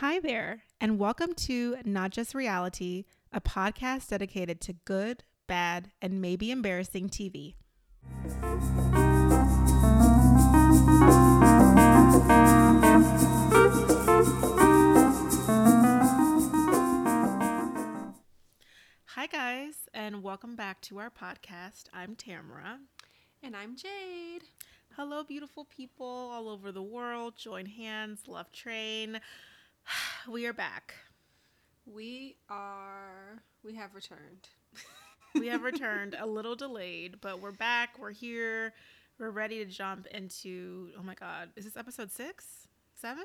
Hi 0.00 0.18
there, 0.18 0.62
and 0.80 0.98
welcome 0.98 1.34
to 1.34 1.76
Not 1.84 2.10
Just 2.10 2.34
Reality, 2.34 3.04
a 3.34 3.40
podcast 3.42 4.08
dedicated 4.08 4.58
to 4.62 4.72
good, 4.72 5.24
bad, 5.46 5.90
and 6.00 6.22
maybe 6.22 6.50
embarrassing 6.50 7.10
TV. 7.10 7.56
Hi, 19.04 19.26
guys, 19.26 19.74
and 19.92 20.22
welcome 20.22 20.56
back 20.56 20.80
to 20.80 20.98
our 20.98 21.10
podcast. 21.10 21.90
I'm 21.92 22.16
Tamara. 22.16 22.78
And 23.42 23.54
I'm 23.54 23.76
Jade. 23.76 24.44
Hello, 24.96 25.22
beautiful 25.22 25.66
people 25.66 26.06
all 26.06 26.48
over 26.48 26.72
the 26.72 26.82
world. 26.82 27.36
Join 27.36 27.66
hands, 27.66 28.22
love 28.26 28.50
train. 28.50 29.20
We 30.28 30.46
are 30.46 30.52
back. 30.52 30.94
We 31.86 32.36
are, 32.48 33.42
we 33.64 33.74
have 33.76 33.94
returned. 33.94 34.48
We 35.34 35.48
have 35.48 35.62
returned 35.64 36.14
a 36.18 36.26
little 36.26 36.54
delayed, 36.54 37.20
but 37.20 37.40
we're 37.40 37.52
back. 37.52 37.98
We're 37.98 38.12
here. 38.12 38.74
We're 39.18 39.30
ready 39.30 39.64
to 39.64 39.70
jump 39.70 40.06
into. 40.08 40.90
Oh 40.98 41.02
my 41.02 41.14
God. 41.14 41.50
Is 41.56 41.64
this 41.64 41.76
episode 41.76 42.12
six? 42.12 42.68
Seven? 42.94 43.24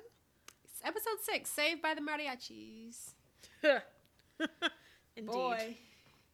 It's 0.64 0.82
episode 0.84 1.20
six 1.22 1.50
Saved 1.50 1.82
by 1.82 1.94
the 1.96 2.02
Mariachis. 2.02 3.12
Indeed. 5.16 5.32
Boy. 5.32 5.78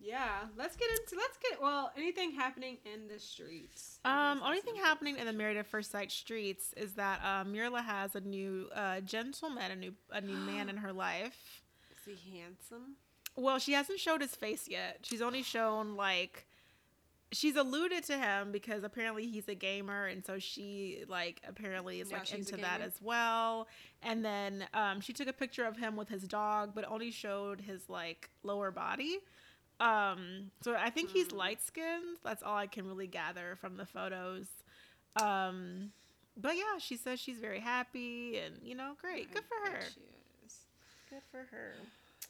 Yeah, 0.04 0.46
let's 0.58 0.76
get 0.76 0.90
into, 0.90 1.16
let's 1.16 1.38
get, 1.38 1.62
well, 1.62 1.92
anything 1.96 2.32
happening 2.32 2.78
in 2.92 3.08
the 3.08 3.20
streets. 3.20 4.00
Um, 4.04 4.42
only 4.44 4.60
thing 4.60 4.76
happening 4.76 5.18
in 5.18 5.28
the 5.28 5.34
Married 5.34 5.58
at 5.58 5.68
First 5.68 5.92
Sight 5.92 6.12
streets 6.12 6.74
is 6.76 6.94
that 6.94 7.20
uh, 7.24 7.44
Myrla 7.44 7.84
has 7.84 8.16
a 8.16 8.22
new 8.22 8.68
uh, 8.76 9.02
gentleman, 9.02 9.72
a 9.72 9.76
new 9.76 9.94
a 10.12 10.22
new 10.22 10.38
man 10.38 10.70
in 10.70 10.78
her 10.78 10.92
life. 10.92 11.62
Is 12.08 12.20
he 12.26 12.40
handsome? 12.40 12.96
Well, 13.36 13.60
she 13.60 13.74
hasn't 13.74 14.00
showed 14.00 14.22
his 14.22 14.36
face 14.36 14.68
yet. 14.68 15.00
She's 15.04 15.22
only 15.22 15.44
shown 15.44 15.96
like 15.96 16.48
she's 17.32 17.56
alluded 17.56 18.04
to 18.06 18.18
him 18.18 18.52
because 18.52 18.84
apparently 18.84 19.28
he's 19.28 19.48
a 19.48 19.56
gamer 19.56 20.06
and 20.06 20.26
so 20.26 20.38
she 20.38 21.04
like 21.08 21.42
apparently 21.48 22.02
is 22.02 22.12
like 22.12 22.34
into 22.34 22.58
that 22.58 22.82
as 22.82 23.00
well. 23.02 23.68
And 24.02 24.26
then 24.26 24.66
um 24.74 25.00
she 25.00 25.14
took 25.14 25.28
a 25.28 25.34
picture 25.34 25.66
of 25.66 25.78
him 25.78 25.96
with 25.96 26.10
his 26.10 26.24
dog 26.24 26.72
but 26.76 26.86
only 26.90 27.12
showed 27.12 27.62
his 27.62 27.88
like 27.90 28.30
lower 28.44 28.72
body. 28.72 29.20
Um 29.82 30.52
so 30.62 30.76
I 30.76 30.90
think 30.92 31.10
he's 31.10 31.32
Hmm. 31.32 31.38
light 31.38 31.62
skinned. 31.62 32.18
That's 32.24 32.44
all 32.44 32.56
I 32.56 32.68
can 32.68 32.88
really 32.88 33.08
gather 33.08 33.58
from 33.60 33.76
the 33.78 33.86
photos. 33.86 34.46
Um 35.22 35.92
but 36.38 36.56
yeah, 36.56 36.78
she 36.80 36.96
says 36.96 37.20
she's 37.20 37.40
very 37.40 37.60
happy 37.60 38.38
and 38.38 38.56
you 38.64 38.76
know, 38.76 38.94
great. 39.02 39.34
Good 39.34 39.44
for 39.46 39.70
her. 39.72 39.82
she 39.82 40.00
is. 40.46 40.56
Good 41.10 41.22
for 41.32 41.46
her. 41.52 41.74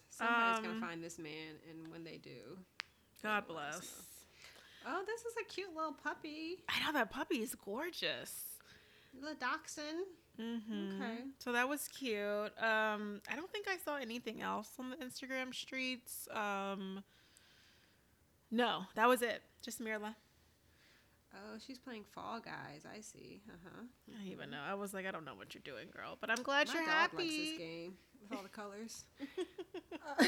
Somebody's 0.10 0.58
Um, 0.60 0.64
gonna 0.66 0.80
find 0.88 1.04
this 1.04 1.18
man, 1.20 1.56
and 1.70 1.92
when 1.92 2.04
they 2.04 2.18
do, 2.18 2.58
God 3.24 3.48
will 3.48 3.56
let 3.56 3.66
us 3.76 3.80
bless. 3.80 4.06
oh, 4.88 5.04
this 5.06 5.22
is 5.22 5.34
a 5.40 5.44
cute 5.46 5.74
little 5.76 5.94
puppy, 5.94 6.58
I 6.68 6.84
know 6.86 6.92
that 6.94 7.10
puppy 7.12 7.42
is 7.42 7.56
gorgeous. 7.56 8.58
The 9.22 9.36
dachshund. 9.36 10.06
Mm-hmm. 10.40 11.02
Okay. 11.02 11.18
So 11.40 11.52
that 11.52 11.68
was 11.70 11.88
cute. 11.88 12.18
Um, 12.62 13.22
I 13.30 13.36
don't 13.36 13.52
think 13.52 13.68
I 13.70 13.78
saw 13.78 13.98
anything 13.98 14.42
else 14.42 14.70
on 14.80 14.90
the 14.90 14.96
Instagram 14.98 15.54
streets. 15.54 16.28
Um, 16.32 17.04
no, 18.52 18.82
that 18.96 19.08
was 19.08 19.22
it. 19.22 19.42
Just 19.62 19.82
Myrla. 19.82 20.16
Oh, 21.34 21.58
she's 21.66 21.80
playing 21.80 22.04
Fall 22.14 22.40
Guys. 22.40 22.84
I 22.86 23.00
see. 23.00 23.42
Uh 23.48 23.54
huh. 23.64 23.84
I 24.10 24.18
don't 24.18 24.32
even 24.32 24.50
know. 24.50 24.60
I 24.68 24.74
was 24.74 24.94
like, 24.94 25.06
I 25.06 25.12
don't 25.12 25.24
know 25.24 25.36
what 25.36 25.54
you're 25.54 25.62
doing, 25.64 25.88
girl, 25.96 26.18
but 26.20 26.30
I'm 26.30 26.44
glad 26.44 26.68
My 26.68 26.74
you're 26.74 26.84
dog 26.84 26.92
happy. 26.92 27.18
likes 27.18 27.36
this 27.36 27.58
game 27.58 27.94
with 28.22 28.38
all 28.38 28.44
the 28.44 28.50
colors. 28.50 29.06
Uh, 30.20 30.26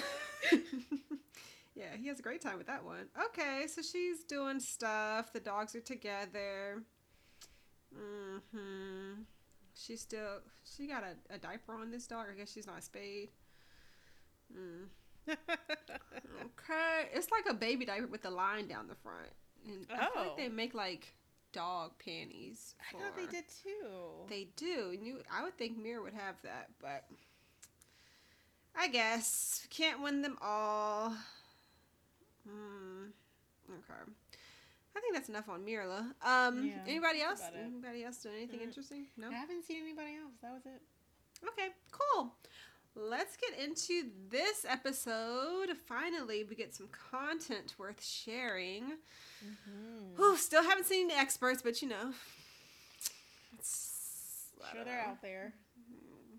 yeah, 1.75 1.95
he 1.99 2.07
has 2.07 2.19
a 2.19 2.21
great 2.21 2.41
time 2.41 2.57
with 2.57 2.67
that 2.67 2.85
one. 2.85 3.07
Okay, 3.25 3.65
so 3.67 3.81
she's 3.81 4.23
doing 4.23 4.59
stuff. 4.59 5.33
The 5.33 5.39
dogs 5.41 5.75
are 5.75 5.81
together. 5.81 6.83
Mm 7.93 8.41
hmm 8.51 9.21
She 9.75 9.97
still 9.97 10.39
she 10.63 10.87
got 10.87 11.03
a, 11.03 11.35
a 11.35 11.37
diaper 11.37 11.73
on 11.75 11.91
this 11.91 12.07
dog. 12.07 12.27
I 12.31 12.37
guess 12.37 12.51
she's 12.51 12.65
not 12.67 12.83
spayed. 12.83 13.29
Mm. 14.57 14.85
Okay, 15.27 17.09
it's 17.13 17.29
like 17.31 17.45
a 17.49 17.53
baby 17.53 17.85
diaper 17.85 18.07
with 18.07 18.25
a 18.25 18.29
line 18.29 18.67
down 18.67 18.87
the 18.87 18.95
front, 18.95 19.29
and 19.65 19.85
I 19.91 19.97
feel 19.97 20.09
Oh. 20.15 20.21
like 20.27 20.37
they 20.37 20.49
make 20.49 20.73
like 20.73 21.13
dog 21.51 21.91
panties. 22.03 22.75
I 22.79 22.97
thought 22.97 23.15
they 23.15 23.25
for- 23.25 23.31
did 23.31 23.45
too. 23.63 24.25
they 24.27 24.45
do. 24.55 24.89
And 24.91 25.05
you, 25.05 25.21
I 25.31 25.43
would 25.43 25.57
think 25.57 25.77
Myrla 25.77 26.03
would 26.03 26.13
have 26.13 26.35
that, 26.43 26.69
but 26.79 27.05
I 28.75 28.87
guess 28.87 29.65
can't 29.69 30.01
win 30.01 30.21
them 30.21 30.37
all. 30.41 31.15
Hmm. 32.47 33.05
Okay. 33.69 34.11
I 34.95 34.99
think 34.99 35.13
that's 35.15 35.29
enough 35.29 35.47
on 35.49 35.65
Myrla. 35.65 36.13
Um. 36.21 36.65
Yeah, 36.67 36.83
anybody 36.87 37.21
else? 37.21 37.41
Anybody 37.57 38.03
else 38.03 38.17
doing 38.17 38.35
anything 38.35 38.59
Mm. 38.59 38.63
interesting? 38.63 39.07
No. 39.17 39.29
I 39.29 39.33
haven't 39.33 39.63
seen 39.63 39.81
anybody 39.81 40.15
else. 40.17 40.33
That 40.41 40.51
was 40.53 40.65
it. 40.65 40.81
Okay. 41.47 41.69
Cool. 41.91 42.35
Let's 42.95 43.35
get 43.37 43.59
into 43.59 44.09
this 44.29 44.65
episode. 44.69 45.69
Finally, 45.87 46.43
we 46.43 46.55
get 46.55 46.75
some 46.75 46.87
content 47.11 47.73
worth 47.79 48.03
sharing. 48.03 48.83
Mm-hmm. 49.43 50.15
Whew, 50.15 50.37
still 50.37 50.63
haven't 50.63 50.85
seen 50.85 51.07
the 51.07 51.15
experts, 51.17 51.61
but 51.63 51.81
you 51.81 51.89
know, 51.89 52.13
Sure, 54.71 54.83
they're 54.85 55.03
know. 55.03 55.09
out 55.11 55.21
there. 55.21 55.53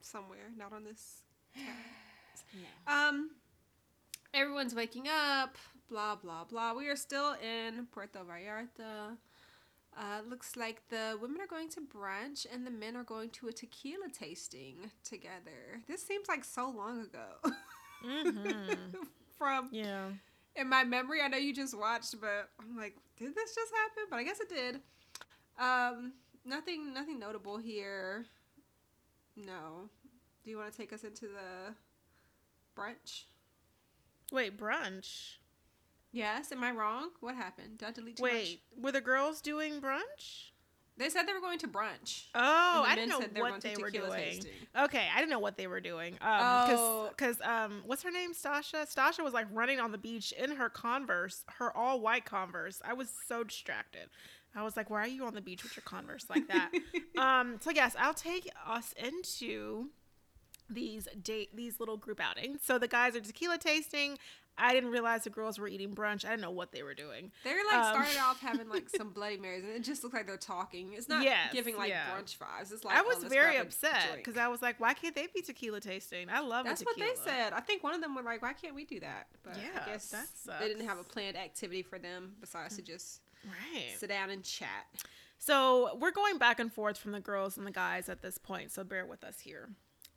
somewhere, 0.00 0.50
not 0.56 0.72
on 0.72 0.84
this. 0.84 1.22
No. 2.86 2.92
Um, 2.92 3.30
everyone's 4.32 4.76
waking 4.76 5.08
up. 5.08 5.56
Blah 5.90 6.14
blah 6.14 6.44
blah. 6.44 6.72
We 6.74 6.88
are 6.88 6.94
still 6.94 7.32
in 7.42 7.86
Puerto 7.90 8.20
Vallarta. 8.20 9.16
Uh, 9.96 10.20
looks 10.28 10.56
like 10.56 10.82
the 10.88 11.16
women 11.22 11.40
are 11.40 11.46
going 11.46 11.68
to 11.68 11.80
brunch 11.80 12.46
and 12.52 12.66
the 12.66 12.70
men 12.70 12.96
are 12.96 13.04
going 13.04 13.30
to 13.30 13.46
a 13.48 13.52
tequila 13.52 14.08
tasting 14.12 14.90
together. 15.04 15.80
This 15.86 16.04
seems 16.04 16.26
like 16.28 16.44
so 16.44 16.68
long 16.68 17.02
ago. 17.02 17.52
Mm-hmm. 18.04 18.72
From 19.38 19.68
Yeah. 19.72 20.08
in 20.56 20.68
my 20.68 20.82
memory, 20.84 21.20
I 21.22 21.28
know 21.28 21.38
you 21.38 21.54
just 21.54 21.78
watched, 21.78 22.20
but 22.20 22.48
I'm 22.60 22.76
like, 22.76 22.96
did 23.18 23.34
this 23.34 23.54
just 23.54 23.72
happen? 23.72 24.04
But 24.10 24.16
I 24.18 24.24
guess 24.24 24.40
it 24.40 24.48
did. 24.48 24.80
Um, 25.58 26.14
nothing, 26.44 26.92
nothing 26.92 27.18
notable 27.20 27.58
here. 27.58 28.26
No. 29.36 29.88
Do 30.44 30.50
you 30.50 30.58
want 30.58 30.72
to 30.72 30.76
take 30.76 30.92
us 30.92 31.04
into 31.04 31.26
the 31.26 31.74
brunch? 32.76 33.24
Wait, 34.32 34.58
brunch. 34.58 35.36
Yes. 36.14 36.52
Am 36.52 36.62
I 36.62 36.70
wrong? 36.70 37.10
What 37.20 37.34
happened? 37.34 37.78
Did 37.78 37.88
I 37.88 37.90
delete 37.90 38.16
too 38.16 38.22
Wait, 38.22 38.60
were 38.80 38.92
the 38.92 39.00
girls 39.00 39.40
doing 39.40 39.80
brunch? 39.80 40.50
They 40.96 41.08
said 41.10 41.24
they 41.26 41.32
were 41.32 41.40
going 41.40 41.58
to 41.58 41.66
brunch. 41.66 42.26
Oh, 42.36 42.84
I 42.86 42.94
didn't 42.94 43.10
know 43.10 43.18
they 43.20 43.40
what 43.40 43.60
they 43.60 43.74
were 43.76 43.90
doing. 43.90 44.12
tasting. 44.12 44.52
Okay, 44.78 45.08
I 45.12 45.18
didn't 45.18 45.30
know 45.30 45.40
what 45.40 45.56
they 45.56 45.66
were 45.66 45.80
doing. 45.80 46.14
Um, 46.20 46.30
Oh. 46.30 47.08
because 47.08 47.40
um, 47.40 47.82
what's 47.84 48.04
her 48.04 48.12
name? 48.12 48.32
Stasha. 48.32 48.86
Stasha 48.88 49.24
was 49.24 49.34
like 49.34 49.48
running 49.52 49.80
on 49.80 49.90
the 49.90 49.98
beach 49.98 50.32
in 50.32 50.52
her 50.52 50.68
Converse, 50.68 51.42
her 51.58 51.76
all 51.76 52.00
white 52.00 52.24
Converse. 52.24 52.80
I 52.84 52.92
was 52.92 53.08
so 53.26 53.42
distracted. 53.42 54.08
I 54.54 54.62
was 54.62 54.76
like, 54.76 54.88
why 54.88 55.00
are 55.00 55.08
you 55.08 55.26
on 55.26 55.34
the 55.34 55.40
beach 55.40 55.64
with 55.64 55.76
your 55.76 55.82
Converse 55.82 56.26
like 56.30 56.46
that? 56.46 56.70
um, 57.18 57.56
so 57.60 57.70
yes, 57.72 57.96
I'll 57.98 58.14
take 58.14 58.48
us 58.64 58.94
into 58.96 59.88
these 60.70 61.08
date 61.22 61.54
these 61.56 61.80
little 61.80 61.96
group 61.96 62.20
outings. 62.20 62.60
So 62.62 62.78
the 62.78 62.88
guys 62.88 63.16
are 63.16 63.20
tequila 63.20 63.58
tasting. 63.58 64.16
I 64.56 64.72
didn't 64.72 64.90
realize 64.90 65.24
the 65.24 65.30
girls 65.30 65.58
were 65.58 65.66
eating 65.68 65.94
brunch. 65.94 66.24
I 66.24 66.30
didn't 66.30 66.42
know 66.42 66.50
what 66.50 66.70
they 66.72 66.82
were 66.82 66.94
doing. 66.94 67.32
They're 67.42 67.64
like 67.66 67.74
Um, 67.74 67.94
started 67.94 68.18
off 68.20 68.40
having 68.48 68.68
like 68.68 68.88
some 68.88 69.10
Bloody 69.10 69.36
Marys, 69.36 69.64
and 69.64 69.72
it 69.72 69.82
just 69.82 70.02
looks 70.04 70.14
like 70.14 70.26
they're 70.26 70.36
talking. 70.36 70.92
It's 70.92 71.08
not 71.08 71.24
Yes, 71.24 71.52
giving 71.52 71.76
like 71.76 71.88
yeah. 71.90 72.04
brunch 72.10 72.38
vibes. 72.38 72.72
It's 72.72 72.84
like 72.84 72.96
I 72.96 73.00
oh, 73.00 73.04
was 73.04 73.24
very 73.24 73.56
upset 73.56 74.16
because 74.16 74.36
I 74.36 74.48
was 74.48 74.62
like, 74.62 74.78
why 74.78 74.94
can't 74.94 75.14
they 75.14 75.26
be 75.34 75.42
tequila 75.42 75.80
tasting? 75.80 76.28
I 76.30 76.40
love 76.40 76.64
That's 76.66 76.84
what 76.84 76.96
they 76.96 77.14
said. 77.24 77.52
I 77.52 77.60
think 77.60 77.82
one 77.82 77.94
of 77.94 78.00
them 78.00 78.14
were 78.14 78.22
like, 78.22 78.42
"Why 78.42 78.52
can't 78.52 78.74
we 78.74 78.84
do 78.84 79.00
that?" 79.00 79.26
But 79.42 79.56
Yeah, 79.56 79.82
I 79.84 79.90
guess 79.90 80.14
they 80.60 80.68
didn't 80.68 80.86
have 80.86 80.98
a 80.98 81.04
planned 81.04 81.36
activity 81.36 81.82
for 81.82 81.98
them 81.98 82.36
besides 82.40 82.76
to 82.76 82.82
just 82.82 83.20
Right. 83.44 83.94
sit 83.98 84.08
down 84.08 84.30
and 84.30 84.42
chat. 84.42 84.86
So 85.38 85.96
we're 86.00 86.10
going 86.12 86.38
back 86.38 86.58
and 86.60 86.72
forth 86.72 86.96
from 86.96 87.12
the 87.12 87.20
girls 87.20 87.58
and 87.58 87.66
the 87.66 87.70
guys 87.70 88.08
at 88.08 88.22
this 88.22 88.38
point, 88.38 88.70
so 88.72 88.82
bear 88.84 89.04
with 89.04 89.22
us 89.24 89.40
here. 89.40 89.68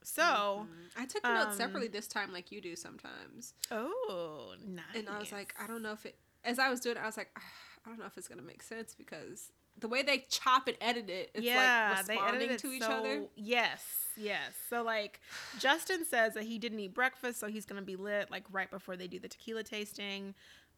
So, 0.08 0.66
Mhm. 0.72 0.90
I 0.96 1.06
took 1.06 1.22
the 1.22 1.34
notes 1.34 1.48
um, 1.52 1.58
separately 1.58 1.90
this 1.90 2.08
time, 2.08 2.32
like 2.32 2.50
you 2.50 2.62
do 2.62 2.78
sometimes, 2.78 3.54
oh, 3.72 4.56
nice. 4.66 4.86
and 4.96 5.10
I 5.10 5.20
was 5.20 5.34
like, 5.34 5.54
I 5.60 5.68
don't 5.68 5.82
know 5.82 5.92
if 5.92 6.06
it. 6.06 6.18
As 6.46 6.60
I 6.60 6.70
was 6.70 6.80
doing, 6.80 6.96
it, 6.96 7.02
I 7.04 7.06
was 7.06 7.18
like, 7.18 7.30
"Ah, 7.38 7.42
I 7.86 7.90
don't 7.90 8.00
know 8.00 8.06
if 8.06 8.18
it's 8.18 8.30
gonna 8.30 8.42
make 8.42 8.64
sense 8.64 8.96
because 8.96 9.52
the 9.78 9.90
way 9.90 10.04
they 10.04 10.20
chop 10.30 10.70
and 10.70 10.78
edit 10.80 11.10
it, 11.10 11.32
it's 11.34 11.44
yeah, 11.46 11.96
like 11.98 12.06
they 12.06 12.14
responding 12.14 12.42
edited 12.42 12.60
to 12.60 12.72
each 12.72 12.84
so- 12.84 12.92
other. 12.92 13.28
Yes, 13.36 13.84
yes. 14.16 14.54
So 14.70 14.82
like, 14.82 15.20
Justin 15.60 16.06
says 16.06 16.36
that 16.36 16.44
he 16.44 16.58
didn't 16.58 16.80
eat 16.80 16.94
breakfast, 16.94 17.38
so 17.42 17.48
he's 17.48 17.66
gonna 17.66 17.82
be 17.82 17.98
lit 17.98 18.32
like 18.32 18.46
right 18.50 18.72
before 18.72 18.96
they 18.96 19.08
do 19.08 19.20
the 19.20 19.28
tequila 19.28 19.64
tasting. 19.64 20.36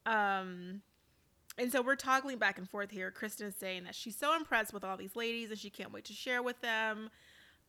Um, 0.08 0.82
and 1.58 1.72
so 1.72 1.84
we're 1.84 1.96
toggling 1.98 2.40
back 2.40 2.58
and 2.58 2.68
forth 2.68 2.90
here. 2.90 3.12
Kristen 3.12 3.46
is 3.48 3.56
saying 3.56 3.84
that 3.84 3.94
she's 3.94 4.16
so 4.18 4.36
impressed 4.36 4.74
with 4.74 4.84
all 4.84 4.98
these 4.98 5.16
ladies 5.16 5.52
and 5.52 5.60
she 5.60 5.70
can't 5.70 5.92
wait 5.94 6.06
to 6.06 6.14
share 6.14 6.42
with 6.42 6.60
them. 6.62 7.12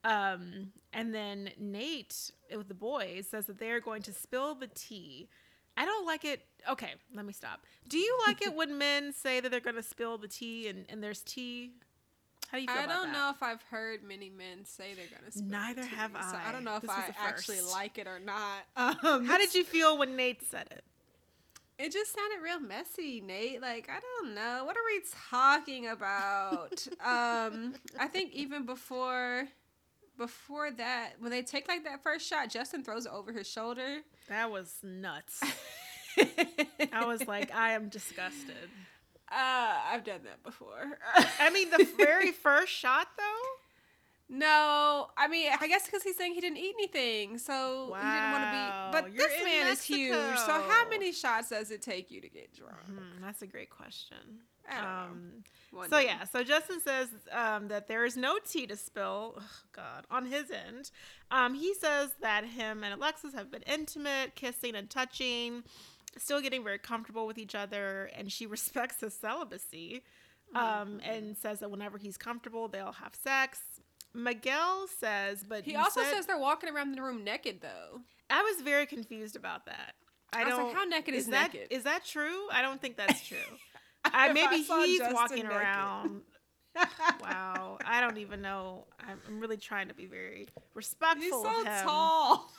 Um, 0.02 0.72
and 0.92 1.14
then 1.14 1.50
Nate 1.58 2.32
with 2.56 2.68
the 2.68 2.74
boys 2.74 3.26
says 3.30 3.46
that 3.46 3.58
they're 3.58 3.80
going 3.80 4.02
to 4.02 4.12
spill 4.12 4.54
the 4.54 4.66
tea. 4.68 5.28
I 5.76 5.84
don't 5.84 6.06
like 6.06 6.24
it. 6.24 6.44
Okay, 6.68 6.92
let 7.14 7.24
me 7.24 7.32
stop. 7.32 7.60
Do 7.88 7.98
you 7.98 8.18
like 8.26 8.42
it 8.42 8.54
when 8.54 8.78
men 8.78 9.12
say 9.12 9.40
that 9.40 9.50
they're 9.50 9.60
going 9.60 9.76
to 9.76 9.82
spill 9.82 10.18
the 10.18 10.28
tea 10.28 10.68
and, 10.68 10.84
and 10.88 11.02
there's 11.02 11.20
tea? 11.20 11.72
How 12.50 12.58
do 12.58 12.62
you 12.62 12.68
feel 12.68 12.78
I 12.78 12.86
don't 12.86 13.12
that? 13.12 13.12
know 13.12 13.30
if 13.30 13.42
I've 13.44 13.62
heard 13.70 14.02
many 14.02 14.28
men 14.28 14.64
say 14.64 14.94
they're 14.94 15.04
gonna. 15.16 15.30
Spill 15.30 15.44
the 15.46 15.52
Neither 15.52 15.82
tea, 15.82 15.88
have 15.90 16.10
So 16.12 16.36
I 16.36 16.48
I. 16.48 16.52
don't 16.52 16.64
know 16.64 16.74
if 16.76 16.82
This 16.82 16.90
I 16.90 17.14
actually 17.16 17.60
like 17.60 17.96
it 17.96 18.08
or 18.08 18.18
not. 18.18 18.64
Um, 19.04 19.24
How 19.26 19.38
did 19.38 19.54
you 19.54 19.62
feel 19.62 19.96
when 19.96 20.16
Nate 20.16 20.42
said 20.42 20.66
it? 20.72 20.82
It 21.78 21.92
just 21.92 22.12
sounded 22.12 22.42
real 22.42 22.58
messy, 22.58 23.20
Nate. 23.24 23.62
Like 23.62 23.88
I 23.88 24.00
don't 24.00 24.34
know. 24.34 24.64
What 24.64 24.76
are 24.76 24.84
we 24.84 25.00
talking 25.30 25.86
about? 25.86 26.86
um, 27.04 27.74
I 27.98 28.08
think 28.08 28.32
even 28.32 28.66
before, 28.66 29.46
before 30.20 30.70
that, 30.70 31.12
when 31.18 31.30
they 31.30 31.40
take 31.40 31.66
like 31.66 31.82
that 31.84 32.02
first 32.02 32.28
shot, 32.28 32.50
Justin 32.50 32.84
throws 32.84 33.06
it 33.06 33.12
over 33.12 33.32
his 33.32 33.48
shoulder. 33.48 34.00
That 34.28 34.50
was 34.50 34.76
nuts. 34.82 35.42
I 36.92 37.06
was 37.06 37.26
like, 37.26 37.54
I 37.54 37.72
am 37.72 37.88
disgusted. 37.88 38.68
Uh, 39.32 39.78
I've 39.90 40.04
done 40.04 40.20
that 40.24 40.42
before. 40.42 40.98
I 41.40 41.48
mean, 41.50 41.70
the 41.70 41.88
very 41.96 42.32
first 42.32 42.70
shot, 42.70 43.08
though. 43.16 44.36
no, 44.36 45.08
I 45.16 45.26
mean, 45.28 45.50
I 45.58 45.66
guess 45.68 45.86
because 45.86 46.02
he's 46.02 46.16
saying 46.16 46.34
he 46.34 46.40
didn't 46.42 46.58
eat 46.58 46.74
anything, 46.76 47.38
so 47.38 47.94
he 47.96 48.02
didn't 48.02 48.32
want 48.32 48.44
to 48.44 48.50
be. 48.50 49.02
But 49.02 49.12
you're 49.14 49.26
this 49.26 49.42
man 49.42 49.68
is 49.68 49.82
huge. 49.82 50.36
So 50.36 50.52
how 50.68 50.86
many 50.90 51.12
shots 51.12 51.48
does 51.48 51.70
it 51.70 51.80
take 51.80 52.10
you 52.10 52.20
to 52.20 52.28
get 52.28 52.54
drunk? 52.54 52.84
Hmm, 52.84 53.22
that's 53.22 53.40
a 53.40 53.46
great 53.46 53.70
question. 53.70 54.18
I 54.70 54.74
don't 54.74 54.84
know. 54.84 55.80
Um, 55.82 55.88
so 55.88 55.98
day. 55.98 56.06
yeah, 56.06 56.24
so 56.24 56.42
Justin 56.42 56.80
says 56.80 57.08
um, 57.32 57.68
that 57.68 57.86
there 57.88 58.04
is 58.04 58.16
no 58.16 58.38
tea 58.44 58.66
to 58.66 58.76
spill. 58.76 59.40
God, 59.72 60.04
on 60.10 60.26
his 60.26 60.50
end, 60.50 60.90
um, 61.30 61.54
he 61.54 61.74
says 61.74 62.10
that 62.20 62.44
him 62.44 62.82
and 62.84 62.92
Alexis 62.94 63.34
have 63.34 63.50
been 63.50 63.62
intimate, 63.62 64.34
kissing 64.34 64.74
and 64.74 64.90
touching, 64.90 65.62
still 66.18 66.40
getting 66.40 66.64
very 66.64 66.78
comfortable 66.78 67.26
with 67.26 67.38
each 67.38 67.54
other, 67.54 68.10
and 68.16 68.32
she 68.32 68.46
respects 68.56 69.00
his 69.00 69.14
celibacy, 69.14 70.02
um, 70.54 70.62
Mm-hmm. 70.62 70.98
and 71.10 71.36
says 71.36 71.60
that 71.60 71.70
whenever 71.70 71.98
he's 71.98 72.16
comfortable, 72.16 72.66
they'll 72.66 72.92
have 72.92 73.14
sex. 73.14 73.60
Miguel 74.12 74.86
says, 74.98 75.44
but 75.48 75.64
He 75.64 75.76
also 75.76 76.00
said- 76.02 76.14
says 76.14 76.26
they're 76.26 76.36
walking 76.38 76.68
around 76.68 76.92
the 76.96 77.00
room 77.02 77.22
naked 77.22 77.60
though. 77.60 78.00
I 78.28 78.42
was 78.42 78.60
very 78.62 78.86
confused 78.86 79.36
about 79.36 79.66
that. 79.66 79.94
I 80.32 80.42
I 80.42 80.44
was 80.46 80.54
don't. 80.54 80.66
like, 80.68 80.74
how 80.76 80.84
naked 80.84 81.14
is 81.14 81.26
that 81.28 81.52
naked? 81.54 81.68
is 81.70 81.84
that 81.84 82.04
true? 82.04 82.48
I 82.52 82.60
don't 82.62 82.80
think 82.80 82.96
that's 82.96 83.24
true. 83.26 83.36
I, 84.12 84.32
maybe 84.32 84.56
he's 84.56 84.98
Justin 84.98 85.12
walking 85.14 85.36
naked. 85.44 85.50
around. 85.52 86.20
wow, 87.20 87.78
I 87.84 88.00
don't 88.00 88.18
even 88.18 88.40
know. 88.42 88.86
I'm, 89.00 89.18
I'm 89.26 89.40
really 89.40 89.56
trying 89.56 89.88
to 89.88 89.94
be 89.94 90.06
very 90.06 90.48
respectful 90.74 91.22
He's 91.22 91.32
so 91.32 91.64
tall. 91.84 92.50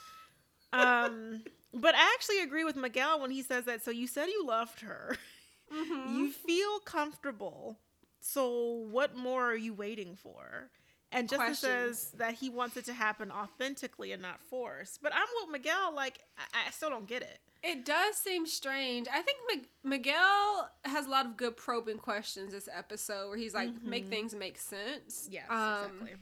Um, 0.72 1.42
but 1.74 1.94
I 1.94 2.12
actually 2.14 2.40
agree 2.40 2.64
with 2.64 2.76
Miguel 2.76 3.20
when 3.20 3.30
he 3.30 3.42
says 3.42 3.64
that. 3.64 3.84
So 3.84 3.90
you 3.90 4.06
said 4.06 4.26
you 4.26 4.46
loved 4.46 4.80
her. 4.80 5.16
Mhm. 5.72 6.14
You 6.14 6.30
feel 6.30 6.80
comfortable. 6.80 7.78
So 8.20 8.86
what 8.90 9.16
more 9.16 9.50
are 9.50 9.56
you 9.56 9.72
waiting 9.72 10.16
for? 10.16 10.68
And 11.10 11.28
Justin 11.30 11.46
Question. 11.46 11.68
says 11.70 12.10
that 12.18 12.34
he 12.34 12.50
wants 12.50 12.76
it 12.76 12.84
to 12.86 12.92
happen 12.92 13.30
authentically 13.30 14.12
and 14.12 14.20
not 14.20 14.40
forced. 14.50 15.00
But 15.02 15.14
I'm 15.14 15.26
with 15.40 15.50
Miguel. 15.50 15.94
Like 15.94 16.18
I, 16.36 16.68
I 16.68 16.70
still 16.72 16.90
don't 16.90 17.06
get 17.08 17.22
it. 17.22 17.38
It 17.62 17.84
does 17.84 18.16
seem 18.16 18.46
strange. 18.46 19.06
I 19.12 19.22
think 19.22 19.38
Mig- 19.48 19.68
Miguel 19.84 20.70
has 20.84 21.06
a 21.06 21.08
lot 21.10 21.26
of 21.26 21.36
good 21.36 21.56
probing 21.56 21.98
questions 21.98 22.52
this 22.52 22.68
episode 22.72 23.28
where 23.28 23.38
he's 23.38 23.54
like, 23.54 23.70
make 23.82 24.06
Mhm. 24.06 24.08
things 24.08 24.34
make 24.34 24.58
sense. 24.58 25.28
Yes, 25.30 25.48
Um, 25.48 25.84
exactly. 25.84 26.16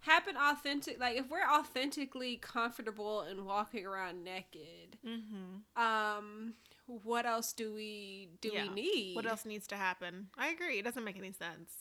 Happen 0.00 0.36
authentic. 0.36 0.98
Like, 1.00 1.16
if 1.16 1.28
we're 1.28 1.48
authentically 1.48 2.36
comfortable 2.36 3.20
and 3.22 3.44
walking 3.46 3.86
around 3.86 4.22
naked, 4.24 4.98
Mm-hmm. 5.04 5.80
um, 5.80 6.54
what 6.86 7.26
else 7.26 7.52
do 7.52 7.72
we 7.74 8.30
do 8.40 8.50
Yeah. 8.52 8.62
we 8.68 8.68
need? 8.74 9.16
What 9.16 9.26
else 9.26 9.44
needs 9.44 9.66
to 9.68 9.76
happen? 9.76 10.30
I 10.36 10.48
agree. 10.48 10.78
It 10.78 10.82
doesn't 10.84 11.02
make 11.04 11.16
any 11.16 11.32
sense. 11.32 11.72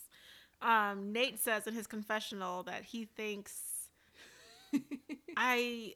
Um, 0.62 1.12
Nate 1.12 1.40
says 1.40 1.68
in 1.68 1.74
his 1.74 1.86
confessional 1.88 2.64
that 2.64 2.84
he 2.86 3.06
thinks 3.06 3.90
I 5.38 5.94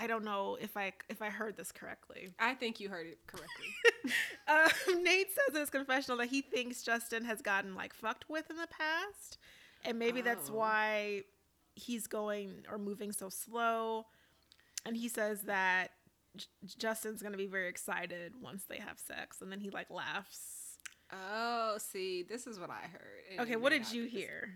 I 0.00 0.06
don't 0.06 0.24
know 0.24 0.56
if 0.60 0.76
I 0.76 0.92
if 1.08 1.20
I 1.22 1.28
heard 1.30 1.56
this 1.56 1.72
correctly. 1.72 2.30
I 2.38 2.54
think 2.54 2.78
you 2.80 2.88
heard 2.88 3.06
it 3.06 3.18
correctly. 3.26 3.66
Um, 4.48 5.02
Nate 5.02 5.28
says 5.34 5.54
in 5.54 5.60
his 5.60 5.68
confessional 5.68 6.16
that 6.18 6.28
he 6.28 6.40
thinks 6.40 6.82
Justin 6.82 7.24
has 7.26 7.42
gotten 7.42 7.74
like 7.74 7.92
fucked 7.92 8.30
with 8.30 8.48
in 8.48 8.56
the 8.56 8.68
past, 8.68 9.36
and 9.84 9.98
maybe 9.98 10.22
that's 10.22 10.48
Oh. 10.48 10.54
why 10.54 11.24
he's 11.74 12.06
going 12.06 12.64
or 12.70 12.78
moving 12.78 13.12
so 13.12 13.28
slow. 13.28 14.06
And 14.86 14.96
he 14.96 15.08
says 15.08 15.42
that 15.42 15.88
J- 16.36 16.46
Justin's 16.78 17.20
gonna 17.22 17.36
be 17.36 17.46
very 17.48 17.68
excited 17.68 18.32
once 18.40 18.64
they 18.64 18.78
have 18.78 18.98
sex, 18.98 19.42
and 19.42 19.52
then 19.52 19.60
he 19.60 19.68
like 19.68 19.90
laughs. 19.90 20.78
oh, 21.12 21.76
see, 21.78 22.22
this 22.22 22.46
is 22.46 22.58
what 22.58 22.70
I 22.70 22.86
heard. 22.90 23.40
Okay, 23.40 23.56
what 23.56 23.70
did 23.70 23.92
you 23.92 24.04
hear? 24.04 24.50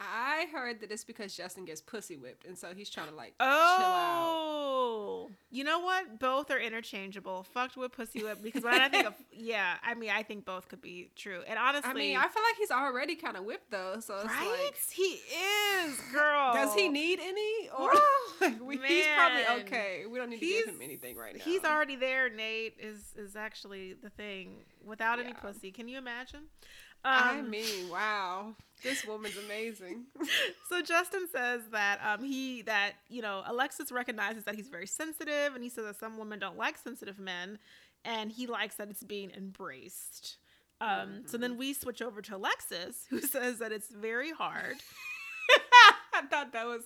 I 0.00 0.46
heard 0.52 0.80
that 0.80 0.90
it's 0.92 1.04
because 1.04 1.34
Justin 1.36 1.64
gets 1.64 1.80
pussy 1.80 2.16
whipped, 2.16 2.44
and 2.46 2.58
so 2.58 2.74
he's 2.74 2.90
trying 2.90 3.08
to 3.10 3.14
like 3.14 3.34
oh, 3.38 3.76
chill 3.78 3.86
out. 3.86 4.45
You 5.50 5.64
know 5.64 5.80
what? 5.80 6.18
Both 6.18 6.50
are 6.50 6.58
interchangeable. 6.58 7.44
Fucked 7.44 7.76
with 7.76 7.92
pussy 7.92 8.22
whip 8.22 8.42
because 8.42 8.62
when 8.62 8.80
I 8.80 8.88
think 8.88 9.06
of 9.06 9.14
yeah, 9.32 9.74
I 9.82 9.94
mean 9.94 10.10
I 10.10 10.22
think 10.22 10.44
both 10.44 10.68
could 10.68 10.82
be 10.82 11.10
true. 11.16 11.42
And 11.46 11.58
honestly, 11.58 11.90
I 11.90 11.94
mean, 11.94 12.16
I 12.16 12.28
feel 12.28 12.42
like 12.42 12.56
he's 12.58 12.70
already 12.70 13.14
kind 13.14 13.36
of 13.36 13.44
whipped 13.44 13.70
though, 13.70 14.00
so 14.00 14.16
it's 14.16 14.26
right? 14.26 14.58
like, 14.64 14.76
he 14.90 15.20
is, 15.84 16.00
girl. 16.12 16.52
does 16.52 16.74
he 16.74 16.88
need 16.88 17.20
any? 17.20 17.68
Or 17.78 17.90
like, 18.40 18.60
we, 18.60 18.78
he's 18.78 19.06
probably 19.14 19.62
okay. 19.62 20.04
We 20.10 20.18
don't 20.18 20.30
need 20.30 20.40
to 20.40 20.46
give 20.46 20.68
him 20.68 20.80
anything 20.82 21.16
right 21.16 21.36
now. 21.36 21.44
He's 21.44 21.64
already 21.64 21.96
there. 21.96 22.28
Nate 22.28 22.74
is 22.78 23.14
is 23.16 23.36
actually 23.36 23.94
the 23.94 24.10
thing 24.10 24.64
without 24.84 25.18
any 25.20 25.32
pussy. 25.32 25.70
Can 25.70 25.88
you 25.88 25.98
imagine? 25.98 26.42
I 27.08 27.38
Um, 27.38 27.50
mean, 27.50 27.88
wow, 27.88 28.54
this 28.82 29.04
woman's 29.04 29.36
amazing. 29.36 30.06
so 30.68 30.82
Justin 30.82 31.28
says 31.32 31.62
that 31.72 32.00
um 32.04 32.24
he 32.24 32.62
that 32.62 32.92
you 33.08 33.22
know 33.22 33.42
Alexis 33.46 33.92
recognizes 33.92 34.44
that 34.44 34.54
he's 34.56 34.68
very 34.68 34.86
sensitive, 34.86 35.54
and 35.54 35.62
he 35.62 35.70
says 35.70 35.84
that 35.84 35.96
some 35.96 36.18
women 36.18 36.38
don't 36.38 36.56
like 36.58 36.76
sensitive 36.78 37.18
men, 37.18 37.58
and 38.04 38.32
he 38.32 38.46
likes 38.46 38.74
that 38.76 38.88
it's 38.90 39.04
being 39.04 39.30
embraced. 39.36 40.38
Um, 40.80 41.22
so 41.26 41.38
then 41.38 41.56
we 41.56 41.72
switch 41.72 42.02
over 42.02 42.20
to 42.20 42.36
Alexis, 42.36 43.06
who 43.08 43.20
says 43.34 43.60
that 43.60 43.72
it's 43.72 43.88
very 43.88 44.30
hard, 44.32 44.76
I 46.12 46.22
thought 46.28 46.52
that 46.52 46.66
was 46.66 46.82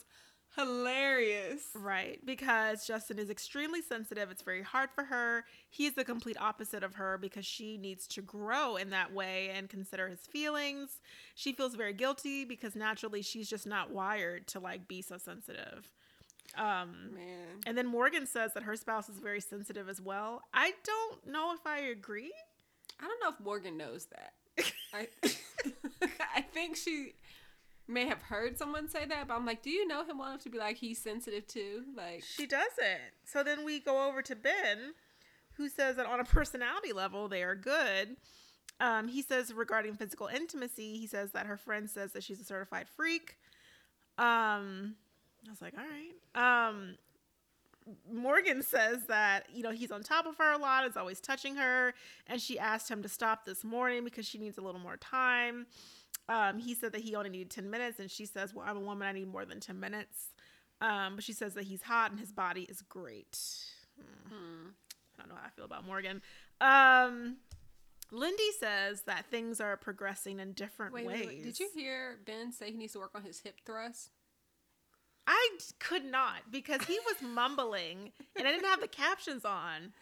hilarious. 0.56 1.62
right? 1.74 2.18
Because 2.24 2.86
Justin 2.86 3.18
is 3.18 3.30
extremely 3.30 3.82
sensitive. 3.82 4.30
It's 4.30 4.42
very 4.42 4.62
hard 4.62 4.90
for 4.94 5.04
her. 5.04 5.44
He's 5.68 5.94
the 5.94 6.04
complete 6.04 6.36
opposite 6.40 6.82
of 6.82 6.94
her 6.94 7.18
because 7.18 7.46
she 7.46 7.76
needs 7.76 8.06
to 8.08 8.22
grow 8.22 8.76
in 8.76 8.90
that 8.90 9.12
way 9.12 9.50
and 9.54 9.68
consider 9.68 10.08
his 10.08 10.20
feelings. 10.20 11.00
She 11.34 11.52
feels 11.52 11.74
very 11.74 11.92
guilty 11.92 12.44
because 12.44 12.74
naturally 12.74 13.22
she's 13.22 13.48
just 13.48 13.66
not 13.66 13.90
wired 13.90 14.46
to 14.48 14.60
like 14.60 14.88
be 14.88 15.02
so 15.02 15.18
sensitive. 15.18 15.90
Um, 16.56 17.10
Man, 17.14 17.60
And 17.66 17.78
then 17.78 17.86
Morgan 17.86 18.26
says 18.26 18.52
that 18.54 18.64
her 18.64 18.74
spouse 18.74 19.08
is 19.08 19.18
very 19.18 19.40
sensitive 19.40 19.88
as 19.88 20.00
well. 20.00 20.42
I 20.52 20.72
don't 20.84 21.26
know 21.28 21.52
if 21.54 21.64
I 21.64 21.78
agree. 21.78 22.32
I 23.00 23.06
don't 23.06 23.20
know 23.22 23.28
if 23.28 23.38
Morgan 23.44 23.76
knows 23.76 24.06
that. 24.06 24.32
I 24.92 25.08
I 26.34 26.40
think 26.42 26.76
she 26.76 27.14
may 27.90 28.06
have 28.06 28.22
heard 28.22 28.58
someone 28.58 28.88
say 28.88 29.04
that, 29.06 29.28
but 29.28 29.34
I'm 29.34 29.46
like, 29.46 29.62
do 29.62 29.70
you 29.70 29.86
know 29.86 30.04
him 30.04 30.18
well 30.18 30.28
enough 30.28 30.42
to 30.44 30.50
be 30.50 30.58
like 30.58 30.76
he's 30.76 30.98
sensitive 30.98 31.46
too? 31.46 31.84
Like, 31.96 32.22
She 32.24 32.46
doesn't. 32.46 33.12
So 33.24 33.42
then 33.42 33.64
we 33.64 33.80
go 33.80 34.08
over 34.08 34.22
to 34.22 34.36
Ben, 34.36 34.94
who 35.54 35.68
says 35.68 35.96
that 35.96 36.06
on 36.06 36.20
a 36.20 36.24
personality 36.24 36.92
level, 36.92 37.28
they 37.28 37.42
are 37.42 37.54
good. 37.54 38.16
Um, 38.80 39.08
he 39.08 39.20
says 39.20 39.52
regarding 39.52 39.94
physical 39.94 40.26
intimacy, 40.26 40.96
he 40.96 41.06
says 41.06 41.32
that 41.32 41.46
her 41.46 41.56
friend 41.56 41.88
says 41.90 42.12
that 42.12 42.24
she's 42.24 42.40
a 42.40 42.44
certified 42.44 42.88
freak. 42.88 43.36
Um, 44.16 44.94
I 45.46 45.50
was 45.50 45.60
like, 45.60 45.74
all 45.76 45.84
right. 45.84 46.68
Um, 46.68 46.96
Morgan 48.10 48.62
says 48.62 49.06
that 49.08 49.46
you 49.52 49.62
know 49.62 49.70
he's 49.70 49.90
on 49.90 50.02
top 50.02 50.26
of 50.26 50.36
her 50.36 50.52
a 50.52 50.58
lot, 50.58 50.86
is 50.86 50.96
always 50.96 51.20
touching 51.20 51.56
her, 51.56 51.94
and 52.26 52.40
she 52.40 52.58
asked 52.58 52.90
him 52.90 53.02
to 53.02 53.08
stop 53.08 53.44
this 53.44 53.64
morning 53.64 54.04
because 54.04 54.26
she 54.26 54.38
needs 54.38 54.58
a 54.58 54.60
little 54.60 54.80
more 54.80 54.96
time. 54.96 55.66
Um, 56.30 56.58
he 56.58 56.74
said 56.74 56.92
that 56.92 57.00
he 57.02 57.16
only 57.16 57.28
needed 57.28 57.50
ten 57.50 57.68
minutes, 57.68 57.98
and 57.98 58.10
she 58.10 58.24
says, 58.24 58.54
"Well, 58.54 58.64
I'm 58.66 58.76
a 58.76 58.80
woman; 58.80 59.06
I 59.06 59.12
need 59.12 59.28
more 59.28 59.44
than 59.44 59.60
ten 59.60 59.80
minutes." 59.80 60.30
Um, 60.80 61.16
but 61.16 61.24
she 61.24 61.32
says 61.32 61.54
that 61.54 61.64
he's 61.64 61.82
hot 61.82 62.10
and 62.10 62.18
his 62.18 62.32
body 62.32 62.62
is 62.62 62.80
great. 62.82 63.38
Hmm. 63.98 64.34
hmm. 64.34 64.68
I 65.18 65.22
don't 65.22 65.28
know 65.28 65.34
how 65.34 65.46
I 65.46 65.50
feel 65.50 65.66
about 65.66 65.84
Morgan. 65.84 66.22
Um, 66.60 67.36
Lindy 68.10 68.50
says 68.58 69.02
that 69.02 69.26
things 69.26 69.60
are 69.60 69.76
progressing 69.76 70.40
in 70.40 70.52
different 70.52 70.94
Wait, 70.94 71.06
ways. 71.06 71.18
wait, 71.18 71.26
wait, 71.26 71.44
did 71.44 71.60
you 71.60 71.68
hear 71.74 72.18
Ben 72.24 72.52
say 72.52 72.70
he 72.70 72.78
needs 72.78 72.94
to 72.94 72.98
work 73.00 73.12
on 73.14 73.22
his 73.22 73.40
hip 73.40 73.56
thrust? 73.66 74.10
I 75.26 75.50
could 75.78 76.04
not 76.04 76.50
because 76.50 76.82
he 76.84 76.98
was 77.06 77.16
mumbling 77.22 78.12
and 78.36 78.48
I 78.48 78.50
didn't 78.50 78.66
have 78.66 78.80
the 78.80 78.88
captions 78.88 79.44
on. 79.44 79.92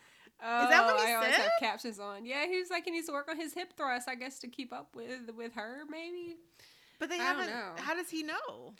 Oh, 0.42 0.68
that 0.68 0.84
what 0.84 1.00
he 1.04 1.10
I 1.12 1.14
always 1.16 1.34
said? 1.34 1.42
have 1.42 1.50
captions 1.60 1.98
on. 1.98 2.24
Yeah, 2.24 2.46
he 2.46 2.58
was 2.60 2.70
like 2.70 2.84
he 2.84 2.90
needs 2.90 3.06
to 3.06 3.12
work 3.12 3.28
on 3.28 3.36
his 3.36 3.52
hip 3.54 3.72
thrust, 3.76 4.08
I 4.08 4.14
guess, 4.14 4.38
to 4.40 4.48
keep 4.48 4.72
up 4.72 4.94
with 4.94 5.10
with 5.36 5.54
her, 5.54 5.80
maybe. 5.90 6.36
But 6.98 7.08
they 7.08 7.16
I 7.20 7.22
haven't. 7.24 7.50
How 7.80 7.94
does 7.94 8.10
he 8.10 8.22
know? 8.22 8.74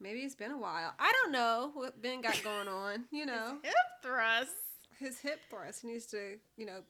Maybe 0.00 0.20
it's 0.20 0.34
been 0.34 0.50
a 0.50 0.58
while. 0.58 0.92
I 0.98 1.12
don't 1.22 1.32
know 1.32 1.70
what 1.74 2.00
Ben 2.02 2.20
got 2.22 2.42
going 2.42 2.68
on. 2.68 3.04
You 3.10 3.26
know, 3.32 3.58
hip 3.62 3.74
thrust. 4.02 4.50
his 4.98 5.20
hip 5.20 5.40
thrust 5.50 5.82
He 5.82 5.88
needs 5.88 6.06
to, 6.06 6.38
you 6.56 6.66
know, 6.66 6.80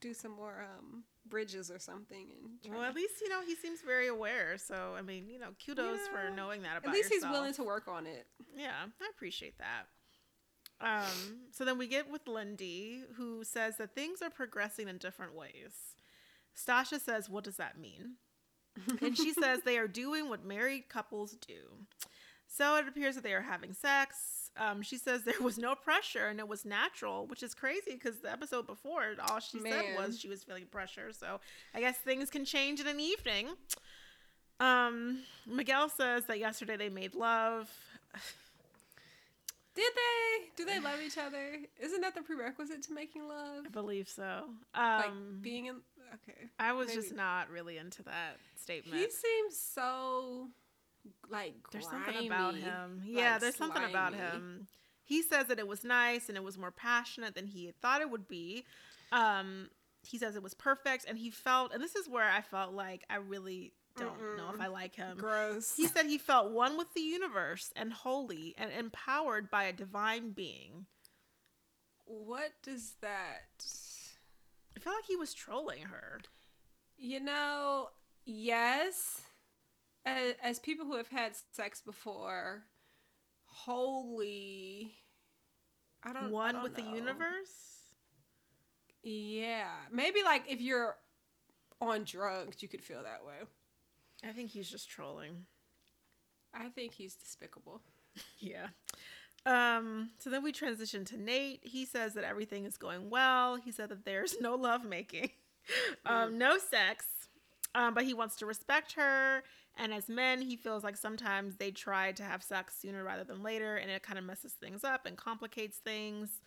do 0.00 0.14
some 0.14 0.32
more 0.32 0.64
um, 0.78 1.04
bridges 1.28 1.70
or 1.70 1.78
something. 1.78 2.28
And 2.64 2.72
Well, 2.72 2.82
to- 2.82 2.88
at 2.88 2.94
least 2.94 3.14
you 3.20 3.28
know 3.28 3.42
he 3.42 3.54
seems 3.56 3.80
very 3.82 4.06
aware. 4.08 4.56
So 4.58 4.94
I 4.96 5.02
mean, 5.02 5.28
you 5.28 5.38
know, 5.38 5.48
kudos 5.64 5.98
Yeah. 6.12 6.28
for 6.30 6.34
knowing 6.34 6.62
that 6.62 6.78
about 6.78 6.88
at 6.90 6.94
least 6.94 7.12
he's 7.12 7.24
willing 7.24 7.52
to 7.54 7.62
work 7.62 7.88
on 7.88 8.06
it. 8.06 8.26
Yeah, 8.56 8.72
I 9.00 9.08
appreciate 9.14 9.58
that. 9.58 9.84
Um, 10.80 11.40
so 11.52 11.64
then 11.64 11.78
we 11.78 11.86
get 11.86 12.10
with 12.10 12.26
Lindy, 12.28 13.02
who 13.16 13.44
says 13.44 13.78
that 13.78 13.94
things 13.94 14.20
are 14.22 14.30
progressing 14.30 14.88
in 14.88 14.98
different 14.98 15.34
ways. 15.34 15.94
Stasha 16.56 17.00
says, 17.00 17.28
What 17.28 17.44
does 17.44 17.56
that 17.56 17.78
mean? 17.78 18.16
and 19.00 19.16
she 19.16 19.32
says 19.40 19.60
they 19.64 19.78
are 19.78 19.88
doing 19.88 20.28
what 20.28 20.44
married 20.44 20.88
couples 20.88 21.36
do. 21.46 21.86
So 22.46 22.76
it 22.76 22.88
appears 22.88 23.14
that 23.14 23.24
they 23.24 23.32
are 23.32 23.42
having 23.42 23.72
sex. 23.72 24.50
Um, 24.58 24.80
she 24.80 24.96
says 24.96 25.22
there 25.24 25.34
was 25.42 25.58
no 25.58 25.74
pressure 25.74 26.28
and 26.28 26.38
it 26.38 26.48
was 26.48 26.64
natural, 26.64 27.26
which 27.26 27.42
is 27.42 27.54
crazy 27.54 27.92
because 27.92 28.18
the 28.18 28.32
episode 28.32 28.66
before, 28.66 29.02
all 29.28 29.40
she 29.40 29.58
said 29.58 29.84
was 29.98 30.18
she 30.18 30.28
was 30.28 30.42
feeling 30.42 30.64
pressure. 30.70 31.12
So 31.12 31.40
I 31.74 31.80
guess 31.80 31.96
things 31.98 32.30
can 32.30 32.44
change 32.44 32.80
in 32.80 32.86
an 32.86 33.00
evening. 33.00 33.48
Um, 34.60 35.22
Miguel 35.46 35.90
says 35.90 36.24
that 36.26 36.38
yesterday 36.38 36.76
they 36.76 36.88
made 36.88 37.14
love. 37.14 37.70
Did 39.76 39.92
they? 39.94 40.46
Do 40.56 40.64
they 40.64 40.80
love 40.80 41.00
each 41.00 41.18
other? 41.18 41.58
Isn't 41.78 42.00
that 42.00 42.14
the 42.14 42.22
prerequisite 42.22 42.82
to 42.84 42.94
making 42.94 43.28
love? 43.28 43.66
I 43.66 43.68
believe 43.68 44.08
so. 44.08 44.44
Like 44.74 45.06
Um, 45.06 45.38
being 45.42 45.66
in. 45.66 45.76
Okay. 46.14 46.48
I 46.58 46.72
was 46.72 46.92
just 46.92 47.14
not 47.14 47.50
really 47.50 47.76
into 47.76 48.02
that 48.04 48.38
statement. 48.56 48.96
He 48.96 49.10
seems 49.10 49.58
so 49.58 50.48
like 51.30 51.54
there's 51.72 51.88
something 51.88 52.26
about 52.26 52.54
him. 52.54 53.02
Yeah, 53.04 53.32
like, 53.32 53.40
there's 53.42 53.56
something 53.56 53.84
about 53.84 54.14
him. 54.14 54.66
He 55.04 55.22
says 55.22 55.46
that 55.46 55.58
it 55.58 55.68
was 55.68 55.84
nice 55.84 56.28
and 56.28 56.36
it 56.36 56.42
was 56.42 56.58
more 56.58 56.72
passionate 56.72 57.34
than 57.34 57.46
he 57.46 57.66
had 57.66 57.80
thought 57.80 58.00
it 58.00 58.10
would 58.10 58.26
be. 58.26 58.64
Um, 59.12 59.68
he 60.02 60.18
says 60.18 60.34
it 60.34 60.42
was 60.42 60.54
perfect 60.54 61.04
and 61.08 61.16
he 61.18 61.30
felt, 61.30 61.72
and 61.72 61.82
this 61.82 61.94
is 61.94 62.08
where 62.08 62.28
I 62.28 62.40
felt 62.40 62.72
like 62.72 63.04
I 63.08 63.16
really 63.16 63.72
don't 63.96 64.36
know 64.36 64.50
if 64.54 64.60
I 64.60 64.66
like 64.68 64.94
him. 64.94 65.16
Gross. 65.16 65.74
He 65.76 65.86
said 65.86 66.06
he 66.06 66.18
felt 66.18 66.50
one 66.50 66.76
with 66.76 66.92
the 66.94 67.00
universe 67.00 67.72
and 67.76 67.92
holy 67.92 68.54
and 68.58 68.70
empowered 68.70 69.50
by 69.50 69.64
a 69.64 69.72
divine 69.72 70.30
being. 70.30 70.86
what 72.04 72.52
does 72.62 72.94
that? 73.00 73.64
I 74.76 74.80
feel 74.80 74.92
like 74.92 75.06
he 75.06 75.16
was 75.16 75.32
trolling 75.34 75.82
her. 75.82 76.20
You 76.98 77.20
know, 77.20 77.88
yes. 78.24 79.22
As, 80.04 80.34
as 80.42 80.58
people 80.58 80.86
who 80.86 80.96
have 80.96 81.08
had 81.08 81.32
sex 81.52 81.80
before, 81.80 82.62
holy. 83.46 84.94
I 86.04 86.12
don't. 86.12 86.26
I 86.26 86.28
One 86.28 86.54
don't 86.54 86.62
with 86.62 86.76
the 86.76 86.82
universe? 86.82 87.80
Yeah, 89.02 89.70
maybe 89.92 90.22
like 90.24 90.44
if 90.48 90.60
you're 90.60 90.96
on 91.80 92.04
drugs, 92.04 92.62
you 92.62 92.68
could 92.68 92.82
feel 92.82 93.02
that 93.02 93.24
way. 93.24 93.46
I 94.24 94.32
think 94.32 94.50
he's 94.50 94.70
just 94.70 94.88
trolling. 94.88 95.46
I 96.54 96.68
think 96.68 96.94
he's 96.94 97.14
despicable. 97.14 97.80
Yeah. 98.38 98.68
Um, 99.44 100.10
so 100.18 100.30
then 100.30 100.42
we 100.42 100.52
transition 100.52 101.04
to 101.06 101.18
Nate. 101.18 101.60
He 101.62 101.84
says 101.84 102.14
that 102.14 102.24
everything 102.24 102.64
is 102.64 102.78
going 102.78 103.10
well. 103.10 103.56
He 103.56 103.70
said 103.70 103.90
that 103.90 104.06
there's 104.06 104.40
no 104.40 104.54
lovemaking, 104.54 105.30
um, 106.06 106.38
no 106.38 106.56
sex, 106.56 107.06
um, 107.74 107.92
but 107.92 108.04
he 108.04 108.14
wants 108.14 108.36
to 108.36 108.46
respect 108.46 108.92
her. 108.94 109.44
And 109.76 109.92
as 109.92 110.08
men, 110.08 110.40
he 110.40 110.56
feels 110.56 110.82
like 110.82 110.96
sometimes 110.96 111.56
they 111.56 111.70
try 111.70 112.12
to 112.12 112.22
have 112.22 112.42
sex 112.42 112.74
sooner 112.80 113.04
rather 113.04 113.24
than 113.24 113.42
later, 113.42 113.76
and 113.76 113.90
it 113.90 114.02
kind 114.02 114.18
of 114.18 114.24
messes 114.24 114.54
things 114.54 114.82
up 114.82 115.04
and 115.04 115.16
complicates 115.16 115.76
things. 115.76 116.40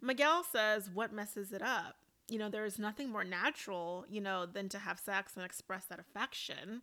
Miguel 0.00 0.44
says, 0.44 0.88
What 0.88 1.12
messes 1.12 1.52
it 1.52 1.62
up? 1.62 1.96
You 2.28 2.38
know, 2.38 2.48
there 2.48 2.64
is 2.64 2.78
nothing 2.78 3.10
more 3.10 3.24
natural, 3.24 4.06
you 4.08 4.20
know, 4.20 4.46
than 4.46 4.68
to 4.70 4.78
have 4.78 5.00
sex 5.00 5.32
and 5.36 5.44
express 5.44 5.86
that 5.86 5.98
affection. 5.98 6.82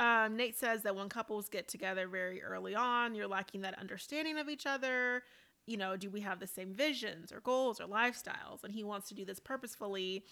Um, 0.00 0.36
Nate 0.36 0.58
says 0.58 0.82
that 0.82 0.96
when 0.96 1.08
couples 1.08 1.48
get 1.48 1.68
together 1.68 2.08
very 2.08 2.42
early 2.42 2.74
on, 2.74 3.14
you're 3.14 3.28
lacking 3.28 3.62
that 3.62 3.78
understanding 3.78 4.38
of 4.38 4.48
each 4.48 4.66
other. 4.66 5.22
You 5.66 5.76
know, 5.76 5.96
do 5.96 6.10
we 6.10 6.20
have 6.20 6.40
the 6.40 6.46
same 6.46 6.74
visions 6.74 7.32
or 7.32 7.40
goals 7.40 7.80
or 7.80 7.86
lifestyles? 7.86 8.64
And 8.64 8.74
he 8.74 8.84
wants 8.84 9.08
to 9.08 9.14
do 9.14 9.24
this 9.24 9.40
purposefully. 9.40 10.24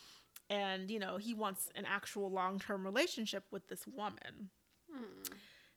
And, 0.50 0.90
you 0.90 0.99
know, 0.99 1.16
he 1.16 1.32
wants 1.32 1.70
an 1.75 1.84
actual 1.87 2.30
long 2.30 2.58
term 2.58 2.84
relationship 2.84 3.44
with 3.50 3.68
this 3.68 3.87
woman. 3.87 4.50
Hmm. 4.92 5.22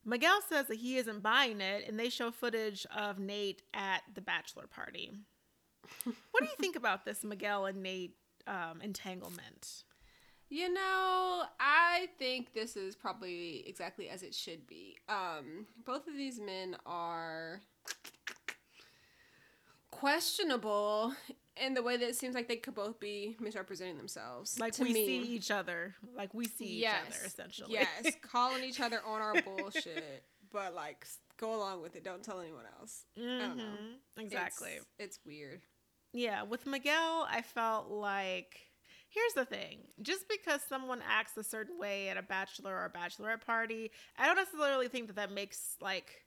Miguel 0.03 0.39
says 0.47 0.67
that 0.67 0.77
he 0.77 0.97
isn't 0.97 1.23
buying 1.23 1.61
it, 1.61 1.87
and 1.87 1.99
they 1.99 2.09
show 2.09 2.29
footage 2.29 2.85
of 2.95 3.17
Nate 3.17 3.63
at 3.73 4.03
the 4.13 4.21
bachelor 4.21 4.67
party. 4.67 5.11
what 6.03 6.39
do 6.39 6.45
you 6.45 6.55
think 6.59 6.75
about 6.75 7.05
this 7.05 7.23
Miguel 7.23 7.65
and 7.65 7.81
Nate 7.81 8.15
um, 8.45 8.81
entanglement? 8.81 9.83
You 10.49 10.71
know, 10.71 11.43
I 11.59 12.07
think 12.19 12.53
this 12.53 12.75
is 12.77 12.95
probably 12.95 13.63
exactly 13.67 14.09
as 14.09 14.21
it 14.23 14.33
should 14.33 14.67
be. 14.67 14.95
Um, 15.09 15.65
both 15.85 16.07
of 16.07 16.15
these 16.15 16.39
men 16.39 16.77
are 16.85 17.61
questionable 19.91 21.13
in 21.57 21.73
the 21.73 21.81
way 21.81 21.97
that 21.97 22.07
it 22.07 22.15
seems 22.15 22.35
like 22.35 22.47
they 22.47 22.57
could 22.57 22.75
both 22.75 22.99
be 22.99 23.35
misrepresenting 23.39 23.97
themselves. 23.97 24.59
Like 24.59 24.73
to 24.73 24.83
we 24.83 24.93
me. 24.93 25.05
see 25.05 25.21
each 25.33 25.51
other, 25.51 25.95
like 26.15 26.33
we 26.33 26.45
see 26.45 26.65
each 26.65 26.85
other 26.85 27.25
essentially. 27.25 27.73
Yes, 27.73 28.13
calling 28.21 28.63
each 28.63 28.79
other 28.79 28.99
on 29.05 29.21
our 29.21 29.35
bullshit, 29.41 30.23
but 30.51 30.75
like 30.75 31.07
go 31.37 31.55
along 31.55 31.81
with 31.81 31.95
it. 31.95 32.03
Don't 32.03 32.23
tell 32.23 32.39
anyone 32.41 32.65
else. 32.79 33.05
I 33.17 33.21
don't 33.21 33.57
know. 33.57 33.63
Mhm, 33.63 34.21
Exactly. 34.23 34.71
It's, 34.73 34.85
it's 34.99 35.19
weird. 35.25 35.61
Yeah, 36.13 36.43
with 36.43 36.65
Miguel, 36.65 37.27
I 37.29 37.41
felt 37.41 37.89
like 37.89 38.57
here's 39.15 39.33
the 39.33 39.45
thing. 39.45 39.79
Just 40.01 40.25
because 40.29 40.61
someone 40.69 41.01
acts 41.09 41.35
a 41.37 41.43
certain 41.43 41.79
way 41.79 42.09
at 42.09 42.17
a 42.17 42.21
bachelor 42.21 42.75
or 42.75 42.85
a 42.85 42.89
bachelorette 42.89 43.45
party, 43.45 43.89
I 44.17 44.27
don't 44.27 44.35
necessarily 44.35 44.87
think 44.89 45.07
that 45.07 45.15
that 45.15 45.31
makes 45.31 45.75
like 45.81 46.25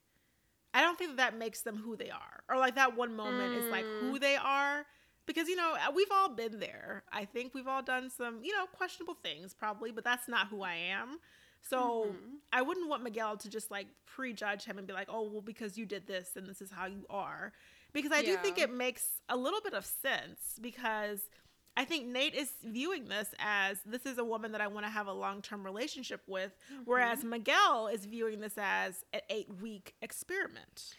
I 0.74 0.82
don't 0.82 0.98
think 0.98 1.10
that 1.12 1.16
that 1.32 1.38
makes 1.38 1.62
them 1.62 1.76
who 1.76 1.96
they 1.96 2.10
are. 2.10 2.40
Or 2.48 2.56
like 2.58 2.74
that 2.74 2.96
one 2.96 3.14
moment 3.16 3.54
is 3.54 3.70
like 3.70 3.86
Mm. 3.86 4.00
who 4.00 4.18
they 4.18 4.36
are 4.36 4.84
because 5.26 5.48
you 5.48 5.56
know, 5.56 5.76
we've 5.94 6.10
all 6.10 6.28
been 6.30 6.58
there. 6.60 7.04
I 7.12 7.24
think 7.26 7.54
we've 7.54 7.68
all 7.68 7.82
done 7.82 8.10
some, 8.10 8.42
you 8.42 8.54
know, 8.56 8.66
questionable 8.66 9.14
things 9.14 9.54
probably, 9.54 9.92
but 9.92 10.04
that's 10.04 10.28
not 10.28 10.48
who 10.48 10.62
I 10.62 10.74
am. 10.74 11.18
So 11.62 12.04
Mhm. 12.06 12.38
I 12.52 12.62
wouldn't 12.62 12.88
want 12.88 13.02
Miguel 13.02 13.36
to 13.38 13.48
just 13.50 13.70
like 13.70 13.88
prejudge 14.06 14.64
him 14.64 14.78
and 14.78 14.86
be 14.86 14.92
like, 14.92 15.08
oh, 15.10 15.22
well, 15.22 15.42
because 15.42 15.76
you 15.76 15.86
did 15.86 16.06
this 16.06 16.36
and 16.36 16.46
this 16.46 16.60
is 16.62 16.70
how 16.70 16.86
you 16.86 17.04
are. 17.10 17.52
Because 17.92 18.12
I 18.12 18.22
do 18.22 18.36
think 18.42 18.58
it 18.58 18.70
makes 18.70 19.20
a 19.28 19.36
little 19.36 19.60
bit 19.62 19.72
of 19.74 19.84
sense 19.84 20.58
because 20.60 21.28
I 21.78 21.84
think 21.84 22.08
Nate 22.08 22.34
is 22.34 22.50
viewing 22.64 23.04
this 23.04 23.28
as 23.38 23.78
this 23.86 24.04
is 24.04 24.18
a 24.18 24.24
woman 24.24 24.50
that 24.50 24.60
I 24.60 24.66
want 24.66 24.84
to 24.84 24.90
have 24.90 25.06
a 25.06 25.12
long 25.12 25.40
term 25.42 25.64
relationship 25.64 26.22
with, 26.26 26.50
whereas 26.84 27.22
Miguel 27.22 27.86
is 27.86 28.04
viewing 28.04 28.40
this 28.40 28.54
as 28.58 29.04
an 29.12 29.20
eight 29.30 29.48
week 29.62 29.94
experiment. 30.02 30.94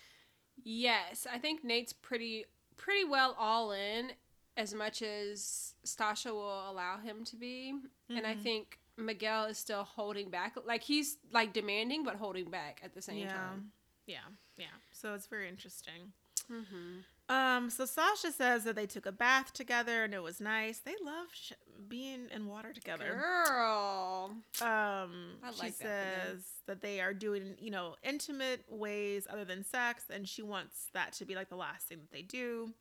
Yes, 0.64 1.28
I 1.30 1.38
think 1.38 1.66
Nate's 1.66 1.92
pretty 1.92 2.46
pretty 2.78 3.04
well 3.04 3.36
all 3.38 3.74
in 3.74 4.14
as 4.56 4.74
much 4.74 5.02
as 5.02 5.74
Stasha 5.86 6.32
will 6.32 6.72
allow 6.72 6.98
him 6.98 7.26
to 7.26 7.36
be. 7.36 7.74
And 8.08 8.26
I 8.26 8.36
Mhm. 8.36 8.42
think 8.42 8.80
Miguel 8.96 9.46
is 9.48 9.58
still 9.58 9.84
holding 9.84 10.30
back. 10.30 10.56
Like 10.66 10.84
he's 10.84 11.18
like 11.32 11.52
demanding 11.52 12.06
but 12.06 12.16
holding 12.16 12.50
back 12.50 12.80
at 12.84 12.94
the 12.94 13.02
same 13.02 13.18
yeah. 13.20 13.34
time. 13.34 13.74
Yeah. 14.06 14.28
Yeah. 14.58 14.68
So 14.92 15.14
it's 15.14 15.28
very 15.28 15.50
interesting. 15.50 16.14
Mm-hmm. 16.50 17.00
Um, 17.30 17.70
so 17.70 17.86
Sasha 17.86 18.32
says 18.32 18.64
that 18.64 18.76
they 18.76 18.88
took 18.88 19.06
a 19.06 19.12
bath 19.12 19.54
together 19.54 20.04
and 20.04 20.16
it 20.16 20.24
was 20.24 20.42
nice. 20.42 20.80
They 20.80 20.96
love 21.04 21.28
sh- 21.32 21.52
being 21.88 22.28
in 22.34 22.48
water 22.48 22.74
together. 22.74 23.22
Girl. 23.22 24.32
Um, 24.62 25.38
I 25.44 25.52
she 25.54 25.60
like 25.60 25.78
that 25.78 26.28
says 26.28 26.44
that 26.66 26.82
they 26.82 27.00
are 27.02 27.14
doing, 27.14 27.56
you 27.60 27.70
know, 27.70 27.96
intimate 28.04 28.64
ways 28.68 29.28
other 29.30 29.46
than 29.46 29.64
sex, 29.64 30.06
and 30.10 30.28
she 30.28 30.42
wants 30.42 30.88
that 30.94 31.14
to 31.14 31.26
be 31.26 31.36
like 31.36 31.50
the 31.50 31.56
last 31.56 31.88
thing 31.88 32.00
that 32.00 32.12
they 32.12 32.24
do. 32.24 32.74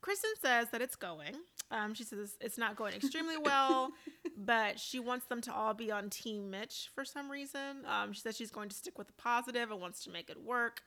Kristen 0.00 0.30
says 0.42 0.68
that 0.70 0.82
it's 0.82 0.96
going. 0.96 1.34
Um, 1.70 1.94
she 1.94 2.04
says 2.04 2.36
it's 2.40 2.58
not 2.58 2.76
going 2.76 2.94
extremely 2.94 3.36
well, 3.44 3.90
but 4.36 4.80
she 4.80 4.98
wants 4.98 5.26
them 5.26 5.40
to 5.42 5.54
all 5.54 5.74
be 5.74 5.92
on 5.92 6.10
Team 6.10 6.50
Mitch 6.50 6.88
for 6.94 7.04
some 7.04 7.30
reason. 7.30 7.84
Um, 7.86 8.12
she 8.12 8.20
says 8.20 8.36
she's 8.36 8.50
going 8.50 8.68
to 8.68 8.76
stick 8.76 8.98
with 8.98 9.06
the 9.06 9.12
positive 9.14 9.70
and 9.70 9.80
wants 9.80 10.02
to 10.04 10.10
make 10.10 10.28
it 10.28 10.42
work. 10.42 10.82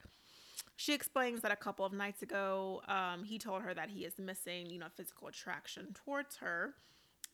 She 0.76 0.94
explains 0.94 1.42
that 1.42 1.52
a 1.52 1.56
couple 1.56 1.86
of 1.86 1.94
nights 1.94 2.22
ago, 2.24 2.82
um, 2.88 3.24
he 3.24 3.38
told 3.38 3.62
her 3.62 3.74
that 3.74 3.90
he 3.90 4.04
is 4.06 4.18
missing, 4.18 4.68
you 4.70 4.80
know, 4.80 4.88
physical 4.96 5.28
attraction 5.28 5.94
towards 5.94 6.38
her. 6.38 6.74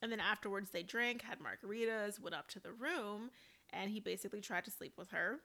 And 0.02 0.12
then 0.12 0.20
afterwards, 0.20 0.70
they 0.72 0.84
drank, 0.84 1.22
had 1.24 1.40
margaritas, 1.40 2.20
went 2.20 2.36
up 2.36 2.50
to 2.50 2.60
the 2.60 2.72
room, 2.74 3.32
and 3.72 3.90
he 3.90 4.00
basically 4.00 4.42
tried 4.42 4.66
to 4.66 4.72
sleep 4.72 4.94
with 4.98 5.12
her. 5.12 5.40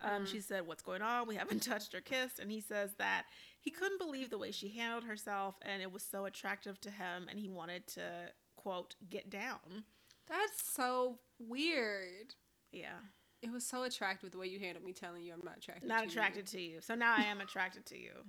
Um, 0.00 0.24
Mhm. 0.24 0.28
She 0.28 0.40
said, 0.40 0.66
What's 0.66 0.82
going 0.82 1.02
on? 1.02 1.28
We 1.28 1.36
haven't 1.36 1.62
touched 1.62 1.94
or 1.94 2.00
kissed. 2.00 2.38
And 2.38 2.50
he 2.50 2.60
says 2.60 2.94
that 2.98 3.26
he 3.60 3.70
couldn't 3.70 3.98
believe 3.98 4.30
the 4.30 4.38
way 4.38 4.50
she 4.50 4.68
handled 4.70 5.04
herself, 5.04 5.56
and 5.62 5.82
it 5.82 5.92
was 5.92 6.02
so 6.02 6.24
attractive 6.24 6.80
to 6.82 6.90
him, 6.90 7.28
and 7.28 7.38
he 7.38 7.48
wanted 7.48 7.86
to, 7.88 8.32
quote, 8.56 8.96
get 9.08 9.30
down. 9.30 9.84
That's 10.26 10.72
so 10.72 11.18
weird. 11.38 12.34
Yeah. 12.72 12.98
It 13.44 13.52
was 13.52 13.66
so 13.66 13.82
attractive 13.84 14.30
the 14.30 14.38
way 14.38 14.46
you 14.46 14.58
handled 14.58 14.84
me 14.84 14.92
telling 14.92 15.22
you 15.22 15.32
I'm 15.32 15.42
not 15.44 15.58
attracted. 15.58 15.88
Not 15.88 16.00
to 16.02 16.06
attracted 16.08 16.46
to 16.48 16.60
you. 16.60 16.80
So 16.80 16.94
now 16.94 17.14
I 17.16 17.24
am 17.24 17.40
attracted 17.40 17.84
to 17.86 17.96
you. 17.96 18.02
you. 18.04 18.24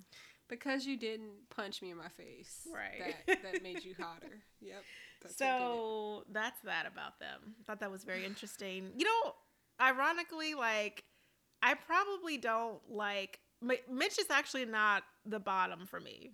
because 0.48 0.86
you 0.86 0.96
didn't 0.96 1.48
punch 1.50 1.82
me 1.82 1.90
in 1.90 1.96
my 1.96 2.08
face. 2.08 2.66
Right. 2.72 3.14
That 3.26 3.42
that 3.42 3.62
made 3.62 3.82
you 3.84 3.94
hotter. 3.98 4.28
Yep. 4.60 4.82
That's 5.22 5.40
what 5.40 5.46
did 5.46 5.54
it. 5.54 5.58
so 5.58 6.24
that's 6.30 6.60
that 6.64 6.86
about 6.86 7.18
them. 7.20 7.54
Thought 7.66 7.80
that 7.80 7.90
was 7.90 8.04
very 8.04 8.24
interesting. 8.24 8.90
You 8.96 9.04
know, 9.06 9.32
ironically, 9.80 10.54
like 10.54 11.04
I 11.62 11.74
probably 11.74 12.36
don't 12.38 12.78
like 12.90 13.40
Mi- 13.62 13.80
Mitch 13.90 14.18
is 14.18 14.26
actually 14.30 14.66
not 14.66 15.02
the 15.24 15.40
bottom 15.40 15.86
for 15.86 15.98
me. 16.00 16.32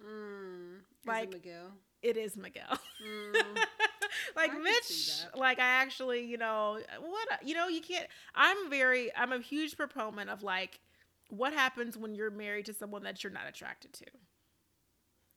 Mm, 0.00 0.76
is 0.78 0.82
it 1.04 1.08
like- 1.08 1.30
Miguel. 1.32 1.72
It 2.02 2.16
is 2.16 2.34
Miguel. 2.36 2.78
Mm, 3.06 3.42
like 4.36 4.52
I 4.52 4.58
Mitch, 4.58 5.22
like 5.34 5.58
I 5.58 5.66
actually, 5.66 6.24
you 6.24 6.38
know, 6.38 6.78
what 7.00 7.32
uh, 7.32 7.36
you 7.44 7.54
know, 7.54 7.68
you 7.68 7.80
can't. 7.80 8.06
I'm 8.34 8.70
very, 8.70 9.14
I'm 9.16 9.32
a 9.32 9.40
huge 9.40 9.76
proponent 9.76 10.30
of 10.30 10.42
like, 10.42 10.80
what 11.28 11.52
happens 11.52 11.96
when 11.96 12.14
you're 12.14 12.30
married 12.30 12.66
to 12.66 12.74
someone 12.74 13.02
that 13.04 13.22
you're 13.22 13.32
not 13.32 13.48
attracted 13.48 13.92
to. 13.94 14.06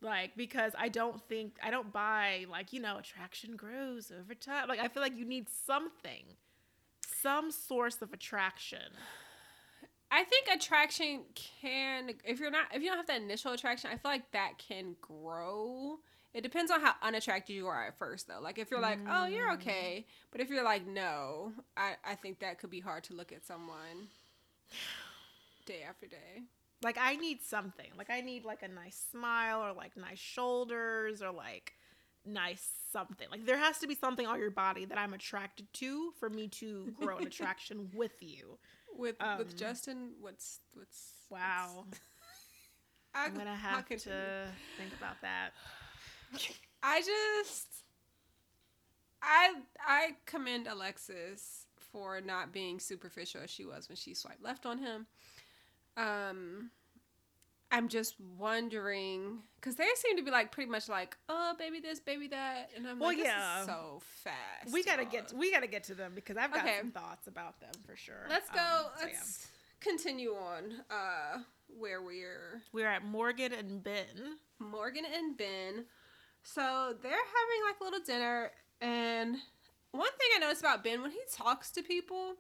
Like 0.02 0.36
because 0.36 0.74
I 0.78 0.90
don't 0.90 1.22
think 1.30 1.56
I 1.64 1.72
don't 1.72 1.94
buy 1.94 2.46
like 2.52 2.74
you 2.74 2.82
know 2.82 2.98
attraction 2.98 3.56
grows 3.56 4.12
over 4.12 4.36
time. 4.36 4.68
Like 4.68 4.80
I 4.80 4.90
feel 4.90 5.02
like 5.02 5.18
you 5.18 5.24
need 5.24 5.48
something, 5.50 6.26
some 7.22 7.52
source 7.52 8.02
of 8.02 8.12
attraction. 8.12 8.80
I 10.12 10.26
think 10.26 10.48
attraction 10.54 11.22
can 11.62 12.12
if 12.26 12.40
you're 12.40 12.52
not 12.52 12.66
if 12.74 12.82
you 12.84 12.90
don't 12.90 12.98
have 12.98 13.08
that 13.08 13.22
initial 13.22 13.54
attraction, 13.54 13.92
I 13.94 13.98
feel 13.98 14.12
like 14.12 14.30
that 14.32 14.54
can 14.58 14.98
grow. 15.02 16.00
It 16.34 16.42
depends 16.42 16.72
on 16.72 16.82
how 16.82 16.96
unattracted 17.02 17.56
you 17.56 17.68
are 17.68 17.88
at 17.88 17.98
first 17.98 18.28
though. 18.28 18.40
Like 18.42 18.58
if 18.58 18.72
you're 18.72 18.80
like, 18.82 19.00
"Oh, 19.08 19.26
you're 19.26 19.50
Mm. 19.50 19.56
okay." 19.56 20.06
But 20.32 20.42
if 20.42 20.50
you're 20.50 20.64
like, 20.64 20.86
"No," 20.88 21.54
I 21.78 21.96
I 22.04 22.16
think 22.16 22.40
that 22.40 22.58
could 22.60 22.72
be 22.72 22.80
hard 22.80 23.04
to 23.06 23.14
look 23.14 23.32
at 23.32 23.46
someone 23.46 24.10
day 25.66 25.84
after 25.88 26.08
day. 26.08 26.44
Like 26.82 26.98
I 27.00 27.16
need 27.16 27.42
something. 27.44 27.92
Like 27.98 28.10
I 28.10 28.22
need 28.22 28.44
like 28.46 28.64
a 28.64 28.68
nice 28.68 29.02
smile 29.12 29.64
or 29.64 29.74
like 29.74 29.96
nice 29.96 30.20
shoulders 30.20 31.22
or 31.22 31.32
like 31.32 31.74
nice 32.26 32.68
something. 32.92 33.28
Like 33.32 33.46
there 33.46 33.58
has 33.58 33.80
to 33.80 33.88
be 33.88 33.96
something 33.96 34.26
on 34.26 34.40
your 34.40 34.52
body 34.52 34.86
that 34.86 34.98
I'm 34.98 35.14
attracted 35.14 35.72
to 35.76 36.12
for 36.20 36.30
me 36.30 36.48
to 36.50 36.92
grow 37.00 37.18
an 37.18 37.28
attraction 37.32 37.90
with 37.94 38.22
you. 38.22 38.58
With 38.96 39.16
Um, 39.22 39.38
with 39.38 39.56
Justin, 39.58 40.14
what's 40.20 40.60
what's 40.74 41.12
Wow. 41.30 41.86
what's- 41.90 42.00
I'm 43.16 43.36
gonna 43.36 43.56
have 43.56 43.88
to 43.88 44.48
think 44.78 44.92
about 44.98 45.22
that. 45.22 45.52
I 46.82 47.00
just 47.02 47.68
I 49.22 49.54
I 49.86 50.16
commend 50.26 50.68
Alexis 50.68 51.66
for 51.78 52.22
not 52.22 52.52
being 52.52 52.80
superficial 52.80 53.42
as 53.44 53.50
she 53.50 53.66
was 53.66 53.88
when 53.88 53.96
she 53.96 54.14
swiped 54.14 54.44
left 54.44 54.66
on 54.66 54.80
him. 54.80 55.08
Um 55.98 56.72
I'm 57.72 57.88
just 57.88 58.16
wondering 58.38 59.40
because 59.56 59.76
they 59.78 59.88
seem 59.96 60.18
to 60.18 60.24
be 60.24 60.30
like 60.30 60.52
pretty 60.52 60.70
much 60.70 60.88
like, 60.90 61.18
oh 61.28 61.56
baby 61.58 61.80
this, 61.80 62.00
baby 62.00 62.28
that, 62.28 62.70
and 62.76 62.86
I'm 62.88 63.00
Well, 63.00 63.10
like, 63.10 63.18
this 63.18 63.26
yeah. 63.26 63.62
is 63.62 63.66
so 63.66 64.00
fast. 64.24 64.72
We 64.72 64.84
gotta 64.84 65.06
get 65.06 65.34
we 65.34 65.52
gotta 65.52 65.68
get 65.68 65.84
to 65.86 65.96
them 65.96 66.12
because 66.14 66.38
I've 66.38 66.52
got 66.54 66.66
Okay. 66.66 66.78
some 66.80 66.92
thoughts 66.92 67.28
about 67.28 67.60
them 67.60 67.72
for 67.88 67.96
sure. 67.96 68.28
Let's 68.30 68.50
go. 68.50 68.60
Um, 68.60 68.92
so, 69.00 69.08
yeah. 69.08 69.14
let's 69.16 69.48
continue 69.80 70.32
on. 70.34 70.74
Uh, 70.92 71.40
where 71.76 72.04
we're 72.04 72.62
We're 72.72 72.88
at 72.88 73.04
Morgan 73.04 73.52
and 73.54 73.84
Ben. 73.84 74.38
Morgan 74.60 75.06
and 75.12 75.36
Ben. 75.36 75.86
So 76.44 76.96
they're 77.02 77.12
having 77.12 77.64
like 77.68 77.80
a 77.82 77.84
little 77.84 78.00
dinner, 78.06 78.52
and 78.82 79.36
one 79.92 80.10
thing 80.12 80.28
I 80.36 80.40
noticed 80.40 80.62
about 80.62 80.84
Ben 80.84 81.02
when 81.02 81.12
he 81.12 81.20
talks 81.32 81.72
to 81.72 81.82
people, 81.84 82.34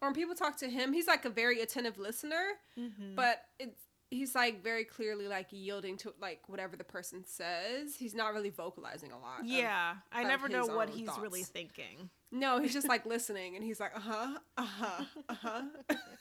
or 0.00 0.08
when 0.08 0.14
people 0.14 0.34
talk 0.34 0.56
to 0.58 0.68
him, 0.68 0.92
he's 0.92 1.06
like 1.06 1.24
a 1.24 1.30
very 1.30 1.60
attentive 1.60 1.98
listener, 1.98 2.42
Mm-hmm. 2.78 3.14
but 3.16 3.42
it's 3.58 3.80
he's 4.12 4.34
like 4.34 4.60
very 4.64 4.84
clearly 4.84 5.28
like 5.28 5.46
yielding 5.50 5.96
to 5.96 6.12
like 6.20 6.40
whatever 6.48 6.76
the 6.76 6.82
person 6.84 7.24
says. 7.26 7.94
He's 7.96 8.14
not 8.14 8.34
really 8.34 8.50
vocalizing 8.50 9.12
a 9.12 9.18
lot. 9.18 9.40
of- 9.40 9.46
Yeah, 9.46 9.94
I 10.12 10.22
of 10.22 10.28
never 10.28 10.48
know 10.48 10.66
what 10.66 10.88
he's 10.90 11.08
really 11.20 11.42
thinking. 11.44 12.10
No, 12.32 12.60
he's 12.60 12.72
just 12.72 12.88
like 12.88 13.06
listening 13.06 13.54
and 13.56 13.64
he's 13.64 13.78
like, 13.80 13.94
uh 13.96 14.00
huh, 14.00 14.38
uh 14.56 14.64
huh, 14.64 15.04
uh 15.28 15.34
huh. 15.34 15.62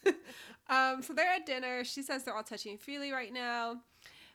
um, 0.69 1.01
so 1.01 1.13
they're 1.13 1.31
at 1.31 1.45
dinner. 1.45 1.83
She 1.83 2.01
says 2.03 2.23
they're 2.23 2.35
all 2.35 2.43
touchy 2.43 2.69
and 2.71 2.79
feely 2.79 3.11
right 3.11 3.33
now. 3.33 3.81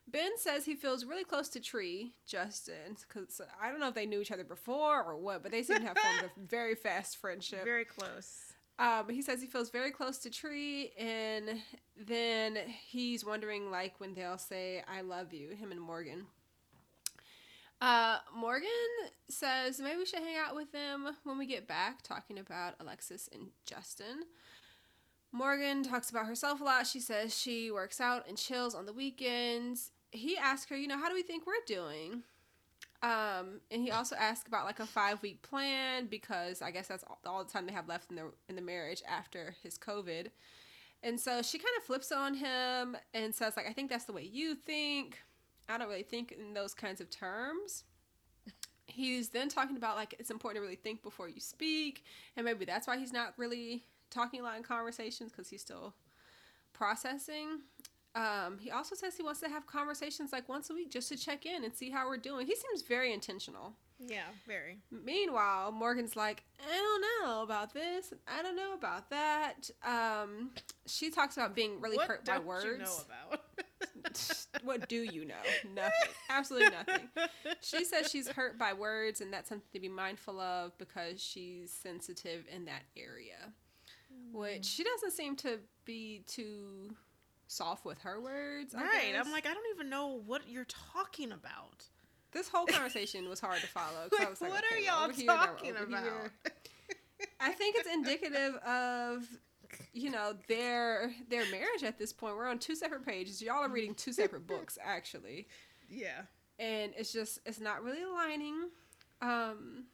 Ben 0.06 0.32
says 0.36 0.64
he 0.64 0.74
feels 0.74 1.04
really 1.04 1.24
close 1.24 1.48
to 1.50 1.60
Tree, 1.60 2.12
Justin, 2.26 2.96
because 3.08 3.40
I 3.60 3.70
don't 3.70 3.80
know 3.80 3.88
if 3.88 3.94
they 3.94 4.06
knew 4.06 4.20
each 4.20 4.30
other 4.30 4.44
before 4.44 5.02
or 5.02 5.16
what, 5.16 5.42
but 5.42 5.50
they 5.50 5.62
seem 5.62 5.78
to 5.78 5.86
have 5.86 5.96
formed 5.96 6.30
a 6.30 6.40
very 6.46 6.74
fast 6.74 7.16
friendship. 7.16 7.64
Very 7.64 7.86
close. 7.86 8.52
Um, 8.78 9.08
he 9.08 9.22
says 9.22 9.40
he 9.40 9.46
feels 9.46 9.70
very 9.70 9.90
close 9.90 10.18
to 10.18 10.30
Tree, 10.30 10.90
and 10.98 11.60
then 11.96 12.58
he's 12.86 13.24
wondering 13.24 13.70
like 13.70 13.98
when 13.98 14.14
they'll 14.14 14.38
say 14.38 14.82
"I 14.86 15.00
love 15.00 15.32
you," 15.32 15.50
him 15.50 15.72
and 15.72 15.80
Morgan. 15.80 16.26
Uh, 17.80 18.18
Morgan 18.34 18.68
says 19.28 19.80
maybe 19.80 19.98
we 19.98 20.06
should 20.06 20.20
hang 20.20 20.36
out 20.36 20.54
with 20.54 20.72
them 20.72 21.08
when 21.24 21.38
we 21.38 21.46
get 21.46 21.66
back, 21.66 22.02
talking 22.02 22.38
about 22.38 22.74
Alexis 22.80 23.28
and 23.32 23.48
Justin. 23.66 24.24
Morgan 25.32 25.82
talks 25.82 26.10
about 26.10 26.26
herself 26.26 26.60
a 26.60 26.64
lot. 26.64 26.86
She 26.86 27.00
says 27.00 27.36
she 27.36 27.70
works 27.70 28.00
out 28.00 28.28
and 28.28 28.38
chills 28.38 28.74
on 28.74 28.86
the 28.86 28.92
weekends. 28.92 29.90
He 30.14 30.36
asks 30.36 30.70
her, 30.70 30.76
you 30.76 30.86
know, 30.86 30.98
how 30.98 31.08
do 31.08 31.14
we 31.14 31.22
think 31.22 31.46
we're 31.46 31.54
doing? 31.66 32.22
Um, 33.02 33.60
and 33.70 33.82
he 33.82 33.90
also 33.90 34.16
asked 34.16 34.48
about 34.48 34.64
like 34.64 34.80
a 34.80 34.86
five 34.86 35.20
week 35.20 35.42
plan 35.42 36.06
because 36.06 36.62
I 36.62 36.70
guess 36.70 36.88
that's 36.88 37.04
all, 37.04 37.18
all 37.26 37.44
the 37.44 37.50
time 37.50 37.66
they 37.66 37.72
have 37.72 37.88
left 37.88 38.10
in 38.10 38.16
the 38.16 38.32
in 38.48 38.56
the 38.56 38.62
marriage 38.62 39.02
after 39.06 39.54
his 39.62 39.76
COVID. 39.76 40.28
And 41.02 41.20
so 41.20 41.42
she 41.42 41.58
kind 41.58 41.74
of 41.76 41.84
flips 41.84 42.10
on 42.12 42.34
him 42.34 42.96
and 43.12 43.34
says 43.34 43.58
like 43.58 43.68
I 43.68 43.74
think 43.74 43.90
that's 43.90 44.06
the 44.06 44.14
way 44.14 44.22
you 44.22 44.54
think. 44.54 45.18
I 45.68 45.76
don't 45.76 45.88
really 45.88 46.02
think 46.02 46.32
in 46.32 46.54
those 46.54 46.72
kinds 46.72 47.00
of 47.00 47.10
terms. 47.10 47.84
He's 48.86 49.30
then 49.30 49.48
talking 49.48 49.76
about 49.76 49.96
like 49.96 50.14
it's 50.18 50.30
important 50.30 50.58
to 50.58 50.62
really 50.62 50.76
think 50.76 51.02
before 51.02 51.28
you 51.28 51.40
speak, 51.40 52.04
and 52.36 52.46
maybe 52.46 52.64
that's 52.64 52.86
why 52.86 52.96
he's 52.96 53.12
not 53.12 53.34
really 53.36 53.82
talking 54.08 54.40
a 54.40 54.44
lot 54.44 54.56
in 54.56 54.62
conversations 54.62 55.30
because 55.30 55.50
he's 55.50 55.60
still 55.60 55.94
processing. 56.72 57.60
Um, 58.14 58.58
he 58.60 58.70
also 58.70 58.94
says 58.94 59.16
he 59.16 59.22
wants 59.24 59.40
to 59.40 59.48
have 59.48 59.66
conversations 59.66 60.32
like 60.32 60.48
once 60.48 60.70
a 60.70 60.74
week 60.74 60.90
just 60.90 61.08
to 61.08 61.16
check 61.16 61.46
in 61.46 61.64
and 61.64 61.74
see 61.74 61.90
how 61.90 62.06
we're 62.06 62.16
doing. 62.16 62.46
He 62.46 62.54
seems 62.54 62.82
very 62.82 63.12
intentional. 63.12 63.74
Yeah, 63.98 64.24
very. 64.46 64.78
Meanwhile, 64.90 65.72
Morgan's 65.72 66.14
like, 66.14 66.44
I 66.60 66.76
don't 66.76 67.26
know 67.26 67.42
about 67.42 67.74
this. 67.74 68.12
I 68.28 68.42
don't 68.42 68.56
know 68.56 68.74
about 68.74 69.10
that. 69.10 69.70
Um, 69.84 70.50
she 70.86 71.10
talks 71.10 71.36
about 71.36 71.54
being 71.54 71.80
really 71.80 71.96
what 71.96 72.08
hurt 72.08 72.24
by 72.24 72.38
words. 72.38 72.64
you 72.64 72.78
know 72.78 72.96
about? 73.28 73.40
what 74.62 74.88
do 74.88 75.02
you 75.02 75.24
know? 75.24 75.34
Nothing. 75.74 75.90
Absolutely 76.28 76.70
nothing. 76.70 77.08
She 77.60 77.84
says 77.84 78.10
she's 78.10 78.28
hurt 78.28 78.58
by 78.58 78.72
words, 78.72 79.20
and 79.20 79.32
that's 79.32 79.48
something 79.48 79.68
to 79.72 79.80
be 79.80 79.88
mindful 79.88 80.40
of 80.40 80.76
because 80.78 81.22
she's 81.22 81.72
sensitive 81.72 82.44
in 82.54 82.64
that 82.66 82.82
area. 82.96 83.52
Which 84.32 84.64
she 84.64 84.84
doesn't 84.84 85.12
seem 85.12 85.36
to 85.36 85.58
be 85.84 86.22
too 86.26 86.94
soft 87.46 87.84
with 87.84 87.98
her 88.02 88.20
words. 88.20 88.74
I 88.74 88.82
right. 88.82 89.12
guess. 89.12 89.24
I'm 89.26 89.32
like, 89.32 89.46
I 89.46 89.54
don't 89.54 89.66
even 89.74 89.88
know 89.90 90.20
what 90.26 90.48
you're 90.48 90.66
talking 90.66 91.32
about. 91.32 91.84
this 92.32 92.48
whole 92.48 92.66
conversation 92.66 93.28
was 93.28 93.40
hard 93.40 93.60
to 93.60 93.66
follow. 93.66 94.08
'cause 94.10 94.18
I 94.20 94.22
Like, 94.22 94.30
was 94.30 94.40
like, 94.40 94.50
what 94.50 94.64
okay, 94.64 94.76
are 94.76 94.78
y'all 94.80 95.04
over 95.04 95.12
here, 95.12 95.26
talking 95.26 95.70
over 95.76 95.84
about? 95.84 96.30
I 97.40 97.52
think 97.52 97.76
it's 97.78 97.88
indicative 97.92 98.56
of 98.56 99.26
you 99.92 100.10
know 100.10 100.34
their 100.48 101.12
their 101.28 101.44
marriage 101.50 101.82
at 101.84 101.98
this 101.98 102.12
point. 102.12 102.36
We're 102.36 102.48
on 102.48 102.58
two 102.58 102.74
separate 102.76 103.04
pages. 103.06 103.40
Y'all 103.40 103.62
are 103.64 103.68
reading 103.68 103.94
two 103.94 104.12
separate 104.12 104.46
books 104.46 104.78
actually, 104.84 105.46
yeah. 105.88 106.22
and 106.58 106.92
it's 106.96 107.12
just 107.12 107.38
it's 107.46 107.60
not 107.60 107.82
really 107.82 108.02
aligning. 108.02 108.68
Um, 109.22 109.84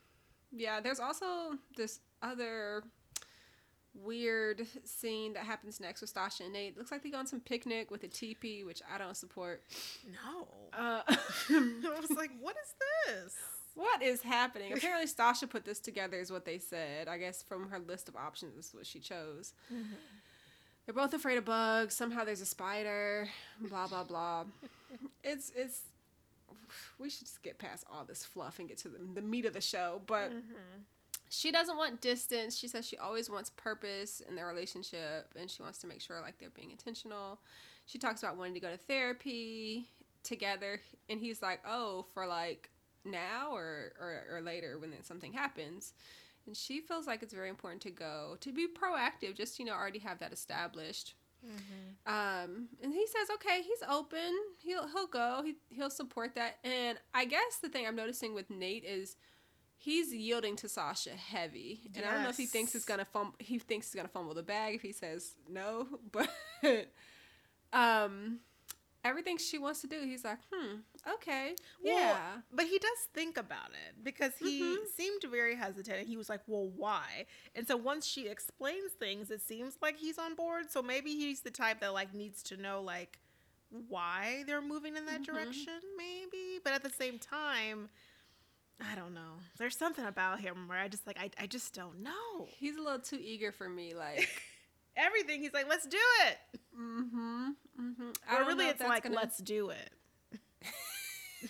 yeah, 0.52 0.80
there's 0.80 0.98
also 1.00 1.52
this 1.76 2.00
other 2.22 2.82
weird 3.94 4.66
scene 4.84 5.32
that 5.34 5.44
happens 5.44 5.80
next 5.80 6.00
with 6.00 6.12
Stasha 6.12 6.42
and 6.42 6.52
Nate. 6.52 6.76
Looks 6.76 6.90
like 6.92 7.02
they 7.02 7.10
go 7.10 7.18
on 7.18 7.26
some 7.26 7.40
picnic 7.40 7.90
with 7.90 8.04
a 8.04 8.08
teepee, 8.08 8.64
which 8.64 8.82
I 8.92 8.98
don't 8.98 9.16
support. 9.16 9.62
No. 10.06 10.46
Uh, 10.72 11.02
I 11.08 12.00
was 12.00 12.10
like, 12.16 12.30
what 12.40 12.56
is 12.62 12.74
this? 13.06 13.34
What 13.74 14.02
is 14.02 14.22
happening? 14.22 14.72
Apparently, 14.72 15.06
Stasha 15.06 15.48
put 15.48 15.64
this 15.64 15.78
together, 15.78 16.18
is 16.18 16.30
what 16.30 16.44
they 16.44 16.58
said. 16.58 17.08
I 17.08 17.18
guess 17.18 17.42
from 17.42 17.70
her 17.70 17.78
list 17.78 18.08
of 18.08 18.16
options, 18.16 18.56
this 18.56 18.68
is 18.68 18.74
what 18.74 18.86
she 18.86 18.98
chose. 18.98 19.52
They're 20.84 20.94
both 20.94 21.14
afraid 21.14 21.38
of 21.38 21.44
bugs. 21.44 21.94
Somehow 21.94 22.24
there's 22.24 22.40
a 22.40 22.46
spider. 22.46 23.28
Blah 23.60 23.86
blah 23.86 24.04
blah. 24.04 24.44
it's 25.22 25.52
it's. 25.54 25.82
We 26.98 27.10
should 27.10 27.26
just 27.26 27.42
get 27.42 27.58
past 27.58 27.84
all 27.90 28.04
this 28.04 28.24
fluff 28.24 28.58
and 28.58 28.68
get 28.68 28.78
to 28.78 28.88
the, 28.88 28.98
the 29.14 29.22
meat 29.22 29.44
of 29.46 29.54
the 29.54 29.60
show. 29.60 30.02
But 30.06 30.32
she 31.30 31.50
doesn't 31.50 31.76
want 31.76 32.00
distance. 32.00 32.58
She 32.58 32.68
says 32.68 32.86
she 32.86 32.98
always 32.98 33.30
wants 33.30 33.50
purpose 33.50 34.20
in 34.28 34.36
their 34.36 34.46
relationship, 34.46 35.32
and 35.38 35.50
she 35.50 35.62
wants 35.62 35.78
to 35.78 35.86
make 35.86 36.00
sure 36.00 36.20
like 36.20 36.38
they're 36.38 36.50
being 36.50 36.70
intentional. 36.70 37.40
She 37.86 37.98
talks 37.98 38.22
about 38.22 38.36
wanting 38.36 38.54
to 38.54 38.60
go 38.60 38.70
to 38.70 38.76
therapy 38.76 39.86
together, 40.22 40.80
and 41.08 41.20
he's 41.20 41.40
like, 41.40 41.60
"Oh, 41.66 42.04
for 42.12 42.26
like 42.26 42.68
now 43.04 43.52
or 43.52 43.92
or, 43.98 44.36
or 44.36 44.40
later 44.42 44.78
when 44.78 44.92
something 45.02 45.32
happens." 45.32 45.94
and 46.46 46.56
she 46.56 46.80
feels 46.80 47.06
like 47.06 47.22
it's 47.22 47.34
very 47.34 47.48
important 47.48 47.82
to 47.82 47.90
go 47.90 48.36
to 48.40 48.52
be 48.52 48.66
proactive, 48.66 49.36
just 49.36 49.58
you 49.58 49.64
know 49.64 49.72
already 49.72 49.98
have 50.00 50.18
that 50.18 50.32
established. 50.32 51.14
Mm-hmm. 51.46 52.12
Um, 52.12 52.68
and 52.82 52.92
he 52.92 53.06
says, 53.06 53.28
okay, 53.34 53.62
he's 53.62 53.82
open. 53.88 54.34
He'll 54.62 54.88
he'll 54.88 55.06
go. 55.06 55.42
He 55.44 55.56
he'll 55.70 55.90
support 55.90 56.34
that. 56.34 56.58
And 56.64 56.98
I 57.14 57.24
guess 57.24 57.58
the 57.62 57.68
thing 57.68 57.86
I'm 57.86 57.96
noticing 57.96 58.34
with 58.34 58.50
Nate 58.50 58.84
is 58.84 59.16
he's 59.80 60.12
yielding 60.14 60.56
to 60.56 60.68
Sasha 60.68 61.10
heavy. 61.10 61.90
And 61.96 62.04
I 62.06 62.12
don't 62.12 62.22
know 62.22 62.28
if 62.30 62.36
he 62.38 62.46
thinks 62.46 62.72
he's 62.72 62.84
gonna 62.84 63.04
fumble. 63.04 63.34
He 63.40 63.58
thinks 63.58 63.88
he's 63.88 63.96
gonna 63.96 64.08
fumble 64.08 64.34
the 64.34 64.42
bag 64.44 64.76
if 64.76 64.82
he 64.82 64.92
says 64.92 65.34
no. 65.48 65.88
But 66.12 66.28
um, 67.72 68.40
everything 69.04 69.38
she 69.38 69.58
wants 69.58 69.80
to 69.82 69.86
do, 69.88 70.00
he's 70.04 70.24
like, 70.24 70.38
hmm, 70.52 70.76
okay, 71.14 71.54
Well, 71.82 71.96
yeah. 71.98 72.38
But 72.52 72.66
he 72.66 72.78
does 72.78 72.98
think 73.14 73.36
about 73.38 73.70
it 73.70 74.04
because 74.04 74.32
he 74.38 74.60
Mhm. 74.60 74.86
seemed 74.96 75.22
very 75.30 75.54
hesitant 75.56 76.06
he 76.08 76.16
was 76.16 76.28
like, 76.28 76.42
Well, 76.46 76.68
why? 76.76 77.26
And 77.54 77.66
so 77.66 77.76
once 77.76 78.06
she 78.06 78.28
explains 78.28 78.92
things, 78.98 79.30
it 79.30 79.40
seems 79.42 79.76
like 79.82 79.96
he's 79.98 80.18
on 80.18 80.34
board. 80.34 80.70
So 80.70 80.82
maybe 80.82 81.10
he's 81.16 81.40
the 81.42 81.50
type 81.50 81.80
that 81.80 81.92
like 81.94 82.14
needs 82.14 82.42
to 82.44 82.56
know 82.56 82.82
like 82.82 83.18
why 83.88 84.44
they're 84.46 84.62
moving 84.62 84.96
in 84.96 85.06
that 85.06 85.22
Mhm. 85.22 85.24
direction, 85.24 85.80
maybe. 85.96 86.58
But 86.64 86.72
at 86.72 86.82
the 86.82 86.90
same 86.90 87.18
time, 87.18 87.88
I 88.80 88.94
don't 88.94 89.12
know. 89.14 89.34
There's 89.58 89.76
something 89.76 90.04
about 90.06 90.40
him 90.40 90.66
where 90.68 90.78
I 90.78 90.88
just 90.88 91.06
like 91.06 91.18
I, 91.18 91.30
I 91.38 91.46
just 91.46 91.74
don't 91.74 92.02
know. 92.02 92.46
He's 92.48 92.76
a 92.76 92.80
little 92.82 92.98
too 92.98 93.18
eager 93.22 93.52
for 93.52 93.68
me. 93.68 93.94
Like, 93.94 94.28
Everything 94.96 95.40
he's 95.40 95.52
like, 95.52 95.68
let's 95.68 95.86
do 95.86 95.98
it. 96.26 96.60
mm-hmm, 96.78 97.48
mm-hmm. 97.80 98.10
Or 98.34 98.46
really 98.46 98.66
it's 98.66 98.80
like, 98.82 99.08
let's 99.08 99.38
do 99.38 99.70
it. 99.70 99.90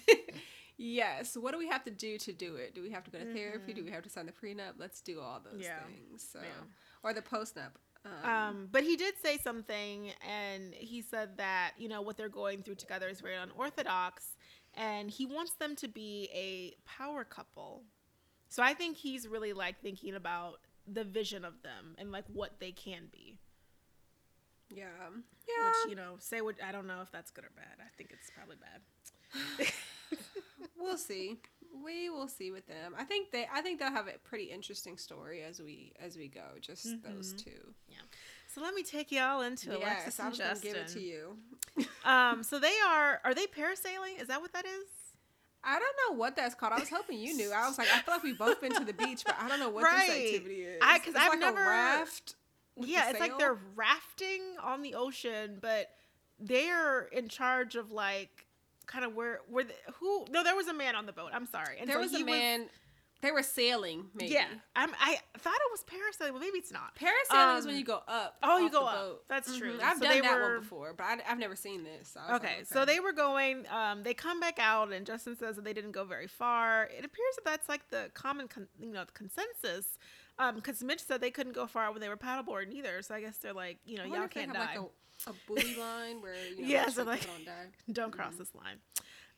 yes. 0.76 1.36
What 1.36 1.52
do 1.52 1.58
we 1.58 1.68
have 1.68 1.84
to 1.84 1.90
do 1.90 2.18
to 2.18 2.32
do 2.32 2.56
it? 2.56 2.74
Do 2.74 2.82
we 2.82 2.90
have 2.90 3.04
to 3.04 3.10
go 3.10 3.18
to 3.18 3.32
therapy? 3.32 3.72
Do 3.72 3.82
Mhm. 3.82 3.86
we 3.86 3.90
have 3.92 4.02
to 4.04 4.10
sign 4.10 4.26
the 4.26 4.32
prenup? 4.32 4.74
Let's 4.78 5.00
do 5.00 5.20
all 5.20 5.40
those 5.40 5.62
Yeah. 5.62 5.82
things. 5.84 6.22
So, 6.32 6.40
Yeah. 6.42 6.64
or 7.02 7.12
the 7.12 7.22
postnup. 7.22 7.72
Um, 8.04 8.24
Um, 8.24 8.66
but 8.72 8.82
he 8.82 8.96
did 8.96 9.18
say 9.18 9.36
something, 9.36 10.10
and 10.22 10.72
he 10.74 11.02
said 11.02 11.36
that 11.36 11.74
you 11.78 11.86
know 11.88 12.00
what 12.00 12.16
they're 12.16 12.30
going 12.30 12.62
through 12.62 12.76
together 12.76 13.08
is 13.08 13.20
very 13.20 13.36
unorthodox, 13.36 14.36
and 14.74 15.10
he 15.10 15.26
wants 15.26 15.52
them 15.52 15.76
to 15.76 15.88
be 15.88 16.28
a 16.34 16.74
power 16.88 17.24
couple. 17.24 17.82
So 18.48 18.62
I 18.62 18.74
think 18.74 18.96
he's 18.96 19.28
really 19.28 19.52
like 19.52 19.80
thinking 19.80 20.14
about 20.14 20.60
the 20.86 21.04
vision 21.04 21.44
of 21.44 21.62
them 21.62 21.94
and 21.98 22.10
like 22.10 22.24
what 22.32 22.58
they 22.60 22.72
can 22.72 23.04
be. 23.12 23.36
yeah. 24.74 24.84
Yeah. 25.48 25.66
Which 25.66 25.90
you 25.90 25.96
know, 25.96 26.16
say 26.18 26.40
what 26.40 26.56
I 26.64 26.72
don't 26.72 26.86
know 26.86 27.00
if 27.02 27.10
that's 27.12 27.30
good 27.30 27.44
or 27.44 27.50
bad. 27.56 27.76
I 27.80 27.88
think 27.96 28.10
it's 28.12 28.30
probably 28.30 28.56
bad. 28.56 29.66
we'll 30.78 30.96
see. 30.98 31.38
We 31.84 32.10
will 32.10 32.28
see 32.28 32.50
with 32.50 32.66
them. 32.66 32.94
I 32.98 33.04
think 33.04 33.30
they. 33.30 33.46
I 33.52 33.60
think 33.62 33.78
they'll 33.78 33.90
have 33.92 34.08
a 34.08 34.18
pretty 34.24 34.44
interesting 34.44 34.96
story 34.98 35.42
as 35.42 35.60
we 35.60 35.92
as 36.00 36.16
we 36.16 36.28
go. 36.28 36.42
Just 36.60 36.84
those 37.02 37.34
Mhm. 37.34 37.44
two. 37.44 37.74
So 38.54 38.60
let 38.60 38.74
me 38.74 38.82
take 38.82 39.12
y'all 39.12 39.42
into 39.42 39.70
yes, 39.70 39.78
Alexis 39.80 40.18
and 40.18 40.32
gonna 40.32 40.50
Justin. 40.50 40.72
give 40.72 40.80
it 40.80 40.88
to 40.88 41.00
you. 41.00 41.36
Um, 42.04 42.42
so 42.42 42.58
they 42.58 42.72
are 42.88 43.20
are 43.24 43.34
they 43.34 43.46
parasailing? 43.46 44.20
Is 44.20 44.28
that 44.28 44.40
what 44.40 44.52
that 44.54 44.64
is? 44.66 44.86
I 45.62 45.78
don't 45.78 45.96
know 46.08 46.18
what 46.18 46.34
that's 46.34 46.54
called. 46.54 46.72
I 46.72 46.80
was 46.80 46.88
hoping 46.88 47.18
you 47.18 47.36
knew. 47.36 47.52
I 47.52 47.68
was 47.68 47.76
like, 47.78 47.88
I 47.94 48.00
feel 48.00 48.14
like 48.14 48.22
we've 48.22 48.38
both 48.38 48.60
been 48.60 48.72
to 48.74 48.84
the 48.84 48.94
beach, 48.94 49.22
but 49.24 49.36
I 49.38 49.48
don't 49.48 49.60
know 49.60 49.68
what 49.68 49.84
Right. 49.84 50.06
this 50.08 50.32
activity 50.34 50.62
is. 50.62 50.78
I- 50.82 50.98
'cause 50.98 51.14
I've 51.16 51.28
like 51.30 51.38
never- 51.40 51.62
a 51.62 51.68
raft. 51.68 52.34
yeah, 52.76 53.10
it's 53.10 53.20
like 53.20 53.36
they're 53.38 53.58
rafting 53.76 54.40
on 54.62 54.80
the 54.82 54.94
ocean, 54.94 55.58
but 55.60 55.90
they're 56.38 57.02
in 57.12 57.28
charge 57.28 57.76
of 57.76 57.92
like 57.92 58.46
kind 58.86 59.04
of 59.04 59.14
where 59.14 59.40
where 59.48 59.64
the, 59.64 59.74
who 60.00 60.24
no 60.30 60.42
there 60.42 60.56
was 60.56 60.66
a 60.68 60.74
man 60.74 60.96
on 60.96 61.04
the 61.06 61.12
boat. 61.12 61.30
I'm 61.32 61.46
sorry. 61.46 61.78
And 61.78 61.88
there 61.88 61.96
so 61.96 62.02
was 62.02 62.10
he 62.12 62.22
a 62.22 62.24
man. 62.24 62.68
They 63.22 63.30
were 63.32 63.42
sailing, 63.42 64.06
maybe. 64.14 64.32
yeah, 64.32 64.46
I'm, 64.74 64.90
I 65.00 65.18
thought 65.38 65.54
it 65.54 65.70
was 65.70 65.84
parasailing, 65.84 66.32
but 66.32 66.40
maybe 66.40 66.58
it's 66.58 66.72
not. 66.72 66.94
Parasailing 66.96 67.58
is 67.58 67.66
when 67.66 67.74
Um, 67.74 67.78
you 67.78 67.84
go 67.84 68.02
up. 68.08 68.36
oh, 68.42 68.58
you 68.58 68.70
go 68.70 68.86
up. 68.86 69.24
That's 69.28 69.56
true. 69.58 69.76
Mhm. 69.78 69.82
I've 69.82 69.98
So 69.98 70.04
done 70.04 70.22
that 70.22 70.34
were- 70.38 70.52
one 70.54 70.60
before, 70.60 70.92
but 70.94 71.04
I, 71.04 71.16
have 71.24 71.38
never 71.38 71.54
seen 71.56 71.84
this. 71.84 72.08
So 72.08 72.20
was 72.20 72.40
Okay, 72.40 72.64
so 72.64 72.84
they 72.84 72.98
were 73.00 73.12
going. 73.12 73.66
Um, 73.68 74.02
they 74.02 74.14
come 74.14 74.40
back 74.40 74.58
out, 74.58 74.92
and 74.92 75.04
Justin 75.06 75.36
says 75.36 75.56
that 75.56 75.64
they 75.64 75.72
didn't 75.74 75.92
go 75.92 76.04
very 76.04 76.26
far. 76.26 76.84
It 76.84 77.04
appears 77.04 77.34
that 77.36 77.44
that's 77.44 77.68
like 77.68 77.88
the 77.90 78.10
common, 78.14 78.48
con- 78.48 78.68
you 78.80 78.92
know, 78.92 79.04
consensus. 79.12 79.98
Um, 80.38 80.54
because 80.54 80.82
Mitch 80.82 81.04
said 81.04 81.20
they 81.20 81.30
couldn't 81.30 81.52
go 81.52 81.66
far 81.66 81.92
when 81.92 82.00
they 82.00 82.08
were 82.08 82.16
paddleboarding 82.16 82.72
either. 82.72 83.02
So 83.02 83.14
I 83.14 83.20
guess 83.20 83.36
they're 83.38 83.52
like, 83.52 83.78
you 83.84 83.98
know, 83.98 84.04
y'all 84.04 84.26
can't 84.28 84.52
die. 84.54 84.76
Like 84.76 84.78
a, 85.26 85.30
a 85.30 85.34
buoy 85.46 85.76
line 85.78 86.22
where 86.22 86.34
you 86.56 86.62
know, 86.62 86.66
yeah, 86.68 86.88
so 86.88 87.02
like, 87.02 87.26
don't, 87.26 87.44
die. 87.44 87.66
don't 87.92 88.10
cross 88.10 88.34
Mhm. 88.34 88.38
this 88.38 88.54
line. 88.54 88.78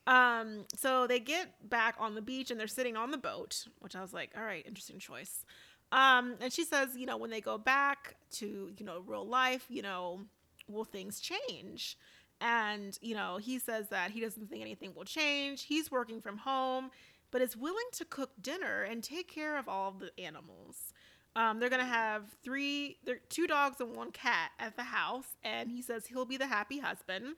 Um, 0.07 0.65
so 0.77 1.07
they 1.07 1.21
get 1.21 1.69
back 1.69 1.95
on 1.99 2.15
the 2.15 2.23
beach 2.23 2.51
and 2.51 2.59
they're 2.59 2.67
sitting 2.67 2.97
on 2.97 3.11
the 3.11 3.19
boat, 3.19 3.67
which 3.81 3.95
I 3.95 4.01
was 4.01 4.13
like, 4.13 4.31
all 4.37 4.43
right, 4.43 4.65
interesting 4.67 4.99
choice. 4.99 5.45
Um, 5.93 6.37
and 6.41 6.53
she 6.53 6.65
says, 6.65 6.97
you 6.97 7.07
know, 7.07 7.17
when 7.17 7.31
they 7.31 7.41
go 7.41 7.59
back 7.59 8.17
to, 8.33 8.73
you 8.77 8.85
know, 8.85 9.03
real 9.07 9.27
life, 9.27 9.67
you 9.69 9.83
know, 9.83 10.23
will 10.69 10.85
things 10.85 11.21
change? 11.21 11.99
And, 12.41 12.99
you 13.01 13.15
know, 13.15 13.37
he 13.37 13.59
says 13.59 13.89
that 13.91 14.11
he 14.11 14.21
doesn't 14.21 14.51
think 14.51 14.63
anything 14.63 14.93
will 14.97 15.05
change. 15.05 15.65
He's 15.65 15.91
working 15.93 16.21
from 16.21 16.39
home, 16.39 16.91
but 17.31 17.41
is 17.41 17.57
willing 17.57 17.85
to 17.93 18.05
cook 18.05 18.31
dinner 18.41 18.83
and 18.83 19.05
take 19.05 19.29
care 19.31 19.57
of 19.57 19.69
all 19.69 19.93
the 19.93 20.11
animals. 20.19 20.93
Um, 21.37 21.61
they're 21.61 21.71
gonna 21.71 21.85
have 21.85 22.25
three, 22.43 22.99
two 23.29 23.47
dogs 23.47 23.81
and 23.81 23.95
one 23.95 24.11
cat 24.11 24.51
at 24.59 24.77
the 24.77 24.83
house, 24.83 25.37
and 25.45 25.71
he 25.71 25.81
says 25.81 26.07
he'll 26.07 26.25
be 26.27 26.37
the 26.37 26.47
happy 26.47 26.79
husband. 26.79 27.37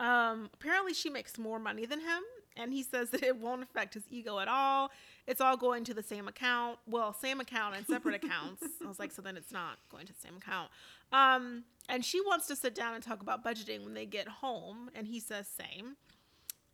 Um, 0.00 0.50
apparently 0.54 0.92
she 0.94 1.08
makes 1.08 1.38
more 1.38 1.58
money 1.58 1.86
than 1.86 2.00
him, 2.00 2.22
and 2.56 2.72
he 2.72 2.82
says 2.82 3.10
that 3.10 3.22
it 3.22 3.36
won't 3.36 3.62
affect 3.62 3.94
his 3.94 4.04
ego 4.10 4.38
at 4.38 4.48
all. 4.48 4.90
It's 5.26 5.40
all 5.40 5.56
going 5.56 5.84
to 5.84 5.94
the 5.94 6.02
same 6.02 6.28
account. 6.28 6.78
Well, 6.86 7.12
same 7.12 7.40
account 7.40 7.76
and 7.76 7.86
separate 7.86 8.16
accounts. 8.16 8.64
I 8.84 8.88
was 8.88 8.98
like, 8.98 9.12
so 9.12 9.22
then 9.22 9.36
it's 9.36 9.52
not 9.52 9.78
going 9.90 10.06
to 10.06 10.12
the 10.12 10.20
same 10.20 10.36
account. 10.36 10.70
Um, 11.12 11.64
and 11.88 12.04
she 12.04 12.20
wants 12.20 12.46
to 12.48 12.56
sit 12.56 12.74
down 12.74 12.94
and 12.94 13.02
talk 13.02 13.22
about 13.22 13.44
budgeting 13.44 13.84
when 13.84 13.94
they 13.94 14.06
get 14.06 14.28
home, 14.28 14.90
and 14.94 15.06
he 15.06 15.20
says 15.20 15.48
same. 15.48 15.96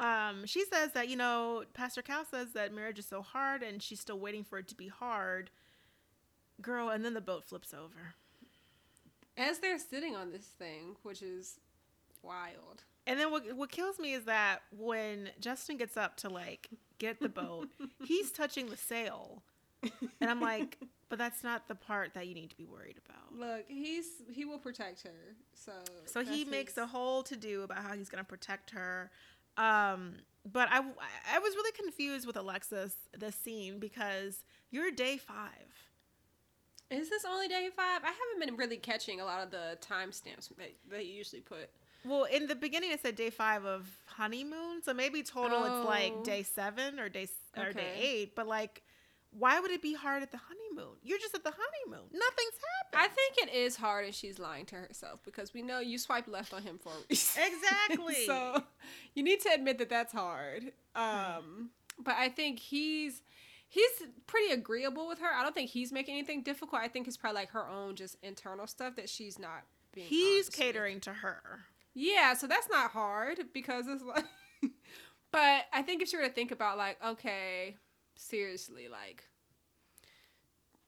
Um, 0.00 0.46
she 0.46 0.64
says 0.64 0.92
that, 0.92 1.08
you 1.08 1.16
know, 1.16 1.64
Pastor 1.74 2.00
Cal 2.00 2.24
says 2.24 2.52
that 2.54 2.74
marriage 2.74 2.98
is 2.98 3.06
so 3.06 3.20
hard 3.20 3.62
and 3.62 3.82
she's 3.82 4.00
still 4.00 4.18
waiting 4.18 4.44
for 4.44 4.58
it 4.58 4.66
to 4.68 4.74
be 4.74 4.88
hard. 4.88 5.50
Girl, 6.62 6.88
and 6.88 7.04
then 7.04 7.12
the 7.12 7.20
boat 7.20 7.44
flips 7.44 7.74
over. 7.74 8.14
As 9.36 9.58
they're 9.58 9.78
sitting 9.78 10.16
on 10.16 10.32
this 10.32 10.46
thing, 10.46 10.96
which 11.02 11.20
is 11.20 11.60
wild. 12.22 12.84
And 13.06 13.18
then 13.18 13.30
what 13.30 13.52
what 13.56 13.70
kills 13.70 13.98
me 13.98 14.12
is 14.14 14.24
that 14.24 14.60
when 14.76 15.30
Justin 15.40 15.76
gets 15.76 15.96
up 15.96 16.16
to 16.18 16.28
like 16.28 16.68
get 16.98 17.20
the 17.20 17.28
boat, 17.28 17.68
he's 18.04 18.30
touching 18.30 18.68
the 18.68 18.76
sail. 18.76 19.42
And 20.20 20.30
I'm 20.30 20.40
like, 20.40 20.78
but 21.08 21.18
that's 21.18 21.42
not 21.42 21.66
the 21.68 21.74
part 21.74 22.12
that 22.14 22.26
you 22.28 22.34
need 22.34 22.50
to 22.50 22.56
be 22.56 22.66
worried 22.66 22.96
about. 23.04 23.38
Look, 23.38 23.64
he's 23.68 24.06
he 24.30 24.44
will 24.44 24.58
protect 24.58 25.02
her. 25.02 25.34
So 25.54 25.72
So 26.04 26.22
he 26.24 26.44
makes 26.44 26.74
his- 26.74 26.84
a 26.84 26.86
whole 26.86 27.22
to 27.24 27.36
do 27.36 27.62
about 27.62 27.78
how 27.78 27.94
he's 27.94 28.08
going 28.10 28.22
to 28.22 28.28
protect 28.28 28.70
her. 28.70 29.10
Um, 29.56 30.14
but 30.50 30.68
I, 30.70 30.78
I 30.78 31.38
was 31.38 31.54
really 31.54 31.72
confused 31.72 32.26
with 32.26 32.36
Alexis 32.36 32.94
this 33.18 33.34
scene 33.34 33.78
because 33.78 34.44
you're 34.70 34.90
day 34.90 35.16
five. 35.16 35.50
Is 36.90 37.08
this 37.08 37.24
only 37.24 37.46
day 37.48 37.68
five? 37.74 38.02
I 38.02 38.08
haven't 38.12 38.46
been 38.46 38.56
really 38.56 38.76
catching 38.76 39.20
a 39.20 39.24
lot 39.24 39.42
of 39.42 39.50
the 39.50 39.78
timestamps 39.80 40.48
that 40.56 40.72
they 40.90 41.02
usually 41.02 41.40
put. 41.42 41.70
Well, 42.04 42.24
in 42.24 42.46
the 42.46 42.54
beginning 42.54 42.92
it 42.92 43.00
said 43.02 43.14
day 43.16 43.30
five 43.30 43.64
of 43.64 43.86
honeymoon, 44.06 44.82
so 44.82 44.94
maybe 44.94 45.22
total 45.22 45.64
it's 45.64 45.74
Oh. 45.74 45.84
like 45.86 46.24
day 46.24 46.42
seven 46.42 46.98
or 46.98 47.08
day 47.08 47.28
or 47.56 47.72
day 47.72 47.92
eight. 48.00 48.34
But 48.34 48.46
like, 48.46 48.82
why 49.32 49.60
would 49.60 49.70
it 49.70 49.82
be 49.82 49.94
hard 49.94 50.22
at 50.22 50.30
the 50.32 50.38
honeymoon? 50.38 50.96
You're 51.02 51.18
just 51.18 51.34
at 51.34 51.44
the 51.44 51.52
honeymoon. 51.56 52.08
Nothing's 52.12 52.54
happened. 52.92 52.94
I 53.02 53.08
think 53.08 53.48
it 53.48 53.54
is 53.54 53.76
hard 53.76 54.06
and 54.06 54.14
she's 54.14 54.38
lying 54.38 54.64
to 54.66 54.76
herself 54.76 55.20
because 55.24 55.52
we 55.54 55.62
know 55.62 55.78
you 55.80 55.98
swipe 55.98 56.26
left 56.26 56.52
on 56.54 56.62
him 56.62 56.78
for 56.82 56.88
a 56.90 56.96
reason. 57.10 57.42
Exactly. 57.52 58.26
so 58.26 58.62
you 59.14 59.22
need 59.22 59.40
to 59.40 59.50
admit 59.54 59.78
that 59.78 59.88
that's 59.90 60.12
hard. 60.12 60.72
Um, 60.96 61.70
but 62.02 62.16
I 62.16 62.28
think 62.30 62.58
he's 62.58 63.22
he's 63.68 63.90
pretty 64.26 64.52
agreeable 64.52 65.06
with 65.06 65.18
her. 65.20 65.28
I 65.32 65.42
don't 65.42 65.54
think 65.54 65.70
he's 65.70 65.92
making 65.92 66.14
anything 66.16 66.42
difficult. 66.42 66.80
I 66.82 66.88
think 66.88 67.06
it's 67.06 67.16
probably 67.16 67.42
like 67.42 67.50
her 67.50 67.68
own 67.68 67.94
just 67.94 68.16
internal 68.22 68.66
stuff 68.66 68.96
that 68.96 69.08
she's 69.08 69.38
not 69.38 69.62
being. 69.92 70.06
He's 70.08 70.46
honest 70.46 70.48
with. 70.48 70.56
catering 70.56 71.00
to 71.00 71.12
her. 71.12 71.60
Yeah, 72.00 72.32
so 72.32 72.46
that's 72.46 72.68
not 72.70 72.92
hard 72.92 73.40
because 73.52 73.86
it's 73.86 74.02
like. 74.02 74.24
but 75.32 75.64
I 75.72 75.82
think 75.82 76.00
if 76.00 76.12
you 76.12 76.18
were 76.18 76.26
to 76.26 76.32
think 76.32 76.50
about 76.50 76.78
like, 76.78 76.96
okay, 77.04 77.76
seriously, 78.16 78.88
like, 78.88 79.24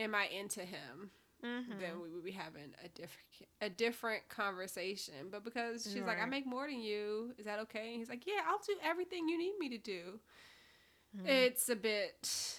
am 0.01 0.14
I 0.14 0.27
into 0.27 0.61
him? 0.61 1.11
Mm-hmm. 1.44 1.81
Then 1.81 2.01
we 2.03 2.09
would 2.11 2.25
be 2.25 2.31
having 2.31 2.72
a 2.83 2.88
different 2.88 3.27
a 3.61 3.68
different 3.68 4.29
conversation. 4.31 5.14
But 5.31 5.44
because 5.44 5.85
she's 5.92 6.03
like, 6.03 6.22
I 6.22 6.25
make 6.25 6.46
more 6.46 6.66
than 6.66 6.81
you, 6.81 7.35
is 7.37 7.44
that 7.44 7.59
okay? 7.61 7.90
And 7.90 7.98
he's 7.98 8.09
like, 8.09 8.27
Yeah, 8.27 8.40
I'll 8.48 8.61
do 8.66 8.75
everything 8.83 9.29
you 9.29 9.37
need 9.37 9.55
me 9.59 9.68
to 9.70 9.79
do. 9.79 10.20
Mhm. 11.18 11.29
It's 11.29 11.68
a 11.68 11.77
bit. 11.77 12.59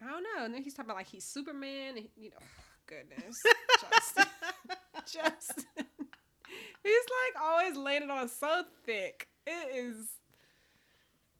I 0.00 0.08
don't 0.08 0.22
know. 0.22 0.44
And 0.44 0.54
then 0.54 0.62
he's 0.62 0.74
talking 0.74 0.90
about 0.90 0.98
like 0.98 1.08
he's 1.08 1.24
Superman. 1.24 1.96
And, 1.96 2.08
you 2.16 2.30
know, 2.30 2.36
goodness, 2.86 3.42
Justin, 3.80 4.26
Justin. 5.06 5.86
He's 6.82 7.04
like 7.34 7.42
always 7.42 7.76
laying 7.76 8.02
it 8.02 8.10
on 8.10 8.28
so 8.28 8.64
thick. 8.84 9.28
It 9.46 9.74
is. 9.76 10.06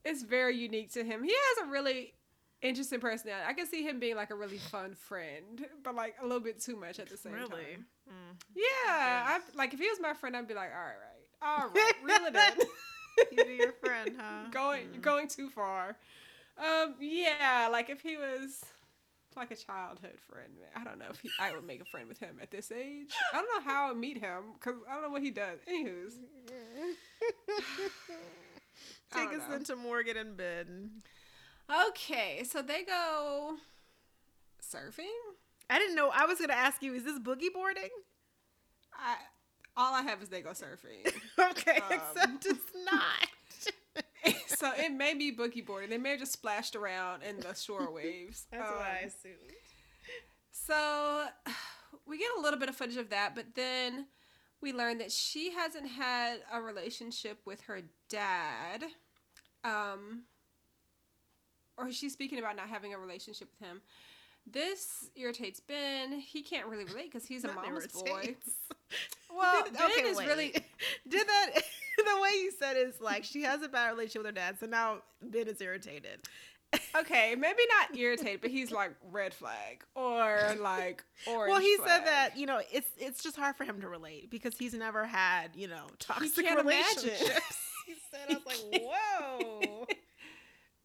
It's 0.04 0.22
very 0.22 0.56
unique 0.56 0.92
to 0.92 1.04
him. 1.04 1.22
He 1.22 1.30
has 1.32 1.68
a 1.68 1.70
really 1.70 2.14
interesting 2.62 3.00
personality. 3.00 3.44
I 3.48 3.52
can 3.52 3.66
see 3.66 3.82
him 3.82 4.00
being 4.00 4.16
like 4.16 4.30
a 4.30 4.34
really 4.34 4.58
fun 4.58 4.94
friend, 4.94 5.64
but 5.82 5.94
like 5.94 6.14
a 6.20 6.24
little 6.26 6.40
bit 6.40 6.60
too 6.60 6.76
much 6.76 6.98
at 6.98 7.08
the 7.08 7.16
same 7.16 7.32
Really? 7.32 7.48
time. 7.50 7.86
Mm. 8.08 8.36
Yeah, 8.54 8.64
I 8.88 9.40
like 9.54 9.72
if 9.74 9.80
he 9.80 9.88
was 9.88 9.98
my 10.00 10.14
friend, 10.14 10.36
I'd 10.36 10.48
be 10.48 10.54
like, 10.54 10.70
all 10.74 10.80
right, 10.80 11.62
all 11.62 11.68
right, 11.68 11.92
reel 12.02 12.26
it 12.26 12.34
in. 12.60 12.66
He 13.30 13.36
be 13.44 13.56
your 13.56 13.72
friend, 13.72 14.16
huh? 14.18 14.48
going 14.52 14.88
you're 14.92 15.00
Mm. 15.00 15.02
going 15.02 15.28
too 15.28 15.50
far. 15.50 15.96
Um, 16.56 16.94
yeah, 17.00 17.68
like 17.70 17.90
if 17.90 18.00
he 18.00 18.16
was 18.16 18.64
like 19.36 19.50
a 19.50 19.56
childhood 19.56 20.18
friend, 20.30 20.48
man, 20.58 20.68
I 20.74 20.84
don't 20.84 20.98
know 20.98 21.06
if 21.10 21.20
he, 21.20 21.30
I 21.40 21.52
would 21.52 21.64
make 21.66 21.80
a 21.80 21.84
friend 21.84 22.08
with 22.08 22.18
him 22.18 22.38
at 22.42 22.50
this 22.50 22.70
age. 22.72 23.12
I 23.32 23.36
don't 23.36 23.48
know 23.64 23.70
how 23.70 23.90
I 23.90 23.94
meet 23.94 24.18
him 24.18 24.42
because 24.54 24.74
I 24.88 24.94
don't 24.94 25.02
know 25.04 25.10
what 25.10 25.22
he 25.22 25.30
does. 25.30 25.58
Anywho's, 25.68 26.14
Take 29.12 29.28
us 29.30 29.48
know. 29.48 29.56
into 29.56 29.76
Morgan 29.76 30.16
and 30.16 30.36
Ben. 30.36 30.90
okay, 31.88 32.42
so 32.44 32.62
they 32.62 32.82
go 32.84 33.56
surfing. 34.62 35.06
I 35.68 35.78
didn't 35.78 35.96
know. 35.96 36.10
I 36.14 36.26
was 36.26 36.38
gonna 36.40 36.52
ask 36.54 36.82
you, 36.82 36.94
is 36.94 37.04
this 37.04 37.18
boogie 37.18 37.52
boarding? 37.52 37.88
I 38.94 39.16
all 39.76 39.94
I 39.94 40.02
have 40.02 40.22
is 40.22 40.28
they 40.28 40.42
go 40.42 40.50
surfing. 40.50 41.06
okay, 41.50 41.76
Um. 41.80 41.92
except 41.92 42.46
it's 42.46 42.72
not. 42.84 43.28
so 44.46 44.70
it 44.76 44.92
may 44.92 45.14
be 45.14 45.34
boogie 45.34 45.64
boarding. 45.64 45.90
They 45.90 45.98
may 45.98 46.10
have 46.10 46.20
just 46.20 46.32
splashed 46.32 46.76
around 46.76 47.22
in 47.22 47.40
the 47.40 47.54
shore 47.54 47.90
waves. 47.92 48.46
That's 48.52 48.70
what 48.70 48.80
I 48.82 49.00
Um, 49.02 49.08
assumed. 49.08 49.52
So 50.52 51.24
we 52.06 52.18
get 52.18 52.28
a 52.38 52.40
little 52.40 52.58
bit 52.58 52.68
of 52.68 52.76
footage 52.76 52.96
of 52.96 53.10
that, 53.10 53.34
but 53.34 53.54
then 53.54 54.06
we 54.60 54.72
learn 54.72 54.98
that 54.98 55.10
she 55.10 55.52
hasn't 55.52 55.88
had 55.88 56.38
a 56.52 56.60
relationship 56.60 57.40
with 57.46 57.62
her 57.62 57.80
dad. 58.08 58.84
Um, 59.64 60.22
or 61.76 61.90
she's 61.92 62.12
speaking 62.12 62.38
about 62.38 62.56
not 62.56 62.68
having 62.68 62.92
a 62.94 62.98
relationship 62.98 63.48
with 63.58 63.66
him. 63.68 63.80
This 64.46 65.10
irritates 65.16 65.60
Ben. 65.60 66.12
He 66.18 66.42
can't 66.42 66.66
really 66.66 66.84
relate 66.84 67.10
because 67.12 67.26
he's 67.26 67.44
a 67.44 67.48
Not 67.48 67.56
mama's 67.56 67.86
boy. 67.88 68.36
Well, 69.34 69.64
Did- 69.64 69.74
Ben 69.74 70.06
is 70.06 70.16
wait. 70.16 70.26
really 70.28 70.50
did 71.08 71.26
that. 71.26 71.50
the 72.16 72.20
way 72.20 72.30
you 72.40 72.52
said 72.58 72.76
is 72.76 73.00
like 73.00 73.24
she 73.24 73.42
has 73.42 73.62
a 73.62 73.68
bad 73.68 73.90
relationship 73.90 74.22
with 74.22 74.26
her 74.26 74.32
dad, 74.32 74.58
so 74.58 74.66
now 74.66 74.98
Ben 75.22 75.46
is 75.48 75.60
irritated. 75.60 76.20
okay. 76.96 77.34
Maybe 77.36 77.62
not 77.80 77.98
irritated, 77.98 78.40
but 78.40 78.50
he's 78.50 78.70
like 78.70 78.92
red 79.10 79.34
flag 79.34 79.84
or 79.94 80.54
like 80.60 81.02
or. 81.26 81.48
well, 81.48 81.60
he 81.60 81.76
flag. 81.76 81.88
said 81.88 82.06
that 82.06 82.36
you 82.36 82.46
know 82.46 82.60
it's 82.72 82.88
it's 82.96 83.22
just 83.22 83.36
hard 83.36 83.56
for 83.56 83.64
him 83.64 83.80
to 83.80 83.88
relate 83.88 84.30
because 84.30 84.56
he's 84.56 84.74
never 84.74 85.04
had 85.04 85.50
you 85.54 85.68
know 85.68 85.86
toxic 85.98 86.46
relationships. 86.56 87.58
he 87.86 87.94
said, 88.10 88.20
"I 88.28 88.34
was 88.34 88.46
like, 88.46 88.82
whoa." 88.82 89.86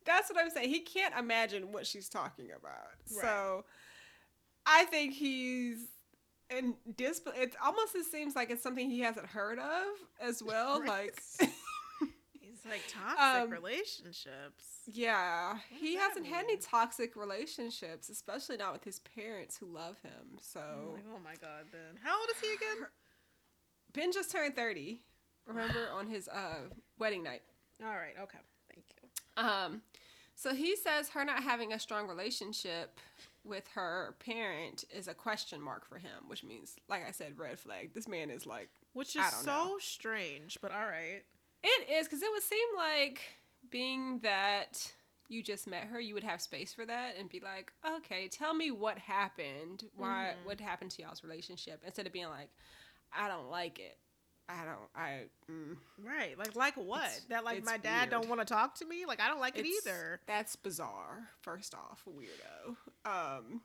That's 0.06 0.30
what 0.30 0.40
I'm 0.44 0.52
saying. 0.52 0.70
He 0.70 0.82
can't 0.82 1.16
imagine 1.18 1.72
what 1.72 1.88
she's 1.88 2.10
talking 2.10 2.50
about. 2.56 2.92
Right. 3.12 3.22
So 3.22 3.66
I 4.66 4.86
think 4.86 5.14
he's 5.14 5.88
in 6.50 6.76
disbelief. 6.96 7.40
It 7.40 7.56
almost 7.64 7.96
it 7.96 8.06
seems 8.06 8.36
like 8.36 8.50
it's 8.50 8.62
something 8.64 8.90
he 8.90 9.00
hasn't 9.02 9.26
heard 9.28 9.60
of 9.60 9.86
as 10.22 10.42
well. 10.44 10.80
Like, 10.86 11.20
He's 11.40 12.64
like 12.70 12.82
toxic 12.90 13.20
Um, 13.44 13.50
relationships. 13.50 14.66
yeah, 14.92 15.58
he 15.70 15.96
hasn't 15.96 16.26
had 16.26 16.46
any 16.46 16.58
toxic 16.58 17.16
relationships, 17.16 18.10
especially 18.10 18.58
not 18.58 18.74
with 18.74 18.84
his 18.84 19.00
parents 19.00 19.58
who 19.58 19.66
love 19.68 19.98
him. 20.04 20.38
So 20.42 20.60
like, 20.94 21.04
oh 21.14 21.20
my 21.24 21.36
god, 21.42 21.66
Ben. 21.72 22.00
How 22.04 22.20
old 22.20 22.30
is 22.30 22.40
he 22.42 22.54
again? 22.54 22.88
Ben 23.94 24.12
just 24.12 24.32
turned 24.32 24.56
30. 24.56 25.02
Remember 25.48 25.90
on 25.94 26.08
his 26.08 26.28
uh, 26.28 26.70
wedding 27.00 27.24
night. 27.24 27.42
All 27.84 27.90
right, 27.90 28.14
okay, 28.22 28.40
thank 28.74 28.86
you. 28.90 29.44
Um, 29.44 29.82
so 30.36 30.54
he 30.54 30.76
says 30.76 31.10
her 31.10 31.26
not 31.26 31.44
having 31.44 31.74
a 31.74 31.80
strong 31.80 32.08
relationship 32.08 33.00
with 33.46 33.68
her 33.76 34.16
parent 34.20 34.84
is 34.94 35.08
a 35.08 35.14
question 35.14 35.62
mark 35.62 35.86
for 35.88 35.98
him, 35.98 36.28
which 36.28 36.44
means, 36.44 36.76
like 36.90 37.08
I 37.08 37.12
said, 37.12 37.38
red 37.38 37.60
flag. 37.60 37.94
This 37.94 38.08
man 38.08 38.30
is 38.30 38.46
like, 38.46 38.70
Which 38.94 39.16
is 39.16 39.26
so 39.28 39.46
know. 39.46 39.78
strange, 39.80 40.58
but 40.62 40.72
all 40.72 40.86
right. 40.86 41.22
it 41.64 41.90
is 41.90 42.08
because 42.08 42.22
it 42.22 42.30
would 42.32 42.44
seem 42.44 42.68
like 42.76 43.22
being 43.70 44.20
that 44.20 44.92
you 45.28 45.42
just 45.42 45.68
met 45.68 45.86
her, 45.86 46.00
you 46.00 46.14
would 46.14 46.24
have 46.24 46.40
space 46.42 46.74
for 46.74 46.86
that 46.86 47.16
and 47.20 47.28
be 47.30 47.40
like, 47.40 47.72
okay, 47.98 48.28
tell 48.28 48.54
me 48.54 48.70
what 48.72 48.98
happened, 49.00 49.84
why, 49.96 50.36
Mhm. 50.42 50.46
what 50.46 50.60
happened 50.60 50.92
to 50.92 51.02
y'all's 51.02 51.24
relationship, 51.24 51.82
instead 51.84 52.06
of 52.06 52.14
being 52.14 52.30
like, 52.30 52.50
I 53.12 53.28
don't 53.28 53.50
like 53.50 53.80
it. 53.80 53.98
I 54.48 54.64
don't. 54.66 54.90
I. 54.96 55.24
Mm. 55.52 55.78
Right, 56.06 56.38
like 56.38 56.56
like 56.56 56.76
what? 56.76 57.02
It's- 57.06 57.26
that 57.30 57.44
like 57.44 57.64
my 57.66 57.78
dad 57.78 58.10
don't 58.10 58.28
want 58.30 58.42
to 58.42 58.46
talk 58.46 58.76
to 58.76 58.86
me? 58.86 59.06
Like 59.06 59.20
I 59.20 59.28
don't 59.28 59.40
like 59.40 59.58
it 59.58 59.66
either. 59.66 60.20
That's 60.28 60.56
bizarre. 60.56 61.30
First 61.42 61.74
off, 61.74 62.04
weirdo. 62.08 62.76
Um, 63.10 63.62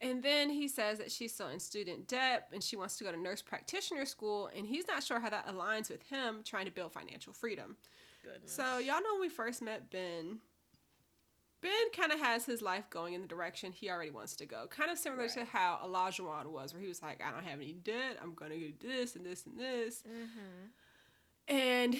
and 0.00 0.22
then 0.22 0.50
he 0.50 0.66
says 0.66 0.98
that 0.98 1.12
she's 1.12 1.32
still 1.32 1.48
in 1.48 1.60
student 1.60 2.08
debt 2.08 2.48
and 2.52 2.62
she 2.62 2.74
wants 2.76 2.96
to 2.98 3.04
go 3.04 3.12
to 3.12 3.20
nurse 3.20 3.42
practitioner 3.42 4.04
school, 4.06 4.50
and 4.56 4.66
he's 4.66 4.86
not 4.88 5.02
sure 5.02 5.20
how 5.20 5.30
that 5.30 5.46
aligns 5.46 5.90
with 5.90 6.02
him 6.04 6.40
trying 6.44 6.64
to 6.64 6.72
build 6.72 6.92
financial 6.92 7.32
freedom. 7.32 7.76
Goodness. 8.24 8.52
So 8.52 8.78
y'all 8.78 9.00
know 9.02 9.12
when 9.14 9.20
we 9.20 9.28
first 9.28 9.62
met 9.62 9.90
Ben. 9.90 10.38
Ben 11.62 11.90
kind 11.96 12.12
of 12.12 12.18
has 12.18 12.44
his 12.44 12.60
life 12.60 12.90
going 12.90 13.14
in 13.14 13.22
the 13.22 13.28
direction 13.28 13.72
he 13.72 13.88
already 13.88 14.10
wants 14.10 14.34
to 14.36 14.46
go. 14.46 14.66
Kind 14.68 14.90
of 14.90 14.98
similar 14.98 15.28
to 15.28 15.44
how 15.44 15.78
Elijah 15.84 16.24
was, 16.24 16.74
where 16.74 16.82
he 16.82 16.88
was 16.88 17.00
like, 17.00 17.22
I 17.24 17.30
don't 17.30 17.44
have 17.44 17.60
any 17.60 17.72
debt. 17.72 18.18
I'm 18.20 18.34
going 18.34 18.50
to 18.50 18.58
do 18.58 18.72
this 18.80 19.16
and 19.16 19.24
this 19.24 19.46
and 19.46 19.58
this. 19.58 20.02
mm-hmm. 20.06 21.54
And 21.54 21.96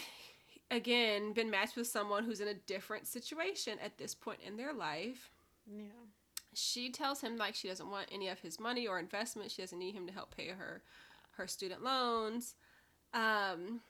again, 0.70 1.33
been 1.33 1.51
matched 1.51 1.77
with 1.77 1.87
someone 1.87 2.25
who's 2.25 2.40
in 2.40 2.48
a 2.48 2.55
different 2.55 3.07
situation 3.07 3.79
at 3.85 3.98
this 3.98 4.14
point 4.14 4.40
in 4.44 4.57
their 4.57 4.72
life. 4.72 5.31
yeah. 5.72 5.85
She 6.55 6.90
tells 6.90 7.22
him 7.22 7.38
like 7.38 7.55
she 7.55 7.68
doesn't 7.68 7.90
want 7.90 8.09
any 8.12 8.29
of 8.29 8.40
his 8.40 8.61
money 8.61 8.87
or 8.87 8.98
investment. 8.98 9.51
She 9.51 9.62
doesn't 9.62 9.79
need 9.79 9.94
him 9.94 10.07
to 10.07 10.12
help 10.12 10.37
pay 10.37 10.48
her 10.48 10.83
her 11.37 11.46
student 11.46 11.83
loans. 11.83 12.55
Um, 13.14 13.81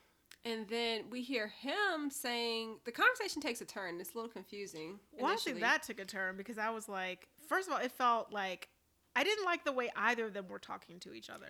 and 0.45 0.67
then 0.69 1.05
we 1.11 1.23
hear 1.23 1.49
him 1.49 2.11
saying 2.11 2.79
the 2.85 2.93
conversation 2.93 3.41
takes 3.41 3.61
a 3.61 3.65
turn. 3.65 4.01
It's 4.01 4.13
a 4.13 4.17
little 4.17 4.31
confusing. 4.31 4.99
Well, 5.13 5.33
I 5.33 5.37
think 5.37 5.61
that 5.61 5.83
took 5.85 6.01
a 6.01 6.05
turn 6.05 6.37
because 6.37 6.59
I 6.59 6.71
was 6.71 6.89
like, 6.89 7.29
first 7.49 7.69
of 7.69 7.75
all, 7.75 7.81
it 7.81 7.93
felt 7.93 8.33
like 8.33 8.69
I 9.15 9.25
didn't 9.25 9.45
like 9.45 9.65
the 9.65 9.73
way 9.73 9.91
either 9.97 10.27
of 10.27 10.35
them 10.35 10.49
were 10.49 10.59
talking 10.59 10.99
to 11.01 11.13
each 11.15 11.31
other. 11.31 11.47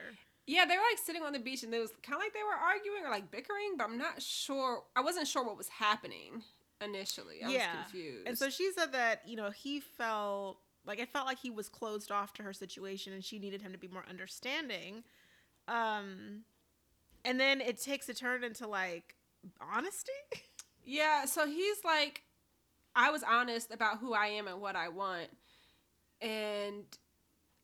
Yeah, 0.46 0.64
they 0.64 0.76
were 0.76 0.82
like 0.90 0.98
sitting 0.98 1.22
on 1.22 1.32
the 1.32 1.38
beach 1.38 1.62
and 1.62 1.72
it 1.72 1.78
was 1.78 1.92
kind 2.02 2.16
of 2.16 2.20
like 2.20 2.34
they 2.34 2.42
were 2.42 2.52
arguing 2.60 3.04
or 3.06 3.10
like 3.10 3.30
bickering, 3.30 3.76
but 3.78 3.84
I'm 3.84 3.96
not 3.98 4.20
sure. 4.20 4.82
I 4.96 5.00
wasn't 5.00 5.28
sure 5.28 5.44
what 5.44 5.56
was 5.56 5.68
happening 5.68 6.42
initially. 6.84 7.42
I 7.44 7.48
Yeah. 7.50 7.76
was 7.76 7.82
confused. 7.84 8.26
And 8.28 8.36
so 8.36 8.50
she 8.50 8.72
said 8.76 8.92
that, 8.92 9.22
you 9.26 9.36
know, 9.36 9.50
he 9.50 9.78
felt 9.78 10.58
like 10.84 10.98
it 10.98 11.08
felt 11.08 11.26
like 11.26 11.38
he 11.38 11.50
was 11.50 11.68
closed 11.68 12.10
off 12.10 12.32
to 12.34 12.42
her 12.42 12.52
situation 12.52 13.12
and 13.12 13.24
she 13.24 13.38
needed 13.38 13.62
him 13.62 13.70
to 13.70 13.78
be 13.78 13.86
more 13.86 14.04
understanding. 14.10 15.04
Um 15.68 16.44
and 17.24 17.38
then 17.38 17.60
it 17.60 17.80
takes 17.80 18.08
a 18.08 18.14
turn 18.14 18.44
into 18.44 18.66
like 18.66 19.14
honesty. 19.60 20.12
Yeah, 20.84 21.24
so 21.26 21.46
he's 21.46 21.84
like, 21.84 22.22
I 22.94 23.10
was 23.10 23.22
honest 23.22 23.72
about 23.72 23.98
who 23.98 24.14
I 24.14 24.26
am 24.26 24.48
and 24.48 24.60
what 24.60 24.76
I 24.76 24.88
want, 24.88 25.28
and 26.20 26.84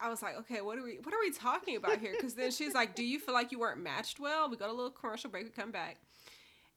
I 0.00 0.08
was 0.08 0.22
like, 0.22 0.38
okay, 0.38 0.60
what 0.60 0.78
are 0.78 0.84
we, 0.84 0.98
what 1.02 1.12
are 1.12 1.20
we 1.20 1.32
talking 1.32 1.76
about 1.76 1.98
here? 1.98 2.12
Because 2.14 2.34
then 2.34 2.50
she's 2.52 2.74
like, 2.74 2.94
do 2.94 3.04
you 3.04 3.18
feel 3.18 3.34
like 3.34 3.50
you 3.50 3.58
weren't 3.58 3.82
matched 3.82 4.20
well? 4.20 4.48
We 4.48 4.56
go 4.56 4.66
to 4.66 4.70
a 4.70 4.72
little 4.72 4.90
commercial 4.90 5.30
break, 5.30 5.44
we 5.44 5.50
come 5.50 5.72
back, 5.72 5.96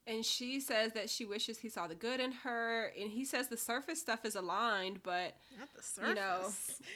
and 0.07 0.25
she 0.25 0.59
says 0.59 0.93
that 0.93 1.09
she 1.09 1.25
wishes 1.25 1.59
he 1.59 1.69
saw 1.69 1.85
the 1.85 1.93
good 1.93 2.19
in 2.19 2.31
her, 2.31 2.91
and 2.99 3.11
he 3.11 3.23
says 3.23 3.47
the 3.47 3.57
surface 3.57 4.01
stuff 4.01 4.25
is 4.25 4.35
aligned, 4.35 5.03
but 5.03 5.35
Not 5.59 5.69
the 5.75 5.83
surface. 5.83 6.09
You 6.09 6.15
know, 6.15 6.49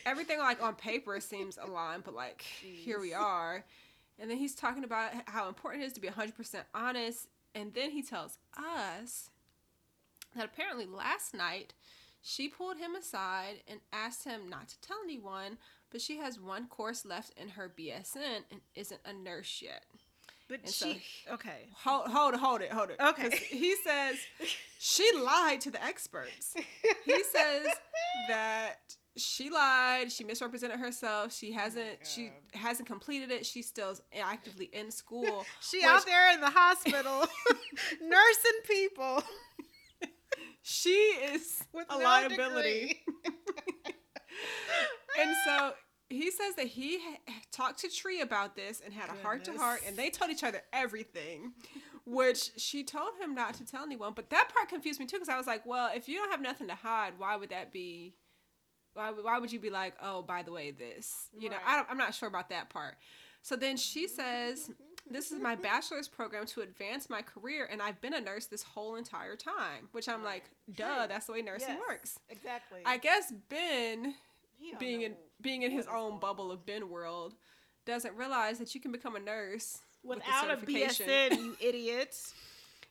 everything 0.07 0.39
like 0.39 0.61
on 0.63 0.73
paper 0.73 1.19
seems 1.19 1.59
aligned, 1.61 2.03
but 2.03 2.15
like 2.15 2.41
here 2.41 2.99
we 2.99 3.13
are. 3.13 3.63
And 4.19 4.29
then 4.29 4.37
he's 4.37 4.55
talking 4.55 4.83
about 4.83 5.11
how 5.27 5.47
important 5.47 5.83
it 5.83 5.87
is 5.87 5.93
to 5.93 6.01
be 6.01 6.07
100% 6.07 6.33
honest. 6.73 7.27
And 7.53 7.73
then 7.73 7.91
he 7.91 8.01
tells 8.01 8.37
us 8.57 9.29
that 10.35 10.45
apparently 10.45 10.85
last 10.85 11.33
night 11.33 11.73
she 12.21 12.47
pulled 12.47 12.77
him 12.77 12.95
aside 12.95 13.57
and 13.67 13.79
asked 13.93 14.23
him 14.23 14.49
not 14.49 14.67
to 14.69 14.81
tell 14.81 14.97
anyone, 15.03 15.57
but 15.91 16.01
she 16.01 16.17
has 16.17 16.39
one 16.39 16.67
course 16.67 17.05
left 17.05 17.31
in 17.37 17.49
her 17.49 17.71
BSN 17.77 18.43
and 18.51 18.61
isn't 18.73 19.01
a 19.05 19.13
nurse 19.13 19.61
yet. 19.61 19.83
but 20.49 20.61
and 20.61 20.69
so 20.69 20.87
she 20.87 21.01
okay. 21.31 21.69
Hold, 21.83 22.07
hold 22.07 22.35
hold 22.35 22.61
it, 22.61 22.71
hold 22.71 22.89
it. 22.89 22.97
Okay. 22.99 23.29
He 23.49 23.75
says 23.75 24.17
she 24.79 25.09
lied 25.17 25.61
to 25.61 25.71
the 25.71 25.83
experts. 25.83 26.55
He 27.05 27.23
says 27.23 27.67
that 28.27 28.95
she 29.17 29.49
lied. 29.49 30.11
She 30.11 30.23
misrepresented 30.23 30.79
herself. 30.79 31.33
She 31.33 31.51
oh 31.53 31.59
hasn't. 31.59 32.05
she 32.05 32.31
hasn't 32.53 32.87
completed 32.87 33.31
it. 33.31 33.45
She's 33.45 33.67
still 33.67 33.95
actively 34.13 34.69
in 34.73 34.91
school. 34.91 35.45
she 35.61 35.77
which- 35.77 35.85
out 35.85 36.05
there 36.05 36.33
in 36.33 36.41
the 36.41 36.49
hospital 36.49 37.25
nursing 38.01 38.61
people 38.67 39.23
She 40.67 40.89
is 40.89 41.63
with 41.73 41.85
a 41.91 41.99
no 41.99 42.03
liability. 42.03 43.03
And 45.19 45.35
so 45.45 45.73
he 46.09 46.31
says 46.31 46.55
that 46.55 46.67
he 46.67 46.99
ha- 46.99 47.33
talked 47.51 47.79
to 47.81 47.89
Tree 47.89 48.21
about 48.21 48.55
this 48.55 48.81
and 48.83 48.93
had 48.93 49.09
a 49.09 49.21
heart 49.21 49.45
to 49.45 49.53
heart, 49.53 49.81
and 49.87 49.95
they 49.95 50.09
told 50.09 50.31
each 50.31 50.43
other 50.43 50.61
everything, 50.73 51.53
which 52.05 52.51
she 52.57 52.83
told 52.83 53.11
him 53.21 53.33
not 53.35 53.53
to 53.55 53.65
tell 53.65 53.83
anyone. 53.83 54.13
But 54.15 54.29
that 54.31 54.49
part 54.53 54.67
confused 54.67 54.99
me 54.99 55.05
too, 55.05 55.17
because 55.17 55.29
I 55.29 55.37
was 55.37 55.47
like, 55.47 55.65
well, 55.65 55.89
if 55.95 56.09
you 56.09 56.17
don't 56.17 56.31
have 56.31 56.41
nothing 56.41 56.67
to 56.67 56.75
hide, 56.75 57.13
why 57.17 57.35
would 57.35 57.49
that 57.49 57.71
be 57.71 58.15
why, 58.95 59.11
why 59.11 59.37
would 59.39 59.51
you 59.51 59.59
be 59.59 59.69
like, 59.69 59.93
oh, 60.01 60.21
by 60.23 60.41
the 60.41 60.51
way, 60.51 60.71
this? 60.71 61.27
You 61.37 61.49
know, 61.51 61.57
I 61.65 61.75
don't, 61.75 61.87
I'm 61.91 61.97
not 61.97 62.15
sure 62.15 62.27
about 62.27 62.49
that 62.49 62.69
part. 62.69 62.95
So 63.43 63.55
then 63.55 63.77
she 63.77 64.07
says, 64.07 64.71
this 65.07 65.31
is 65.31 65.39
my 65.39 65.53
bachelor's 65.55 66.07
program 66.07 66.47
to 66.47 66.61
advance 66.61 67.09
my 67.11 67.21
career, 67.21 67.67
and 67.71 67.79
I've 67.81 68.01
been 68.01 68.15
a 68.15 68.21
nurse 68.21 68.47
this 68.47 68.63
whole 68.63 68.95
entire 68.95 69.35
time. 69.35 69.89
Which 69.91 70.09
I'm 70.09 70.23
like, 70.23 70.45
duh, 70.73 70.95
Sure. 70.95 71.07
that's 71.07 71.27
the 71.27 71.33
way 71.33 71.41
nursing 71.43 71.69
Yes, 71.69 71.79
works. 71.87 72.19
Exactly. 72.29 72.79
I 72.85 72.97
guess 72.97 73.31
Ben, 73.49 74.15
being 74.79 75.03
in 75.03 75.13
being 75.41 75.61
in 75.61 75.69
his 75.71 75.85
own 75.85 76.19
bubble 76.19 76.51
of 76.51 76.65
Ben 76.65 76.89
world, 76.89 77.35
doesn't 77.85 78.15
realize 78.15 78.57
that 78.57 78.73
you 78.73 78.81
can 78.81 78.91
become 78.91 79.15
a 79.15 79.19
nurse 79.19 79.79
with 80.03 80.19
without 80.19 80.45
a 80.45 80.49
certification. 80.55 81.07
BSN, 81.07 81.37
you 81.43 81.57
idiot. 81.61 82.15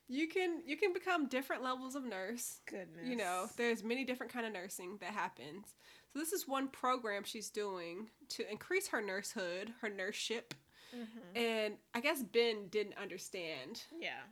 You 0.06 0.28
can 0.28 0.60
you 0.66 0.76
can 0.76 0.92
become 0.92 1.26
different 1.28 1.64
levels 1.64 1.96
of 1.96 2.04
nurse. 2.04 2.60
Goodness. 2.70 3.06
You 3.08 3.16
know, 3.16 3.46
there's 3.56 3.82
many 3.82 4.04
different 4.04 4.32
kind 4.32 4.46
of 4.46 4.52
nursing 4.52 4.98
that 5.00 5.10
happens. 5.14 5.74
So 6.14 6.20
this 6.20 6.32
is 6.32 6.46
one 6.46 6.68
program 6.68 7.24
she's 7.24 7.50
doing 7.50 8.08
to 8.30 8.48
increase 8.48 8.86
her 8.88 9.00
nursehood, 9.02 9.74
her 9.80 9.88
nurseship. 9.88 10.54
Mhm. 10.94 11.36
And 11.36 11.78
I 11.92 11.98
guess 12.00 12.22
Ben 12.22 12.68
didn't 12.68 12.96
understand. 12.96 13.82
Yeah. 13.98 14.22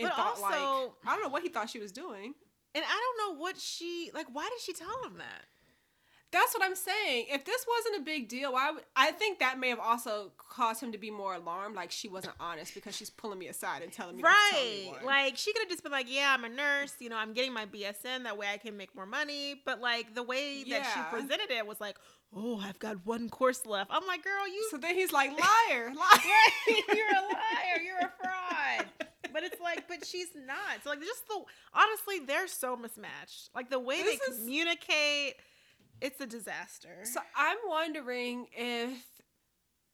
And 0.00 0.08
But 0.08 0.16
thought 0.16 0.40
like 0.40 0.60
also- 0.60 0.96
I 1.06 1.12
don't 1.14 1.22
know 1.22 1.28
what 1.28 1.44
he 1.44 1.48
thought 1.48 1.70
she 1.70 1.78
was 1.78 1.92
doing. 1.92 2.34
And 2.74 2.84
I 2.84 2.88
don't 2.88 3.18
know 3.36 3.40
what 3.40 3.58
she 3.58 4.10
like. 4.12 4.26
Why 4.32 4.48
did 4.48 4.60
she 4.60 4.72
tell 4.72 5.04
him 5.04 5.18
that? 5.18 5.44
That's 6.32 6.54
what 6.54 6.64
I'm 6.64 6.76
saying. 6.76 7.26
If 7.28 7.44
this 7.44 7.66
wasn't 7.68 8.02
a 8.02 8.04
big 8.04 8.28
deal, 8.28 8.52
why 8.52 8.70
would 8.70 8.84
I 8.94 9.10
think 9.10 9.40
that 9.40 9.58
may 9.58 9.68
have 9.70 9.80
also 9.80 10.30
caused 10.38 10.80
him 10.82 10.92
to 10.92 10.98
be 10.98 11.10
more 11.10 11.34
alarmed, 11.34 11.74
like 11.74 11.90
she 11.90 12.08
wasn't 12.08 12.34
honest 12.38 12.72
because 12.74 12.94
she's 12.96 13.10
pulling 13.10 13.38
me 13.40 13.48
aside 13.48 13.82
and 13.82 13.92
telling 13.92 14.16
me 14.16 14.22
to 14.22 14.28
tell 14.28 14.60
Right. 14.60 14.92
Like 15.04 15.36
she 15.36 15.52
could 15.52 15.62
have 15.62 15.68
just 15.68 15.82
been 15.82 15.90
like, 15.90 16.06
"Yeah, 16.08 16.32
I'm 16.32 16.44
a 16.44 16.48
nurse. 16.48 16.94
You 17.00 17.08
know, 17.08 17.16
I'm 17.16 17.32
getting 17.32 17.52
my 17.52 17.66
BSN. 17.66 18.22
That 18.24 18.38
way, 18.38 18.46
I 18.52 18.58
can 18.58 18.76
make 18.76 18.94
more 18.94 19.06
money." 19.06 19.60
But 19.64 19.80
like 19.80 20.14
the 20.14 20.22
way 20.22 20.62
that 20.62 20.68
Yeah. 20.68 20.94
she 20.94 21.00
presented 21.10 21.50
it 21.50 21.66
was 21.66 21.80
like, 21.80 21.96
"Oh, 22.32 22.60
I've 22.60 22.78
got 22.78 23.04
one 23.04 23.28
course 23.28 23.66
left." 23.66 23.90
I'm 23.92 24.06
like, 24.06 24.22
"Girl, 24.22 24.46
you 24.46 24.68
so 24.70 24.76
then 24.76 24.94
he's 24.94 25.12
like, 25.12 25.30
liar, 25.32 25.92
liar. 25.96 26.44
you're 26.94 27.08
a 27.08 27.22
liar. 27.22 27.82
You're 27.84 27.98
a 27.98 28.12
fraud." 28.22 28.86
But 29.32 29.44
it's 29.44 29.60
like, 29.60 29.86
but 29.88 30.04
she's 30.04 30.28
not. 30.34 30.82
So 30.82 30.90
like, 30.90 31.00
just 31.00 31.26
the 31.28 31.40
honestly, 31.74 32.18
they're 32.26 32.48
so 32.48 32.76
mismatched. 32.76 33.50
Like 33.54 33.70
the 33.70 33.78
way 33.78 34.02
This 34.02 34.18
they 34.26 34.32
is- 34.32 34.38
communicate, 34.38 35.34
it's 36.00 36.20
a 36.20 36.26
disaster. 36.26 36.98
So 37.04 37.20
I'm 37.36 37.58
wondering 37.68 38.46
if 38.52 38.98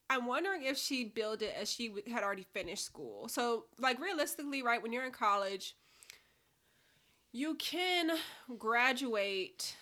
I'm 0.09 0.27
wondering 0.27 0.63
if 0.65 0.77
she 0.79 1.05
billed 1.05 1.43
it 1.43 1.55
as 1.61 1.71
she 1.71 1.89
w- 1.89 2.13
had 2.13 2.23
already 2.23 2.47
finished 2.53 2.85
school. 2.85 3.29
So 3.29 3.65
like 3.79 4.01
realistically, 4.01 4.63
right 4.63 4.81
when 4.83 4.93
you're 4.93 5.05
in 5.05 5.11
college, 5.13 5.75
you 7.33 7.55
can 7.55 8.17
graduate. 8.59 9.75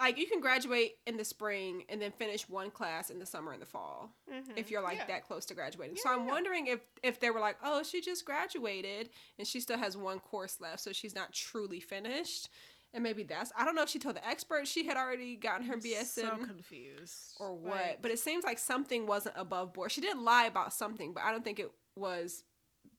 Like 0.00 0.16
you 0.16 0.26
can 0.26 0.40
graduate 0.40 0.92
in 1.06 1.16
the 1.18 1.24
spring 1.24 1.84
and 1.88 2.00
then 2.00 2.10
finish 2.10 2.48
one 2.48 2.70
class 2.70 3.10
in 3.10 3.18
the 3.18 3.26
summer 3.26 3.52
and 3.52 3.60
the 3.60 3.66
fall 3.66 4.10
mm-hmm. 4.32 4.52
if 4.56 4.70
you're 4.70 4.82
like 4.82 4.96
Yeah. 4.96 5.06
that 5.08 5.26
close 5.26 5.44
to 5.46 5.54
graduating. 5.54 5.96
so 5.96 6.08
I'm 6.10 6.26
yeah. 6.26 6.32
wondering 6.32 6.66
if 6.68 6.80
if 7.02 7.20
they 7.20 7.30
were 7.30 7.38
like, 7.38 7.56
"Oh, 7.62 7.82
she 7.82 8.00
just 8.00 8.24
graduated 8.24 9.10
and 9.38 9.46
she 9.46 9.60
still 9.60 9.76
has 9.78 9.96
one 9.96 10.20
course 10.20 10.58
left, 10.60 10.80
so 10.80 10.92
she's 10.92 11.14
not 11.14 11.32
truly 11.32 11.80
finished." 11.80 12.48
And 12.94 13.02
maybe 13.02 13.24
that's 13.24 13.52
I 13.58 13.64
don't 13.64 13.74
know 13.74 13.82
if 13.82 13.88
she 13.88 13.98
told 13.98 14.14
the 14.14 14.26
expert 14.26 14.68
she 14.68 14.86
had 14.86 14.96
already 14.96 15.34
gotten 15.34 15.66
her 15.66 15.76
BSN 15.76 16.06
so 16.06 16.36
confused 16.46 17.34
or 17.40 17.52
what. 17.52 17.72
Like, 17.74 18.02
but 18.02 18.12
it 18.12 18.20
seems 18.20 18.44
like 18.44 18.58
something 18.58 19.06
wasn't 19.06 19.34
above 19.36 19.72
board. 19.74 19.90
She 19.90 20.00
didn't 20.00 20.24
lie 20.24 20.46
about 20.46 20.72
something, 20.72 21.12
but 21.12 21.24
I 21.24 21.32
don't 21.32 21.42
think 21.44 21.58
it 21.58 21.72
was 21.96 22.44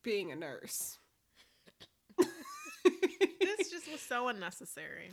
being 0.04 0.32
a 0.34 0.36
nurse. 0.36 0.98
this 2.18 2.28
just 3.72 3.90
was 3.90 4.02
so 4.02 4.28
unnecessary. 4.28 5.12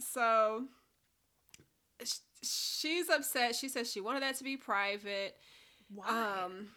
so 0.00 0.64
she's 2.42 3.08
upset. 3.10 3.54
She 3.54 3.68
says 3.68 3.90
she 3.92 4.00
wanted 4.00 4.22
that 4.22 4.36
to 4.36 4.44
be 4.44 4.56
private. 4.56 5.36
Why? 5.94 6.08
Um, 6.44 6.68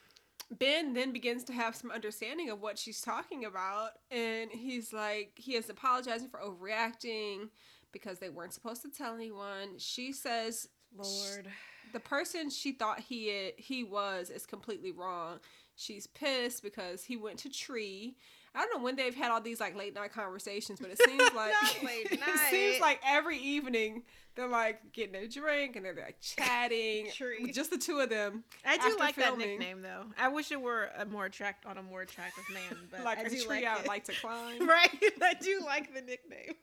Ben 0.51 0.93
then 0.93 1.11
begins 1.11 1.43
to 1.45 1.53
have 1.53 1.75
some 1.75 1.91
understanding 1.91 2.49
of 2.49 2.61
what 2.61 2.77
she's 2.77 3.01
talking 3.01 3.45
about, 3.45 3.91
and 4.11 4.51
he's 4.51 4.93
like, 4.93 5.31
he 5.35 5.55
is 5.55 5.69
apologizing 5.69 6.29
for 6.29 6.39
overreacting 6.39 7.49
because 7.91 8.19
they 8.19 8.29
weren't 8.29 8.53
supposed 8.53 8.81
to 8.83 8.89
tell 8.89 9.15
anyone. 9.15 9.77
She 9.77 10.11
says 10.11 10.67
Lord. 10.95 11.47
the 11.93 11.99
person 11.99 12.49
she 12.49 12.73
thought 12.73 12.99
he 12.99 13.53
he 13.57 13.83
was 13.83 14.29
is 14.29 14.45
completely 14.45 14.91
wrong. 14.91 15.39
She's 15.75 16.07
pissed 16.07 16.61
because 16.61 17.03
he 17.03 17.17
went 17.17 17.39
to 17.39 17.49
Tree. 17.49 18.15
I 18.53 18.59
don't 18.59 18.77
know 18.77 18.83
when 18.83 18.95
they've 18.95 19.15
had 19.15 19.31
all 19.31 19.41
these 19.41 19.59
like 19.59 19.75
late 19.75 19.95
night 19.95 20.13
conversations, 20.13 20.79
but 20.79 20.91
it 20.91 21.01
seems 21.01 21.33
like 21.35 21.53
it 21.81 22.39
seems 22.49 22.79
like 22.79 23.01
every 23.05 23.37
evening 23.39 24.03
they're 24.35 24.47
like 24.47 24.91
getting 24.93 25.15
a 25.15 25.27
drink 25.27 25.75
and 25.75 25.85
they're 25.85 25.95
like 25.95 26.19
chatting, 26.21 27.07
just 27.53 27.71
the 27.71 27.77
two 27.77 27.99
of 27.99 28.09
them. 28.09 28.43
I 28.65 28.77
do 28.77 28.95
like 28.99 29.15
filming. 29.15 29.39
that 29.39 29.47
nickname 29.47 29.81
though. 29.81 30.05
I 30.17 30.27
wish 30.27 30.51
it 30.51 30.61
were 30.61 30.89
a 30.97 31.05
more 31.05 31.25
attract 31.25 31.65
on 31.65 31.77
a 31.77 31.83
more 31.83 32.01
attractive 32.01 32.43
man, 32.53 32.77
but 32.91 33.03
like 33.03 33.19
I 33.19 33.21
a 33.21 33.29
do 33.29 33.37
tree 33.37 33.47
like 33.47 33.65
I 33.65 33.77
would 33.77 33.87
like 33.87 34.03
to 34.05 34.13
climb, 34.13 34.67
right? 34.67 34.89
I 35.21 35.33
do 35.35 35.61
like 35.65 35.93
the 35.93 36.01
nickname. 36.01 36.55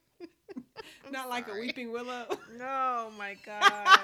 Not 1.10 1.28
like 1.28 1.48
a 1.48 1.52
weeping 1.52 1.92
willow. 1.92 2.26
No, 2.56 3.10
my 3.18 3.36
god! 3.44 3.98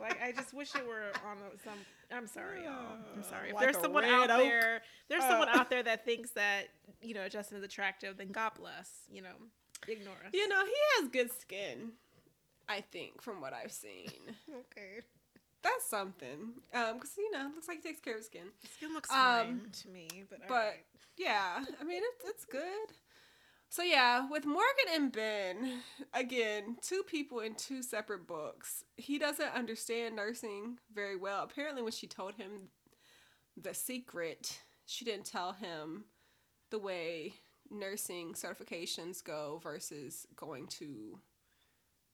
like 0.00 0.20
I 0.22 0.32
just 0.32 0.54
wish 0.54 0.74
it 0.74 0.86
were 0.86 1.10
on 1.28 1.38
some. 1.64 1.74
I'm 2.12 2.26
sorry, 2.26 2.62
y'all. 2.64 2.96
I'm 3.16 3.22
sorry. 3.24 3.50
If 3.50 3.58
there's 3.58 3.78
someone 3.78 4.04
out 4.04 4.30
oak. 4.30 4.38
there, 4.42 4.82
there's 5.08 5.24
someone 5.24 5.48
Uh. 5.48 5.58
out 5.58 5.70
there 5.70 5.82
that 5.82 6.04
thinks 6.04 6.30
that 6.32 6.64
you 7.00 7.14
know 7.14 7.28
Justin 7.28 7.58
is 7.58 7.64
attractive, 7.64 8.16
then 8.16 8.28
God 8.28 8.52
bless. 8.56 8.90
You 9.10 9.22
know, 9.22 9.34
ignore 9.88 10.14
us. 10.26 10.32
You 10.32 10.48
know, 10.48 10.64
he 10.64 10.72
has 11.00 11.08
good 11.10 11.30
skin. 11.40 11.92
I 12.68 12.80
think 12.80 13.22
from 13.22 13.40
what 13.40 13.52
I've 13.52 13.72
seen, 13.72 14.10
okay. 14.50 15.00
that's 15.62 15.86
something. 15.88 16.54
Um, 16.72 16.98
cause 17.00 17.12
you 17.18 17.30
know, 17.30 17.46
it 17.48 17.54
looks 17.54 17.68
like 17.68 17.82
he 17.82 17.88
takes 17.88 18.00
care 18.00 18.14
of 18.14 18.18
his 18.20 18.26
skin. 18.26 18.48
Skin 18.76 18.94
looks 18.94 19.10
Um, 19.10 19.16
fine 19.16 19.60
to 19.82 19.88
me, 19.88 20.08
but 20.30 20.40
but 20.48 20.54
alright. 20.54 20.84
yeah, 21.16 21.64
I 21.80 21.84
mean 21.84 22.02
it's 22.14 22.24
it's 22.28 22.44
good. 22.44 22.94
So 23.68 23.82
yeah, 23.82 24.28
with 24.28 24.44
Morgan 24.44 24.88
and 24.94 25.10
Ben, 25.10 25.80
again, 26.12 26.76
two 26.82 27.02
people 27.06 27.40
in 27.40 27.54
two 27.54 27.82
separate 27.82 28.26
books. 28.26 28.84
He 28.98 29.18
doesn't 29.18 29.54
understand 29.54 30.14
nursing 30.14 30.76
very 30.94 31.16
well. 31.16 31.42
Apparently, 31.42 31.82
when 31.82 31.92
she 31.92 32.06
told 32.06 32.34
him 32.34 32.68
the 33.56 33.72
secret, 33.72 34.60
she 34.84 35.06
didn't 35.06 35.24
tell 35.24 35.52
him 35.52 36.04
the 36.70 36.78
way 36.78 37.34
nursing 37.70 38.34
certifications 38.34 39.24
go 39.24 39.58
versus 39.62 40.26
going 40.36 40.66
to 40.66 41.18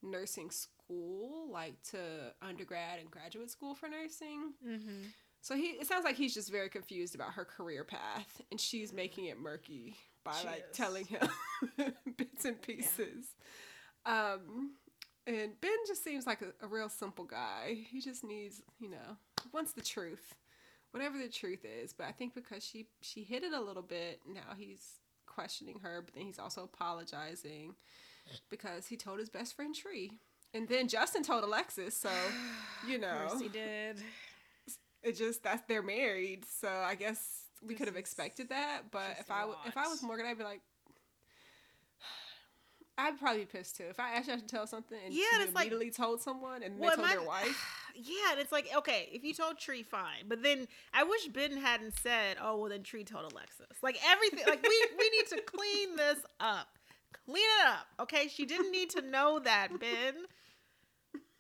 nursing 0.03 0.51
school, 0.51 1.49
like 1.51 1.83
to 1.91 1.99
undergrad 2.43 2.99
and 3.01 3.11
graduate 3.11 3.51
school 3.51 3.75
for 3.75 3.89
nursing. 3.89 4.53
Mm-hmm. 4.67 5.03
So 5.41 5.55
he 5.55 5.63
it 5.81 5.87
sounds 5.87 6.05
like 6.05 6.17
he's 6.17 6.35
just 6.35 6.51
very 6.51 6.69
confused 6.69 7.15
about 7.15 7.33
her 7.35 7.45
career 7.45 7.85
path 7.85 8.41
and 8.51 8.61
she's 8.61 8.93
making 8.93 9.27
it 9.27 9.39
murky 9.39 9.97
by 10.25 10.33
She 10.41 10.47
like 10.47 10.65
is. 10.71 10.77
telling 10.77 11.05
him 11.07 11.29
bits 12.17 12.45
and 12.45 12.61
pieces. 12.61 13.27
Um 14.05 14.73
and 15.27 15.61
Ben 15.61 15.77
just 15.87 16.03
seems 16.03 16.27
like 16.27 16.41
a, 16.43 16.65
a 16.65 16.67
real 16.67 16.89
simple 16.89 17.25
guy. 17.27 17.77
He 17.91 18.01
just 18.01 18.25
needs, 18.25 18.63
you 18.81 18.89
know, 18.91 19.17
wants 19.53 19.73
the 19.73 19.83
truth. 19.83 20.35
Whatever 20.93 21.19
the 21.19 21.29
truth 21.29 21.65
is. 21.67 21.93
But 21.93 22.07
I 22.07 22.13
think 22.13 22.35
because 22.35 22.65
she 22.65 22.89
she 23.03 23.23
hid 23.23 23.43
it 23.45 23.53
a 23.53 23.61
little 23.61 23.83
bit, 23.83 24.21
now 24.27 24.55
he's 24.57 25.01
questioning 25.27 25.79
her, 25.83 26.03
but 26.05 26.15
then 26.15 26.25
he's 26.25 26.39
also 26.39 26.65
apologizing 26.65 27.75
because 28.51 28.87
he 28.87 28.97
told 28.97 29.19
his 29.19 29.29
best 29.29 29.55
friend 29.57 29.75
Tree. 29.75 30.13
And 30.55 30.67
then 30.69 30.89
Justin 30.89 31.23
told 31.23 31.45
Alexis, 31.45 31.95
so 31.97 32.11
you 32.87 32.97
Of 32.97 33.01
know 33.03 33.27
course 33.29 33.41
he 33.41 33.49
did. 33.49 33.99
it 35.03 35.17
just 35.17 35.43
that's 35.43 35.63
they're 35.69 35.83
married 35.83 36.45
so 36.45 36.69
i 36.69 36.95
guess 36.97 37.45
we 37.67 37.75
could 37.75 37.87
have 37.87 37.97
expected 37.97 38.49
that 38.49 38.83
but 38.91 39.17
if 39.21 39.31
I 39.31 39.45
if 39.67 39.77
i 39.77 39.87
was 39.87 40.03
morgan 40.03 40.27
i'd 40.27 40.37
be 40.39 40.43
like 40.45 40.61
i'd 42.99 43.19
probably 43.19 43.41
be 43.41 43.47
pissed 43.47 43.77
too 43.77 43.85
if 43.89 44.01
i 44.01 44.15
actually 44.15 44.33
had 44.33 44.41
to 44.41 44.47
tell 44.47 44.67
something 44.67 44.99
and 45.05 45.15
Yeah, 45.15 45.21
you 45.21 45.29
and 45.35 45.43
it's 45.45 45.55
like- 45.55 45.67
immediately 45.69 45.91
told 45.93 46.21
someone 46.21 46.63
and 46.65 46.79
Well, 46.79 46.91
they 46.91 46.97
told 46.97 47.09
my- 47.09 47.15
their 47.15 47.23
wife 47.27 47.75
Yeah, 48.01 48.31
and 48.31 48.39
it's 48.41 48.53
like, 48.53 48.69
okay, 48.77 49.09
if 49.13 49.25
you 49.25 49.35
told 49.35 49.59
Tree, 49.59 49.83
fine. 49.83 50.27
But 50.29 50.45
then 50.45 50.69
I 50.95 51.03
wish 51.03 51.27
Ben 51.29 51.57
hadn't 51.57 51.95
said, 52.01 52.37
oh, 52.41 52.57
well, 52.57 52.71
then 52.71 52.85
Tree 52.85 53.03
told 53.03 53.33
Alexis. 53.33 53.67
Like 53.83 53.99
everything, 54.09 54.45
like 54.47 54.63
we, 54.63 54.87
we 54.97 55.11
need 55.11 55.27
to 55.31 55.43
clean 55.43 55.97
this 55.97 56.21
up. 56.39 56.78
Clean 57.27 57.45
it 57.61 57.67
up, 57.67 57.87
okay? 58.01 58.29
She 58.29 58.47
didn't 58.47 58.71
need 58.71 58.91
to 58.91 59.03
know 59.03 59.39
that, 59.41 59.79
Ben. 59.79 60.15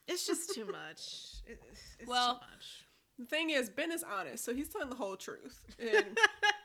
It's 0.06 0.26
just 0.26 0.54
too 0.54 0.64
much. 0.64 1.42
It- 1.46 1.60
It's 1.98 2.08
Well, 2.08 2.34
too 2.34 2.40
much. 2.40 2.84
the 3.18 3.26
thing 3.26 3.50
is 3.50 3.68
ben 3.68 3.90
is 3.90 4.04
honest 4.04 4.44
so 4.44 4.54
he's 4.54 4.68
telling 4.68 4.88
the 4.90 4.94
whole 4.96 5.16
truth 5.16 5.60
and 5.80 6.16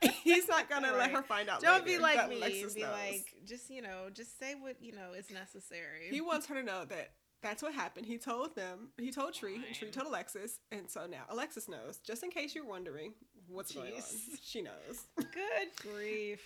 he's 0.24 0.47
not 0.47 0.70
gonna 0.70 0.91
let 0.93 1.10
her 1.12 1.24
find 1.24 1.49
out 1.49 1.60
Don't 1.62 1.84
be 1.84 1.97
like 1.97 2.30
me 2.30 2.38
Alexis 2.38 2.76
be 2.76 2.82
knows. 2.82 2.91
like, 2.91 3.34
just, 3.45 3.70
you 3.72 3.82
know, 3.82 4.10
just 4.14 4.38
say 4.39 4.54
what, 4.56 4.76
you 4.82 4.91
know, 4.93 5.14
is 5.14 5.30
necessary. 5.32 6.10
he 6.12 6.22
wants 6.22 6.45
her 6.47 6.56
to 6.56 6.64
know 6.64 6.86
that 6.86 7.12
that's 7.41 7.62
what 7.62 7.74
happened. 7.74 8.06
He 8.06 8.18
told 8.18 8.56
them. 8.56 8.89
He 8.97 9.12
told 9.12 9.34
Tree, 9.34 9.56
and 9.56 9.76
Tree 9.76 9.89
told 9.91 10.08
Alexis, 10.08 10.60
and 10.72 10.89
so 10.89 11.06
now 11.08 11.24
Alexis 11.28 11.68
knows. 11.68 11.97
Just 11.97 12.24
in 12.24 12.30
case 12.30 12.56
you're 12.56 12.66
wondering 12.66 13.14
what's 13.49 13.74
going 13.74 13.93
on, 13.95 14.01
she 14.41 14.62
knows. 14.62 15.08
Good 15.18 15.70
grief. 15.82 16.39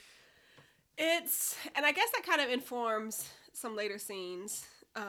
It's 0.98 1.56
and 1.76 1.86
I 1.86 1.92
guess 1.92 2.10
that 2.12 2.26
kind 2.26 2.42
of 2.42 2.50
informs 2.50 3.30
some 3.54 3.76
later 3.76 3.98
scenes 3.98 4.66
um, 4.96 5.04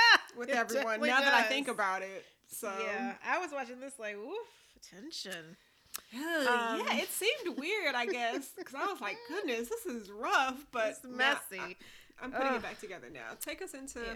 with 0.36 0.50
everyone. 0.50 1.00
Now 1.00 1.20
that 1.20 1.34
I 1.34 1.42
think 1.42 1.68
about 1.68 2.02
it, 2.02 2.24
so 2.48 2.72
yeah, 2.84 3.14
I 3.26 3.38
was 3.38 3.50
watching 3.52 3.80
this 3.80 3.98
like, 3.98 4.16
oof, 4.16 4.46
tension. 4.90 5.56
Um, 6.14 6.82
yeah, 6.86 6.96
it 6.96 7.08
seemed 7.08 7.58
weird, 7.58 7.94
I 7.94 8.06
guess, 8.06 8.50
because 8.56 8.74
I 8.74 8.86
was 8.86 9.00
like, 9.00 9.16
goodness, 9.28 9.68
this 9.68 9.86
is 9.86 10.10
rough, 10.10 10.64
but 10.72 10.88
It's 10.88 11.04
now 11.04 11.10
messy. 11.50 11.76
I, 12.20 12.24
am 12.24 12.32
putting 12.32 12.48
Ugh. 12.48 12.56
it 12.56 12.62
back 12.62 12.80
together 12.80 13.08
now. 13.12 13.36
Take 13.40 13.62
us 13.62 13.74
into 13.74 14.00
yeah. 14.00 14.14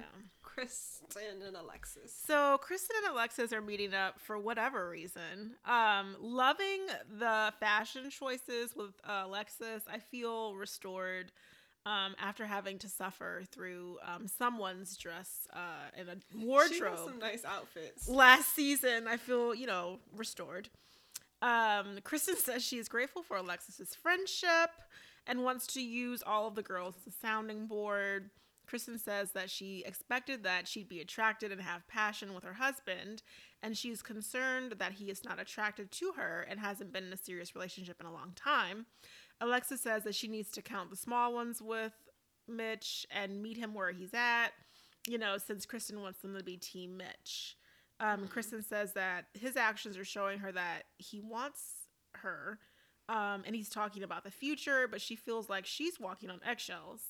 Kristen 0.56 1.42
and 1.46 1.54
Alexis. 1.54 2.18
So 2.26 2.56
Kristen 2.62 2.96
and 3.04 3.12
Alexis 3.12 3.52
are 3.52 3.60
meeting 3.60 3.92
up 3.92 4.18
for 4.18 4.38
whatever 4.38 4.88
reason. 4.88 5.54
Um, 5.66 6.16
loving 6.18 6.86
the 7.18 7.52
fashion 7.60 8.08
choices 8.08 8.74
with 8.74 8.92
uh, 9.04 9.24
Alexis. 9.26 9.82
I 9.86 9.98
feel 9.98 10.54
restored 10.54 11.30
um, 11.84 12.14
after 12.18 12.46
having 12.46 12.78
to 12.78 12.88
suffer 12.88 13.42
through 13.52 13.98
um, 14.02 14.26
someone's 14.28 14.96
dress 14.96 15.46
uh, 15.52 16.00
in 16.00 16.08
a 16.08 16.16
wardrobe 16.34 17.00
some 17.04 17.18
nice 17.18 17.44
outfits. 17.44 18.08
last 18.08 18.54
season. 18.54 19.06
I 19.06 19.18
feel 19.18 19.54
you 19.54 19.66
know 19.66 19.98
restored. 20.16 20.70
Um, 21.42 21.98
Kristen 22.02 22.36
says 22.36 22.64
she 22.64 22.78
is 22.78 22.88
grateful 22.88 23.22
for 23.22 23.36
Alexis's 23.36 23.94
friendship 23.94 24.70
and 25.26 25.44
wants 25.44 25.66
to 25.68 25.82
use 25.82 26.22
all 26.26 26.48
of 26.48 26.54
the 26.54 26.62
girls 26.62 26.94
as 27.06 27.12
a 27.12 27.16
sounding 27.18 27.66
board. 27.66 28.30
Kristen 28.66 28.98
says 28.98 29.30
that 29.32 29.50
she 29.50 29.84
expected 29.86 30.42
that 30.42 30.66
she'd 30.66 30.88
be 30.88 31.00
attracted 31.00 31.52
and 31.52 31.60
have 31.60 31.86
passion 31.86 32.34
with 32.34 32.44
her 32.44 32.54
husband, 32.54 33.22
and 33.62 33.76
she's 33.76 34.02
concerned 34.02 34.74
that 34.78 34.94
he 34.94 35.06
is 35.06 35.24
not 35.24 35.40
attracted 35.40 35.90
to 35.92 36.12
her 36.16 36.46
and 36.48 36.58
hasn't 36.58 36.92
been 36.92 37.04
in 37.04 37.12
a 37.12 37.16
serious 37.16 37.54
relationship 37.54 38.00
in 38.00 38.06
a 38.06 38.12
long 38.12 38.32
time. 38.34 38.86
Alexis 39.40 39.80
says 39.80 40.04
that 40.04 40.14
she 40.14 40.28
needs 40.28 40.50
to 40.50 40.62
count 40.62 40.90
the 40.90 40.96
small 40.96 41.32
ones 41.32 41.62
with 41.62 41.92
Mitch 42.48 43.06
and 43.10 43.42
meet 43.42 43.56
him 43.56 43.74
where 43.74 43.92
he's 43.92 44.14
at, 44.14 44.48
you 45.06 45.18
know, 45.18 45.38
since 45.38 45.66
Kristen 45.66 46.00
wants 46.00 46.20
them 46.20 46.36
to 46.36 46.42
be 46.42 46.56
Team 46.56 46.96
Mitch. 46.96 47.56
Um, 48.00 48.28
Kristen 48.28 48.62
says 48.62 48.92
that 48.94 49.26
his 49.34 49.56
actions 49.56 49.96
are 49.96 50.04
showing 50.04 50.38
her 50.40 50.52
that 50.52 50.82
he 50.98 51.20
wants 51.20 51.62
her, 52.14 52.58
um, 53.08 53.42
and 53.46 53.54
he's 53.54 53.68
talking 53.68 54.02
about 54.02 54.24
the 54.24 54.30
future, 54.30 54.88
but 54.90 55.00
she 55.00 55.16
feels 55.16 55.48
like 55.48 55.64
she's 55.64 56.00
walking 56.00 56.30
on 56.30 56.40
eggshells. 56.44 57.02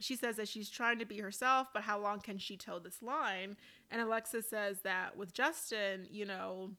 She 0.00 0.16
says 0.16 0.36
that 0.36 0.48
she's 0.48 0.68
trying 0.68 0.98
to 0.98 1.04
be 1.04 1.18
herself, 1.18 1.68
but 1.72 1.82
how 1.82 1.98
long 2.00 2.20
can 2.20 2.38
she 2.38 2.56
toe 2.56 2.78
this 2.78 3.00
line? 3.02 3.56
And 3.90 4.00
Alexis 4.00 4.48
says 4.48 4.80
that 4.80 5.16
with 5.16 5.32
Justin, 5.32 6.06
you 6.10 6.24
know, 6.24 6.72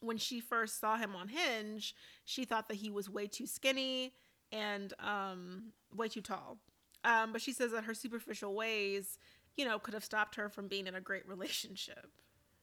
when 0.00 0.18
she 0.18 0.40
first 0.40 0.78
saw 0.78 0.96
him 0.96 1.16
on 1.16 1.28
Hinge, 1.28 1.94
she 2.24 2.44
thought 2.44 2.68
that 2.68 2.76
he 2.76 2.90
was 2.90 3.08
way 3.08 3.26
too 3.26 3.46
skinny 3.46 4.12
and 4.52 4.92
um, 5.00 5.72
way 5.94 6.08
too 6.08 6.20
tall. 6.20 6.58
Um, 7.04 7.32
but 7.32 7.40
she 7.40 7.52
says 7.52 7.72
that 7.72 7.84
her 7.84 7.94
superficial 7.94 8.54
ways, 8.54 9.18
you 9.56 9.64
know, 9.64 9.78
could 9.78 9.94
have 9.94 10.04
stopped 10.04 10.34
her 10.34 10.48
from 10.48 10.68
being 10.68 10.86
in 10.86 10.94
a 10.94 11.00
great 11.00 11.26
relationship. 11.26 12.10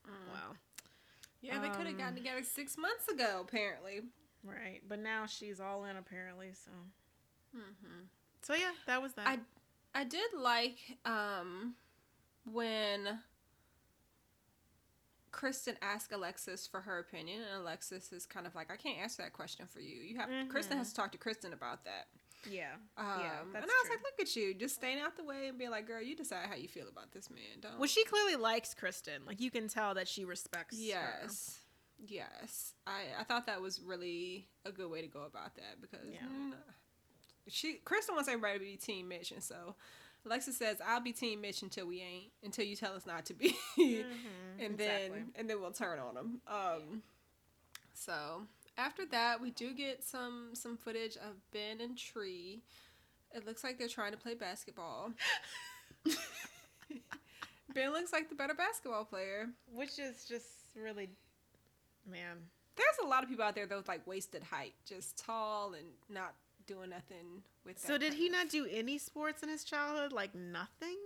Wow. 0.05 0.55
Yeah, 1.41 1.59
they 1.59 1.69
could 1.69 1.87
have 1.87 1.97
gotten 1.97 2.09
Um, 2.09 2.15
together 2.15 2.43
six 2.43 2.77
months 2.77 3.07
ago, 3.07 3.43
apparently. 3.47 4.01
Right. 4.43 4.81
But 4.87 4.99
now 4.99 5.25
she's 5.25 5.59
all 5.59 5.85
in 5.85 5.97
apparently, 5.97 6.51
so 6.53 6.71
Mm-hmm. 7.55 8.05
So 8.41 8.55
yeah, 8.55 8.71
that 8.87 9.01
was 9.01 9.13
that. 9.13 9.27
I 9.27 9.39
I 9.95 10.03
did 10.03 10.29
like 10.37 10.77
um 11.05 11.75
when 12.51 13.19
Kristen 15.31 15.75
asked 15.81 16.11
Alexis 16.11 16.67
for 16.67 16.81
her 16.81 16.99
opinion, 16.99 17.41
and 17.41 17.61
Alexis 17.61 18.11
is 18.13 18.25
kind 18.25 18.45
of 18.45 18.53
like, 18.53 18.71
I 18.71 18.75
can't 18.75 18.99
answer 18.99 19.23
that 19.23 19.33
question 19.33 19.65
for 19.65 19.79
you. 19.79 19.95
You 19.95 20.17
have 20.17 20.29
Kristen 20.49 20.75
Mhm. 20.75 20.79
has 20.79 20.89
to 20.89 20.95
talk 20.95 21.11
to 21.13 21.17
Kristen 21.17 21.53
about 21.53 21.83
that. 21.85 22.07
yeah. 22.45 22.73
Um, 22.97 23.19
Yeah, 23.21 23.39
and 23.41 23.55
I 23.55 23.59
was 23.61 23.65
true. 23.85 23.89
like, 23.95 24.03
look 24.03 24.19
at 24.19 24.35
you, 24.35 24.53
just 24.53 24.75
staying 24.75 24.99
out 24.99 25.15
the 25.15 25.23
way 25.23 25.47
and 25.47 25.57
being 25.57 25.71
like, 25.71 25.87
girl, 25.87 26.01
you 26.01 26.13
decide 26.15 26.47
how 26.49 26.55
you 26.55 26.67
feel 26.67 26.87
about 26.89 27.11
this 27.13 27.29
man. 27.29 27.61
Don't. 27.61 27.79
Well, 27.79 27.87
she 27.87 28.03
clearly 28.03 28.35
likes 28.35 28.73
Kristen. 28.73 29.25
Like 29.25 29.39
you 29.39 29.49
can 29.49 29.67
tell 29.69 29.93
that 29.95 30.07
she 30.09 30.23
respects. 30.25 30.77
her. 30.77 30.83
Yes. 30.83 31.59
Yes. 32.05 32.73
I, 32.85 33.05
I 33.17 33.23
thought 33.23 33.45
that 33.47 33.61
was 33.61 33.79
really 33.81 34.49
a 34.65 34.71
good 34.73 34.89
way 34.91 35.01
to 35.01 35.07
go 35.07 35.21
about 35.23 35.55
that 35.55 35.79
because 35.81 36.05
Yeah. 36.05 36.25
mm, 36.27 36.53
she 37.47 37.81
Kristen 37.85 38.15
wants 38.15 38.29
everybody 38.29 38.59
to 38.59 38.65
be 38.65 38.75
team 38.77 39.07
Mitch 39.09 39.31
and 39.31 39.43
so 39.43 39.75
Alexis 40.25 40.57
says 40.57 40.77
I'll 40.85 41.01
be 41.01 41.11
team 41.13 41.41
Mitch 41.41 41.61
until 41.61 41.85
we 41.87 42.01
ain't 42.01 42.31
until 42.43 42.65
you 42.65 42.75
tell 42.75 42.93
us 42.95 43.05
not 43.05 43.25
to 43.25 43.33
be 43.33 43.55
Mhm, 43.77 44.05
and 44.59 44.79
exactly. 44.79 44.79
then 44.79 45.31
and 45.35 45.49
then 45.49 45.59
we'll 45.61 45.71
turn 45.71 45.99
on 45.99 46.15
them. 46.15 46.41
Um 46.47 47.01
so 47.93 48.43
after 48.77 49.05
that 49.07 49.41
we 49.41 49.51
do 49.51 49.73
get 49.73 50.03
some 50.03 50.49
some 50.53 50.77
footage 50.77 51.15
of 51.17 51.35
Ben 51.51 51.81
and 51.81 51.97
Tree. 51.97 52.61
It 53.35 53.45
looks 53.47 53.63
like 53.63 53.77
they're 53.79 53.87
trying 53.87 54.11
to 54.11 54.17
play 54.17 54.35
basketball. 54.35 55.11
ben 57.73 57.91
looks 57.91 58.13
like 58.13 58.29
the 58.29 58.35
better 58.35 58.53
basketball 58.53 59.05
player. 59.05 59.47
which 59.73 59.97
is 59.99 60.25
just 60.25 60.45
really, 60.75 61.09
man. 62.09 62.37
There's 62.75 62.97
a 63.03 63.07
lot 63.07 63.23
of 63.23 63.29
people 63.29 63.45
out 63.45 63.55
there 63.55 63.65
that 63.67 63.75
with 63.77 63.87
like 63.87 64.05
wasted 64.07 64.43
height, 64.43 64.73
just 64.85 65.17
tall 65.17 65.73
and 65.73 65.85
not 66.09 66.33
doing 66.67 66.89
nothing 66.89 67.43
with. 67.65 67.79
So 67.79 67.97
did 67.97 68.13
he 68.13 68.27
of- 68.27 68.31
not 68.33 68.49
do 68.49 68.67
any 68.69 68.97
sports 68.97 69.43
in 69.43 69.49
his 69.49 69.63
childhood? 69.63 70.11
Like 70.11 70.33
nothing. 70.35 70.97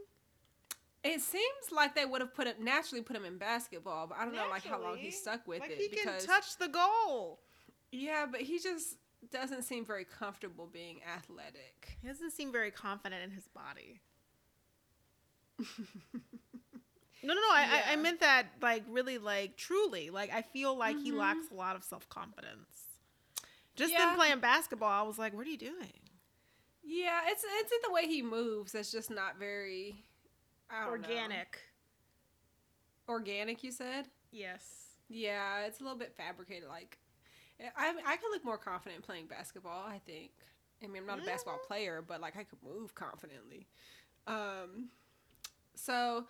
It 1.03 1.21
seems 1.21 1.71
like 1.71 1.95
they 1.95 2.05
would 2.05 2.21
have 2.21 2.33
put 2.33 2.47
it 2.47 2.59
naturally 2.59 3.01
put 3.01 3.15
him 3.15 3.23
in 3.25 3.37
basketball, 3.37 4.07
but 4.07 4.17
I 4.17 4.25
don't 4.25 4.35
know 4.35 4.47
like 4.49 4.65
how 4.65 4.81
long 4.81 4.97
he 4.97 5.11
stuck 5.11 5.47
with 5.47 5.61
like 5.61 5.71
it 5.71 5.77
he 5.77 5.87
because 5.87 6.25
can 6.25 6.25
touch 6.35 6.57
the 6.57 6.67
goal. 6.67 7.39
yeah, 7.91 8.25
but 8.29 8.41
he 8.41 8.59
just 8.59 8.97
doesn't 9.31 9.63
seem 9.63 9.85
very 9.85 10.05
comfortable 10.05 10.67
being 10.67 10.99
athletic. 11.15 11.97
He 12.01 12.07
doesn't 12.07 12.31
seem 12.31 12.51
very 12.51 12.71
confident 12.71 13.23
in 13.23 13.31
his 13.31 13.47
body. 13.47 14.01
No, 17.23 17.33
no, 17.33 17.41
no. 17.41 17.47
I, 17.51 17.83
I, 17.89 17.93
I 17.93 17.95
meant 17.95 18.19
that 18.19 18.45
like 18.61 18.83
really, 18.87 19.17
like 19.17 19.57
truly. 19.57 20.11
Like 20.11 20.31
I 20.31 20.43
feel 20.43 20.77
like 20.77 20.97
he 20.99 21.11
Mhm. 21.11 21.17
lacks 21.17 21.49
a 21.51 21.55
lot 21.55 21.75
of 21.75 21.83
self 21.83 22.07
confidence. 22.09 22.86
Just 23.77 23.93
Yeah. 23.93 24.09
in 24.09 24.15
playing 24.15 24.39
basketball, 24.41 24.89
I 24.89 25.03
was 25.07 25.17
like, 25.17 25.33
"What 25.33 25.47
are 25.47 25.49
you 25.49 25.57
doing?" 25.57 25.93
Yeah, 26.83 27.21
it's 27.27 27.45
it's 27.47 27.71
in 27.71 27.79
the 27.83 27.91
way 27.91 28.07
he 28.07 28.21
moves 28.21 28.71
that's 28.73 28.91
just 28.91 29.09
not 29.09 29.37
very 29.37 30.03
I 30.69 30.81
don't 30.85 31.01
know. 31.01 31.07
Organic. 31.07 31.61
Organic, 33.07 33.63
you 33.63 33.71
said? 33.71 34.09
Yes. 34.31 34.97
Yeah, 35.07 35.61
it's 35.65 35.79
a 35.79 35.83
little 35.83 35.97
bit 35.97 36.13
fabricated. 36.15 36.67
Like, 36.67 36.97
I 37.59 37.95
I 38.05 38.17
could 38.17 38.31
look 38.31 38.43
more 38.43 38.57
confident 38.57 39.03
playing 39.03 39.27
basketball. 39.27 39.85
I 39.87 39.99
think. 39.99 40.31
I 40.83 40.87
mean, 40.87 41.03
I'm 41.03 41.07
not 41.07 41.19
a 41.21 41.25
basketball 41.25 41.59
player, 41.65 42.03
but 42.05 42.19
like 42.21 42.35
I 42.35 42.43
could 42.43 42.61
move 42.61 42.93
confidently. 42.93 43.67
Um, 44.27 44.89
so 45.75 46.27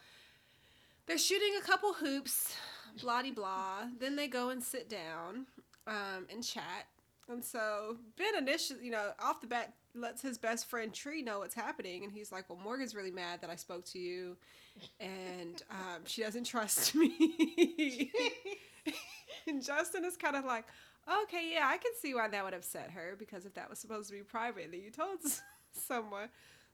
they're 1.05 1.17
shooting 1.17 1.55
a 1.57 1.61
couple 1.61 1.93
hoops, 1.93 2.55
blah 3.01 3.21
de 3.23 3.31
blah. 3.31 3.87
Then 3.99 4.15
they 4.15 4.27
go 4.27 4.49
and 4.49 4.63
sit 4.63 4.87
down, 4.89 5.47
um, 5.87 6.27
and 6.29 6.43
chat. 6.43 6.87
And 7.29 7.43
so 7.43 7.97
Ben 8.17 8.35
initially, 8.37 8.85
you 8.85 8.91
know, 8.91 9.11
off 9.19 9.41
the 9.41 9.47
bat 9.47 9.73
lets 9.93 10.21
his 10.21 10.37
best 10.37 10.69
friend 10.69 10.93
Tree 10.93 11.21
know 11.21 11.39
what's 11.39 11.55
happening, 11.55 12.03
and 12.03 12.11
he's 12.11 12.31
like, 12.31 12.49
"Well, 12.49 12.59
Morgan's 12.63 12.95
really 12.95 13.11
mad 13.11 13.41
that 13.41 13.49
I 13.49 13.55
spoke 13.55 13.85
to 13.85 13.99
you, 13.99 14.37
and 14.99 15.61
um, 15.71 16.03
she 16.05 16.21
doesn't 16.23 16.45
trust 16.45 16.95
me." 16.95 18.11
and 19.47 19.63
Justin 19.63 20.05
is 20.05 20.15
kind 20.15 20.35
of 20.35 20.45
like, 20.45 20.65
"Okay, 21.23 21.51
yeah, 21.53 21.67
I 21.67 21.77
can 21.77 21.91
see 22.01 22.13
why 22.15 22.27
that 22.29 22.43
would 22.45 22.53
upset 22.53 22.91
her 22.91 23.15
because 23.17 23.45
if 23.45 23.53
that 23.55 23.69
was 23.69 23.79
supposed 23.79 24.09
to 24.09 24.15
be 24.15 24.21
private, 24.21 24.71
then 24.71 24.81
you 24.81 24.91
told 24.91 25.19
someone." 25.71 26.29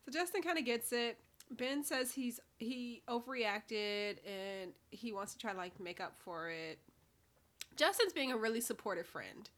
So 0.06 0.12
Justin 0.12 0.44
kind 0.44 0.60
of 0.60 0.66
gets 0.66 0.92
it. 0.92 1.18
Ben 1.50 1.84
says 1.84 2.12
he's 2.12 2.40
he 2.58 3.02
overreacted 3.08 4.18
and 4.26 4.72
he 4.92 5.12
wants 5.12 5.34
to 5.34 5.40
try 5.40 5.52
to 5.52 5.58
like 5.58 5.80
make 5.80 6.00
up 6.00 6.16
for 6.24 6.50
it. 6.50 6.80
Justin's 7.76 8.14
being 8.14 8.32
a 8.32 8.38
really 8.38 8.62
supportive 8.62 9.08
friend. 9.08 9.50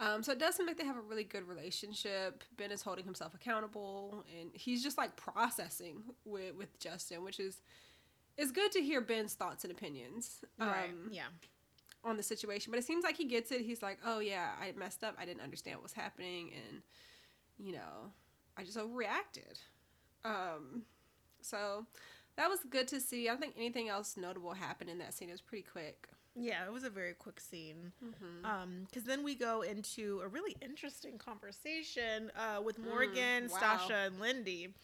Um, 0.00 0.22
so 0.22 0.32
it 0.32 0.38
does 0.38 0.54
seem 0.56 0.66
like 0.66 0.78
they 0.78 0.84
have 0.86 0.96
a 0.96 1.00
really 1.02 1.24
good 1.24 1.46
relationship. 1.46 2.42
Ben 2.56 2.72
is 2.72 2.80
holding 2.82 3.04
himself 3.04 3.34
accountable, 3.34 4.24
and 4.40 4.50
he's 4.54 4.82
just 4.82 4.96
like 4.98 5.14
processing 5.16 6.02
with 6.24 6.56
with 6.56 6.78
Justin, 6.80 7.22
which 7.22 7.38
is 7.38 7.60
is 8.38 8.50
good 8.50 8.72
to 8.72 8.80
hear 8.80 9.00
Ben's 9.02 9.34
thoughts 9.34 9.62
and 9.64 9.70
opinions 9.70 10.42
right. 10.58 10.88
um, 10.88 11.10
Yeah. 11.12 11.26
on 12.02 12.16
the 12.16 12.22
situation. 12.22 12.70
But 12.70 12.78
it 12.78 12.84
seems 12.86 13.04
like 13.04 13.16
he 13.18 13.26
gets 13.26 13.52
it. 13.52 13.60
He's 13.60 13.82
like, 13.82 13.98
"Oh 14.04 14.20
yeah, 14.20 14.52
I 14.58 14.72
messed 14.72 15.04
up. 15.04 15.16
I 15.18 15.26
didn't 15.26 15.42
understand 15.42 15.76
what 15.76 15.82
was 15.82 15.92
happening, 15.92 16.50
and 16.66 16.82
you 17.58 17.72
know, 17.72 18.12
I 18.56 18.64
just 18.64 18.78
overreacted." 18.78 19.60
Um, 20.24 20.82
so 21.42 21.84
that 22.36 22.48
was 22.48 22.60
good 22.70 22.88
to 22.88 23.00
see. 23.00 23.28
I 23.28 23.32
don't 23.32 23.40
think 23.40 23.54
anything 23.58 23.90
else 23.90 24.16
notable 24.16 24.54
happened 24.54 24.88
in 24.88 24.96
that 24.98 25.12
scene. 25.12 25.28
It 25.28 25.32
was 25.32 25.40
pretty 25.42 25.66
quick. 25.70 26.08
Yeah. 26.34 26.64
It 26.64 26.72
was 26.72 26.84
a 26.84 26.90
very 26.90 27.14
quick 27.14 27.40
scene. 27.40 27.92
Mm-hmm. 28.04 28.44
Um, 28.44 28.86
because 28.86 29.04
then 29.04 29.22
we 29.24 29.34
go 29.34 29.62
into 29.62 30.20
a 30.24 30.28
really 30.28 30.56
interesting 30.62 31.18
conversation 31.18 32.30
uh, 32.36 32.60
with 32.62 32.78
Morgan, 32.78 33.48
wow. 33.50 33.58
Stasha, 33.58 34.06
and 34.06 34.20
Lindy. 34.20 34.74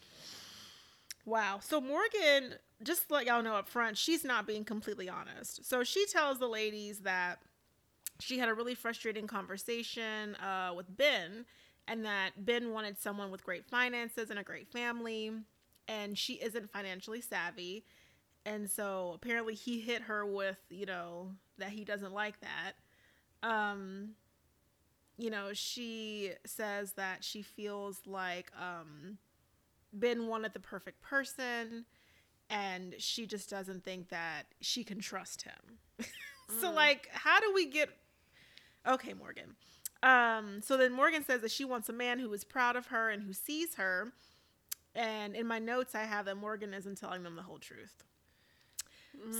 Wow. 1.25 1.59
So 1.61 1.81
Morgan, 1.81 2.55
just 2.83 3.07
to 3.07 3.13
let 3.13 3.25
y'all 3.25 3.43
know 3.43 3.55
up 3.55 3.67
front, 3.67 3.97
she's 3.97 4.23
not 4.23 4.47
being 4.47 4.63
completely 4.63 5.09
honest. 5.09 5.65
So 5.65 5.83
she 5.83 6.05
tells 6.05 6.39
the 6.39 6.47
ladies 6.47 6.99
that 6.99 7.39
she 8.19 8.39
had 8.39 8.49
a 8.49 8.53
really 8.53 8.75
frustrating 8.75 9.27
conversation 9.27 10.35
uh, 10.35 10.73
with 10.75 10.85
Ben, 10.95 11.45
and 11.87 12.03
that 12.05 12.31
Ben 12.45 12.71
wanted 12.71 12.97
someone 12.99 13.29
with 13.31 13.43
great 13.43 13.65
finances 13.65 14.29
and 14.29 14.39
a 14.39 14.43
great 14.43 14.67
family. 14.71 15.31
and 15.87 16.17
she 16.17 16.33
isn't 16.33 16.71
financially 16.71 17.21
savvy. 17.21 17.85
And 18.47 18.69
so 18.69 19.11
apparently 19.13 19.55
he 19.55 19.81
hit 19.81 20.03
her 20.03 20.25
with, 20.25 20.57
you 20.69 20.85
know, 20.85 21.31
that 21.57 21.69
he 21.71 21.83
doesn't 21.83 22.13
like 22.13 22.35
that. 22.39 22.73
Um, 23.43 24.11
you 25.17 25.29
know, 25.29 25.49
she 25.51 26.31
says 26.45 26.93
that 26.93 27.25
she 27.25 27.41
feels 27.41 27.99
like 28.05 28.49
um, 28.57 29.17
Ben 29.91 30.27
wanted 30.27 30.53
the 30.53 30.61
perfect 30.61 31.01
person 31.01 31.83
and 32.49 32.95
she 32.99 33.25
just 33.27 33.49
doesn't 33.49 33.83
think 33.83 34.07
that 34.09 34.43
she 34.61 34.85
can 34.85 34.99
trust 35.01 35.41
him. 35.41 35.79
so, 36.61 36.69
Mm. 36.71 36.75
like, 36.75 37.09
how 37.11 37.41
do 37.41 37.51
we 37.53 37.65
get. 37.65 37.89
Okay, 38.87 39.13
Morgan. 39.13 39.57
Um, 40.01 40.61
so 40.61 40.77
then 40.77 40.93
Morgan 40.93 41.25
says 41.25 41.41
that 41.41 41.51
she 41.51 41.65
wants 41.65 41.89
a 41.89 41.93
man 41.93 42.19
who 42.19 42.31
is 42.31 42.45
proud 42.45 42.77
of 42.77 42.85
her 42.87 43.09
and 43.09 43.23
who 43.23 43.33
sees 43.33 43.75
her. 43.75 44.13
And 44.95 45.35
in 45.35 45.45
my 45.47 45.59
notes, 45.59 45.93
I 45.95 46.03
have 46.03 46.23
that 46.27 46.37
Morgan 46.37 46.73
isn't 46.73 46.97
telling 46.97 47.23
them 47.23 47.35
the 47.35 47.41
whole 47.41 47.59
truth. 47.59 48.05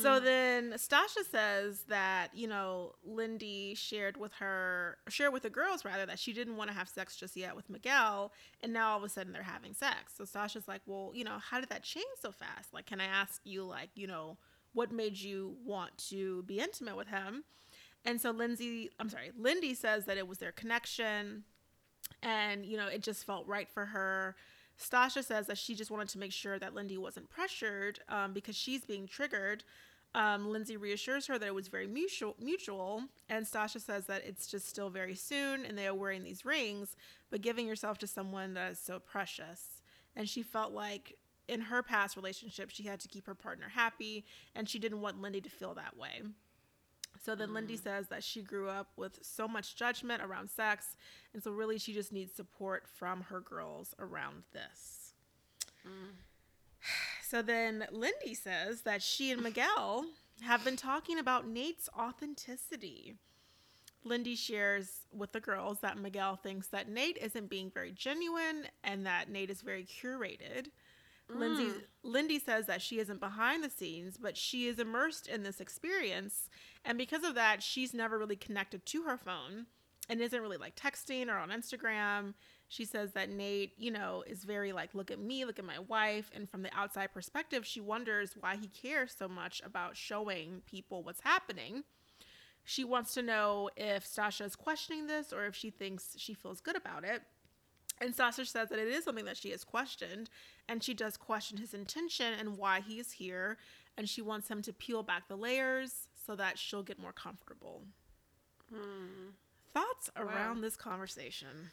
So 0.02 0.14
mm-hmm. 0.14 0.26
then 0.26 0.74
Stasha 0.74 1.24
says 1.30 1.84
that, 1.88 2.30
you 2.34 2.48
know, 2.48 2.96
Lindy 3.06 3.76
shared 3.76 4.18
with 4.18 4.34
her, 4.34 4.98
shared 5.08 5.34
with 5.34 5.44
the 5.44 5.50
girls 5.50 5.86
rather, 5.86 6.06
that 6.06 6.20
she 6.20 6.34
didn't 6.34 6.58
want 6.58 6.70
to 6.70 6.76
have 6.76 6.90
sex 6.90 7.16
just 7.16 7.38
yet 7.38 7.56
with 7.56 7.70
Miguel. 7.70 8.34
And 8.62 8.74
now 8.74 8.92
all 8.92 8.98
of 8.98 9.04
a 9.04 9.10
sudden 9.10 9.34
they're 9.34 9.44
having 9.44 9.74
sex. 9.74 10.14
So 10.18 10.24
Stasha's 10.24 10.68
like, 10.68 10.82
well, 10.86 11.12
you 11.14 11.24
know, 11.24 11.38
how 11.40 11.60
did 11.60 11.70
that 11.70 11.84
change 11.84 12.06
so 12.20 12.32
fast? 12.32 12.74
Like, 12.74 12.86
can 12.88 13.00
I 13.00 13.06
ask 13.06 13.42
you, 13.44 13.64
like, 13.64 13.90
you 13.96 14.08
know, 14.08 14.38
what 14.74 14.92
made 14.92 15.18
you 15.18 15.56
want 15.66 15.98
to 16.10 16.44
be 16.44 16.60
intimate 16.60 16.98
with 16.98 17.08
him? 17.08 17.44
And 18.04 18.20
so 18.20 18.32
Lindsay, 18.32 18.90
I'm 19.00 19.10
sorry, 19.10 19.32
Lindy 19.38 19.74
says 19.74 20.06
that 20.06 20.18
it 20.18 20.28
was 20.28 20.38
their 20.40 20.52
connection 20.52 21.44
and, 22.24 22.66
you 22.66 22.78
know, 22.78 22.88
it 22.88 23.04
just 23.04 23.26
felt 23.26 23.48
right 23.48 23.70
for 23.70 23.86
her. 23.86 24.36
Stasha 24.80 25.24
says 25.24 25.48
that 25.48 25.58
she 25.58 25.76
just 25.76 25.92
wanted 25.92 26.10
to 26.10 26.20
make 26.20 26.32
sure 26.32 26.60
that 26.60 26.76
Lindy 26.76 26.98
wasn't 26.98 27.30
pressured 27.30 28.00
um, 28.10 28.34
because 28.34 28.56
she's 28.56 28.86
being 28.86 29.08
triggered. 29.08 29.64
Um, 30.16 30.50
Lindsay 30.50 30.78
reassures 30.78 31.28
her 31.28 31.38
that 31.38 31.48
it 31.48 31.54
was 31.54 31.68
very 31.68 31.88
mutual, 31.88 32.36
mutual, 32.40 33.04
and 33.30 33.46
Stasha 33.46 33.82
says 33.82 34.06
that 34.06 34.24
it's 34.26 34.48
just 34.48 34.68
still 34.68 34.90
very 34.90 35.16
soon, 35.16 35.66
and 35.66 35.78
they 35.78 35.88
are 35.88 35.94
wearing 35.94 36.24
these 36.24 36.46
rings, 36.46 36.96
but 37.30 37.42
giving 37.42 37.68
yourself 37.68 37.98
to 38.00 38.08
someone 38.08 38.54
that 38.54 38.72
is 38.72 38.80
so 38.80 39.00
precious. 39.00 39.82
And 40.16 40.28
she 40.28 40.42
felt 40.42 40.72
like 40.72 41.18
in 41.48 41.62
her 41.62 41.84
past 41.84 42.16
relationship, 42.16 42.70
she 42.72 42.84
had 42.84 43.00
to 43.02 43.08
keep 43.08 43.26
her 43.28 43.36
partner 43.36 43.70
happy, 43.70 44.26
and 44.56 44.68
she 44.68 44.80
didn't 44.80 45.02
want 45.02 45.22
Lindy 45.22 45.42
to 45.42 45.50
feel 45.50 45.74
that 45.76 45.98
way. 45.98 46.22
So 47.24 47.36
then 47.36 47.54
Lindy 47.54 47.78
mm. 47.78 47.84
says 47.84 48.08
that 48.08 48.24
she 48.24 48.42
grew 48.42 48.70
up 48.70 48.90
with 48.96 49.20
so 49.22 49.48
much 49.48 49.76
judgment 49.76 50.22
around 50.22 50.50
sex, 50.50 50.96
and 51.34 51.44
so 51.44 51.52
really 51.52 51.78
she 51.78 51.94
just 51.94 52.12
needs 52.12 52.34
support 52.34 52.88
from 52.88 53.22
her 53.24 53.40
girls 53.40 53.96
around 54.00 54.44
this. 54.54 55.14
Mm. 55.86 56.16
So 57.30 57.42
then 57.42 57.86
Lindy 57.92 58.34
says 58.34 58.84
that 58.84 59.04
she 59.04 59.32
and 59.32 59.44
Miguel 59.44 60.06
have 60.44 60.64
been 60.64 60.78
talking 60.78 61.20
about 61.20 61.46
Nate's 61.46 61.90
authenticity. 61.98 63.16
Lindy 64.06 64.36
shares 64.36 65.02
with 65.12 65.34
the 65.34 65.42
girls 65.42 65.80
that 65.82 65.98
Miguel 65.98 66.38
thinks 66.38 66.68
that 66.68 66.88
Nate 66.88 67.18
isn't 67.18 67.50
being 67.50 67.70
very 67.70 67.92
genuine 67.92 68.68
and 68.84 69.06
that 69.06 69.30
Nate 69.30 69.50
is 69.50 69.62
very 69.62 69.84
curated. 69.84 70.68
Lindsay 71.30 71.66
mm. 71.66 71.82
Lindy 72.04 72.40
says 72.40 72.68
that 72.68 72.82
she 72.82 73.00
isn't 73.00 73.20
behind 73.20 73.64
the 73.64 73.70
scenes, 73.70 74.18
but 74.18 74.38
she 74.38 74.68
is 74.68 74.80
immersed 74.80 75.28
in 75.28 75.44
this 75.44 75.60
experience, 75.60 76.50
and 76.86 76.98
because 76.98 77.24
of 77.24 77.36
that, 77.36 77.62
she's 77.62 77.94
never 77.94 78.18
really 78.18 78.36
connected 78.36 78.86
to 78.88 79.04
her 79.04 79.18
phone 79.18 79.66
and 80.10 80.22
isn't 80.22 80.42
really 80.42 80.58
like 80.58 80.76
texting 80.76 81.28
or 81.28 81.38
on 81.38 81.50
Instagram. 81.50 82.34
She 82.70 82.86
says 82.86 83.14
that 83.14 83.30
Nate, 83.30 83.74
you 83.78 83.92
know, 83.92 84.24
is 84.28 84.44
very 84.44 84.74
like, 84.74 84.94
look 84.94 85.12
at 85.12 85.20
me, 85.20 85.46
look 85.46 85.60
at 85.60 85.66
my 85.66 85.80
wife, 85.80 86.32
and 86.34 86.50
from 86.50 86.64
the 86.64 86.76
outside 86.78 87.14
perspective, 87.14 87.66
she 87.66 87.82
wonders 87.82 88.36
why 88.40 88.56
he 88.56 88.68
cares 88.68 89.16
so 89.18 89.28
much 89.28 89.62
about 89.66 89.96
showing 89.98 90.62
people 90.66 91.04
what's 91.04 91.22
happening. 91.22 91.84
She 92.64 92.84
wants 92.84 93.14
to 93.14 93.22
know 93.22 93.70
if 93.78 94.06
Stasha 94.06 94.46
is 94.46 94.56
questioning 94.56 95.08
this 95.08 95.32
or 95.32 95.46
if 95.46 95.56
she 95.56 95.70
thinks 95.70 96.16
she 96.18 96.34
feels 96.34 96.60
good 96.60 96.76
about 96.76 97.06
it. 97.06 97.22
And 98.00 98.16
Stasha 98.16 98.46
says 98.46 98.70
that 98.70 98.80
it 98.80 98.88
is 98.88 99.04
something 99.04 99.26
that 99.26 99.38
she 99.38 99.50
has 99.52 99.64
questioned, 99.64 100.30
and 100.70 100.84
she 100.84 100.94
does 100.94 101.18
question 101.18 101.58
his 101.58 101.74
intention 101.74 102.34
and 102.40 102.58
why 102.58 102.80
he 102.82 103.00
is 103.00 103.14
here, 103.14 103.58
and 103.98 104.08
she 104.08 104.22
wants 104.22 104.48
him 104.50 104.62
to 104.64 104.74
peel 104.74 105.02
back 105.04 105.28
the 105.28 105.36
layers 105.36 106.08
so 106.14 106.36
that 106.36 106.60
she'll 106.60 106.84
get 106.84 107.00
more 107.00 107.14
comfortable. 107.14 107.84
Hmm. 108.72 109.30
Thoughts 109.74 110.10
around 110.16 110.62
this 110.62 110.76
conversation? 110.76 111.72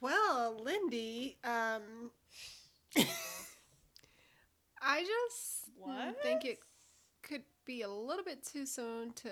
Well, 0.00 0.56
Lindy, 0.62 1.36
um, 1.44 2.10
I 4.82 5.00
just 5.02 5.70
What? 5.78 6.22
think 6.22 6.44
it 6.44 6.60
could 7.22 7.42
be 7.64 7.82
a 7.82 7.88
little 7.88 8.24
bit 8.24 8.44
too 8.44 8.66
soon 8.66 9.12
to 9.14 9.30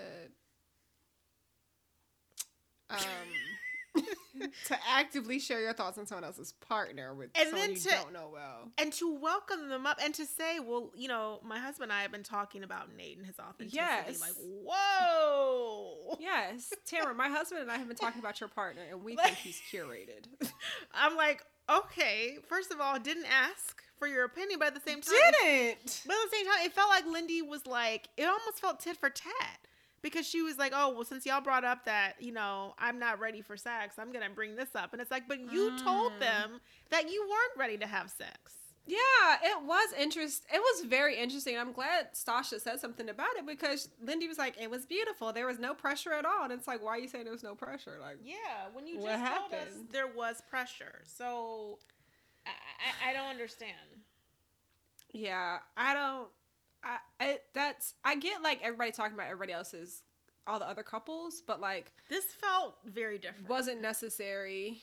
um 2.89 2.99
to 4.65 4.77
actively 4.89 5.39
share 5.39 5.61
your 5.61 5.73
thoughts 5.73 5.97
on 5.97 6.05
someone 6.05 6.23
else's 6.23 6.53
partner 6.53 7.13
with 7.13 7.29
And 7.35 7.49
someone 7.49 7.61
then 7.67 7.69
you 7.71 7.81
to- 7.81 7.89
don't 7.89 8.13
know 8.13 8.29
well. 8.33 8.71
And 8.77 8.91
to 8.93 9.13
welcome 9.15 9.69
them 9.69 9.85
up 9.85 9.99
and 10.03 10.13
to 10.15 10.25
say, 10.25 10.59
well, 10.59 10.91
you 10.95 11.07
know, 11.07 11.39
my 11.43 11.59
husband 11.59 11.91
and 11.91 11.97
I 11.99 12.01
have 12.01 12.11
been 12.11 12.23
talking 12.23 12.63
about 12.63 12.89
Nate 12.97 13.17
and 13.17 13.25
his 13.25 13.39
authenticity. 13.39 13.77
Yes. 13.77 14.19
Like, 14.21 14.33
whoa. 14.39 16.17
Yes, 16.19 16.71
Tamara, 16.85 17.13
my 17.13 17.29
husband 17.29 17.61
and 17.61 17.71
I 17.71 17.77
have 17.77 17.87
been 17.87 17.97
talking 17.97 18.19
about 18.19 18.39
your 18.39 18.49
partner, 18.49 18.81
and 18.89 19.03
we 19.03 19.15
think 19.15 19.35
he's 19.37 19.61
curated. 19.71 20.25
I'm 20.93 21.15
like, 21.15 21.43
okay, 21.69 22.37
first 22.47 22.71
of 22.71 22.79
all, 22.81 22.99
didn't 22.99 23.25
ask 23.31 23.81
for 23.97 24.07
your 24.07 24.25
opinion, 24.25 24.59
but 24.59 24.69
at 24.69 24.75
the 24.75 24.81
same 24.89 25.01
time, 25.01 25.13
Didn't. 25.41 26.01
But 26.05 26.13
at 26.15 26.29
the 26.31 26.35
same 26.35 26.45
time, 26.45 26.65
it 26.65 26.73
felt 26.73 26.89
like 26.89 27.05
Lindy 27.05 27.41
was 27.41 27.65
like, 27.67 28.09
it 28.17 28.23
almost 28.25 28.59
felt 28.59 28.79
tit 28.79 28.97
for 28.97 29.09
tat. 29.09 29.59
Because 30.03 30.27
she 30.27 30.43
was 30.43 30.59
like, 30.59 30.73
oh, 30.75 30.93
well, 30.93 31.03
since 31.05 31.25
y'all 31.25 31.41
brought 31.41 31.63
up 31.63 31.85
that, 31.85 32.13
you 32.19 32.31
know, 32.31 32.75
I'm 32.77 32.99
not 32.99 33.19
ready 33.19 33.41
for 33.41 33.57
sex, 33.57 33.95
I'm 33.97 34.11
going 34.11 34.23
to 34.23 34.29
bring 34.35 34.55
this 34.55 34.75
up. 34.75 34.93
And 34.93 35.01
it's 35.01 35.09
like, 35.09 35.27
but 35.27 35.39
you 35.39 35.71
told 35.83 36.11
Mm. 36.13 36.19
them 36.19 36.59
that 36.91 37.09
you 37.11 37.21
weren't 37.27 37.57
ready 37.57 37.77
to 37.79 37.87
have 37.87 38.11
sex. 38.11 38.53
Yeah, 38.85 38.97
it 39.41 39.63
was 39.63 39.93
interest. 39.97 40.43
It 40.53 40.59
was 40.59 40.85
very 40.89 41.15
interesting. 41.17 41.57
I'm 41.57 41.71
glad 41.71 42.13
Stasha 42.13 42.59
said 42.59 42.81
something 42.81 43.07
about 43.07 43.37
it 43.37 43.47
because 43.47 43.87
Lindy 44.01 44.27
was 44.27 44.37
like, 44.37 44.59
"It 44.61 44.69
was 44.69 44.85
beautiful. 44.85 45.31
There 45.31 45.47
was 45.47 45.57
no 45.57 45.73
pressure 45.73 46.11
at 46.11 46.25
all." 46.25 46.43
And 46.43 46.51
it's 46.51 46.67
like, 46.67 46.83
why 46.83 46.89
are 46.91 46.99
you 46.99 47.07
saying 47.07 47.23
there 47.23 47.31
was 47.31 47.43
no 47.43 47.55
pressure? 47.55 47.97
Like, 48.01 48.17
Yeah, 48.21 48.35
when 48.73 48.85
you 48.85 48.95
just 48.95 49.07
What 49.07 49.15
told 49.39 49.53
us 49.53 49.67
happened? 49.69 49.87
there 49.93 50.07
was 50.07 50.41
pressure. 50.49 51.01
So 51.05 51.79
I, 52.45 52.49
I, 52.49 53.11
I 53.11 53.13
don't 53.13 53.29
understand. 53.29 53.71
yeah, 55.13 55.59
I 55.77 55.93
don't. 55.93 56.27
I, 56.83 56.97
I 57.19 57.37
that's 57.53 57.93
I 58.03 58.15
get 58.15 58.41
like 58.41 58.59
everybody 58.61 58.91
talking 58.91 59.13
about 59.13 59.27
everybody 59.27 59.53
else's 59.53 60.01
all 60.45 60.59
the 60.59 60.67
other 60.67 60.83
couples, 60.83 61.41
but 61.45 61.61
like 61.61 61.91
This 62.09 62.25
felt 62.25 62.75
very 62.85 63.17
different. 63.17 63.49
wasn't 63.49 63.81
necessary 63.81 64.81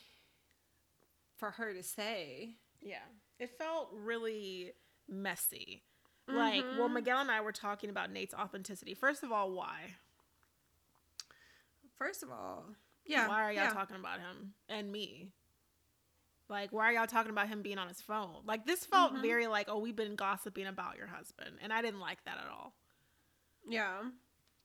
for 1.37 1.51
her 1.51 1.73
to 1.75 1.83
say. 1.83 2.57
Yeah. 2.81 2.97
It 3.39 3.51
felt 3.59 3.91
really 3.93 4.73
messy. 5.09 5.83
Mm-hmm. 6.29 6.39
Like, 6.39 6.65
well. 6.79 6.89
Miguel 6.89 7.19
and 7.21 7.31
I 7.31 7.41
were 7.41 7.53
talking 7.53 7.91
about 7.91 8.11
Nate's 8.11 8.35
authenticity. 8.35 8.95
First 8.95 9.23
of 9.23 9.33
all, 9.33 9.51
why? 9.53 9.95
First 11.99 12.23
of 12.23 12.31
all, 12.31 12.65
yeah, 13.05 13.29
Why 13.29 13.43
are 13.45 13.53
y'all 13.53 13.65
yeah. 13.65 13.71
talking 13.73 13.97
about 13.97 14.21
him 14.21 14.55
and 14.69 14.91
me? 14.91 15.33
Like, 16.51 16.73
why 16.73 16.87
are 16.87 16.93
y'all 16.93 17.07
talking 17.07 17.31
about 17.31 17.49
him 17.49 17.63
being 17.63 17.79
on 17.79 17.87
his 17.89 18.03
phone? 18.03 18.43
Like, 18.45 18.67
this 18.67 18.85
felt 18.85 19.15
Mhm. 19.15 19.23
very 19.23 19.47
like, 19.47 19.69
oh, 19.69 19.79
we've 19.79 19.95
been 19.97 20.17
gossiping 20.17 20.67
about 20.67 20.97
your 20.97 21.07
husband. 21.07 21.59
And 21.63 21.73
I 21.73 21.81
didn't 21.81 22.01
like 22.01 22.23
that 22.25 22.39
at 22.39 22.49
all. 22.49 22.75
Yeah, 23.69 24.11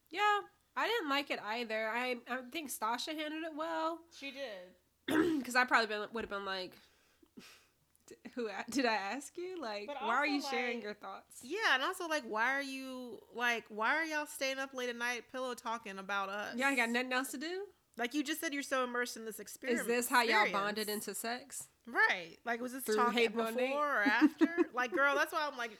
yeah. 0.09 0.41
I 0.75 0.87
didn't 0.87 1.09
like 1.09 1.29
it 1.29 1.39
either. 1.41 1.87
I 1.87 2.17
I 2.27 2.41
think 2.51 2.69
Stasha 2.71 3.15
handled 3.17 3.43
it 3.43 3.55
well. 3.55 3.99
She 4.17 4.31
did. 4.31 4.75
because 5.37 5.55
I 5.55 5.63
probably 5.63 5.87
been, 5.87 6.07
would 6.11 6.23
have 6.23 6.29
been 6.29 6.43
like, 6.43 6.73
"Who 8.33 8.49
did 8.69 8.85
I 8.85 8.95
ask 8.95 9.37
you? 9.37 9.61
Like, 9.61 9.87
But 9.87 10.01
why 10.01 10.15
are 10.15 10.25
you 10.27 10.41
sharing 10.41 10.81
your 10.81 10.93
thoughts?" 10.95 11.39
Yeah. 11.43 11.75
And 11.75 11.83
also, 11.83 12.07
like, 12.07 12.23
why 12.23 12.51
are 12.53 12.61
you, 12.63 13.21
like, 13.33 13.65
why 13.69 13.95
are 13.95 14.03
y'all 14.05 14.25
staying 14.25 14.57
up 14.59 14.73
late 14.73 14.89
at 14.89 14.95
night 14.95 15.31
pillow 15.31 15.53
talking 15.53 15.97
about 15.99 16.29
us? 16.29 16.55
Y'all 16.55 16.67
ain't 16.67 16.77
got 16.77 16.89
nothing 16.89 17.13
else 17.13 17.31
to 17.31 17.37
do. 17.37 17.67
Like, 17.97 18.13
you 18.13 18.23
just 18.23 18.41
said 18.41 18.53
you're 18.53 18.63
so 18.63 18.83
immersed 18.83 19.15
in 19.17 19.23
this 19.23 19.39
experience. 19.39 19.81
Is 19.81 19.87
this 19.87 20.09
how 20.09 20.23
y'all 20.23 20.51
bonded 20.51 20.89
into 20.89 21.13
sex? 21.15 21.69
Right. 21.87 22.37
Like, 22.45 22.61
was 22.61 22.73
this 22.73 22.83
Through 22.83 22.95
talking 22.97 23.13
hating 23.13 23.31
before 23.37 23.47
on 23.47 23.55
Nate? 23.55 23.75
or 23.75 24.01
after? 24.05 24.49
like, 24.73 24.91
girl, 24.91 25.15
that's 25.15 25.31
why 25.33 25.47
I'm 25.51 25.57
like, 25.57 25.71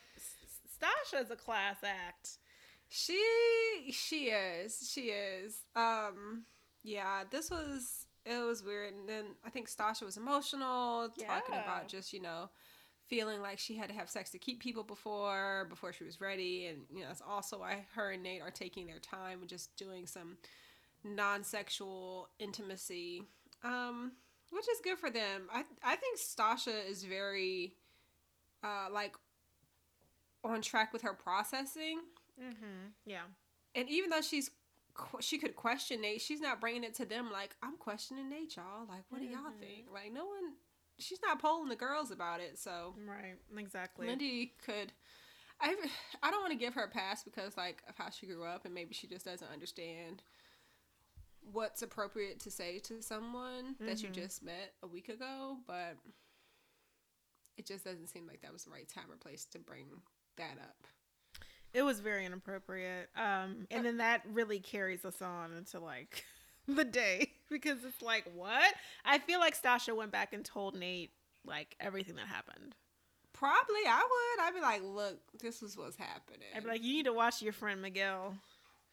Stasha's 0.79 1.31
a 1.31 1.35
class 1.35 1.77
act. 1.83 2.37
She 2.89 3.19
she 3.91 4.25
is 4.25 4.89
she 4.91 5.07
is. 5.09 5.61
Um, 5.75 6.43
yeah, 6.83 7.23
this 7.31 7.49
was 7.49 8.05
it 8.25 8.37
was 8.43 8.63
weird, 8.63 8.93
and 8.93 9.07
then 9.09 9.25
I 9.45 9.49
think 9.49 9.69
Stasha 9.69 10.03
was 10.03 10.17
emotional, 10.17 11.09
talking 11.09 11.55
Yeah. 11.55 11.63
about 11.63 11.87
just 11.87 12.13
you 12.13 12.21
know 12.21 12.49
feeling 13.07 13.41
like 13.41 13.59
she 13.59 13.75
had 13.75 13.87
to 13.89 13.95
have 13.95 14.09
sex 14.09 14.29
to 14.31 14.37
keep 14.39 14.59
people 14.61 14.83
before 14.83 15.65
before 15.69 15.93
she 15.93 16.03
was 16.03 16.21
ready, 16.21 16.67
and 16.67 16.81
you 16.93 17.01
know 17.01 17.07
that's 17.07 17.21
also 17.27 17.59
why 17.59 17.85
her 17.95 18.11
and 18.11 18.21
Nate 18.21 18.41
are 18.41 18.51
taking 18.51 18.85
their 18.85 18.99
time 18.99 19.39
and 19.41 19.49
just 19.49 19.75
doing 19.77 20.05
some 20.05 20.37
non-sexual 21.03 22.29
intimacy, 22.39 23.23
um, 23.63 24.11
which 24.51 24.67
is 24.69 24.79
good 24.83 24.97
for 24.99 25.09
them. 25.09 25.47
I 25.53 25.63
I 25.83 25.95
think 25.95 26.19
Stasha 26.19 26.87
is 26.89 27.03
very 27.03 27.75
uh, 28.63 28.87
like 28.91 29.15
on 30.43 30.61
track 30.61 30.93
with 30.93 31.01
her 31.01 31.13
processing. 31.13 31.99
Mm-hmm. 32.41 32.89
Yeah. 33.05 33.23
And 33.73 33.89
even 33.89 34.09
though 34.09 34.21
she's 34.21 34.51
she 35.19 35.37
could 35.37 35.55
question 35.55 36.01
Nate, 36.01 36.21
she's 36.21 36.39
not 36.41 36.61
bringing 36.61 36.83
it 36.83 36.93
to 36.95 37.05
them 37.05 37.29
like 37.31 37.55
I'm 37.61 37.77
questioning 37.77 38.29
Nate, 38.29 38.55
y'all. 38.55 38.87
Like, 38.87 39.03
what 39.09 39.19
do 39.21 39.27
y'all 39.27 39.51
Mhm. 39.51 39.59
think? 39.59 39.85
Like, 39.93 40.11
no 40.13 40.25
one. 40.25 40.53
She's 40.97 41.21
not 41.21 41.41
polling 41.41 41.67
the 41.67 41.75
girls 41.75 42.11
about 42.11 42.39
it, 42.39 42.57
so 42.57 42.95
Right. 43.05 43.35
Exactly. 43.57 44.07
Lindy 44.07 44.53
could. 44.65 44.93
I 45.59 45.75
I 46.23 46.31
don't 46.31 46.41
want 46.41 46.51
to 46.51 46.57
give 46.57 46.73
her 46.75 46.83
a 46.83 46.89
pass 46.89 47.23
because 47.23 47.57
like 47.57 47.81
of 47.89 47.97
how 47.97 48.09
she 48.09 48.25
grew 48.27 48.45
up 48.45 48.65
and 48.65 48.73
maybe 48.73 48.93
she 48.93 49.07
just 49.07 49.25
doesn't 49.25 49.51
understand 49.51 50.23
what's 51.51 51.81
appropriate 51.81 52.39
to 52.41 52.51
say 52.51 52.79
to 52.79 53.01
someone 53.01 53.75
that 53.79 54.01
you 54.01 54.09
Mhm. 54.09 54.13
just 54.13 54.41
met 54.43 54.73
a 54.83 54.87
week 54.87 55.09
ago, 55.09 55.59
but 55.67 55.97
it 57.57 57.65
just 57.65 57.83
doesn't 57.85 58.07
seem 58.07 58.27
like 58.27 58.41
that 58.41 58.51
was 58.51 58.65
the 58.65 58.71
right 58.71 58.87
time 58.87 59.11
or 59.11 59.15
place 59.17 59.45
to 59.45 59.59
bring 59.59 60.01
that 60.37 60.57
up. 60.59 60.87
It 61.73 61.83
was 61.83 61.99
very 61.99 62.25
inappropriate. 62.25 63.09
Um, 63.15 63.67
and 63.69 63.85
then 63.85 63.97
that 63.97 64.21
really 64.25 64.59
carries 64.59 65.05
us 65.05 65.21
on 65.21 65.53
into 65.53 65.79
like 65.79 66.25
the 66.67 66.83
day 66.85 67.33
because 67.49 67.83
it's 67.83 68.01
like, 68.01 68.25
what? 68.33 68.73
I 69.03 69.19
feel 69.19 69.39
like 69.39 69.59
Stasha 69.61 69.95
went 69.95 70.11
back 70.11 70.33
and 70.33 70.43
told 70.43 70.75
Nate 70.75 71.13
like 71.45 71.75
everything 71.79 72.15
that 72.15 72.27
happened. 72.27 72.75
Probably 73.33 73.81
I 73.85 73.97
would. 74.37 74.43
I'd 74.45 74.53
be 74.53 74.61
like, 74.61 74.81
look, 74.83 75.19
this 75.41 75.61
is 75.61 75.77
what's 75.77 75.97
happening. 75.97 76.47
I'd 76.55 76.63
be 76.63 76.69
like, 76.69 76.81
you 76.83 76.93
need 76.93 77.05
to 77.05 77.13
watch 77.13 77.41
your 77.41 77.51
friend 77.53 77.81
Miguel. 77.81 78.37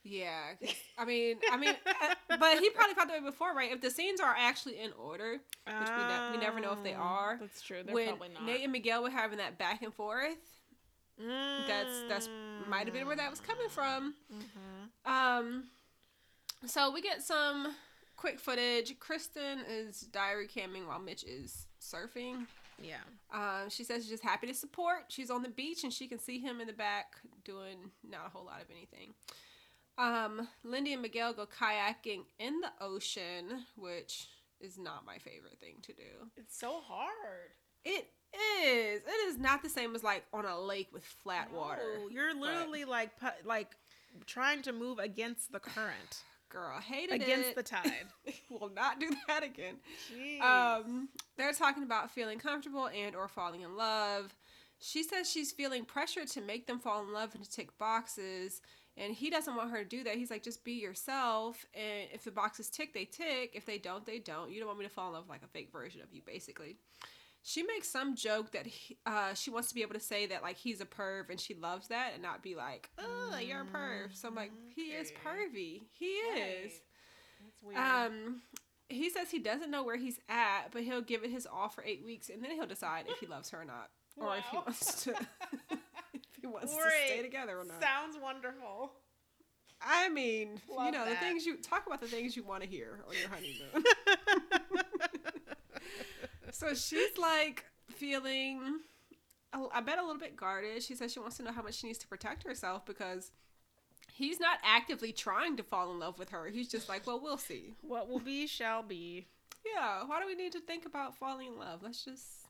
Yeah, 0.04 0.54
I 0.98 1.04
mean, 1.04 1.36
I 1.50 1.56
mean, 1.56 1.74
uh, 1.86 2.36
but 2.40 2.58
he 2.58 2.70
probably 2.70 2.94
felt 2.94 3.08
that 3.08 3.22
way 3.22 3.30
before, 3.30 3.54
right? 3.54 3.70
If 3.72 3.80
the 3.80 3.90
scenes 3.90 4.20
are 4.20 4.34
actually 4.36 4.80
in 4.80 4.90
order, 4.94 5.32
Which 5.32 5.40
we 5.66 5.72
ne- 6.04 6.30
we 6.32 6.36
never 6.38 6.58
know 6.60 6.72
if 6.72 6.82
they 6.82 6.94
are. 6.94 7.36
That's 7.40 7.62
true. 7.62 7.82
They're 7.84 7.94
when 7.94 8.08
probably 8.08 8.30
not. 8.30 8.44
Nate 8.44 8.62
and 8.64 8.72
Miguel 8.72 9.02
were 9.04 9.10
having 9.10 9.38
that 9.38 9.58
back 9.58 9.82
and 9.82 9.94
forth, 9.94 10.34
that's 11.18 12.02
that's 12.08 12.28
might 12.68 12.86
have 12.86 12.94
been 12.94 13.06
where 13.06 13.16
that 13.16 13.30
was 13.30 13.40
coming 13.40 13.68
from. 13.68 14.14
Mhm. 14.32 15.10
Um, 15.10 15.64
so 16.66 16.90
we 16.90 17.00
get 17.00 17.22
some 17.22 17.74
quick 18.16 18.40
footage. 18.40 18.98
Kristen 18.98 19.60
is 19.68 20.00
diary 20.00 20.48
camming 20.48 20.86
while 20.86 20.98
Mitch 21.00 21.24
is 21.24 21.66
surfing. 21.80 22.46
Yeah. 22.82 22.96
Um, 23.32 23.68
she 23.70 23.84
says 23.84 24.02
she's 24.02 24.10
just 24.10 24.22
happy 24.24 24.46
to 24.48 24.54
support. 24.54 25.04
She's 25.08 25.30
on 25.30 25.42
the 25.42 25.48
beach 25.48 25.84
and 25.84 25.92
she 25.92 26.08
can 26.08 26.18
see 26.18 26.40
him 26.40 26.60
in 26.60 26.66
the 26.66 26.72
back 26.72 27.14
doing 27.44 27.90
not 28.08 28.26
a 28.26 28.30
whole 28.30 28.44
lot 28.44 28.60
of 28.60 28.68
anything. 28.70 29.14
Um, 30.02 30.48
Lindy 30.64 30.92
and 30.92 31.02
Miguel 31.02 31.32
go 31.32 31.46
kayaking 31.46 32.22
in 32.38 32.60
the 32.60 32.70
ocean, 32.80 33.64
which 33.76 34.28
is 34.60 34.78
not 34.78 35.06
my 35.06 35.18
favorite 35.18 35.58
thing 35.60 35.76
to 35.82 35.92
do. 35.92 36.30
It's 36.36 36.58
so 36.58 36.80
hard. 36.80 37.50
It 37.84 38.08
is. 38.64 39.02
It 39.06 39.28
is 39.28 39.38
not 39.38 39.62
the 39.62 39.68
same 39.68 39.94
as 39.94 40.02
like 40.02 40.24
on 40.32 40.44
a 40.44 40.58
lake 40.60 40.88
with 40.92 41.04
flat 41.04 41.52
water. 41.52 41.82
You're 42.10 42.34
literally 42.34 42.84
like 42.84 43.18
pu- 43.18 43.46
like 43.48 43.76
trying 44.26 44.62
to 44.62 44.72
move 44.72 44.98
against 44.98 45.52
the 45.52 45.60
current, 45.60 46.22
Girl, 46.48 46.78
hated 46.80 47.14
against 47.14 47.28
it. 47.30 47.32
Against 47.32 47.54
the 47.56 47.62
tide. 47.62 48.06
Will 48.50 48.70
not 48.70 49.00
do 49.00 49.10
that 49.28 49.42
again. 49.42 49.76
Jeez. 50.12 50.40
Um, 50.40 51.08
they're 51.36 51.52
talking 51.52 51.82
about 51.82 52.10
feeling 52.10 52.38
comfortable 52.38 52.88
and 52.88 53.14
or 53.16 53.28
falling 53.28 53.62
in 53.62 53.76
love. 53.76 54.34
She 54.78 55.04
says 55.04 55.30
she's 55.30 55.52
feeling 55.52 55.84
pressure 55.84 56.24
to 56.24 56.40
make 56.40 56.66
them 56.66 56.80
fall 56.80 57.02
in 57.02 57.12
love 57.12 57.34
and 57.34 57.44
to 57.44 57.50
tick 57.50 57.76
boxes, 57.78 58.60
and 58.96 59.14
he 59.14 59.30
doesn't 59.30 59.56
want 59.56 59.70
her 59.70 59.78
to 59.78 59.88
do 59.88 60.04
that. 60.04 60.16
He's 60.16 60.30
like, 60.30 60.42
just 60.42 60.64
be 60.64 60.72
yourself, 60.72 61.64
and 61.74 62.08
if 62.12 62.24
the 62.24 62.30
boxes 62.30 62.68
tick, 62.68 62.92
they 62.92 63.04
tick. 63.04 63.52
If 63.54 63.64
they 63.66 63.78
don't, 63.78 64.04
they 64.04 64.18
don't. 64.18 64.50
You 64.50 64.58
don't 64.60 64.68
want 64.68 64.78
me 64.78 64.84
to 64.84 64.90
fall 64.90 65.08
in 65.08 65.14
love 65.14 65.24
with, 65.24 65.30
like 65.30 65.42
a 65.44 65.48
fake 65.48 65.70
version 65.72 66.00
of 66.02 66.12
you, 66.12 66.22
basically. 66.24 66.76
She 67.44 67.64
makes 67.64 67.88
some 67.88 68.14
joke 68.14 68.52
that 68.52 68.66
he, 68.66 68.96
uh, 69.04 69.34
she 69.34 69.50
wants 69.50 69.68
to 69.68 69.74
be 69.74 69.82
able 69.82 69.94
to 69.94 70.00
say 70.00 70.26
that 70.26 70.42
like 70.42 70.56
he's 70.56 70.80
a 70.80 70.84
perv 70.84 71.28
and 71.28 71.40
she 71.40 71.54
loves 71.54 71.88
that 71.88 72.12
and 72.14 72.22
not 72.22 72.40
be 72.40 72.54
like, 72.54 72.88
oh, 72.98 73.36
you're 73.44 73.62
a 73.62 73.64
perv. 73.64 74.14
So 74.14 74.28
I'm 74.28 74.36
like, 74.36 74.52
he 74.68 74.92
is 74.92 75.10
pervy. 75.10 75.82
He 75.98 76.06
is. 76.06 76.80
That's 77.42 77.60
weird. 77.60 77.78
Um, 77.78 78.42
he 78.88 79.10
says 79.10 79.30
he 79.30 79.38
doesn't 79.40 79.70
know 79.70 79.82
where 79.82 79.96
he's 79.96 80.20
at, 80.28 80.68
but 80.70 80.82
he'll 80.82 81.00
give 81.02 81.24
it 81.24 81.30
his 81.30 81.46
all 81.46 81.68
for 81.68 81.82
eight 81.84 82.04
weeks, 82.04 82.28
and 82.28 82.42
then 82.44 82.52
he'll 82.52 82.66
decide 82.66 83.06
if 83.08 83.18
he 83.18 83.26
loves 83.26 83.50
her 83.50 83.60
or 83.62 83.64
not, 83.64 83.90
or 84.16 84.36
if 84.36 84.44
he 84.44 84.56
wants 84.56 85.04
to, 85.04 85.14
he 86.42 86.46
wants 86.48 86.74
to 86.74 86.82
stay 87.06 87.22
together 87.22 87.58
or 87.58 87.64
not. 87.64 87.80
Sounds 87.80 88.18
wonderful. 88.20 88.92
I 89.80 90.08
mean, 90.08 90.60
you 90.68 90.76
Love 90.76 90.92
know, 90.92 91.08
the 91.08 91.16
things 91.16 91.46
you 91.46 91.56
talk 91.56 91.86
about 91.86 92.00
the 92.00 92.06
things 92.06 92.36
you 92.36 92.42
want 92.44 92.62
to 92.62 92.68
hear 92.68 93.00
on 93.08 93.14
your 93.18 93.28
honeymoon. 93.28 93.84
so 96.52 96.74
she's 96.74 97.18
like 97.18 97.64
feeling, 97.88 98.80
I 99.52 99.80
bet 99.80 99.98
a 99.98 100.02
little 100.02 100.20
bit 100.20 100.36
guarded. 100.36 100.82
She 100.82 100.94
says 100.94 101.12
she 101.12 101.18
wants 101.18 101.36
to 101.38 101.42
know 101.42 101.52
how 101.52 101.62
much 101.62 101.74
she 101.74 101.86
needs 101.86 101.98
to 102.00 102.08
protect 102.08 102.44
herself 102.44 102.84
because. 102.84 103.30
He's 104.14 104.38
not 104.38 104.58
actively 104.62 105.10
trying 105.10 105.56
to 105.56 105.62
fall 105.62 105.90
in 105.90 105.98
love 105.98 106.18
with 106.18 106.28
her. 106.30 106.46
He's 106.48 106.68
just 106.68 106.86
like, 106.86 107.06
well, 107.06 107.18
we'll 107.18 107.38
see. 107.38 107.72
what 107.80 108.10
will 108.10 108.18
be 108.18 108.46
shall 108.46 108.82
be. 108.82 109.26
Yeah, 109.64 110.02
why 110.04 110.20
do 110.20 110.26
we 110.26 110.34
need 110.34 110.52
to 110.52 110.60
think 110.60 110.84
about 110.84 111.16
falling 111.16 111.46
in 111.46 111.58
love? 111.58 111.82
Let's 111.82 112.04
just 112.04 112.41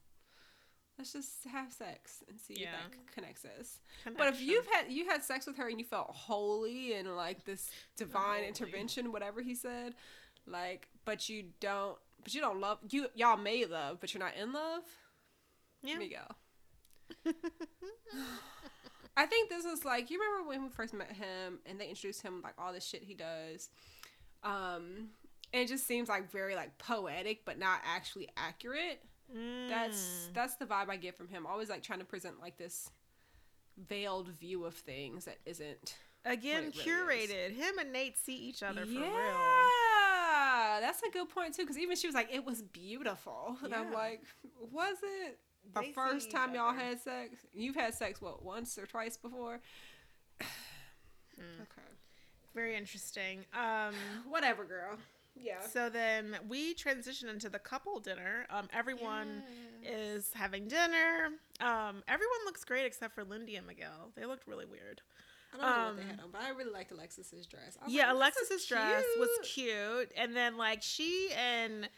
let's 0.99 1.12
just 1.12 1.45
have 1.51 1.72
sex 1.72 2.22
and 2.28 2.38
see 2.40 2.55
Yeah. 2.61 2.68
if 2.86 2.90
that 2.93 3.12
connects 3.14 3.45
us. 3.59 3.78
But 4.16 4.28
if 4.28 4.40
you've 4.40 4.66
had 4.66 4.90
you 4.90 5.07
had 5.07 5.22
sex 5.24 5.47
with 5.47 5.57
her 5.57 5.68
and 5.68 5.78
you 5.78 5.84
felt 5.84 6.11
holy 6.11 6.95
and 6.95 7.16
like 7.16 7.45
this 7.45 7.70
divine 7.97 8.45
intervention, 8.45 9.11
whatever 9.12 9.40
he 9.43 9.55
said, 9.55 9.95
like, 10.47 10.88
but 11.05 11.28
you 11.28 11.45
don't, 11.61 11.97
but 12.22 12.34
you 12.34 12.40
don't 12.40 12.61
love 12.61 12.78
you. 12.90 13.07
Y'all 13.14 13.36
may 13.36 13.64
love, 13.64 13.99
but 14.01 14.12
you're 14.14 14.22
not 14.22 14.36
in 14.36 14.53
love. 14.53 14.82
yeah. 15.82 15.99
Miguel. 15.99 16.36
I 19.16 19.26
think 19.26 19.51
this 19.51 19.64
is 19.64 19.84
like 19.84 20.11
you 20.11 20.18
remember 20.20 20.49
when 20.49 20.62
we 20.62 20.68
first 20.70 20.95
met 20.95 21.12
him 21.12 21.59
and 21.66 21.78
they 21.80 21.88
introduced 21.88 22.22
him 22.22 22.40
like 22.43 22.55
all 22.59 22.72
the 22.72 22.80
shit 22.80 23.03
he 23.03 23.14
does. 23.14 23.68
Um 24.43 25.09
and 25.53 25.62
it 25.62 25.68
just 25.68 25.86
seems 25.86 26.09
like 26.09 26.30
very 26.32 26.55
like 26.57 26.78
poetic 26.78 27.45
but 27.45 27.59
not 27.59 27.80
actually 27.84 28.28
accurate. 28.36 29.01
That's 29.68 30.28
Mm. 30.30 30.35
that's 30.35 30.55
the 30.57 30.66
vibe 30.66 30.89
I 30.91 30.97
get 30.97 31.16
from 31.16 31.28
him. 31.28 31.47
Always 31.47 31.68
like 31.70 31.83
trying 31.83 32.01
to 32.01 32.05
present 32.05 32.41
like 32.41 32.57
this 32.59 32.91
veiled 33.89 34.28
view 34.28 34.64
of 34.64 34.74
things 34.74 35.24
that 35.24 35.39
isn't 35.47 35.97
again 36.24 36.64
really 36.64 36.68
is. 36.68 37.30
curated. 37.30 37.57
Him 37.57 37.78
and 37.78 37.93
Nate 37.93 38.16
see 38.18 38.37
each 38.37 38.62
other 38.62 38.85
for 38.85 38.91
yeah, 38.93 39.01
real. 39.01 39.09
Yeah, 39.16 40.78
that's 40.80 41.03
a 41.03 41.11
good 41.11 41.28
point 41.30 41.55
too. 41.55 41.62
Because 41.62 41.78
even 41.78 41.97
she 41.97 42.07
was 42.07 42.14
like, 42.14 42.33
"It 42.33 42.45
was 42.45 42.62
beautiful," 42.62 43.57
and 43.64 43.74
I'm 43.74 43.93
like, 43.93 44.22
"Was 44.70 44.97
it 45.03 45.39
the 45.74 45.80
They 45.80 45.93
first 45.93 46.30
time 46.30 46.55
y'all 46.55 46.72
had 46.74 47.01
sex? 47.01 47.47
You've 47.55 47.76
had 47.76 47.95
sex 47.95 48.20
what 48.20 48.43
once 48.45 48.76
or 48.78 48.87
twice 48.87 49.16
before?" 49.16 49.61
Hmm. 51.37 51.62
Okay, 51.62 51.89
Very 52.55 52.76
interesting. 52.76 53.47
Um, 53.55 53.95
whatever, 54.28 54.64
girl. 54.64 54.99
Yeah. 55.35 55.61
so 55.61 55.89
then 55.89 56.37
we 56.49 56.74
transition 56.74 57.28
into 57.28 57.49
the 57.49 57.59
couple 57.59 57.99
dinner. 58.01 58.47
Um, 58.51 58.68
everyone 58.72 59.43
is 59.83 60.30
having 60.35 60.68
dinner. 60.68 61.30
Um, 61.61 62.03
everyone 62.07 62.39
looks 62.45 62.64
great 62.64 62.85
except 62.85 63.14
for 63.14 63.24
Lindy 63.24 63.57
and 63.57 63.66
Miguel. 63.66 64.12
They 64.14 64.26
looked 64.26 64.47
really 64.47 64.66
weird. 64.66 65.01
I 65.55 65.57
don't 65.57 65.66
know 65.66 65.85
what 65.87 65.97
they 65.97 66.03
um, 66.03 66.09
had 66.09 66.20
on, 66.20 66.30
but 66.33 66.43
I 66.43 66.51
really 66.51 66.72
liked 66.72 66.93
Alexis's 66.93 67.47
dress. 67.47 67.76
Yeah, 67.87 68.07
like, 68.07 68.16
Alexis's 68.16 68.66
dress 68.66 69.05
was 69.18 69.28
cute." 69.43 70.09
cute, 70.09 70.12
and 70.16 70.35
then 70.35 70.57
like 70.57 70.83
she 70.83 71.30
and 71.37 71.89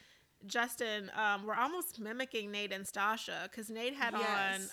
Justin 0.47 1.11
um, 1.17 1.47
were 1.47 1.55
almost 1.57 1.99
mimicking 2.01 2.51
Nate 2.51 2.73
and 2.73 2.85
Stasha 2.85 3.45
because 3.45 3.71
Nate 3.71 3.95
had 3.95 4.15
on 4.15 4.23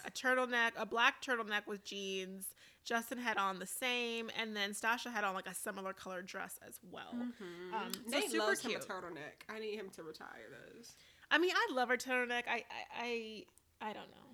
a 0.06 0.12
turtleneck, 0.12 0.72
a 0.78 0.86
black 0.86 1.22
turtleneck 1.22 1.68
with 1.68 1.84
jeans. 1.84 2.48
Justin 2.84 3.20
had 3.20 3.38
on 3.38 3.60
the 3.60 3.68
same, 3.68 4.32
and 4.40 4.56
then 4.56 4.72
Stasha 4.72 5.12
had 5.12 5.24
on 5.24 5.36
like 5.36 5.48
a 5.48 5.54
similar 5.54 5.94
colored 5.94 6.26
dress 6.26 6.60
as 6.68 6.80
well. 6.92 7.14
Mhm. 7.16 7.74
Um, 7.74 7.92
so 7.94 8.00
Nate 8.10 8.32
super 8.32 8.46
loves 8.46 8.60
cute. 8.62 8.74
him 8.74 8.82
a 8.82 8.84
turtleneck. 8.86 9.46
I 9.50 9.60
need 9.60 9.76
him 9.76 9.90
to 9.92 10.04
retire 10.04 10.48
those. 10.50 10.96
I 11.30 11.38
mean, 11.38 11.52
I 11.56 11.74
love 11.74 11.90
her 11.90 11.98
turtleneck. 11.98 12.44
I, 12.50 12.64
I, 13.00 13.44
I, 13.82 13.90
I 13.90 13.94
don't 13.94 14.10
know. 14.10 14.28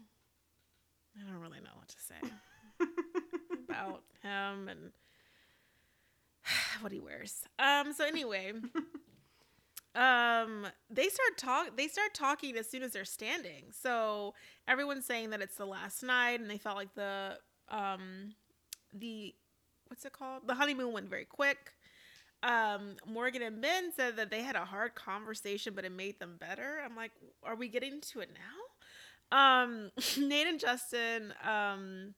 I 1.19 1.29
don't 1.31 1.41
really 1.41 1.59
know 1.59 1.71
what 1.75 1.87
to 1.89 1.95
say 1.99 2.29
about 3.69 4.03
him 4.23 4.69
and 4.69 4.91
what 6.81 6.91
he 6.91 6.99
wears. 6.99 7.43
Um. 7.59 7.91
So 7.93 8.05
anyway, 8.05 8.53
um, 9.97 10.67
they 10.91 11.09
start 11.09 11.37
talk. 11.37 11.75
They 11.75 11.87
start 11.87 12.13
talking 12.13 12.55
as 12.55 12.69
soon 12.69 12.83
as 12.83 12.91
they're 12.93 13.03
standing. 13.03 13.65
So 13.71 14.35
everyone's 14.67 15.05
saying 15.05 15.31
that 15.31 15.41
it's 15.41 15.55
the 15.55 15.65
last 15.65 16.03
night, 16.03 16.39
and 16.39 16.49
they 16.49 16.59
felt 16.59 16.75
like 16.75 16.93
the 16.93 17.39
um, 17.69 18.35
the 18.93 19.33
what's 19.87 20.05
it 20.05 20.13
called? 20.13 20.43
The 20.47 20.53
honeymoon 20.53 20.93
went 20.93 21.09
very 21.09 21.25
quick. 21.25 21.73
Um, 22.43 22.97
Morgan 23.07 23.41
and 23.41 23.59
Ben 23.59 23.91
said 23.95 24.17
that 24.17 24.29
they 24.29 24.43
had 24.43 24.55
a 24.55 24.65
hard 24.65 24.93
conversation, 24.93 25.73
but 25.75 25.83
it 25.83 25.91
made 25.91 26.19
them 26.19 26.37
better. 26.39 26.79
I'm 26.85 26.95
like, 26.95 27.11
are 27.43 27.55
we 27.55 27.67
getting 27.67 27.99
to 27.99 28.19
it 28.19 28.29
now? 29.31 29.63
Um, 29.63 29.91
Nate 30.17 30.47
and 30.47 30.59
Justin, 30.59 31.33
um, 31.43 32.13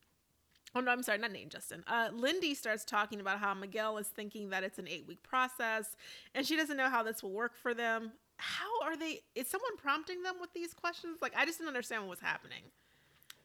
oh 0.76 0.80
no, 0.80 0.91
I'm 0.91 1.03
sorry, 1.03 1.17
not 1.17 1.32
Nate 1.32 1.49
Justin. 1.49 1.84
Uh, 1.88 2.09
Lindy 2.13 2.53
starts 2.53 2.86
talking 2.86 3.20
about 3.20 3.39
how 3.39 3.53
Miguel 3.53 3.97
is 3.97 4.07
thinking 4.07 4.49
that 4.49 4.63
it's 4.63 4.80
an 4.80 4.88
eight 4.88 5.05
week 5.07 5.24
process 5.24 5.95
and 6.36 6.45
she 6.45 6.55
doesn't 6.55 6.78
know 6.78 6.89
how 6.89 7.03
this 7.03 7.24
will 7.24 7.32
work 7.32 7.55
for 7.55 7.74
them. 7.74 8.11
How 8.38 8.70
are 8.84 8.95
they? 8.95 9.22
Is 9.36 9.47
someone 9.47 9.76
prompting 9.78 10.24
them 10.24 10.36
with 10.39 10.53
these 10.53 10.74
questions? 10.74 11.17
Like, 11.22 11.34
I 11.36 11.45
just 11.45 11.57
didn't 11.57 11.70
understand 11.70 12.03
what 12.03 12.11
was 12.11 12.20
happening. 12.22 12.63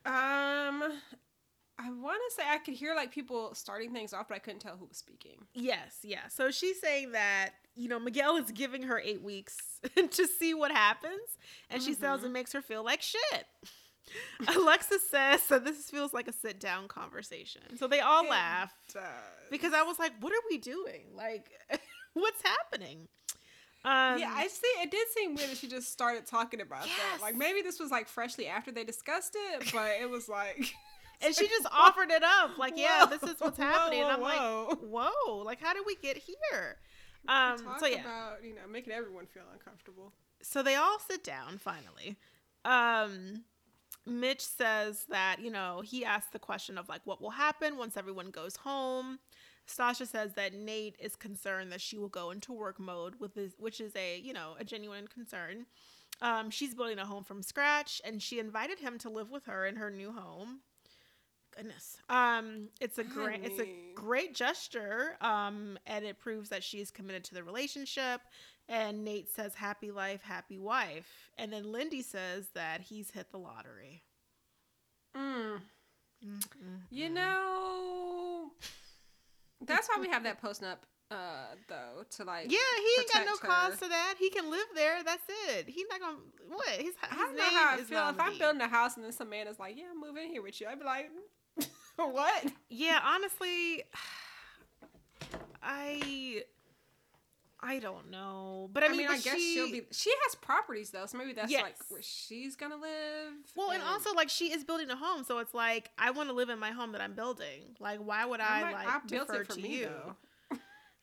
Um, 0.06 0.92
I 1.78 1.90
want 1.90 2.20
to 2.28 2.34
say 2.34 2.42
I 2.48 2.58
could 2.58 2.74
hear 2.74 2.94
like 2.94 3.10
people 3.10 3.54
starting 3.54 3.92
things 3.92 4.12
off, 4.12 4.28
but 4.28 4.36
I 4.36 4.38
couldn't 4.38 4.60
tell 4.60 4.76
who 4.76 4.86
was 4.86 4.96
speaking. 4.96 5.38
Yes, 5.54 5.98
yeah. 6.02 6.28
So 6.28 6.50
she's 6.50 6.80
saying 6.80 7.12
that, 7.12 7.50
you 7.74 7.88
know, 7.88 7.98
Miguel 7.98 8.36
is 8.36 8.50
giving 8.52 8.82
her 8.84 9.00
eight 9.00 9.22
weeks 9.22 9.56
to 10.10 10.26
see 10.26 10.54
what 10.54 10.70
happens. 10.70 11.38
And 11.70 11.82
she 11.82 11.94
says 11.94 12.22
it 12.22 12.30
makes 12.30 12.52
her 12.52 12.62
feel 12.62 12.84
like 12.84 13.02
shit. 13.02 13.46
Alexis 14.56 15.08
says, 15.08 15.42
so 15.42 15.58
this 15.58 15.90
feels 15.90 16.12
like 16.12 16.28
a 16.28 16.32
sit 16.32 16.60
down 16.60 16.88
conversation. 16.88 17.62
So 17.78 17.86
they 17.88 18.00
all 18.00 18.24
It 18.24 18.30
laugh 18.30 18.72
does. 18.92 19.02
because 19.50 19.72
I 19.72 19.82
was 19.82 19.98
like, 19.98 20.12
what 20.20 20.32
are 20.32 20.42
we 20.50 20.58
doing? 20.58 21.02
Like, 21.16 21.50
what's 22.14 22.42
happening? 22.42 23.08
Um, 23.86 24.18
yeah, 24.18 24.32
I 24.34 24.46
see. 24.48 24.66
It 24.82 24.90
did 24.90 25.06
seem 25.14 25.34
weird 25.34 25.50
that 25.50 25.58
she 25.58 25.68
just 25.68 25.92
started 25.92 26.24
talking 26.26 26.60
about 26.62 26.86
Yes. 26.86 26.96
that. 27.12 27.20
Like 27.22 27.36
maybe 27.36 27.60
this 27.62 27.78
was 27.78 27.90
like 27.90 28.08
freshly 28.08 28.46
after 28.46 28.72
they 28.72 28.82
discussed 28.84 29.36
it, 29.36 29.70
but 29.74 29.90
it 30.00 30.08
was 30.08 30.26
like, 30.28 30.74
and 31.20 31.34
she 31.34 31.46
just 31.48 31.66
offered 31.70 32.10
it 32.10 32.22
up. 32.22 32.56
Like, 32.58 32.74
yeah, 32.76 33.04
this 33.04 33.22
is 33.22 33.38
what's 33.40 33.58
Whoa, 33.58 33.64
happening. 33.66 34.00
and 34.02 34.10
I'm 34.10 34.20
like, 34.22 34.38
whoa. 34.38 34.78
whoa, 35.26 35.36
like, 35.44 35.60
how 35.60 35.74
did 35.74 35.82
we 35.86 35.96
get 35.96 36.16
here? 36.16 36.76
Um, 37.28 37.58
Talk 37.58 37.80
so 37.80 37.86
yeah, 37.86 38.00
about 38.00 38.44
you 38.44 38.54
know 38.54 38.62
making 38.70 38.92
everyone 38.92 39.26
feel 39.26 39.44
uncomfortable. 39.52 40.12
so 40.42 40.62
they 40.62 40.76
all 40.76 40.98
sit 40.98 41.22
down 41.24 41.58
finally. 41.58 42.16
Um, 42.66 43.44
Mitch 44.06 44.42
says 44.42 45.06
that 45.08 45.36
you 45.40 45.50
know 45.50 45.82
he 45.84 46.04
asked 46.04 46.32
the 46.32 46.38
question 46.38 46.78
of 46.78 46.88
like 46.88 47.02
what 47.04 47.20
will 47.20 47.30
happen 47.30 47.76
once 47.76 47.96
everyone 47.96 48.30
goes 48.30 48.56
home. 48.56 49.18
Stasha 49.66 50.06
says 50.06 50.34
that 50.34 50.52
Nate 50.52 50.96
is 50.98 51.16
concerned 51.16 51.72
that 51.72 51.80
she 51.80 51.96
will 51.96 52.08
go 52.08 52.30
into 52.30 52.52
work 52.52 52.78
mode 52.78 53.14
with 53.18 53.34
his, 53.34 53.54
which 53.58 53.80
is 53.80 53.92
a 53.96 54.18
you 54.18 54.32
know 54.32 54.54
a 54.58 54.64
genuine 54.64 55.06
concern. 55.08 55.66
Um, 56.20 56.50
she's 56.50 56.74
building 56.74 56.98
a 56.98 57.06
home 57.06 57.24
from 57.24 57.42
scratch, 57.42 58.00
and 58.04 58.22
she 58.22 58.38
invited 58.38 58.78
him 58.78 58.98
to 58.98 59.10
live 59.10 59.30
with 59.30 59.46
her 59.46 59.66
in 59.66 59.76
her 59.76 59.90
new 59.90 60.12
home. 60.12 60.60
Goodness, 61.56 61.98
um, 62.08 62.68
it's 62.80 62.98
a 62.98 63.04
great 63.04 63.40
it's 63.44 63.60
a 63.60 63.68
great 63.94 64.34
gesture, 64.34 65.16
um, 65.20 65.78
and 65.86 66.04
it 66.04 66.18
proves 66.18 66.48
that 66.50 66.64
she's 66.64 66.90
committed 66.90 67.24
to 67.24 67.34
the 67.34 67.44
relationship. 67.44 68.20
And 68.68 69.04
Nate 69.04 69.28
says, 69.30 69.54
"Happy 69.54 69.90
life, 69.90 70.22
happy 70.22 70.58
wife," 70.58 71.30
and 71.36 71.52
then 71.52 71.70
Lindy 71.70 72.00
says 72.00 72.48
that 72.54 72.80
he's 72.80 73.10
hit 73.10 73.30
the 73.30 73.38
lottery. 73.38 74.04
Mm. 75.14 75.60
Mm-mm. 76.26 76.80
You 76.90 77.10
know, 77.10 78.50
that's 79.60 79.88
why 79.88 80.00
we 80.00 80.08
have 80.08 80.22
that 80.24 80.40
post 80.40 80.62
up, 80.62 80.86
uh, 81.10 81.54
though, 81.68 82.04
to 82.16 82.24
like. 82.24 82.50
Yeah, 82.50 82.58
he 82.76 83.00
ain't 83.02 83.12
got 83.12 83.26
no 83.26 83.36
protect 83.36 83.42
cause 83.42 83.78
to 83.80 83.88
that. 83.88 84.14
He 84.18 84.30
can 84.30 84.50
live 84.50 84.66
there. 84.74 85.02
That's 85.04 85.24
it. 85.48 85.68
He's 85.68 85.86
not 85.90 86.00
gonna 86.00 86.16
what? 86.48 86.68
His, 86.68 86.86
his 86.86 86.96
I 87.02 87.14
don't 87.14 87.36
know 87.36 87.42
how 87.44 87.74
I 87.74 87.76
feel. 87.76 88.08
If 88.08 88.20
I'm 88.20 88.38
building 88.38 88.60
a 88.62 88.68
house 88.68 88.96
and 88.96 89.04
then 89.04 89.12
some 89.12 89.28
man 89.28 89.46
is 89.46 89.58
like, 89.58 89.76
"Yeah, 89.76 89.84
move 89.98 90.16
in 90.16 90.28
here 90.28 90.42
with 90.42 90.60
you," 90.60 90.66
I'd 90.66 90.78
be 90.78 90.84
like, 90.86 91.10
"What?" 91.96 92.46
Yeah, 92.70 93.00
honestly, 93.04 93.82
I 95.62 96.44
I 97.64 97.78
don't 97.78 98.10
know, 98.10 98.68
but 98.72 98.82
I 98.82 98.86
I 98.86 98.88
mean, 98.90 98.98
mean, 98.98 99.06
but 99.06 99.14
I 99.16 99.18
guess 99.20 99.38
she, 99.40 99.60
will 99.60 99.70
be. 99.70 99.82
She 99.90 100.10
has 100.24 100.34
properties 100.34 100.90
though, 100.90 101.06
so 101.06 101.16
maybe 101.16 101.32
that's 101.32 101.50
like 101.52 101.76
where 101.88 102.02
she's 102.02 102.56
gonna 102.56 102.76
live. 102.76 103.32
Well, 103.56 103.70
and 103.70 103.82
also 103.82 104.12
like 104.12 104.28
she 104.28 104.52
is 104.52 104.64
building 104.64 104.90
a 104.90 104.96
home, 104.96 105.24
so 105.24 105.38
it's 105.38 105.54
like 105.54 105.90
I 105.98 106.10
want 106.10 106.28
to 106.28 106.34
live 106.34 106.50
in 106.50 106.58
my 106.58 106.72
home 106.72 106.92
that 106.92 107.00
I'm 107.00 107.14
building. 107.14 107.76
Like, 107.80 108.00
why 108.00 108.26
would 108.26 108.40
I 108.40 108.62
I'm 108.62 108.72
like, 108.72 108.86
I 108.86 109.00
defer 109.06 109.44
to 109.44 109.60
me 109.60 109.78
you? 109.78 109.90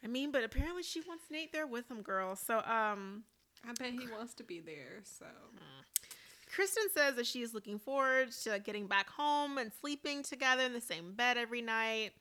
I 0.03 0.07
mean, 0.07 0.31
but 0.31 0.43
apparently 0.43 0.83
she 0.83 1.01
wants 1.01 1.25
Nate 1.29 1.51
there 1.51 1.67
with 1.67 1.89
him, 1.89 2.01
girl. 2.01 2.35
So, 2.35 2.57
um, 2.57 3.23
I 3.67 3.73
bet 3.73 3.91
he 3.91 4.07
wants 4.07 4.33
to 4.35 4.43
be 4.43 4.59
there. 4.59 4.99
So 5.03 5.25
Kristen 6.53 6.83
says 6.93 7.15
that 7.15 7.25
she 7.25 7.41
is 7.41 7.53
looking 7.53 7.79
forward 7.79 8.31
to 8.43 8.59
getting 8.59 8.87
back 8.87 9.09
home 9.09 9.57
and 9.57 9.71
sleeping 9.79 10.21
together 10.21 10.63
in 10.63 10.73
the 10.73 10.81
same 10.81 11.13
bed 11.13 11.37
every 11.37 11.61
night. 11.61 12.11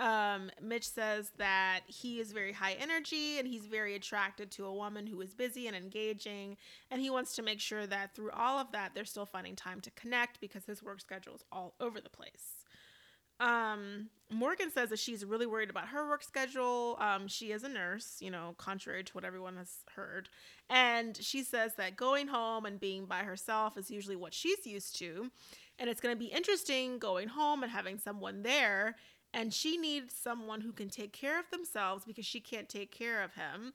Um, 0.00 0.50
Mitch 0.60 0.88
says 0.88 1.30
that 1.38 1.80
he 1.86 2.18
is 2.18 2.32
very 2.32 2.52
high 2.52 2.72
energy 2.80 3.38
and 3.38 3.46
he's 3.46 3.66
very 3.66 3.94
attracted 3.94 4.50
to 4.52 4.66
a 4.66 4.74
woman 4.74 5.06
who 5.06 5.20
is 5.20 5.34
busy 5.34 5.68
and 5.68 5.76
engaging. 5.76 6.56
And 6.90 7.00
he 7.00 7.10
wants 7.10 7.36
to 7.36 7.42
make 7.42 7.60
sure 7.60 7.86
that 7.86 8.14
through 8.14 8.30
all 8.32 8.58
of 8.58 8.72
that, 8.72 8.92
they're 8.94 9.04
still 9.04 9.26
finding 9.26 9.54
time 9.54 9.80
to 9.82 9.90
connect 9.92 10.40
because 10.40 10.64
his 10.64 10.82
work 10.82 11.00
schedule 11.00 11.36
is 11.36 11.44
all 11.52 11.74
over 11.80 12.00
the 12.00 12.10
place. 12.10 12.64
Um, 13.40 14.10
Morgan 14.30 14.70
says 14.70 14.90
that 14.90 14.98
she's 14.98 15.24
really 15.24 15.46
worried 15.46 15.70
about 15.70 15.88
her 15.88 16.08
work 16.08 16.22
schedule. 16.22 16.96
Um, 17.00 17.28
she 17.28 17.52
is 17.52 17.62
a 17.62 17.68
nurse, 17.68 18.16
you 18.20 18.30
know, 18.30 18.54
contrary 18.58 19.04
to 19.04 19.12
what 19.12 19.24
everyone 19.24 19.56
has 19.56 19.70
heard. 19.94 20.28
And 20.70 21.16
she 21.16 21.42
says 21.42 21.74
that 21.76 21.96
going 21.96 22.28
home 22.28 22.64
and 22.64 22.80
being 22.80 23.06
by 23.06 23.18
herself 23.18 23.76
is 23.76 23.90
usually 23.90 24.16
what 24.16 24.34
she's 24.34 24.66
used 24.66 24.96
to. 24.98 25.30
And 25.78 25.90
it's 25.90 26.00
going 26.00 26.14
to 26.14 26.18
be 26.18 26.26
interesting 26.26 26.98
going 26.98 27.28
home 27.28 27.62
and 27.62 27.72
having 27.72 27.98
someone 27.98 28.42
there. 28.42 28.96
And 29.34 29.52
she 29.52 29.76
needs 29.76 30.14
someone 30.14 30.60
who 30.60 30.72
can 30.72 30.88
take 30.88 31.12
care 31.12 31.38
of 31.40 31.50
themselves 31.50 32.04
because 32.04 32.24
she 32.24 32.40
can't 32.40 32.68
take 32.68 32.90
care 32.90 33.22
of 33.22 33.34
him. 33.34 33.72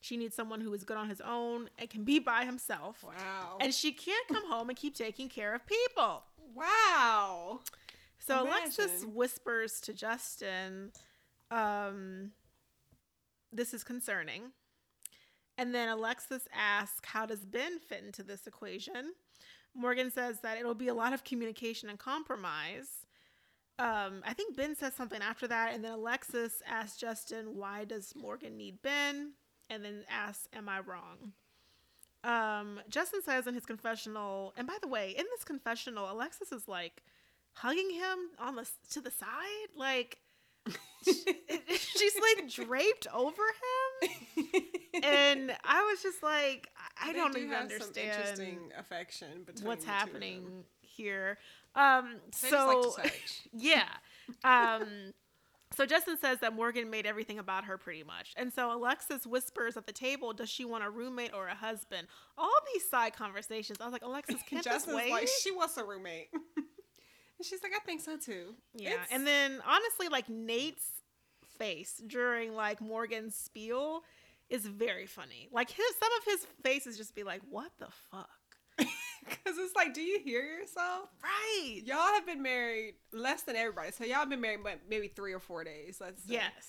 She 0.00 0.16
needs 0.16 0.34
someone 0.34 0.60
who 0.62 0.72
is 0.72 0.84
good 0.84 0.96
on 0.96 1.08
his 1.10 1.20
own 1.20 1.68
and 1.78 1.90
can 1.90 2.04
be 2.04 2.18
by 2.20 2.44
himself. 2.44 3.04
wow, 3.04 3.58
And 3.60 3.74
she 3.74 3.92
can't 3.92 4.26
come 4.28 4.48
home 4.50 4.68
and 4.70 4.78
keep 4.78 4.94
taking 4.94 5.28
care 5.28 5.54
of 5.54 5.66
people. 5.66 6.22
wow. 6.54 7.60
So 8.18 8.42
Alexis 8.42 8.90
Imagine. 9.02 9.14
whispers 9.14 9.80
to 9.82 9.92
Justin, 9.94 10.92
um, 11.50 12.30
this 13.52 13.74
is 13.74 13.82
concerning. 13.82 14.52
And 15.58 15.74
then 15.74 15.88
Alexis 15.88 16.46
asks, 16.54 17.00
How 17.04 17.26
does 17.26 17.40
Ben 17.44 17.78
fit 17.78 18.02
into 18.04 18.22
this 18.22 18.46
equation? 18.46 19.12
Morgan 19.74 20.10
says 20.10 20.40
that 20.40 20.58
it'll 20.58 20.74
be 20.74 20.88
a 20.88 20.94
lot 20.94 21.12
of 21.12 21.24
communication 21.24 21.88
and 21.88 21.98
compromise. 21.98 22.99
Um, 23.80 24.22
I 24.26 24.34
think 24.34 24.56
Ben 24.56 24.76
says 24.76 24.92
something 24.94 25.22
after 25.22 25.48
that, 25.48 25.72
and 25.74 25.82
then 25.82 25.92
Alexis 25.92 26.62
asks 26.68 26.98
Justin, 26.98 27.56
Why 27.56 27.84
does 27.84 28.12
Morgan 28.14 28.56
need 28.56 28.82
Ben? 28.82 29.32
And 29.70 29.84
then 29.84 30.04
asks, 30.10 30.48
Am 30.52 30.68
I 30.68 30.80
wrong? 30.80 31.32
Um, 32.22 32.80
Justin 32.90 33.22
says 33.22 33.46
in 33.46 33.54
his 33.54 33.64
confessional, 33.64 34.52
and 34.56 34.66
by 34.66 34.76
the 34.82 34.88
way, 34.88 35.14
in 35.16 35.24
this 35.34 35.44
confessional, 35.44 36.12
Alexis 36.12 36.52
is 36.52 36.68
like 36.68 37.02
hugging 37.54 37.90
him 37.90 38.18
on 38.38 38.56
the 38.56 38.68
to 38.90 39.00
the 39.00 39.10
side, 39.10 39.68
like 39.74 40.18
she's 41.04 42.14
like 42.20 42.48
draped 42.50 43.06
over 43.14 43.42
him, 43.42 44.44
and 45.02 45.56
I 45.64 45.82
was 45.90 46.02
just 46.02 46.22
like, 46.22 46.68
I, 47.00 47.12
They 47.14 47.18
don't 47.18 47.32
do 47.32 47.40
even 47.40 47.54
understand 47.54 48.10
interesting 48.10 48.58
affection 48.78 49.44
between 49.46 49.66
what's 49.66 49.84
the 49.86 49.90
two 49.90 49.96
of 49.96 49.98
them. 50.00 50.08
happening 50.12 50.64
here. 50.82 51.38
Um, 51.74 52.16
so 52.32 52.94
like 52.98 53.22
yeah. 53.52 53.88
Um, 54.44 55.12
so 55.72 55.86
Justin 55.86 56.16
says 56.18 56.38
that 56.40 56.54
Morgan 56.54 56.90
made 56.90 57.06
everything 57.06 57.38
about 57.38 57.64
her 57.66 57.78
pretty 57.78 58.02
much. 58.02 58.32
And 58.36 58.52
so 58.52 58.72
Alexis 58.76 59.24
whispers 59.26 59.76
at 59.76 59.86
the 59.86 59.92
table, 59.92 60.32
does 60.32 60.50
she 60.50 60.64
want 60.64 60.82
a 60.84 60.90
roommate 60.90 61.32
or 61.32 61.46
a 61.46 61.54
husband? 61.54 62.08
All 62.36 62.50
these 62.74 62.88
side 62.88 63.12
conversations. 63.14 63.78
I 63.80 63.84
was 63.84 63.92
like, 63.92 64.04
Alexis, 64.04 64.40
can't 64.48 64.64
this 64.64 64.72
Justin's 64.72 64.96
wait? 64.96 65.10
like, 65.12 65.28
she 65.42 65.52
wants 65.52 65.76
a 65.76 65.84
roommate. 65.84 66.28
and 66.56 67.46
she's 67.46 67.62
like, 67.62 67.72
I 67.74 67.78
think 67.84 68.00
so 68.00 68.16
too. 68.16 68.54
yeah. 68.74 68.90
It's- 68.90 69.08
And 69.12 69.24
then 69.26 69.60
honestly, 69.66 70.08
like 70.08 70.28
Nate's 70.28 70.86
face 71.58 72.02
during 72.06 72.54
like 72.54 72.80
Morgan's 72.80 73.36
spiel 73.36 74.02
is 74.48 74.66
very 74.66 75.06
funny. 75.06 75.48
Like 75.52 75.70
his 75.70 75.86
some 76.00 76.10
of 76.18 76.24
his 76.24 76.46
faces 76.64 76.96
just 76.96 77.14
be 77.14 77.22
like, 77.22 77.42
what 77.48 77.70
the 77.78 77.86
fuck? 78.10 78.28
Because 79.28 79.58
it's 79.58 79.74
like, 79.76 79.94
do 79.94 80.00
you 80.02 80.18
hear 80.20 80.42
yourself? 80.42 81.08
Right. 81.22 81.80
Y'all 81.84 81.96
have 82.14 82.26
been 82.26 82.42
married 82.42 82.94
less 83.12 83.42
than 83.42 83.56
everybody. 83.56 83.90
So 83.92 84.04
y'all 84.04 84.26
been 84.26 84.40
married 84.40 84.60
but 84.64 84.80
maybe 84.88 85.08
three 85.08 85.32
or 85.32 85.40
four 85.40 85.64
days, 85.64 85.98
let's 86.00 86.22
say. 86.24 86.34
Yes. 86.34 86.68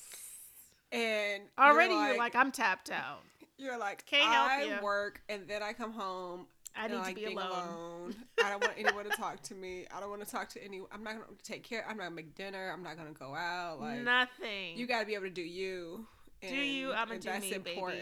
And 0.91 1.43
Already 1.57 1.93
you're 1.93 2.07
you're 2.09 2.17
like, 2.17 2.35
I'm 2.35 2.51
tapped 2.51 2.91
out. 2.91 3.21
you're 3.57 3.77
like, 3.79 4.05
Can't 4.05 4.23
help 4.23 4.49
I 4.51 4.63
ya." 4.63 4.81
work 4.83 5.21
and 5.29 5.47
then 5.47 5.63
I 5.63 5.73
come 5.73 5.91
home. 5.93 6.45
I 6.75 6.87
need 6.87 6.97
I 6.97 7.09
to 7.09 7.15
be 7.15 7.25
being 7.25 7.37
alone. 7.37 8.15
I 8.43 8.49
don't 8.49 8.61
want 8.63 8.73
anyone 8.77 9.03
to 9.03 9.09
talk 9.17 9.41
to 9.43 9.55
me. 9.55 9.85
I 9.95 9.99
don't 9.99 10.09
want 10.09 10.23
to 10.23 10.29
talk 10.29 10.49
to 10.49 10.63
anyone. 10.63 10.87
I'm 10.93 11.03
not 11.03 11.15
going 11.15 11.35
to 11.37 11.43
take 11.43 11.63
care. 11.63 11.83
I'm 11.89 11.97
not 11.97 12.03
going 12.03 12.11
to 12.11 12.15
make 12.15 12.35
dinner. 12.35 12.71
I'm 12.73 12.81
not 12.83 12.95
going 12.97 13.11
to 13.13 13.19
go 13.19 13.35
out. 13.35 13.79
Like 13.81 13.99
Nothing. 14.01 14.75
you 14.77 14.87
got 14.87 15.01
to 15.01 15.05
be 15.05 15.13
able 15.15 15.25
to 15.25 15.29
do 15.29 15.41
you. 15.41 16.05
Do 16.41 16.55
you, 16.55 16.91
I'ma 16.93 17.15
do 17.15 17.19
that's 17.21 17.41
me, 17.43 17.51
baby. 17.57 17.71
important. 17.71 18.01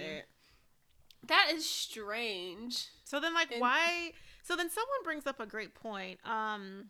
That 1.27 1.51
is 1.53 1.67
strange. 1.69 2.87
So 3.03 3.19
then, 3.19 3.33
like, 3.33 3.51
And- 3.51 3.59
why? 3.61 4.13
So 4.49 4.55
then, 4.55 4.71
someone 4.71 5.03
brings 5.03 5.27
up 5.27 5.39
a 5.39 5.45
great 5.45 5.75
point. 5.75 6.19
Um, 6.25 6.85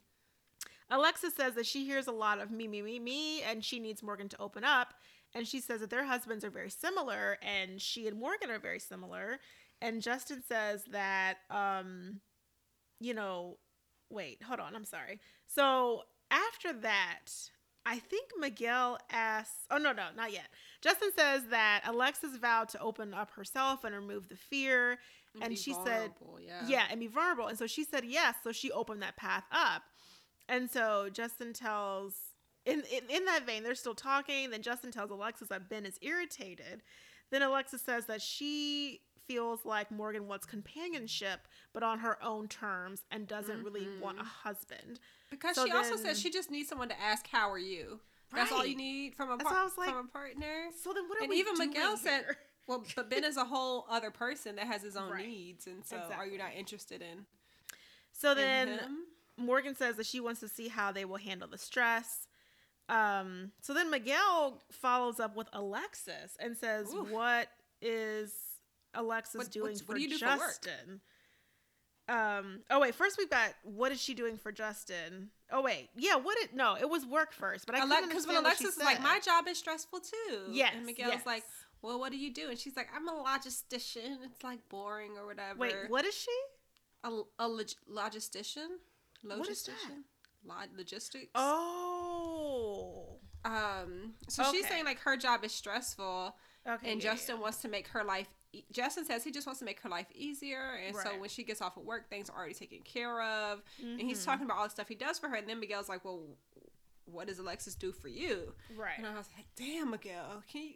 Alexis 0.89 1.35
says 1.35 1.55
that 1.55 1.65
she 1.65 1.85
hears 1.85 2.07
a 2.07 2.11
lot 2.13 2.39
of 2.39 2.51
me, 2.51 2.69
me, 2.69 2.81
me, 2.81 2.99
me, 2.99 3.41
and 3.41 3.65
she 3.65 3.81
needs 3.81 4.01
Morgan 4.01 4.29
to 4.29 4.39
open 4.39 4.63
up. 4.63 4.93
And 5.35 5.45
she 5.45 5.59
says 5.59 5.81
that 5.81 5.89
their 5.89 6.05
husbands 6.05 6.45
are 6.45 6.49
very 6.49 6.69
similar, 6.69 7.37
and 7.41 7.81
she 7.81 8.07
and 8.07 8.17
Morgan 8.17 8.49
are 8.49 8.59
very 8.59 8.79
similar. 8.79 9.39
And 9.81 10.01
Justin 10.01 10.41
says 10.47 10.85
that, 10.91 11.39
um, 11.49 12.21
you 13.01 13.13
know, 13.13 13.57
wait, 14.09 14.41
hold 14.41 14.61
on, 14.61 14.73
I'm 14.73 14.85
sorry. 14.85 15.19
So 15.45 16.03
after 16.31 16.71
that, 16.71 17.27
I 17.85 17.99
think 17.99 18.29
Miguel 18.39 18.99
asks, 19.09 19.65
oh, 19.69 19.77
no, 19.77 19.91
no, 19.91 20.05
not 20.15 20.31
yet. 20.31 20.47
Justin 20.81 21.09
says 21.13 21.43
that 21.49 21.81
Alexis 21.85 22.37
vowed 22.37 22.69
to 22.69 22.79
open 22.79 23.13
up 23.13 23.31
herself 23.31 23.83
and 23.83 23.95
remove 23.95 24.29
the 24.29 24.35
fear. 24.35 24.99
And 25.41 25.49
be 25.49 25.55
she 25.55 25.73
said, 25.85 26.11
yeah. 26.39 26.61
yeah, 26.67 26.83
and 26.89 26.99
be 26.99 27.07
vulnerable. 27.07 27.47
And 27.47 27.57
so 27.57 27.67
she 27.67 27.83
said 27.83 28.03
yes. 28.05 28.35
So 28.43 28.51
she 28.51 28.71
opened 28.71 29.01
that 29.03 29.15
path 29.17 29.43
up. 29.51 29.83
And 30.47 30.69
so 30.69 31.09
Justin 31.11 31.53
tells 31.53 32.15
in, 32.65 32.81
in 32.91 33.03
in 33.09 33.25
that 33.25 33.45
vein, 33.45 33.63
they're 33.63 33.75
still 33.75 33.93
talking. 33.95 34.49
Then 34.49 34.61
Justin 34.61 34.91
tells 34.91 35.11
Alexis 35.11 35.47
that 35.49 35.69
Ben 35.69 35.85
is 35.85 35.97
irritated. 36.01 36.81
Then 37.31 37.41
Alexis 37.43 37.81
says 37.81 38.05
that 38.07 38.21
she 38.21 39.01
feels 39.27 39.63
like 39.63 39.91
Morgan 39.91 40.27
wants 40.27 40.47
companionship, 40.47 41.41
but 41.73 41.83
on 41.83 41.99
her 41.99 42.17
own 42.23 42.47
terms, 42.47 43.03
and 43.11 43.27
doesn't 43.27 43.63
really 43.63 43.87
want 44.01 44.17
a 44.17 44.23
Mhm. 44.23 44.25
husband. 44.25 44.99
Because 45.29 45.55
So 45.55 45.65
she 45.67 45.71
also 45.71 45.95
says 45.95 46.19
she 46.19 46.31
just 46.31 46.49
needs 46.49 46.67
someone 46.67 46.89
to 46.89 46.99
ask, 46.99 47.27
"How 47.27 47.51
are 47.51 47.59
you?" 47.59 47.99
That's 48.33 48.51
all 48.51 48.65
you 48.65 48.75
need 48.75 49.15
from 49.15 49.29
a 49.29 49.37
par- 49.37 49.53
why 49.53 49.61
I 49.61 49.63
was 49.63 49.77
like- 49.77 49.89
from 49.89 50.05
a 50.05 50.09
partner. 50.09 50.69
So 50.81 50.93
then, 50.93 51.07
what 51.07 51.19
are 51.19 51.21
And 51.21 51.29
we 51.29 51.37
even 51.37 51.53
doing 51.55 51.69
Miguel 51.69 51.97
said- 51.97 52.21
here? 52.25 52.37
Well, 52.69 52.85
but 52.95 53.09
Ben 53.09 53.23
is 53.23 53.35
a 53.35 53.45
whole 53.45 53.85
other 53.89 54.11
person 54.11 54.55
that 54.57 54.67
has 54.67 54.83
his 54.83 54.95
own 54.95 55.11
Right. 55.11 55.27
needs, 55.27 55.65
and 55.65 55.83
so 55.83 55.97
are 56.15 56.27
you 56.27 56.37
not 56.37 56.53
interested 56.55 57.01
in? 57.01 57.25
So 58.13 58.31
in 58.31 58.37
then 58.37 58.67
him? 58.79 58.97
Morgan 59.37 59.75
says 59.75 59.95
that 59.95 60.05
she 60.05 60.19
wants 60.19 60.39
to 60.41 60.47
see 60.47 60.67
how 60.67 60.91
they 60.91 61.03
will 61.03 61.17
handle 61.17 61.47
the 61.47 61.57
stress. 61.57 62.27
Um, 62.87 63.51
so 63.61 63.73
then 63.73 63.89
Miguel 63.89 64.61
follows 64.71 65.19
up 65.19 65.35
with 65.35 65.47
Alexis 65.51 66.37
and 66.39 66.55
says, 66.55 66.93
Oof. 66.93 67.09
"What 67.09 67.49
is 67.81 68.33
Alexis 68.93 69.35
What- 69.39 69.51
doing 69.51 69.67
what's- 69.71 69.81
for 69.81 69.93
what 69.93 69.95
do 69.97 70.07
do 70.07 70.17
for? 70.17 70.25
Justin?" 70.25 71.01
um. 72.07 72.63
Oh 72.71 72.79
wait. 72.79 72.95
First 72.95 73.17
we've 73.17 73.29
got 73.29 73.53
what 73.63 73.91
is 73.91 74.01
she 74.01 74.13
doing 74.15 74.37
for 74.37 74.51
Justin? 74.51 75.29
Oh 75.51 75.61
wait. 75.61 75.89
Yeah. 75.95 76.15
What? 76.15 76.37
It 76.39 76.53
no. 76.55 76.75
It 76.75 76.89
was 76.89 77.05
work 77.05 77.33
first, 77.33 77.65
but 77.67 77.75
I 77.75 77.79
Because 77.79 78.25
when 78.27 78.35
what 78.43 78.57
she 78.57 78.63
Alexis 78.65 78.77
is 78.77 78.83
like, 78.83 79.01
"My 79.01 79.19
job 79.19 79.47
is 79.47 79.57
stressful 79.59 79.99
too," 80.01 80.47
Yes. 80.51 80.73
and 80.75 80.85
Miguel's 80.85 81.13
yes. 81.13 81.25
like, 81.25 81.43
"Well, 81.81 81.99
what 81.99 82.11
do 82.11 82.17
you 82.17 82.33
do?" 82.33 82.49
And 82.49 82.57
she's 82.59 82.75
like, 82.75 82.89
"I'm 82.95 83.07
a 83.07 83.13
logistician. 83.13 84.17
It's 84.25 84.43
like 84.43 84.67
boring 84.69 85.17
or 85.17 85.25
whatever." 85.25 85.59
"Wait, 85.59 85.75
what 85.89 86.05
is 86.05 86.15
she?" 86.15 86.31
A, 87.03 87.09
a 87.39 87.47
log- 87.47 87.67
logistician? 87.89 88.67
Logistician? 89.25 89.37
What 89.39 89.49
is 89.49 89.63
that? 89.65 90.03
Log- 90.45 90.77
logistics? 90.77 91.31
Oh. 91.35 93.19
Um, 93.45 94.13
so 94.27 94.43
she's 94.51 94.67
saying 94.67 94.83
like 94.85 94.99
her 94.99 95.15
job 95.15 95.43
is 95.45 95.53
stressful, 95.53 96.35
Okay. 96.67 96.91
and 96.91 97.01
yeah, 97.03 97.11
Justin 97.11 97.35
yeah. 97.37 97.41
wants 97.41 97.61
to 97.61 97.69
make 97.69 97.87
her 97.89 98.03
life. 98.03 98.27
E- 98.51 98.63
Justin 98.71 99.05
says 99.05 99.23
he 99.23 99.31
just 99.31 99.47
wants 99.47 99.59
to 99.59 99.65
make 99.65 99.79
her 99.81 99.89
life 99.89 100.07
easier, 100.13 100.73
and 100.85 100.95
so 100.95 101.17
when 101.19 101.29
she 101.29 101.43
gets 101.43 101.61
off 101.61 101.77
of 101.77 101.83
work, 101.83 102.09
things 102.09 102.29
are 102.29 102.35
already 102.37 102.53
taken 102.53 102.79
care 102.81 103.21
of. 103.21 103.61
And 103.81 104.01
he's 104.01 104.21
Mhm. 104.21 104.25
talking 104.25 104.45
about 104.45 104.57
all 104.57 104.63
the 104.65 104.69
stuff 104.71 104.87
he 104.89 104.95
does 104.95 105.19
for 105.19 105.29
her, 105.29 105.35
and 105.35 105.47
then 105.47 105.59
Miguel's 105.59 105.87
like, 105.87 106.03
"Well, 106.03 106.35
what 107.05 107.27
does 107.27 107.39
Alexis 107.39 107.75
do 107.75 107.91
for 107.93 108.09
you?" 108.09 108.53
right. 108.75 108.97
And 108.97 109.07
I 109.07 109.15
was 109.15 109.29
like, 109.37 109.45
"Damn, 109.55 109.91
Miguel, 109.91 110.43
can 110.51 110.63
you, 110.63 110.73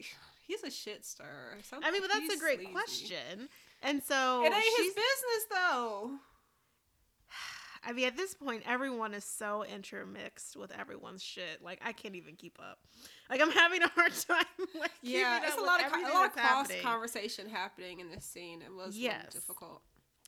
he's 0.61 0.63
a 0.63 0.71
shit 0.75 1.05
stir." 1.05 1.57
So 1.63 1.77
I 1.83 1.91
mean, 1.91 2.01
but 2.01 2.11
that's 2.11 2.33
a 2.33 2.37
great 2.39 2.59
sleazy. 2.59 2.71
question. 2.71 3.49
And 3.81 4.01
so 4.03 4.43
It 4.45 4.53
ain't 4.53 4.77
his 4.77 4.93
business 4.93 5.45
though. 5.51 6.11
I 7.85 7.91
mean, 7.91 8.05
at 8.07 8.15
this 8.15 8.33
point, 8.33 8.63
everyone 8.65 9.13
is 9.13 9.25
so 9.25 9.63
intermixed 9.65 10.55
with 10.55 10.71
everyone's 10.71 11.21
shit. 11.21 11.61
Like, 11.61 11.81
I 11.83 11.91
can't 11.91 12.15
even 12.15 12.35
keep 12.37 12.57
up. 12.59 12.79
Like, 13.29 13.41
I'm 13.41 13.51
having 13.51 13.81
a 13.83 13.89
hard 13.89 14.13
time. 14.27 14.45
Like, 14.79 14.91
Yeah, 15.01 15.41
it's 15.43 15.57
a 15.57 15.61
lot 15.61 15.83
of 15.83 15.91
a 15.91 16.13
lot 16.13 16.25
of 16.27 16.31
cross 16.33 16.45
happening. 16.67 16.81
conversation 16.81 17.49
happening 17.49 17.99
in 17.99 18.09
this 18.09 18.23
scene. 18.23 18.61
It 18.61 18.73
was 18.73 18.97
yes. 18.97 19.33
difficult. 19.33 19.81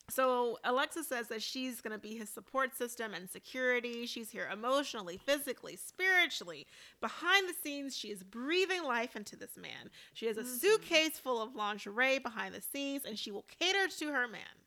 So 0.09 0.59
Alexis 0.63 1.07
says 1.07 1.27
that 1.29 1.41
she's 1.41 1.81
going 1.81 1.91
to 1.93 1.97
be 1.99 2.15
his 2.15 2.29
support 2.29 2.75
system 2.77 3.13
and 3.13 3.27
security. 3.29 4.05
She's 4.05 4.29
here 4.29 4.47
emotionally, 4.51 5.17
physically, 5.17 5.75
spiritually. 5.75 6.67
Behind 7.01 7.49
the 7.49 7.53
scenes, 7.53 7.97
she 7.97 8.09
is 8.11 8.21
breathing 8.23 8.83
life 8.83 9.15
into 9.15 9.35
this 9.35 9.57
man. 9.57 9.89
She 10.13 10.27
has 10.27 10.37
a 10.37 10.43
Mhm. 10.43 10.59
suitcase 10.59 11.17
full 11.17 11.41
of 11.41 11.55
lingerie 11.55 12.19
behind 12.19 12.53
the 12.53 12.61
scenes, 12.61 13.03
and 13.03 13.17
she 13.17 13.31
will 13.31 13.43
cater 13.59 13.87
to 13.87 14.11
her 14.11 14.27
man. 14.27 14.61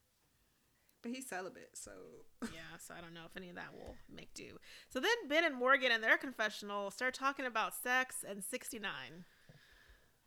But 1.02 1.12
he's 1.12 1.28
celibate, 1.28 1.76
so 1.76 1.92
yeah, 2.52 2.76
so 2.78 2.92
I 2.94 3.00
don't 3.00 3.14
know 3.14 3.24
if 3.24 3.36
any 3.36 3.48
of 3.50 3.54
that 3.54 3.72
will 3.72 3.96
make 4.08 4.34
do. 4.34 4.58
So 4.88 4.98
then 4.98 5.28
Ben 5.28 5.44
and 5.44 5.54
Morgan 5.54 5.92
in 5.92 6.00
their 6.00 6.18
confessional 6.18 6.90
start 6.90 7.14
talking 7.14 7.46
about 7.46 7.74
sex 7.74 8.24
and 8.26 8.42
69. 8.42 9.24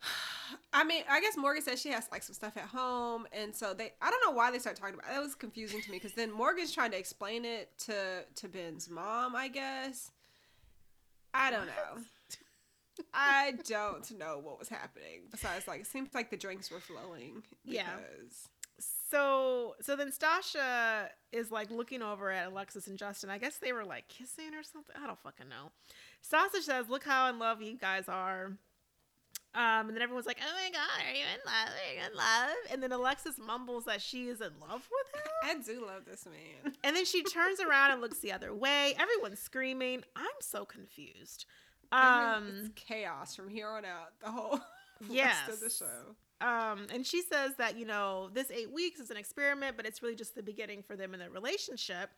I 0.72 0.84
mean, 0.84 1.02
I 1.10 1.20
guess 1.20 1.36
Morgan 1.36 1.62
says 1.62 1.80
she 1.80 1.90
has 1.90 2.08
like 2.10 2.22
some 2.22 2.34
stuff 2.34 2.56
at 2.56 2.64
home, 2.64 3.26
and 3.32 3.54
so 3.54 3.74
they. 3.74 3.92
I 4.00 4.10
don't 4.10 4.22
know 4.26 4.36
why 4.36 4.50
they 4.50 4.58
start 4.58 4.76
talking 4.76 4.94
about. 4.94 5.10
It. 5.10 5.14
That 5.14 5.22
was 5.22 5.34
confusing 5.34 5.80
to 5.82 5.90
me 5.90 5.96
because 5.98 6.12
then 6.12 6.30
Morgan's 6.30 6.72
trying 6.72 6.90
to 6.92 6.98
explain 6.98 7.44
it 7.44 7.70
to 7.86 8.24
to 8.36 8.48
Ben's 8.48 8.88
mom. 8.88 9.36
I 9.36 9.48
guess. 9.48 10.10
I 11.34 11.50
don't 11.50 11.66
know. 11.66 12.02
I 13.14 13.54
don't 13.66 14.18
know 14.18 14.38
what 14.42 14.58
was 14.58 14.68
happening. 14.68 15.22
Besides, 15.30 15.66
like, 15.66 15.80
it 15.80 15.86
seems 15.86 16.10
like 16.14 16.30
the 16.30 16.36
drinks 16.36 16.70
were 16.70 16.80
flowing. 16.80 17.42
Yeah. 17.64 17.86
So 18.78 19.74
so 19.80 19.94
then 19.96 20.10
Stasha 20.10 21.08
is 21.32 21.50
like 21.50 21.70
looking 21.70 22.02
over 22.02 22.30
at 22.30 22.48
Alexis 22.48 22.86
and 22.86 22.98
Justin. 22.98 23.30
I 23.30 23.38
guess 23.38 23.58
they 23.58 23.72
were 23.72 23.84
like 23.84 24.08
kissing 24.08 24.54
or 24.54 24.62
something. 24.62 24.96
I 25.02 25.06
don't 25.06 25.18
fucking 25.20 25.48
know. 25.48 25.70
Stasha 26.26 26.62
says, 26.62 26.88
"Look 26.88 27.04
how 27.04 27.28
in 27.28 27.38
love 27.38 27.62
you 27.62 27.76
guys 27.76 28.08
are." 28.08 28.52
Um, 29.54 29.88
and 29.88 29.90
then 29.90 30.00
everyone's 30.02 30.26
like, 30.26 30.38
"Oh 30.40 30.54
my 30.54 30.70
god, 30.70 31.06
are 31.06 31.12
you 31.14 31.20
in 31.24 31.40
love? 31.44 31.68
Are 31.68 31.94
you 31.94 32.00
in 32.10 32.16
love?" 32.16 32.56
And 32.72 32.82
then 32.82 32.90
Alexis 32.92 33.36
mumbles 33.38 33.84
that 33.84 34.00
she 34.00 34.28
is 34.28 34.40
in 34.40 34.52
love 34.60 34.88
with 34.90 35.14
him. 35.22 35.30
I 35.44 35.54
do 35.62 35.84
love 35.86 36.04
this 36.06 36.24
man. 36.26 36.72
And 36.84 36.96
then 36.96 37.04
she 37.04 37.22
turns 37.22 37.60
around 37.60 37.90
and 37.92 38.00
looks 38.00 38.18
the 38.20 38.32
other 38.32 38.54
way. 38.54 38.94
Everyone's 38.98 39.40
screaming. 39.40 40.04
I'm 40.16 40.24
so 40.40 40.64
confused. 40.64 41.44
Um, 41.92 42.62
it's 42.64 42.84
chaos 42.84 43.36
from 43.36 43.48
here 43.50 43.68
on 43.68 43.84
out. 43.84 44.18
The 44.24 44.30
whole 44.30 44.58
Yes. 45.10 45.36
rest 45.48 45.50
of 45.50 45.60
the 45.60 45.70
show. 45.70 46.46
um, 46.46 46.86
and 46.92 47.04
she 47.06 47.20
says 47.22 47.52
that 47.58 47.76
you 47.76 47.84
know 47.84 48.30
this 48.32 48.50
eight 48.50 48.72
weeks 48.72 49.00
is 49.00 49.10
an 49.10 49.16
experiment, 49.16 49.76
but 49.76 49.84
it's 49.86 50.02
really 50.02 50.14
just 50.16 50.34
the 50.34 50.42
beginning 50.42 50.82
for 50.82 50.96
them 50.96 51.12
in 51.12 51.20
their 51.20 51.30
relationship. 51.30 52.08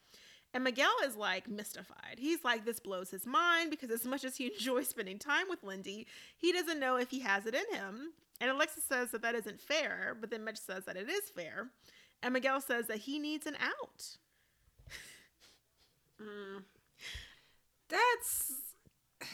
And 0.55 0.63
Miguel 0.63 0.95
is 1.05 1.17
like 1.17 1.51
mystified. 1.51 2.19
He's 2.19 2.45
like, 2.45 2.65
this 2.65 2.79
blows 2.79 3.11
his 3.11 3.27
mind 3.27 3.71
because 3.71 3.91
as 3.91 4.05
much 4.05 4.25
as 4.25 4.37
he 4.37 4.47
enjoys 4.55 4.89
spending 4.89 5.19
time 5.19 5.47
with 5.51 5.65
Lindy, 5.65 6.07
he 6.37 6.53
doesn't 6.53 6.79
know 6.79 6.97
if 6.97 7.11
he 7.11 7.21
has 7.21 7.45
it 7.45 7.55
in 7.55 7.77
him. 7.77 8.13
And 8.41 8.51
Alexis 8.51 8.85
says 8.85 9.11
that 9.11 9.23
that 9.23 9.35
isn't 9.35 9.61
fair, 9.61 10.17
but 10.21 10.31
then 10.31 10.45
Mitch 10.45 10.59
says 10.59 10.85
that 10.85 10.97
it 10.97 11.11
is 11.11 11.29
fair. 11.35 11.71
And 12.23 12.33
Miguel 12.33 12.61
says 12.61 12.87
that 12.87 12.99
he 12.99 13.19
needs 13.19 13.47
an 13.47 13.57
out. 13.61 14.17
Mm. 16.23 16.63
That's 17.89 18.53
I 19.21 19.27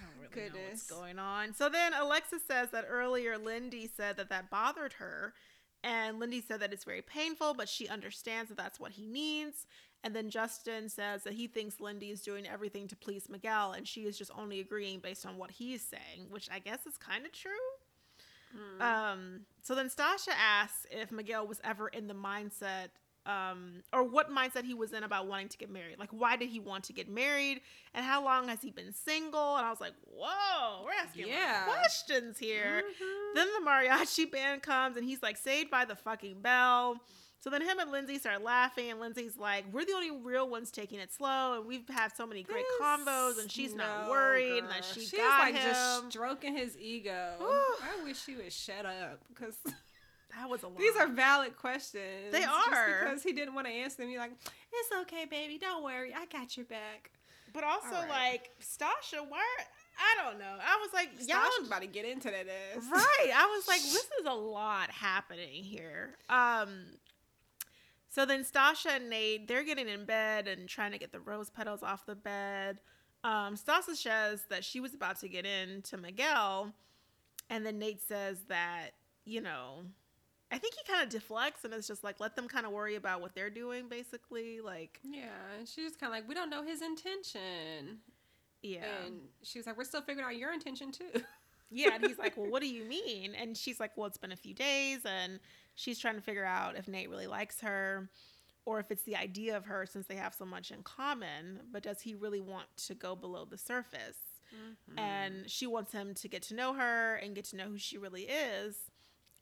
don't 0.00 0.32
really 0.32 0.48
know 0.48 0.70
what's 0.70 0.86
going 0.90 1.18
on. 1.18 1.52
So 1.52 1.68
then 1.68 1.92
Alexis 1.92 2.40
says 2.48 2.70
that 2.70 2.86
earlier 2.88 3.36
Lindy 3.36 3.90
said 3.94 4.16
that 4.16 4.30
that 4.30 4.48
bothered 4.48 4.94
her. 4.94 5.34
And 5.82 6.18
Lindy 6.18 6.40
said 6.40 6.60
that 6.60 6.72
it's 6.72 6.84
very 6.84 7.02
painful, 7.02 7.52
but 7.52 7.68
she 7.68 7.88
understands 7.88 8.48
that 8.48 8.56
that's 8.56 8.80
what 8.80 8.92
he 8.92 9.06
needs. 9.06 9.66
And 10.04 10.14
then 10.14 10.28
Justin 10.28 10.90
says 10.90 11.22
that 11.24 11.32
he 11.32 11.46
thinks 11.46 11.80
Lindy 11.80 12.10
is 12.10 12.20
doing 12.20 12.46
everything 12.46 12.86
to 12.88 12.96
please 12.96 13.28
Miguel, 13.30 13.72
and 13.72 13.88
she 13.88 14.02
is 14.02 14.18
just 14.18 14.30
only 14.38 14.60
agreeing 14.60 15.00
based 15.00 15.24
on 15.24 15.38
what 15.38 15.50
he's 15.50 15.82
saying, 15.82 16.28
which 16.28 16.48
I 16.52 16.58
guess 16.58 16.86
is 16.86 16.98
kind 16.98 17.24
of 17.24 17.32
true. 17.32 17.50
mm. 18.54 18.82
Um, 18.82 19.40
so 19.62 19.74
then 19.74 19.88
Stasha 19.88 20.34
asks 20.38 20.86
if 20.90 21.10
Miguel 21.10 21.46
was 21.46 21.58
ever 21.64 21.88
in 21.88 22.06
the 22.06 22.14
mindset, 22.14 22.88
um, 23.24 23.82
or 23.94 24.04
what 24.04 24.30
mindset 24.30 24.64
he 24.64 24.74
was 24.74 24.92
in 24.92 25.04
about 25.04 25.26
wanting 25.26 25.48
to 25.48 25.56
get 25.56 25.70
married. 25.70 25.98
Like, 25.98 26.10
why 26.10 26.36
did 26.36 26.50
he 26.50 26.60
want 26.60 26.84
to 26.84 26.92
get 26.92 27.08
married, 27.08 27.62
and 27.94 28.04
how 28.04 28.22
long 28.22 28.48
has 28.48 28.60
he 28.60 28.70
been 28.70 28.92
single? 28.92 29.56
And 29.56 29.64
I 29.64 29.70
was 29.70 29.80
like, 29.80 29.94
whoa, 30.14 30.84
we're 30.84 30.92
asking 30.92 31.28
yeah. 31.28 31.64
Questions 31.64 32.36
here. 32.36 32.82
Mhm. 32.86 33.34
Then 33.34 33.46
the 33.58 33.66
mariachi 33.66 34.30
band 34.30 34.60
comes, 34.62 34.98
and 34.98 35.06
he's 35.06 35.22
like, 35.22 35.38
saved 35.38 35.70
by 35.70 35.86
the 35.86 35.96
fucking 35.96 36.42
bell. 36.42 37.00
So 37.44 37.50
then 37.50 37.60
him 37.60 37.78
and 37.78 37.92
Lindsay 37.92 38.18
start 38.18 38.42
laughing, 38.42 38.90
and 38.90 38.98
Lindsay's 38.98 39.36
like, 39.36 39.66
"We're 39.70 39.84
the 39.84 39.92
only 39.92 40.10
real 40.10 40.48
ones 40.48 40.70
taking 40.70 40.98
it 40.98 41.12
slow, 41.12 41.58
and 41.58 41.66
we've 41.66 41.86
had 41.90 42.16
so 42.16 42.26
many 42.26 42.42
great 42.42 42.64
This- 42.66 42.80
combos, 42.80 43.38
and 43.38 43.52
she's 43.52 43.74
not 43.74 44.08
worried, 44.08 44.60
and 44.60 44.66
girl. 44.66 44.70
that 44.76 44.82
she 44.86 45.00
She's 45.00 45.12
got 45.12 45.40
like 45.40 45.54
him." 45.54 45.70
just 45.70 46.06
stroking 46.10 46.56
his 46.56 46.74
ego. 46.78 47.36
I 47.82 48.02
wish 48.02 48.24
she 48.24 48.34
would 48.36 48.50
shut 48.50 48.86
up 48.86 49.20
because 49.28 49.56
that 50.34 50.48
was 50.48 50.62
a 50.62 50.68
lot. 50.68 50.78
these 50.78 50.96
are 50.96 51.06
valid 51.06 51.54
questions. 51.58 52.32
They 52.32 52.40
Just 52.40 52.72
are. 52.72 53.00
because 53.04 53.22
he 53.22 53.34
didn't 53.34 53.52
want 53.54 53.66
to 53.66 53.72
answer 53.74 53.98
them. 53.98 54.08
You're 54.08 54.22
like, 54.22 54.32
it's 54.72 54.92
okay, 55.02 55.26
baby. 55.26 55.58
Don't 55.58 55.84
worry. 55.84 56.14
I 56.16 56.24
got 56.24 56.56
your 56.56 56.64
back. 56.64 57.10
But 57.52 57.62
also, 57.64 57.90
right. 57.92 58.08
like 58.08 58.50
Stasha, 58.62 59.20
why? 59.28 59.44
I 59.98 60.24
don't 60.24 60.38
know. 60.38 60.56
I 60.66 60.78
was 60.80 60.94
like, 60.94 61.10
y'all, 61.28 61.36
Stasha's 61.40 61.66
about 61.68 61.82
to 61.82 61.88
get 61.88 62.06
into 62.06 62.30
that 62.30 62.46
ass. 62.48 62.84
right? 62.90 63.30
I 63.36 63.54
was 63.54 63.68
like, 63.68 63.80
this 63.82 64.08
is 64.18 64.26
a 64.26 64.32
lot 64.32 64.90
happening 64.90 65.62
here. 65.62 66.16
Um. 66.30 66.70
So 68.14 68.24
then 68.24 68.44
Stasha 68.44 68.96
and 68.96 69.10
Nate, 69.10 69.48
they're 69.48 69.64
getting 69.64 69.88
in 69.88 70.04
bed 70.04 70.46
and 70.46 70.68
trying 70.68 70.92
to 70.92 70.98
get 70.98 71.10
the 71.10 71.18
rose 71.18 71.50
petals 71.50 71.82
off 71.82 72.06
the 72.06 72.14
bed. 72.14 72.78
Um, 73.24 73.56
Stasha 73.56 73.96
says 73.96 74.44
that 74.50 74.64
she 74.64 74.78
was 74.78 74.94
about 74.94 75.18
to 75.20 75.28
get 75.28 75.44
in 75.44 75.82
to 75.82 75.96
Miguel, 75.96 76.72
and 77.50 77.66
then 77.66 77.78
Nate 77.78 78.00
says 78.06 78.38
that 78.48 78.90
you 79.24 79.40
know, 79.40 79.78
I 80.52 80.58
think 80.58 80.74
he 80.74 80.92
kind 80.92 81.02
of 81.02 81.08
deflects 81.08 81.64
and 81.64 81.72
is 81.72 81.86
just 81.88 82.04
like, 82.04 82.20
let 82.20 82.36
them 82.36 82.46
kind 82.46 82.66
of 82.66 82.72
worry 82.72 82.94
about 82.94 83.22
what 83.22 83.34
they're 83.34 83.48
doing, 83.50 83.88
basically. 83.88 84.60
Like, 84.60 85.00
Yeah, 85.02 85.30
and 85.58 85.66
she's 85.66 85.86
just 85.86 85.98
kind 85.98 86.12
of 86.12 86.18
like, 86.18 86.28
we 86.28 86.34
don't 86.34 86.50
know 86.50 86.62
his 86.62 86.82
intention. 86.82 88.00
yeah. 88.62 88.84
And 89.06 89.14
she 89.42 89.58
was 89.58 89.66
like, 89.66 89.78
we're 89.78 89.84
still 89.84 90.02
figuring 90.02 90.26
out 90.28 90.36
your 90.36 90.52
intention 90.52 90.92
too. 90.92 91.22
Yeah, 91.70 91.94
and 91.94 92.06
he's 92.06 92.18
like, 92.24 92.36
"Well, 92.36 92.50
what 92.50 92.60
do 92.62 92.68
you 92.68 92.84
mean?" 92.84 93.34
And 93.34 93.56
she's 93.56 93.80
like, 93.80 93.96
"Well, 93.96 94.06
it's 94.06 94.18
been 94.18 94.30
a 94.30 94.36
few 94.36 94.54
days," 94.54 94.98
and 95.04 95.40
she's 95.74 95.98
trying 95.98 96.14
to 96.16 96.20
figure 96.20 96.44
out 96.44 96.76
if 96.76 96.88
Nate 96.88 97.10
really 97.10 97.26
likes 97.26 97.60
her. 97.60 98.08
or 98.66 98.80
if 98.80 98.90
it's 98.90 99.02
the 99.02 99.14
idea 99.14 99.54
of 99.54 99.66
her 99.66 99.84
since 99.84 100.06
they 100.06 100.16
have 100.16 100.32
so 100.32 100.46
much 100.46 100.70
in 100.70 100.82
common, 100.82 101.60
but 101.70 101.82
does 101.82 102.00
he 102.00 102.14
really 102.14 102.40
want 102.40 102.66
to 102.78 102.94
go 102.94 103.14
below 103.14 103.44
the 103.44 103.58
surface? 103.58 104.16
Mhm. 104.54 104.98
And 104.98 105.50
she 105.50 105.66
wants 105.66 105.92
him 105.92 106.14
to 106.14 106.28
get 106.28 106.40
to 106.44 106.54
know 106.54 106.72
her 106.72 107.16
and 107.16 107.34
get 107.34 107.44
to 107.46 107.56
know 107.56 107.68
who 107.68 107.76
she 107.76 107.98
really 107.98 108.22
is. 108.22 108.90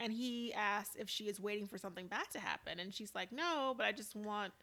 And 0.01 0.13
he 0.13 0.53
asks 0.53 0.97
if 0.97 1.09
she 1.09 1.29
is 1.29 1.39
waiting 1.39 1.69
for 1.69 1.79
something 1.79 2.09
bad 2.09 2.29
to 2.33 2.41
happen. 2.41 2.81
And 2.81 2.93
she's 2.93 3.15
like, 3.15 3.31
no, 3.31 3.75
but 3.77 3.87
I 3.87 3.93
just 3.93 4.17
want, 4.17 4.55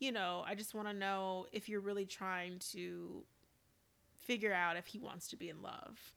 you 0.00 0.10
know, 0.10 0.42
I 0.44 0.56
just 0.56 0.74
want 0.74 0.88
to 0.88 0.92
know 0.94 1.46
if 1.52 1.68
you're 1.68 1.78
really 1.80 2.06
trying 2.06 2.58
to 2.72 3.24
figure 4.16 4.52
out 4.52 4.76
if 4.76 4.86
he 4.88 4.98
wants 4.98 5.28
to 5.28 5.36
be 5.36 5.48
in 5.48 5.62
love. 5.62 6.12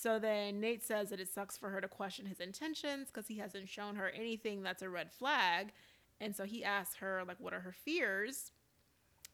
So 0.00 0.20
then 0.20 0.60
Nate 0.60 0.84
says 0.84 1.10
that 1.10 1.18
it 1.18 1.28
sucks 1.28 1.56
for 1.56 1.70
her 1.70 1.80
to 1.80 1.88
question 1.88 2.26
his 2.26 2.38
intentions 2.38 3.08
because 3.08 3.26
he 3.26 3.38
hasn't 3.38 3.68
shown 3.68 3.96
her 3.96 4.10
anything 4.10 4.62
that's 4.62 4.80
a 4.80 4.88
red 4.88 5.10
flag. 5.10 5.72
And 6.20 6.36
so 6.36 6.44
he 6.44 6.62
asks 6.62 6.94
her, 6.96 7.24
like, 7.26 7.38
what 7.40 7.52
are 7.52 7.58
her 7.58 7.72
fears? 7.72 8.52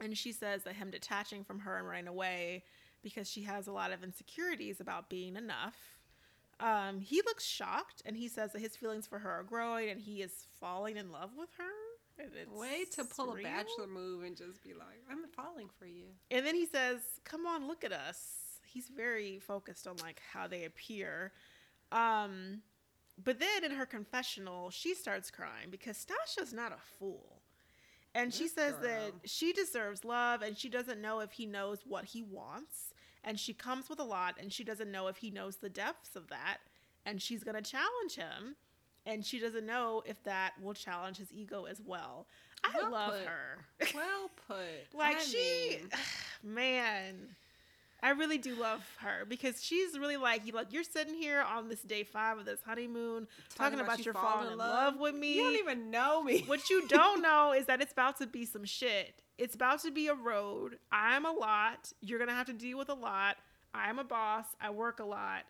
And 0.01 0.17
she 0.17 0.33
says 0.33 0.63
that 0.63 0.77
him 0.77 0.91
detaching 0.91 1.45
from 1.45 1.59
her 1.61 1.77
and 1.77 1.87
running 1.87 2.09
away 2.09 2.65
because 3.03 3.31
she 3.31 3.43
has 3.43 3.67
a 3.67 3.73
lot 3.73 3.93
of 3.93 4.03
insecurities 4.03 4.81
about 4.81 5.11
being 5.11 5.37
enough. 5.37 5.77
Um, 6.61 7.01
he 7.01 7.21
looks 7.27 7.45
shocked 7.45 8.01
and 8.07 8.17
he 8.17 8.27
says 8.27 8.53
that 8.53 8.63
his 8.63 8.75
feelings 8.75 9.07
for 9.07 9.19
her 9.19 9.31
are 9.31 9.43
growing 9.43 9.91
and 9.91 10.01
he 10.01 10.23
is 10.23 10.47
falling 10.59 10.97
in 10.97 11.13
love 11.13 11.33
with 11.37 11.51
her. 11.59 12.25
It's 12.41 12.51
Way 12.51 12.87
to 12.93 13.05
pull 13.05 13.35
real. 13.35 13.45
a 13.45 13.49
bachelor 13.51 13.87
move 13.87 14.25
and 14.25 14.35
just 14.35 14.63
be 14.63 14.73
like, 14.73 15.03
I'm 15.11 15.27
falling 15.37 15.69
for 15.79 15.85
you. 15.85 16.05
And 16.31 16.47
then 16.47 16.55
he 16.55 16.65
says, 16.65 17.01
"Come 17.25 17.45
on, 17.45 17.67
look 17.67 17.83
at 17.85 17.93
us." 17.93 18.44
He's 18.75 18.89
very 18.89 19.39
focused 19.39 19.87
on 19.87 19.97
like 20.03 20.21
how 20.33 20.49
they 20.49 20.65
appear. 20.65 21.33
Um, 21.93 22.63
but 23.23 23.39
then 23.39 23.65
in 23.65 23.71
her 23.71 23.87
confessional, 23.87 24.71
she 24.71 24.95
starts 24.95 25.31
crying 25.31 25.69
because 25.71 25.97
Stasha's 25.97 26.53
not 26.53 26.73
a 26.73 26.81
fool. 26.99 27.41
And 28.17 28.35
she 28.35 28.49
says 28.49 28.73
girl. 28.75 28.83
that 28.83 29.13
she 29.25 29.53
deserves 29.53 30.05
love 30.05 30.43
and 30.43 30.57
she 30.57 30.69
doesn't 30.69 31.01
know 31.01 31.21
if 31.21 31.33
he 31.33 31.47
knows 31.47 31.81
what 31.87 32.05
he 32.07 32.23
wants. 32.23 32.93
And 33.23 33.39
she 33.39 33.55
comes 33.55 33.89
with 33.89 34.01
a 34.01 34.05
lot 34.05 34.35
and 34.41 34.53
she 34.53 34.65
doesn't 34.65 34.91
know 34.91 35.07
if 35.07 35.19
he 35.19 35.31
knows 35.31 35.57
the 35.57 35.69
depths 35.71 36.17
of 36.17 36.29
that. 36.29 36.59
And 37.07 37.23
she's 37.23 37.45
going 37.45 37.57
to 37.57 37.63
challenge 37.71 38.17
him. 38.17 38.57
And 39.07 39.25
she 39.25 39.39
doesn't 39.39 39.67
know 39.67 40.03
if 40.07 40.23
that 40.25 40.53
will 40.61 40.75
challenge 40.75 41.19
his 41.19 41.33
ego 41.33 41.65
as 41.65 41.81
well. 41.85 42.27
I 42.65 42.71
Well 42.81 42.91
love 42.91 43.13
put. 43.13 43.27
her. 43.27 43.67
Well 43.95 44.31
put. 44.49 44.97
Like 44.99 45.17
I 45.17 45.21
she, 45.21 45.79
mean, 45.81 45.91
man, 46.43 47.15
I 48.05 48.11
really 48.11 48.37
do 48.37 48.55
love 48.55 48.87
her 48.99 49.25
because 49.27 49.65
she's 49.65 49.99
really 49.99 50.19
like 50.19 50.47
you. 50.47 50.53
Like 50.53 50.75
you're 50.75 50.85
sitting 50.85 51.15
here 51.15 51.41
on 51.41 51.71
this 51.71 51.81
day 51.81 52.05
five 52.05 52.37
of 52.37 52.45
this 52.45 52.61
honeymoon, 52.63 53.27
talking, 53.55 53.81
about, 53.81 53.99
you 53.99 54.05
you're 54.05 54.13
falling 54.13 54.31
falling 54.31 54.53
in 54.53 54.59
love, 54.59 55.01
with 55.01 55.15
me. 55.15 55.37
You 55.37 55.45
don't 55.45 55.59
even 55.59 55.91
know 55.91 56.23
me. 56.23 56.45
what 56.47 56.69
you 56.69 56.87
don't 56.89 57.23
know 57.23 57.55
is 57.55 57.65
that 57.65 57.81
it's 57.81 57.93
about 57.93 58.19
to 58.19 58.27
be 58.27 58.45
some 58.45 58.67
shit. 58.67 59.23
It's 59.39 59.55
about 59.55 59.81
to 59.85 59.91
be 59.91 60.09
a 60.09 60.15
road. 60.15 60.77
I'm 60.93 61.25
a 61.25 61.33
lot. 61.33 61.95
You're 62.03 62.19
gonna 62.19 62.35
have 62.35 62.47
to 62.49 62.53
deal 62.53 62.77
with 62.77 62.91
a 62.91 62.95
lot. 62.95 63.39
I'm 63.73 63.99
a 63.99 64.05
boss. 64.05 64.45
I 64.61 64.69
work 64.69 65.01
a 65.01 65.05
lot. 65.05 65.45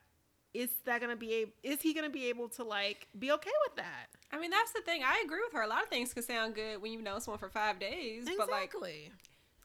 Is 0.55 0.71
that 0.85 1.01
gonna 1.01 1.17
be? 1.17 1.35
A, 1.35 1.47
is 1.69 1.83
he 1.83 1.93
gonna 1.93 2.09
be 2.09 2.27
able 2.27 2.49
to 2.51 2.63
like 2.63 3.09
be 3.19 3.33
okay 3.33 3.51
with 3.67 3.77
that? 3.79 4.07
I 4.31 4.39
mean, 4.39 4.51
that's 4.51 4.71
the 4.71 4.81
thing. 4.83 5.03
I 5.05 5.23
agree 5.25 5.41
with 5.45 5.53
her. 5.55 5.63
A 5.63 5.67
lot 5.67 5.83
of 5.83 5.89
things 5.89 6.15
can 6.15 6.23
sound 6.23 6.55
good 6.55 6.81
when 6.81 6.93
you've 6.93 7.03
known 7.03 7.21
someone 7.21 7.41
for 7.41 7.49
five 7.49 7.81
days, 7.81 8.29
but 8.39 8.49
like, 8.49 8.73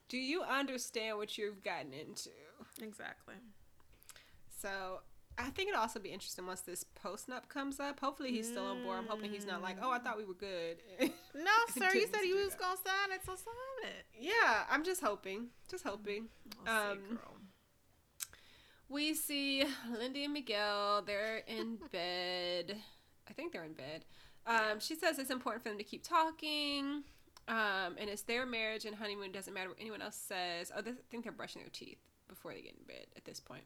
do 0.07 0.17
you 0.17 0.41
understand 0.41 1.17
what 1.17 1.37
you've 1.37 1.63
gotten 1.63 1.93
into? 1.93 2.31
Exactly. 2.81 3.35
So 4.61 5.01
I 5.37 5.49
think 5.51 5.69
it'll 5.69 5.81
also 5.81 5.99
be 5.99 6.09
interesting 6.09 6.45
once 6.45 6.61
this 6.61 6.83
post 6.83 7.29
nup 7.29 7.47
comes 7.47 7.79
up. 7.79 7.99
Hopefully 7.99 8.31
he's 8.31 8.47
still 8.47 8.65
on 8.65 8.83
board. 8.83 8.97
I'm 8.97 9.07
hoping 9.07 9.31
he's 9.31 9.45
not 9.45 9.61
like, 9.61 9.77
oh, 9.81 9.89
I 9.91 9.99
thought 9.99 10.17
we 10.17 10.25
were 10.25 10.33
good. 10.33 10.77
No, 10.99 11.51
sir. 11.77 11.93
You 11.93 12.07
said 12.07 12.23
you 12.25 12.35
was 12.35 12.55
gonna 12.55 12.77
sign 12.85 13.11
it, 13.15 13.21
so 13.25 13.35
sign 13.35 13.89
it. 13.89 14.05
yeah, 14.19 14.63
I'm 14.69 14.83
just 14.83 15.01
hoping. 15.01 15.47
Just 15.69 15.85
hoping. 15.85 16.25
We'll 16.65 16.75
see, 16.75 16.81
Um, 16.91 16.97
girl. 17.15 17.35
We 18.89 19.13
see 19.13 19.63
Lindy 19.97 20.25
and 20.25 20.33
Miguel. 20.33 21.03
They're 21.05 21.37
in 21.47 21.77
bed. 21.91 22.75
I 23.29 23.33
think 23.33 23.53
they're 23.53 23.63
in 23.63 23.73
bed. 23.73 24.03
Um, 24.47 24.79
she 24.79 24.95
says 24.95 25.19
it's 25.19 25.29
important 25.29 25.63
for 25.63 25.69
them 25.69 25.77
to 25.77 25.83
keep 25.83 26.03
talking. 26.03 27.03
Um, 27.47 27.95
and 27.97 28.09
it's 28.09 28.23
their 28.23 28.45
marriage 28.45 28.85
and 28.85 28.95
honeymoon. 28.95 29.31
Doesn't 29.31 29.53
matter 29.53 29.69
what 29.69 29.77
anyone 29.79 30.01
else 30.01 30.15
says. 30.15 30.71
Oh, 30.75 30.81
they, 30.81 30.91
I 30.91 30.95
think 31.11 31.23
they're 31.23 31.31
brushing 31.31 31.61
their 31.61 31.69
teeth 31.71 31.99
before 32.29 32.53
they 32.53 32.61
get 32.61 32.75
in 32.79 32.85
bed 32.87 33.07
at 33.17 33.25
this 33.25 33.39
point. 33.41 33.63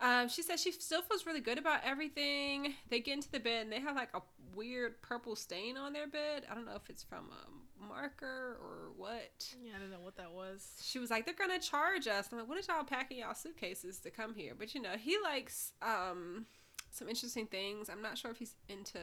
Um, 0.00 0.28
she 0.28 0.42
says 0.42 0.60
she 0.60 0.72
still 0.72 1.02
feels 1.02 1.24
really 1.26 1.40
good 1.40 1.58
about 1.58 1.80
everything. 1.84 2.74
They 2.88 3.00
get 3.00 3.14
into 3.14 3.30
the 3.30 3.38
bed 3.40 3.62
and 3.64 3.72
they 3.72 3.80
have 3.80 3.94
like 3.96 4.10
a 4.14 4.22
weird 4.54 5.00
purple 5.02 5.36
stain 5.36 5.76
on 5.76 5.92
their 5.92 6.06
bed. 6.06 6.44
I 6.50 6.54
don't 6.54 6.66
know 6.66 6.74
if 6.74 6.88
it's 6.90 7.02
from 7.02 7.30
a 7.30 7.84
marker 7.86 8.58
or 8.60 8.90
what 8.96 9.54
Yeah, 9.62 9.72
I 9.76 9.78
don't 9.78 9.90
know 9.90 10.00
what 10.00 10.16
that 10.16 10.32
was. 10.32 10.68
she 10.82 10.98
was 10.98 11.10
like, 11.10 11.26
they're 11.26 11.34
gonna 11.34 11.60
charge 11.60 12.06
us. 12.08 12.28
I'm 12.32 12.38
like, 12.38 12.48
what 12.48 12.56
did 12.56 12.66
y'all 12.66 12.84
pack 12.84 13.10
in 13.12 13.18
y'all 13.18 13.34
suitcases 13.34 13.98
to 14.00 14.10
come 14.10 14.34
here? 14.34 14.54
But 14.58 14.74
you 14.74 14.82
know, 14.82 14.96
he 14.98 15.16
likes 15.22 15.72
um 15.80 16.46
some 16.90 17.08
interesting 17.08 17.46
things. 17.46 17.88
I'm 17.88 18.02
not 18.02 18.18
sure 18.18 18.30
if 18.30 18.38
he's 18.38 18.54
into 18.68 18.98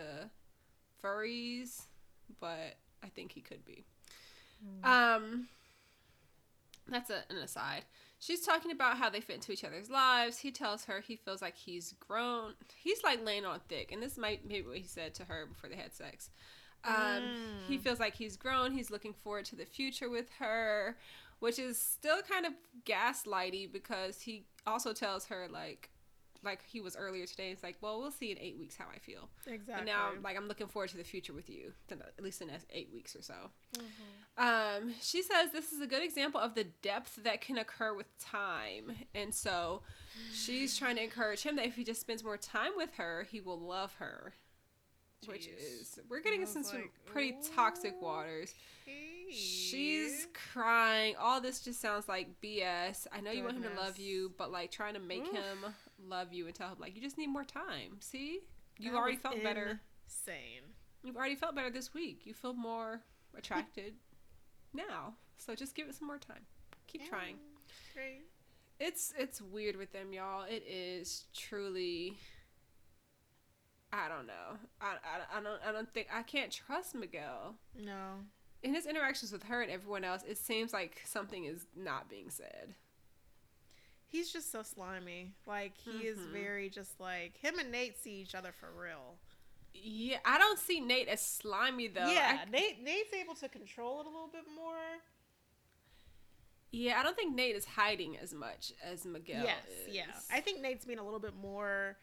furries, 1.04 1.84
but 2.40 2.76
I 3.04 3.08
think 3.16 3.32
he 3.32 3.42
could 3.42 3.64
be. 3.66 3.86
Um 4.84 5.48
that's 6.88 7.10
a, 7.10 7.24
an 7.30 7.38
aside. 7.38 7.86
She's 8.22 8.46
talking 8.46 8.72
about 8.72 8.98
how 8.98 9.10
they 9.10 9.20
fit 9.20 9.38
into 9.38 9.52
each 9.52 9.64
other's 9.64 9.90
lives. 9.90 10.38
He 10.38 10.52
tells 10.52 10.86
her 10.86 11.02
he 11.02 11.16
feels 11.16 11.42
like 11.42 11.58
he's 11.58 11.94
grown. 12.00 12.54
He's 12.76 13.04
like 13.04 13.26
laying 13.26 13.46
on 13.46 13.60
thick, 13.68 13.92
and 13.92 14.02
this 14.02 14.16
might 14.18 14.48
be 14.48 14.62
what 14.62 14.78
he 14.78 14.88
said 14.88 15.16
to 15.16 15.24
her 15.26 15.48
before 15.48 15.70
they 15.70 15.76
had 15.76 15.92
sex. 15.94 16.30
Um, 16.84 17.34
He 17.68 17.78
Mm. 17.78 17.82
feels 17.84 18.00
like 18.00 18.16
he's 18.16 18.38
grown. 18.38 18.72
He's 18.74 18.90
looking 18.92 19.14
forward 19.14 19.46
to 19.46 19.56
the 19.56 19.66
future 19.66 20.10
with 20.10 20.30
her, 20.40 20.98
which 21.40 21.60
is 21.60 21.80
still 21.80 22.22
kind 22.24 22.46
of 22.46 22.54
gaslighty 22.86 23.72
because 23.72 24.22
he 24.22 24.46
also 24.66 24.94
tells 24.94 25.26
her 25.28 25.48
like, 25.48 25.91
like 26.44 26.60
he 26.66 26.82
was 26.82 26.96
earlier 26.96 27.26
today. 27.26 27.52
It's 27.52 27.64
like, 27.64 27.78
well, 27.82 28.00
we'll 28.00 28.12
see 28.12 28.32
in 28.32 28.40
eight 28.40 28.58
weeks 28.58 28.76
how 28.76 28.86
I 28.94 29.00
feel. 29.00 29.30
Exactly. 29.46 29.74
And 29.74 29.86
now, 29.86 30.12
like, 30.24 30.38
I'm 30.38 30.48
looking 30.48 30.68
forward 30.68 30.90
to 30.90 30.98
the 30.98 31.04
future 31.04 31.34
with 31.34 31.50
you, 31.50 31.74
at 31.90 32.24
least 32.24 32.42
in 32.42 32.48
the 32.48 32.54
next 32.54 32.68
eight 32.72 32.90
weeks 32.94 33.16
or 33.16 33.22
so. 33.22 33.34
Mm-hmm. 33.78 34.84
Um, 34.84 34.94
she 35.02 35.22
says 35.22 35.52
this 35.52 35.72
is 35.72 35.82
a 35.82 35.88
good 35.88 36.04
example 36.04 36.40
of 36.40 36.56
the 36.56 36.66
depth 36.82 37.24
that 37.24 37.42
can 37.42 37.58
occur 37.58 37.94
with 37.94 38.08
time. 38.20 38.92
And 39.14 39.34
so 39.34 39.82
she's 40.34 40.78
trying 40.78 40.96
to 40.96 41.04
encourage 41.04 41.44
him 41.44 41.56
that 41.58 41.66
if 41.66 41.76
he 41.76 41.84
just 41.84 42.02
spends 42.02 42.24
more 42.24 42.38
time 42.38 42.72
with 42.76 42.96
her, 42.96 43.28
he 43.30 43.40
will 43.42 43.60
love 43.60 43.94
her. 44.00 44.34
Which 45.28 45.48
is, 45.48 46.00
we're 46.10 46.22
getting 46.22 46.42
into 46.42 46.64
some 46.64 46.64
like, 46.64 46.92
pretty 47.06 47.36
toxic 47.56 48.02
waters. 48.02 48.56
She's 49.32 50.28
crying. 50.34 51.16
All 51.20 51.40
this 51.40 51.62
just 51.62 51.80
sounds 51.80 52.10
like 52.10 52.42
BS. 52.42 53.08
I 53.12 53.22
know 53.22 53.32
you 53.32 53.44
want 53.44 53.56
him 53.56 53.64
to 53.64 53.80
love 53.80 53.98
you, 53.98 54.34
but 54.38 54.52
like 54.52 54.72
trying 54.72 54.96
to 54.96 55.00
make 55.00 55.26
Oof. 55.26 55.32
him 55.32 55.66
love 56.08 56.34
you 56.34 56.46
and 56.48 56.56
tell 56.56 56.70
him 56.70 56.78
like 56.80 56.96
you 56.96 57.02
just 57.02 57.18
need 57.18 57.28
more 57.28 57.44
time. 57.44 57.98
See, 58.00 58.40
you 58.78 58.92
That 58.92 58.98
already 58.98 59.18
felt 59.18 59.42
better. 59.44 59.80
Same. 60.08 60.64
You've 61.04 61.16
already 61.18 61.36
felt 61.36 61.56
better 61.56 61.70
this 61.72 61.94
week. 61.94 62.22
You 62.26 62.34
feel 62.34 62.54
more 62.54 63.02
attracted 63.38 63.94
now. 64.74 65.16
So 65.38 65.56
just 65.56 65.74
give 65.76 65.88
it 65.88 65.96
some 65.96 66.08
more 66.08 66.18
time. 66.20 66.46
Keep 66.88 67.10
trying. 67.10 67.36
Great. 67.94 68.22
It's 68.80 69.14
it's 69.18 69.42
weird 69.42 69.76
with 69.76 69.94
them, 69.94 70.12
y'all. 70.14 70.44
It 70.44 70.64
is 70.68 71.26
truly. 71.36 72.18
I 73.94 74.08
don't 74.08 74.26
know. 74.26 74.58
I, 74.80 74.94
I, 75.04 75.40
I 75.40 75.42
don't 75.44 75.60
I 75.68 75.72
don't 75.72 75.94
think 75.94 76.08
I 76.14 76.24
can't 76.24 76.52
trust 76.52 76.96
Miguel 76.96 77.56
No. 77.78 78.16
in 78.64 78.74
his 78.74 78.86
interactions 78.86 79.32
with 79.32 79.44
her 79.44 79.62
and 79.62 79.72
everyone 79.72 80.04
else. 80.04 80.22
It 80.28 80.38
seems 80.38 80.72
like 80.74 81.02
something 81.06 81.46
is 81.46 81.66
not 81.76 82.10
being 82.10 82.30
said. 82.30 82.76
He's 84.12 84.32
just 84.32 84.52
so 84.52 84.62
slimy. 84.64 85.34
Like 85.48 85.78
he 85.78 86.06
is 86.08 86.18
Mhm. 86.18 86.32
very 86.32 86.70
just 86.70 87.00
like 87.00 87.38
him 87.38 87.58
and 87.60 87.72
Nate 87.72 87.98
see 87.98 88.16
each 88.22 88.36
other 88.36 88.52
for 88.52 88.70
real. 88.72 89.18
Yeah, 89.74 90.18
I 90.26 90.38
don't 90.38 90.60
see 90.60 90.82
Nate 90.82 91.08
as 91.08 91.26
slimy 91.26 91.88
though. 91.88 92.12
yeah, 92.12 92.44
I, 92.46 92.50
Nate 92.50 92.82
Nate's 92.84 93.14
able 93.14 93.36
to 93.36 93.48
control 93.48 94.02
it 94.02 94.06
a 94.06 94.10
little 94.10 94.28
bit 94.28 94.44
more. 94.54 95.00
yeah, 96.72 97.00
I 97.00 97.04
don't 97.04 97.16
think 97.16 97.36
Nate 97.36 97.56
is 97.56 97.66
hiding 97.66 98.18
as 98.18 98.34
much 98.34 98.74
as 98.84 99.06
Miguel 99.06 99.44
yes, 99.44 99.66
is. 99.88 99.94
yeah. 99.96 100.06
I 100.32 100.40
think 100.42 100.62
Nate's 100.62 100.86
being 100.86 101.00
a 101.00 101.04
little 101.04 101.20
bit 101.20 101.36
more 101.36 101.98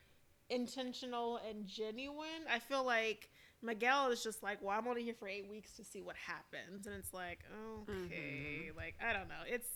intentional 0.51 1.39
and 1.49 1.67
genuine. 1.67 2.45
I 2.51 2.59
feel 2.59 2.85
like 2.85 3.31
Miguel 3.63 4.11
is 4.11 4.23
just 4.23 4.43
like, 4.43 4.63
well, 4.63 4.79
I'm 4.79 4.87
only 4.87 5.03
here 5.05 5.15
for 5.15 5.27
eight 5.29 5.49
weeks 5.49 5.73
to 5.77 5.85
see 5.85 6.01
what 6.03 6.17
happens, 6.17 6.87
and 6.87 6.97
it's 6.97 7.13
like, 7.15 7.41
okay, 7.89 8.71
like 8.77 8.95
I 9.03 9.13
don't 9.13 9.29
know. 9.29 9.43
It's 9.47 9.69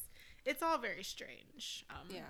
it's 0.44 0.62
all 0.62 0.78
very 0.78 1.02
strange. 1.04 1.84
Um, 1.90 2.08
yeah. 2.10 2.20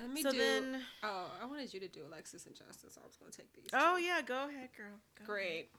Let 0.00 0.10
me 0.10 0.22
So 0.22 0.32
do. 0.32 0.38
then, 0.38 0.80
oh, 1.04 1.30
I 1.40 1.44
wanted 1.46 1.72
you 1.72 1.80
to 1.80 1.88
do 1.88 2.00
Alexis 2.08 2.46
and 2.46 2.54
Justin, 2.56 2.90
so 2.90 3.00
I 3.02 3.06
was 3.06 3.16
gonna 3.16 3.30
take 3.30 3.52
these. 3.52 3.66
oh 3.72 3.96
two. 3.96 4.02
yeah, 4.02 4.20
go 4.22 4.48
ahead, 4.48 4.70
girl. 4.76 4.98
Go 5.18 5.24
Great. 5.26 5.70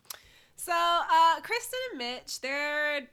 So, 0.56 0.72
uh, 0.72 1.42
Kristen 1.42 1.80
and 1.92 1.98
Mitch, 1.98 2.40
they're 2.40 3.08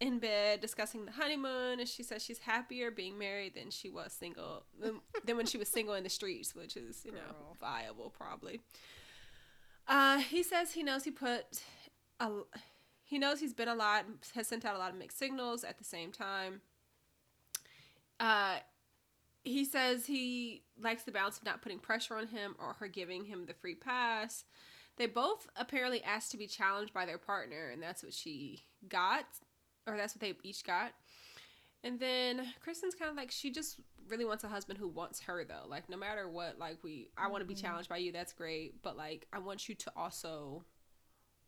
in 0.00 0.18
bed 0.20 0.60
discussing 0.60 1.04
the 1.04 1.12
honeymoon, 1.12 1.80
and 1.80 1.88
she 1.88 2.02
says 2.02 2.22
she's 2.24 2.38
happier 2.38 2.90
being 2.90 3.18
married 3.18 3.54
than 3.56 3.70
she 3.70 3.90
was 3.90 4.12
single 4.12 4.64
than, 4.80 5.00
than 5.24 5.36
when 5.36 5.46
she 5.46 5.58
was 5.58 5.68
single 5.68 5.94
in 5.94 6.02
the 6.04 6.08
streets, 6.10 6.54
which 6.54 6.76
is 6.76 7.04
you 7.04 7.12
know 7.12 7.18
Girl. 7.18 7.56
viable 7.60 8.10
probably. 8.10 8.60
Uh, 9.86 10.18
he 10.18 10.42
says 10.42 10.72
he 10.72 10.82
knows 10.82 11.04
he 11.04 11.10
put 11.10 11.44
a 12.20 12.30
he 13.04 13.18
knows 13.18 13.38
he's 13.40 13.52
been 13.54 13.68
a 13.68 13.74
lot, 13.74 14.06
has 14.34 14.46
sent 14.48 14.64
out 14.64 14.76
a 14.76 14.78
lot 14.78 14.90
of 14.90 14.96
mixed 14.96 15.18
signals 15.18 15.62
at 15.62 15.76
the 15.78 15.84
same 15.84 16.10
time. 16.10 16.62
Uh, 18.20 18.56
he 19.42 19.64
says 19.64 20.06
he 20.06 20.62
likes 20.80 21.04
the 21.04 21.12
balance 21.12 21.36
of 21.36 21.44
not 21.44 21.62
putting 21.62 21.78
pressure 21.78 22.16
on 22.16 22.28
him 22.28 22.56
or 22.58 22.74
her 22.74 22.88
giving 22.88 23.24
him 23.24 23.46
the 23.46 23.54
free 23.54 23.74
pass. 23.74 24.44
They 24.96 25.06
both 25.06 25.48
apparently 25.56 26.02
asked 26.02 26.30
to 26.30 26.36
be 26.36 26.46
challenged 26.46 26.94
by 26.94 27.04
their 27.04 27.18
partner, 27.18 27.70
and 27.70 27.82
that's 27.82 28.02
what 28.02 28.12
she 28.12 28.62
got, 28.88 29.24
or 29.86 29.96
that's 29.96 30.14
what 30.14 30.20
they 30.20 30.34
each 30.42 30.64
got. 30.64 30.92
And 31.82 32.00
then 32.00 32.46
Kristen's 32.60 32.94
kind 32.94 33.10
of 33.10 33.16
like 33.16 33.30
she 33.30 33.50
just 33.50 33.78
really 34.08 34.24
wants 34.24 34.44
a 34.44 34.48
husband 34.48 34.78
who 34.78 34.88
wants 34.88 35.20
her 35.20 35.44
though. 35.44 35.68
Like 35.68 35.90
no 35.90 35.98
matter 35.98 36.28
what, 36.28 36.58
like 36.58 36.78
we 36.82 37.08
I 37.18 37.28
want 37.28 37.42
to 37.42 37.46
be 37.46 37.54
challenged 37.54 37.90
by 37.90 37.98
you, 37.98 38.10
that's 38.10 38.32
great, 38.32 38.82
but 38.82 38.96
like 38.96 39.26
I 39.32 39.38
want 39.38 39.68
you 39.68 39.74
to 39.74 39.92
also 39.94 40.64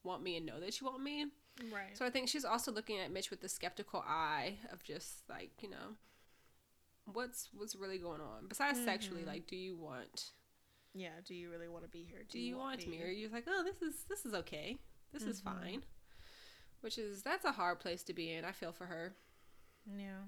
want 0.05 0.23
me 0.23 0.37
and 0.37 0.45
know 0.45 0.61
that 0.61 0.79
you 0.79 0.87
want 0.87 1.03
me. 1.03 1.27
Right. 1.73 1.97
So 1.97 2.05
I 2.05 2.11
think 2.11 2.29
she's 2.29 2.45
also 2.45 2.71
looking 2.71 2.99
at 2.99 3.11
Mitch 3.11 3.31
with 3.31 3.41
the 3.41 3.49
skeptical 3.49 4.05
eye 4.07 4.59
of 4.71 4.83
just 4.83 5.23
like, 5.29 5.51
you 5.63 5.71
know, 5.71 5.97
what's 7.13 7.49
what's 7.53 7.75
really 7.77 7.99
going 7.99 8.21
on 8.21 8.47
besides 8.49 8.83
sexually 8.85 9.23
Mhm. 9.23 9.27
like 9.27 9.47
do 9.47 9.57
you 9.57 9.77
want 9.77 10.33
yeah. 10.99 11.11
Do 11.27 11.35
you 11.35 11.51
really 11.51 11.69
want 11.69 11.85
to 11.85 11.91
be 11.91 12.05
here? 12.05 12.25
do 12.29 12.39
you 12.39 12.57
want 12.57 12.87
me 12.89 13.03
or 13.03 13.07
you're 13.09 13.31
like 13.31 13.45
oh 13.47 13.63
this 13.63 13.83
is 13.83 14.05
this 14.09 14.25
is 14.25 14.33
okay 14.35 14.79
this 15.13 15.23
is 15.25 15.41
Mhm. 15.41 15.45
fine 15.45 15.85
which 16.81 16.97
is 16.99 17.23
that's 17.23 17.45
a 17.45 17.53
hard 17.53 17.81
place 17.81 18.03
to 18.05 18.13
be 18.15 18.33
in 18.33 18.45
i 18.45 18.53
feel 18.53 18.73
for 18.73 18.87
her 18.87 19.15
Yeah. 19.87 20.25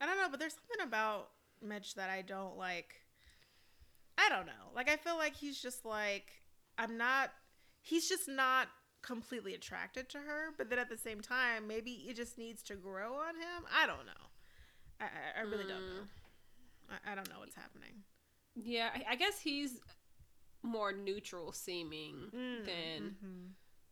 I 0.00 0.04
don't 0.06 0.18
know, 0.18 0.28
but 0.28 0.38
there's 0.40 0.54
something 0.54 0.86
about 0.86 1.30
Mitch 1.62 1.94
that 1.94 2.10
I 2.10 2.20
don't 2.22 2.58
like. 2.58 2.96
I 4.18 4.28
don't 4.28 4.44
know. 4.46 4.70
Like 4.74 4.90
I 4.90 4.96
feel 4.96 5.16
like 5.16 5.34
he's 5.36 5.58
just 5.60 5.84
like 5.86 6.42
I'm 6.76 6.96
not 6.98 7.30
he's 7.82 8.08
just 8.08 8.28
not 8.28 8.68
completely 9.02 9.54
attracted 9.54 10.08
to 10.10 10.18
her, 10.18 10.52
but 10.58 10.68
then 10.68 10.78
at 10.78 10.88
the 10.90 10.96
same 10.98 11.20
time, 11.20 11.66
maybe 11.68 11.92
it 12.08 12.16
just 12.16 12.36
needs 12.36 12.62
to 12.64 12.74
grow 12.74 13.14
on 13.14 13.36
him. 13.36 13.64
I 13.72 13.86
don't 13.86 14.04
know. 14.06 14.28
I 15.00 15.06
I, 15.38 15.42
really 15.42 15.64
don't 15.64 15.68
know. 15.80 16.02
I, 16.90 17.12
I 17.12 17.14
don't 17.14 17.28
know 17.28 17.40
what's 17.40 17.54
happening. 17.54 18.02
yeah 18.54 18.90
I, 18.94 19.12
I 19.12 19.16
guess 19.16 19.40
he's 19.40 19.80
more 20.62 20.92
neutral 20.92 21.52
seeming 21.52 22.30
Mm, 22.34 22.64
than 22.64 23.16
mhm. 23.24 23.48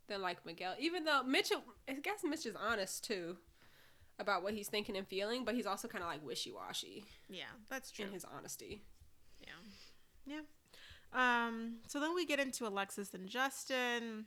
than 0.08 0.22
like 0.22 0.44
miguel 0.46 0.74
even 0.78 1.04
though 1.04 1.22
Mitchell, 1.22 1.62
i 1.88 1.92
guess 1.94 2.20
mitch 2.24 2.46
is 2.46 2.56
honest 2.56 3.04
too 3.04 3.36
about 4.18 4.42
what 4.42 4.54
he's 4.54 4.68
thinking 4.68 4.96
and 4.96 5.06
feeling 5.06 5.44
but 5.44 5.54
he's 5.54 5.66
also 5.66 5.88
kind 5.88 6.02
of 6.04 6.08
like 6.10 6.24
wishy-washy 6.24 7.04
Yeah, 7.28 7.44
that's 7.68 7.90
true. 7.90 8.06
in 8.06 8.12
his 8.12 8.24
honesty 8.24 8.82
Yeah. 9.40 9.52
Yeah. 10.26 10.40
Um, 11.12 11.76
so 11.86 12.00
then 12.00 12.14
we 12.14 12.24
get 12.26 12.40
into 12.40 12.66
Alexis 12.66 13.14
and 13.14 13.28
Justin. 13.28 14.24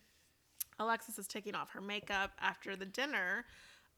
Alexis 0.79 1.17
is 1.19 1.27
taking 1.27 1.53
off 1.55 1.71
her 1.71 1.81
makeup 1.81 2.31
after 2.39 2.75
the 2.77 2.85
dinner. 2.85 3.43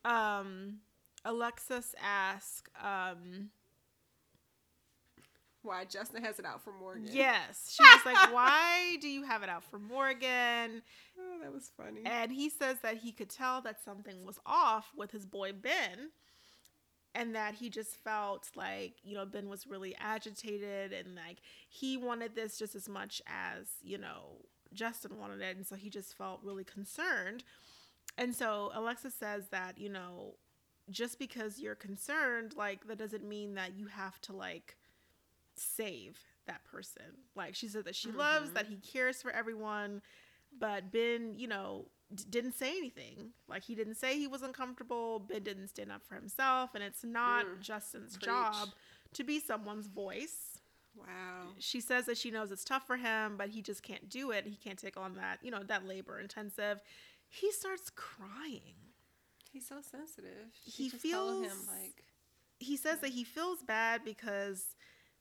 Um, 0.04 0.78
Alexis 1.24 1.94
asks, 2.02 2.62
um, 2.82 3.50
why 5.62 5.84
justin 5.84 6.24
has 6.24 6.38
it 6.38 6.46
out 6.46 6.62
for 6.64 6.72
morgan 6.72 7.06
yes, 7.10 7.76
she 7.76 7.82
was 7.82 8.06
like, 8.06 8.32
why 8.32 8.96
do 9.00 9.08
you 9.08 9.24
have 9.24 9.42
it 9.42 9.48
out 9.48 9.62
for 9.64 9.78
Morgan? 9.78 10.82
oh, 11.18 11.38
that 11.42 11.52
was 11.52 11.70
funny 11.76 12.00
And 12.04 12.32
he 12.32 12.48
says 12.48 12.78
that 12.82 12.98
he 12.98 13.12
could 13.12 13.28
tell 13.28 13.60
that 13.62 13.84
something 13.84 14.24
was 14.24 14.38
off 14.46 14.90
with 14.96 15.10
his 15.10 15.26
boy 15.26 15.52
Ben. 15.52 16.10
And 17.12 17.34
that 17.34 17.56
he 17.56 17.70
just 17.70 17.96
felt 18.04 18.50
like, 18.54 18.94
you 19.02 19.16
know, 19.16 19.26
Ben 19.26 19.48
was 19.48 19.66
really 19.66 19.96
agitated 19.98 20.92
and 20.92 21.16
like 21.16 21.38
he 21.68 21.96
wanted 21.96 22.36
this 22.36 22.56
just 22.56 22.76
as 22.76 22.88
much 22.88 23.20
as, 23.26 23.66
you 23.82 23.98
know, 23.98 24.36
Justin 24.72 25.18
wanted 25.18 25.40
it. 25.40 25.56
And 25.56 25.66
so 25.66 25.74
he 25.74 25.90
just 25.90 26.16
felt 26.16 26.38
really 26.44 26.62
concerned. 26.62 27.42
And 28.16 28.32
so 28.32 28.70
Alexa 28.74 29.10
says 29.10 29.48
that, 29.50 29.76
you 29.76 29.88
know, 29.88 30.34
just 30.90 31.18
because 31.18 31.58
you're 31.60 31.74
concerned, 31.74 32.54
like, 32.56 32.86
that 32.86 32.98
doesn't 32.98 33.24
mean 33.24 33.54
that 33.54 33.74
you 33.76 33.86
have 33.86 34.20
to, 34.22 34.32
like, 34.32 34.76
save 35.54 36.18
that 36.46 36.64
person. 36.64 37.02
Like, 37.34 37.54
she 37.54 37.68
said 37.68 37.84
that 37.84 37.96
she 37.96 38.10
loves, 38.10 38.50
Mhm. 38.50 38.54
that 38.54 38.66
he 38.66 38.76
cares 38.78 39.20
for 39.22 39.30
everyone, 39.30 40.02
but 40.58 40.90
Ben, 40.90 41.34
you 41.38 41.46
know, 41.46 41.88
d- 42.14 42.24
didn't 42.28 42.52
say 42.54 42.76
anything. 42.76 43.32
Like, 43.46 43.62
he 43.64 43.74
didn't 43.74 43.94
say 43.96 44.18
he 44.18 44.26
was 44.26 44.42
uncomfortable. 44.42 45.20
Ben 45.20 45.42
didn't 45.42 45.68
stand 45.68 45.92
up 45.92 46.04
for 46.04 46.14
himself. 46.16 46.74
And 46.74 46.82
it's 46.82 47.04
not 47.04 47.46
Mm. 47.46 47.60
Justin's 47.60 48.16
Preach. 48.16 48.24
job 48.26 48.70
to 49.12 49.24
be 49.24 49.38
someone's 49.40 49.86
voice 49.88 50.56
wow 50.94 51.54
she 51.58 51.80
says 51.80 52.04
that 52.06 52.18
she 52.18 52.30
knows 52.32 52.50
it's 52.50 52.64
tough 52.64 52.84
for 52.86 52.96
him, 52.96 53.36
but 53.36 53.50
he 53.50 53.62
just 53.62 53.80
can't 53.82 54.08
do 54.08 54.32
it. 54.32 54.44
He 54.44 54.56
can't 54.56 54.78
take 54.78 54.96
on 54.96 55.14
that, 55.14 55.42
you 55.42 55.50
know, 55.50 55.62
that 55.62 55.86
labor 55.86 56.18
intensive. 56.18 56.82
He 57.28 57.52
starts 57.52 57.90
crying. 57.90 58.89
He's 59.52 59.66
so 59.66 59.76
sensitive 59.82 60.48
He 60.64 60.90
just 60.90 61.02
telling 61.04 61.44
him 61.44 61.50
feels- 61.50 61.66
like 61.68 62.04
He 62.58 62.76
says 62.76 63.00
that 63.00 63.10
he 63.10 63.24
feels 63.24 63.62
bad 63.62 64.04
because 64.04 64.76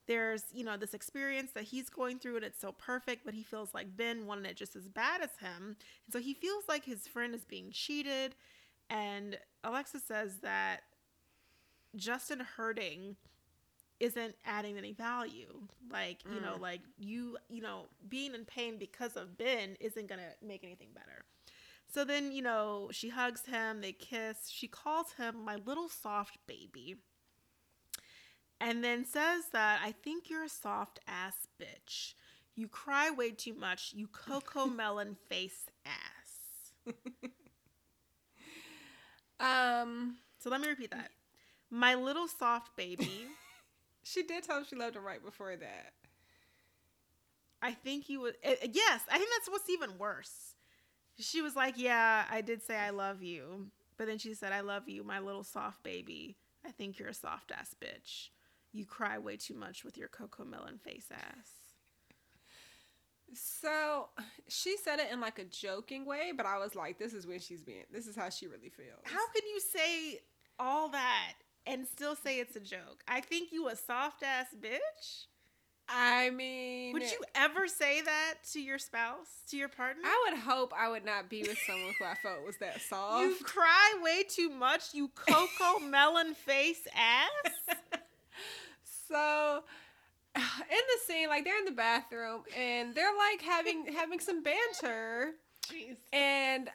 there's, 0.07 0.43
you 0.51 0.63
know, 0.63 0.75
this 0.75 0.93
experience 0.93 1.51
that 1.51 1.63
he's 1.65 1.87
going 1.89 2.19
through 2.19 2.35
and 2.37 2.43
it's 2.43 2.59
so 2.59 2.71
perfect, 2.71 3.23
but 3.23 3.33
he 3.33 3.43
feels 3.43 3.73
like 3.73 3.95
Ben 3.95 4.25
wanted 4.25 4.45
it 4.47 4.57
just 4.57 4.75
as 4.75 4.89
bad 4.89 5.21
as 5.21 5.29
him. 5.37 5.77
And 6.05 6.11
so 6.13 6.19
he 6.19 6.33
feels 6.33 6.63
like 6.67 6.83
his 6.83 7.07
friend 7.07 7.33
is 7.35 7.45
being 7.45 7.71
cheated. 7.71 8.35
And 8.89 9.37
Alexa 9.63 9.99
says 9.99 10.39
that 10.39 10.81
Justin 11.95 12.39
hurting 12.39 13.15
isn't 13.99 14.35
adding 14.45 14.77
any 14.77 14.93
value. 14.93 15.61
Like, 15.89 16.23
you 16.25 16.39
know, 16.41 16.55
Mm. 16.57 16.61
like 16.61 16.81
you, 16.97 17.37
you 17.49 17.61
know, 17.61 17.87
being 18.07 18.33
in 18.33 18.45
pain 18.45 18.77
because 18.77 19.15
of 19.15 19.37
Ben 19.37 19.75
isn't 19.79 20.07
going 20.07 20.19
to 20.21 20.45
make 20.45 20.63
anything 20.63 20.91
better. 20.93 21.23
So 21.91 22.05
then, 22.05 22.31
you 22.31 22.41
know, 22.41 22.89
she 22.93 23.09
hugs 23.09 23.45
him, 23.45 23.81
they 23.81 23.91
kiss. 23.93 24.47
She 24.49 24.67
calls 24.67 25.13
him 25.13 25.43
my 25.43 25.55
little 25.57 25.89
soft 25.89 26.37
baby. 26.47 26.97
And 28.61 28.83
then 28.83 29.05
says 29.05 29.45
that 29.53 29.81
I 29.83 29.91
think 29.91 30.29
you're 30.29 30.43
a 30.43 30.49
soft 30.49 30.99
ass 31.07 31.47
bitch. 31.59 32.13
You 32.55 32.67
cry 32.67 33.09
way 33.09 33.31
too 33.31 33.53
much, 33.53 33.93
you 33.95 34.07
cocoa 34.07 34.65
melon 34.67 35.15
face 35.29 35.69
ass. 35.85 36.93
um 39.39 40.17
So 40.39 40.49
let 40.49 40.61
me 40.61 40.67
repeat 40.67 40.91
that. 40.91 41.11
My 41.69 41.95
little 41.95 42.27
soft 42.27 42.75
baby. 42.75 43.27
she 44.03 44.23
did 44.23 44.43
tell 44.43 44.59
him 44.59 44.65
she 44.69 44.75
loved 44.75 44.95
him 44.95 45.05
right 45.05 45.23
before 45.23 45.55
that 45.57 45.93
I 47.61 47.73
think 47.73 48.09
you 48.09 48.19
would. 48.21 48.37
eh, 48.43 48.55
yes, 48.71 49.01
I 49.11 49.17
think 49.17 49.29
that's 49.37 49.49
what's 49.49 49.69
even 49.69 49.97
worse. 49.97 50.48
She 51.19 51.41
was 51.41 51.55
like, 51.55 51.75
"Yeah, 51.77 52.25
I 52.29 52.41
did 52.41 52.63
say 52.63 52.77
I 52.77 52.91
love 52.91 53.21
you," 53.21 53.71
but 53.97 54.07
then 54.07 54.17
she 54.17 54.33
said, 54.33 54.53
"I 54.53 54.61
love 54.61 54.87
you, 54.87 55.03
my 55.03 55.19
little 55.19 55.43
soft 55.43 55.83
baby. 55.83 56.37
I 56.65 56.71
think 56.71 56.99
you're 56.99 57.09
a 57.09 57.13
soft 57.13 57.51
ass 57.51 57.75
bitch. 57.79 58.29
You 58.71 58.85
cry 58.85 59.17
way 59.17 59.37
too 59.37 59.55
much 59.55 59.83
with 59.83 59.97
your 59.97 60.09
Cocomelon 60.09 60.79
face 60.79 61.07
ass." 61.11 61.59
So 63.33 64.09
she 64.47 64.77
said 64.77 64.99
it 64.99 65.11
in 65.11 65.19
like 65.19 65.39
a 65.39 65.43
joking 65.45 66.05
way, 66.05 66.31
but 66.35 66.45
I 66.45 66.57
was 66.57 66.75
like, 66.75 66.97
this 66.97 67.13
is 67.13 67.27
when 67.27 67.39
she's 67.39 67.61
being, 67.61 67.83
this 67.91 68.07
is 68.07 68.15
how 68.15 68.29
she 68.29 68.47
really 68.47 68.69
feels. 68.69 69.01
How 69.03 69.27
can 69.33 69.47
you 69.47 69.59
say 69.59 70.19
all 70.57 70.89
that 70.89 71.33
and 71.65 71.87
still 71.87 72.15
say 72.15 72.39
it's 72.39 72.55
a 72.55 72.59
joke? 72.59 73.03
I 73.07 73.21
think 73.21 73.51
you 73.51 73.67
a 73.69 73.75
soft 73.75 74.23
ass 74.23 74.47
bitch. 74.59 75.27
I 75.91 76.29
mean, 76.29 76.93
Would 76.93 77.03
you 77.03 77.23
ever 77.35 77.67
say 77.67 78.01
that 78.01 78.35
to 78.53 78.61
your 78.61 78.77
spouse, 78.77 79.27
to 79.49 79.57
your 79.57 79.69
partner? 79.69 80.03
I 80.05 80.29
would 80.29 80.39
hope 80.39 80.71
I 80.77 80.87
would 80.89 81.03
not 81.03 81.29
be 81.29 81.41
with 81.41 81.57
someone 81.65 81.93
who 81.97 82.05
I 82.05 82.13
felt 82.21 82.45
was 82.45 82.57
that 82.59 82.79
soft. 82.81 83.23
you 83.23 83.35
cry 83.43 83.99
way 84.03 84.23
too 84.23 84.49
much, 84.49 84.93
you 84.93 85.09
cocoa 85.15 85.79
melon 85.83 86.35
face 86.35 86.87
ass. 86.95 87.77
so 89.07 89.63
in 90.35 90.41
the 90.71 90.99
scene, 91.05 91.27
like 91.27 91.43
they're 91.43 91.57
in 91.57 91.65
the 91.65 91.71
bathroom 91.71 92.43
and 92.55 92.93
they're 92.93 93.15
like 93.31 93.41
having 93.41 93.87
having 93.93 94.19
some 94.19 94.43
banter, 94.43 95.31
Jeez. 95.67 95.95
and 96.13 96.69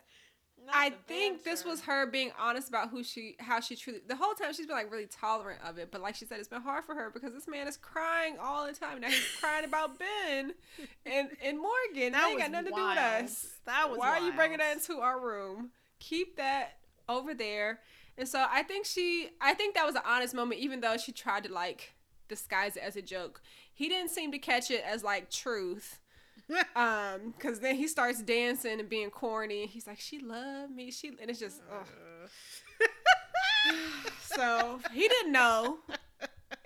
I 0.72 0.90
think 1.06 1.44
this 1.44 1.64
was 1.64 1.82
her 1.82 2.06
being 2.06 2.30
honest 2.38 2.68
about 2.68 2.90
who 2.90 3.02
she, 3.02 3.36
how 3.38 3.60
she 3.60 3.76
truly. 3.76 4.00
The 4.06 4.16
whole 4.16 4.34
time 4.34 4.52
she's 4.52 4.66
been 4.66 4.76
like 4.76 4.90
really 4.90 5.06
tolerant 5.06 5.60
of 5.64 5.78
it, 5.78 5.90
but 5.90 6.00
like 6.00 6.14
she 6.14 6.24
said, 6.24 6.38
it's 6.38 6.48
been 6.48 6.62
hard 6.62 6.84
for 6.84 6.94
her 6.94 7.10
because 7.12 7.32
this 7.32 7.48
man 7.48 7.66
is 7.66 7.76
crying 7.76 8.36
all 8.40 8.66
the 8.66 8.72
time. 8.72 9.00
Now 9.00 9.08
he's 9.08 9.36
crying 9.40 9.64
about 9.64 9.98
Ben 9.98 10.54
and 11.06 11.28
and 11.42 11.58
Morgan. 11.58 12.12
That 12.12 12.28
ain't 12.30 12.38
got 12.38 12.50
nothing 12.50 12.72
to 12.72 12.78
do 12.78 12.88
with 12.88 12.98
us. 12.98 13.46
That 13.66 13.90
was 13.90 13.98
Why 13.98 14.18
are 14.18 14.20
you 14.20 14.32
bringing 14.32 14.58
that 14.58 14.74
into 14.74 15.00
our 15.00 15.20
room? 15.20 15.70
Keep 15.98 16.36
that 16.36 16.78
over 17.08 17.34
there. 17.34 17.80
And 18.16 18.28
so 18.28 18.44
I 18.48 18.62
think 18.62 18.86
she, 18.86 19.30
I 19.40 19.54
think 19.54 19.74
that 19.74 19.84
was 19.84 19.96
an 19.96 20.02
honest 20.06 20.34
moment, 20.34 20.60
even 20.60 20.80
though 20.80 20.96
she 20.96 21.12
tried 21.12 21.44
to 21.44 21.52
like 21.52 21.94
disguise 22.28 22.76
it 22.76 22.82
as 22.82 22.96
a 22.96 23.02
joke. 23.02 23.42
He 23.72 23.88
didn't 23.88 24.10
seem 24.10 24.30
to 24.32 24.38
catch 24.38 24.70
it 24.70 24.84
as 24.86 25.02
like 25.02 25.30
truth. 25.30 25.98
Um, 26.76 27.32
cause 27.38 27.60
then 27.60 27.76
he 27.76 27.88
starts 27.88 28.20
dancing 28.20 28.78
and 28.78 28.88
being 28.88 29.08
corny. 29.08 29.66
He's 29.66 29.86
like, 29.86 29.98
"She 29.98 30.18
loved 30.18 30.74
me." 30.74 30.90
She 30.90 31.08
and 31.08 31.30
it's 31.30 31.40
just, 31.40 31.62
ugh. 31.72 31.86
so 34.20 34.78
he 34.92 35.08
didn't 35.08 35.32
know 35.32 35.78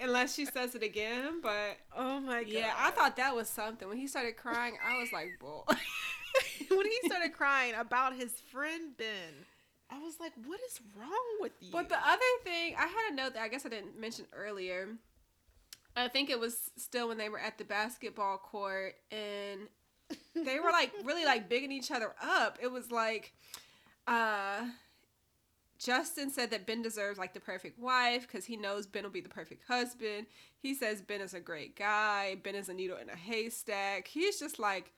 unless 0.01 0.35
she 0.35 0.47
says 0.47 0.75
it 0.75 0.83
again. 0.83 1.41
But 1.43 1.79
oh 1.97 2.19
my 2.21 2.43
god. 2.43 2.53
yeah, 2.53 2.73
I 2.77 2.91
thought 2.91 3.17
that 3.17 3.37
was 3.37 3.49
something. 3.49 3.87
When 3.89 3.99
he 3.99 4.09
started 4.09 4.37
crying, 4.37 4.77
I 4.85 4.99
was 4.99 5.13
like, 5.13 5.29
"Bull." 5.39 5.65
when 6.69 6.87
he 6.87 7.09
started 7.09 7.33
crying 7.33 7.75
about 7.79 8.17
his 8.17 8.33
friend 8.51 8.97
Ben, 8.97 9.47
I 9.91 9.99
was 9.99 10.21
like, 10.21 10.33
what 10.45 10.61
is 10.71 10.81
wrong 10.97 11.39
with 11.41 11.53
you? 11.61 11.71
But 11.73 11.89
the 11.89 11.99
other 11.99 12.23
thing, 12.45 12.75
I 12.77 12.87
had 12.87 13.13
a 13.13 13.15
note 13.15 13.35
that 13.35 13.43
I 13.43 13.49
guess 13.49 13.65
I 13.65 13.71
didn't 13.71 13.99
mention 13.99 14.27
earlier. 14.33 14.89
I 15.99 16.09
think 16.09 16.31
it 16.31 16.39
was 16.39 16.70
still 16.77 17.09
when 17.09 17.19
they 17.19 17.29
were 17.29 17.41
at 17.41 17.59
the 17.59 17.65
basketball 17.65 18.39
court 18.39 18.95
and 19.11 19.61
they 20.35 20.61
were 20.61 20.70
like 20.70 20.93
really 21.05 21.25
like 21.25 21.49
bigging 21.51 21.73
each 21.73 21.91
other 21.91 22.15
up. 22.23 22.59
It 22.61 22.70
was 22.70 22.91
like 22.91 23.33
uh 24.07 24.66
Justin 25.79 26.31
said 26.31 26.51
that 26.51 26.66
Ben 26.66 26.83
deserves 26.83 27.19
like 27.19 27.35
the 27.35 27.41
perfect 27.41 27.79
wife 27.79 28.27
because 28.27 28.45
he 28.45 28.57
knows 28.57 28.87
Ben 28.87 29.05
will 29.05 29.11
be 29.11 29.20
the 29.20 29.29
perfect 29.29 29.65
husband. 29.69 30.27
He 30.59 30.75
says 30.75 31.03
Ben 31.03 31.20
is 31.20 31.35
a 31.35 31.41
great 31.41 31.77
guy. 31.77 32.37
Ben 32.43 32.57
is 32.57 32.69
a 32.69 32.75
needle 32.75 32.97
in 32.99 33.09
a 33.09 33.16
haystack. 33.16 34.09
He's 34.09 34.41
just 34.41 34.59
like, 34.59 34.93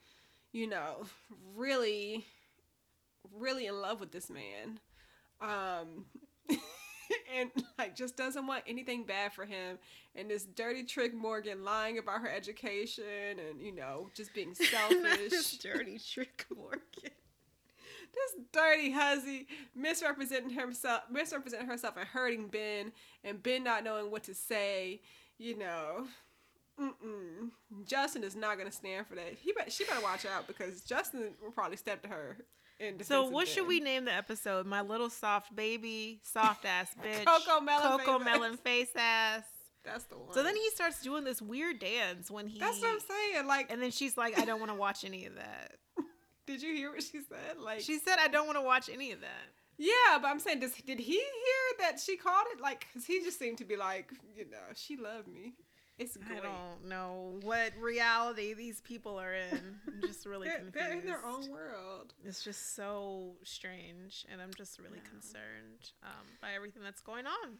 you 0.52 0.66
know, 0.66 1.04
really, 1.54 2.24
really 3.36 3.66
in 3.66 3.80
love 3.80 4.00
with 4.00 4.10
this 4.10 4.30
man. 4.30 4.80
Um, 5.42 6.06
and 7.38 7.50
like 7.78 7.96
just 7.96 8.16
doesn't 8.16 8.46
want 8.46 8.64
anything 8.66 9.04
bad 9.04 9.32
for 9.32 9.44
him. 9.44 9.78
And 10.14 10.30
this 10.30 10.44
dirty 10.44 10.84
trick 10.84 11.14
Morgan 11.14 11.64
lying 11.64 11.98
about 11.98 12.20
her 12.20 12.30
education 12.30 13.04
and, 13.48 13.60
you 13.60 13.74
know, 13.74 14.10
just 14.14 14.34
being 14.34 14.54
selfish. 14.54 15.30
this 15.30 15.56
dirty 15.58 15.98
trick 16.12 16.46
Morgan 16.54 17.10
this 18.12 18.44
dirty 18.52 18.90
hussy 18.90 19.46
misrepresenting 19.74 20.50
himself, 20.50 21.02
misrepresenting 21.10 21.68
herself 21.68 21.96
and 21.96 22.08
hurting 22.08 22.48
Ben, 22.48 22.92
and 23.22 23.42
Ben 23.42 23.62
not 23.62 23.84
knowing 23.84 24.10
what 24.10 24.24
to 24.24 24.34
say. 24.34 25.00
You 25.38 25.56
know, 25.58 26.06
Mm-mm. 26.80 27.50
Justin 27.86 28.24
is 28.24 28.36
not 28.36 28.58
gonna 28.58 28.72
stand 28.72 29.06
for 29.06 29.14
that. 29.14 29.34
He 29.40 29.52
bet 29.52 29.72
she 29.72 29.84
better 29.84 30.00
watch 30.00 30.24
out 30.26 30.46
because 30.46 30.82
Justin 30.82 31.32
will 31.42 31.50
probably 31.50 31.76
step 31.76 32.02
to 32.02 32.08
her. 32.08 32.38
So 33.02 33.24
what 33.24 33.48
should 33.48 33.66
we 33.66 33.80
name 33.80 34.04
the 34.06 34.14
episode? 34.14 34.66
My 34.66 34.80
little 34.80 35.10
soft 35.10 35.54
baby, 35.54 36.20
soft 36.22 36.64
ass 36.64 36.94
bitch, 37.04 37.24
Cocomelon, 37.24 37.98
Coco 37.98 38.18
face 38.18 38.24
melon 38.24 38.56
face 38.56 38.90
ass. 38.96 39.42
That's 39.84 40.04
the 40.04 40.16
one. 40.16 40.32
So 40.32 40.42
then 40.42 40.56
he 40.56 40.70
starts 40.70 41.02
doing 41.02 41.24
this 41.24 41.40
weird 41.40 41.78
dance 41.78 42.30
when 42.30 42.46
he. 42.46 42.58
That's 42.58 42.80
what 42.80 42.90
I'm 42.90 43.00
saying. 43.00 43.46
Like, 43.46 43.70
and 43.70 43.82
then 43.82 43.90
she's 43.90 44.16
like, 44.16 44.38
"I 44.38 44.44
don't 44.44 44.60
want 44.60 44.70
to 44.70 44.76
watch 44.76 45.04
any 45.04 45.26
of 45.26 45.34
that." 45.36 45.76
Did 46.46 46.62
you 46.62 46.74
hear 46.74 46.90
what 46.90 47.02
she 47.02 47.20
said? 47.20 47.58
Like 47.58 47.80
she 47.80 47.98
said, 47.98 48.16
I 48.18 48.28
don't 48.28 48.46
want 48.46 48.58
to 48.58 48.62
watch 48.62 48.90
any 48.92 49.12
of 49.12 49.20
that. 49.20 49.46
Yeah, 49.78 50.18
but 50.20 50.28
I'm 50.28 50.40
saying, 50.40 50.60
does 50.60 50.74
did 50.74 50.98
he 50.98 51.12
hear 51.14 51.78
that 51.78 51.98
she 51.98 52.16
called 52.18 52.44
it? 52.52 52.60
Like, 52.60 52.86
cause 52.92 53.06
he 53.06 53.20
just 53.20 53.38
seemed 53.38 53.56
to 53.58 53.64
be 53.64 53.76
like, 53.76 54.12
you 54.36 54.44
know, 54.44 54.58
she 54.74 54.96
loved 54.96 55.26
me. 55.26 55.54
It's 56.00 56.16
great. 56.16 56.38
I 56.38 56.42
don't 56.42 56.88
know 56.88 57.38
what 57.42 57.72
reality 57.78 58.54
these 58.54 58.80
people 58.80 59.20
are 59.20 59.34
in. 59.34 59.76
I'm 59.86 60.00
just 60.06 60.24
really 60.24 60.48
they're, 60.48 60.56
confused. 60.56 60.86
They're 60.86 60.98
in 60.98 61.04
their 61.04 61.24
own 61.26 61.50
world. 61.50 62.14
It's 62.24 62.42
just 62.42 62.74
so 62.74 63.34
strange, 63.44 64.24
and 64.32 64.40
I'm 64.40 64.52
just 64.56 64.78
really 64.78 64.96
yeah. 65.04 65.10
concerned 65.10 65.92
um, 66.02 66.26
by 66.40 66.54
everything 66.56 66.82
that's 66.82 67.02
going 67.02 67.26
on. 67.26 67.58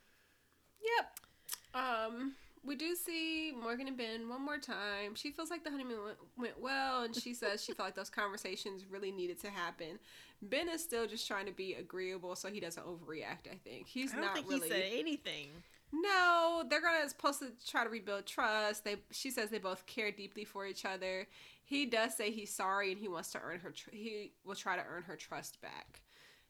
Yep. 0.83 1.85
Um, 1.85 2.33
we 2.65 2.77
do 2.77 2.97
see 2.97 3.53
Morgan 3.61 3.89
and 3.89 3.97
Ben 3.99 4.27
one 4.27 4.43
more 4.43 4.57
time. 4.57 5.15
She 5.17 5.33
feels 5.33 5.51
like 5.51 5.63
the 5.63 5.71
honeymoon 5.71 5.99
went, 6.03 6.19
went 6.39 6.61
well, 6.61 7.03
and 7.03 7.15
she 7.15 7.35
says 7.35 7.63
she 7.63 7.73
felt 7.73 7.89
like 7.89 7.95
those 7.95 8.09
conversations 8.09 8.87
really 8.91 9.13
needed 9.13 9.39
to 9.41 9.51
happen. 9.51 9.99
Ben 10.41 10.71
is 10.71 10.83
still 10.83 11.07
just 11.07 11.29
trying 11.29 11.45
to 11.45 11.53
be 11.53 11.75
agreeable 11.75 12.35
so 12.37 12.49
he 12.49 12.59
doesn't 12.59 12.87
overreact. 12.87 13.51
I 13.51 13.59
think 13.63 13.87
he's 13.87 14.15
I 14.15 14.21
not 14.21 14.35
think 14.35 14.49
really 14.49 14.69
he 14.69 14.75
said 14.75 14.85
anything. 14.93 15.49
No, 15.93 16.63
they're 16.69 16.81
gonna 16.81 17.09
supposed 17.09 17.41
to 17.41 17.53
try 17.67 17.85
to 17.85 17.91
rebuild 17.91 18.27
trust. 18.27 18.85
They 18.85 18.97
she 19.11 19.31
says 19.31 19.51
they 19.51 19.59
both 19.59 19.87
care 19.87 20.13
deeply 20.13 20.45
for 20.45 20.67
each 20.67 20.85
other. 20.85 21.27
He 21.65 21.87
does 21.87 22.17
say 22.17 22.31
he's 22.31 22.53
sorry 22.53 22.93
and 22.93 23.01
he 23.01 23.09
wants 23.09 23.31
to 23.33 23.41
earn 23.43 23.61
her. 23.61 23.71
Tr- 23.71 23.91
he 23.93 24.33
will 24.45 24.55
try 24.55 24.77
to 24.77 24.85
earn 24.89 25.03
her 25.05 25.17
trust 25.17 25.61
back. 25.61 26.03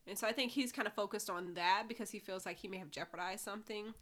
And 0.07 0.19
so 0.19 0.27
I 0.27 0.33
think 0.33 0.53
he's 0.53 0.73
kind 0.73 0.89
of 0.89 0.95
focused 0.95 1.31
on 1.31 1.55
that 1.55 1.85
because 1.89 2.11
he 2.11 2.19
feels 2.19 2.45
like 2.45 2.57
he 2.57 2.69
may 2.69 2.79
have 2.79 2.91
jeopardized 2.91 3.45
something. 3.45 3.95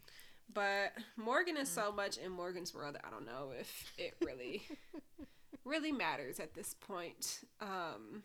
But 0.53 0.93
Morgan 1.17 1.57
is 1.57 1.69
so 1.69 1.93
much 1.93 2.17
in 2.17 2.33
Morgan's 2.33 2.73
world 2.75 2.95
that 2.95 3.05
I 3.07 3.11
don't 3.11 3.27
know 3.27 3.53
if 3.59 3.93
it 3.99 4.15
really 4.25 4.63
really 5.65 5.93
matters 5.93 6.41
at 6.41 6.55
this 6.55 6.75
point. 6.75 7.41
Um 7.61 8.23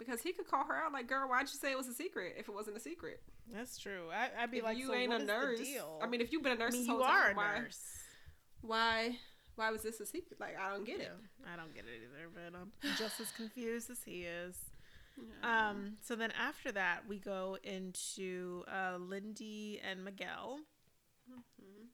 because 0.00 0.22
he 0.22 0.32
could 0.32 0.48
call 0.48 0.64
her 0.64 0.74
out 0.74 0.92
like, 0.92 1.06
"Girl, 1.06 1.28
why'd 1.28 1.42
you 1.42 1.58
say 1.58 1.70
it 1.70 1.78
was 1.78 1.86
a 1.86 1.94
secret 1.94 2.34
if 2.36 2.48
it 2.48 2.54
wasn't 2.54 2.76
a 2.76 2.80
secret?" 2.80 3.22
That's 3.52 3.78
true. 3.78 4.08
I, 4.12 4.40
would 4.40 4.50
be 4.50 4.58
if 4.58 4.64
like, 4.64 4.78
"You 4.78 4.88
so 4.88 4.94
ain't 4.94 5.12
a 5.12 5.18
nurse." 5.18 5.60
I 6.02 6.06
mean, 6.08 6.20
if 6.20 6.32
you've 6.32 6.42
been 6.42 6.52
a 6.52 6.56
nurse, 6.58 6.74
I 6.74 6.78
mean, 6.78 6.86
you 6.86 7.02
are 7.02 7.28
time, 7.28 7.36
a 7.36 7.36
why, 7.36 7.58
nurse. 7.58 7.80
Why? 8.62 9.18
Why 9.54 9.70
was 9.70 9.82
this 9.82 10.00
a 10.00 10.06
secret? 10.06 10.40
Like, 10.40 10.56
I 10.58 10.70
don't 10.70 10.84
get 10.84 10.98
yeah, 10.98 11.04
it. 11.04 11.12
I 11.52 11.56
don't 11.56 11.74
get 11.74 11.84
it 11.84 12.00
either. 12.02 12.28
But 12.34 12.58
I'm 12.58 12.72
just 12.96 13.20
as 13.20 13.30
confused 13.30 13.90
as 13.90 14.02
he 14.02 14.22
is. 14.22 14.56
Yeah. 15.18 15.68
Um. 15.68 15.98
So 16.00 16.16
then 16.16 16.32
after 16.32 16.72
that, 16.72 17.00
we 17.06 17.18
go 17.18 17.58
into 17.62 18.64
uh, 18.66 18.96
Lindy 18.98 19.80
and 19.88 20.02
Miguel. 20.04 20.60
Mm-hmm. 21.30 21.86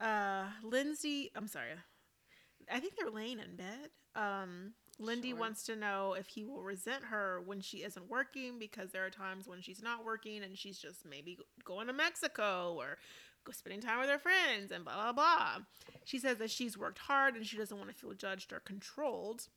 Uh, 0.00 0.46
Lindsay, 0.62 1.30
I'm 1.36 1.46
sorry. 1.46 1.68
I 2.72 2.80
think 2.80 2.94
they're 2.96 3.10
laying 3.10 3.38
in 3.38 3.56
bed. 3.56 3.90
Um, 4.16 4.72
Lindy 5.00 5.30
sure. 5.30 5.38
wants 5.38 5.64
to 5.64 5.76
know 5.76 6.14
if 6.18 6.26
he 6.28 6.44
will 6.44 6.62
resent 6.62 7.04
her 7.04 7.42
when 7.44 7.60
she 7.60 7.78
isn't 7.78 8.08
working 8.08 8.58
because 8.58 8.90
there 8.90 9.04
are 9.04 9.10
times 9.10 9.48
when 9.48 9.60
she's 9.60 9.82
not 9.82 10.04
working 10.04 10.42
and 10.42 10.56
she's 10.56 10.78
just 10.78 11.04
maybe 11.04 11.38
going 11.64 11.86
to 11.86 11.92
Mexico 11.92 12.74
or 12.78 12.98
spending 13.52 13.80
time 13.80 14.00
with 14.00 14.08
her 14.08 14.18
friends 14.18 14.72
and 14.72 14.84
blah 14.84 14.94
blah 14.94 15.12
blah. 15.12 15.56
She 16.04 16.18
says 16.18 16.38
that 16.38 16.50
she's 16.50 16.78
worked 16.78 16.98
hard 16.98 17.34
and 17.34 17.46
she 17.46 17.56
doesn't 17.56 17.76
want 17.76 17.90
to 17.90 17.96
feel 17.96 18.14
judged 18.14 18.52
or 18.52 18.60
controlled. 18.60 19.48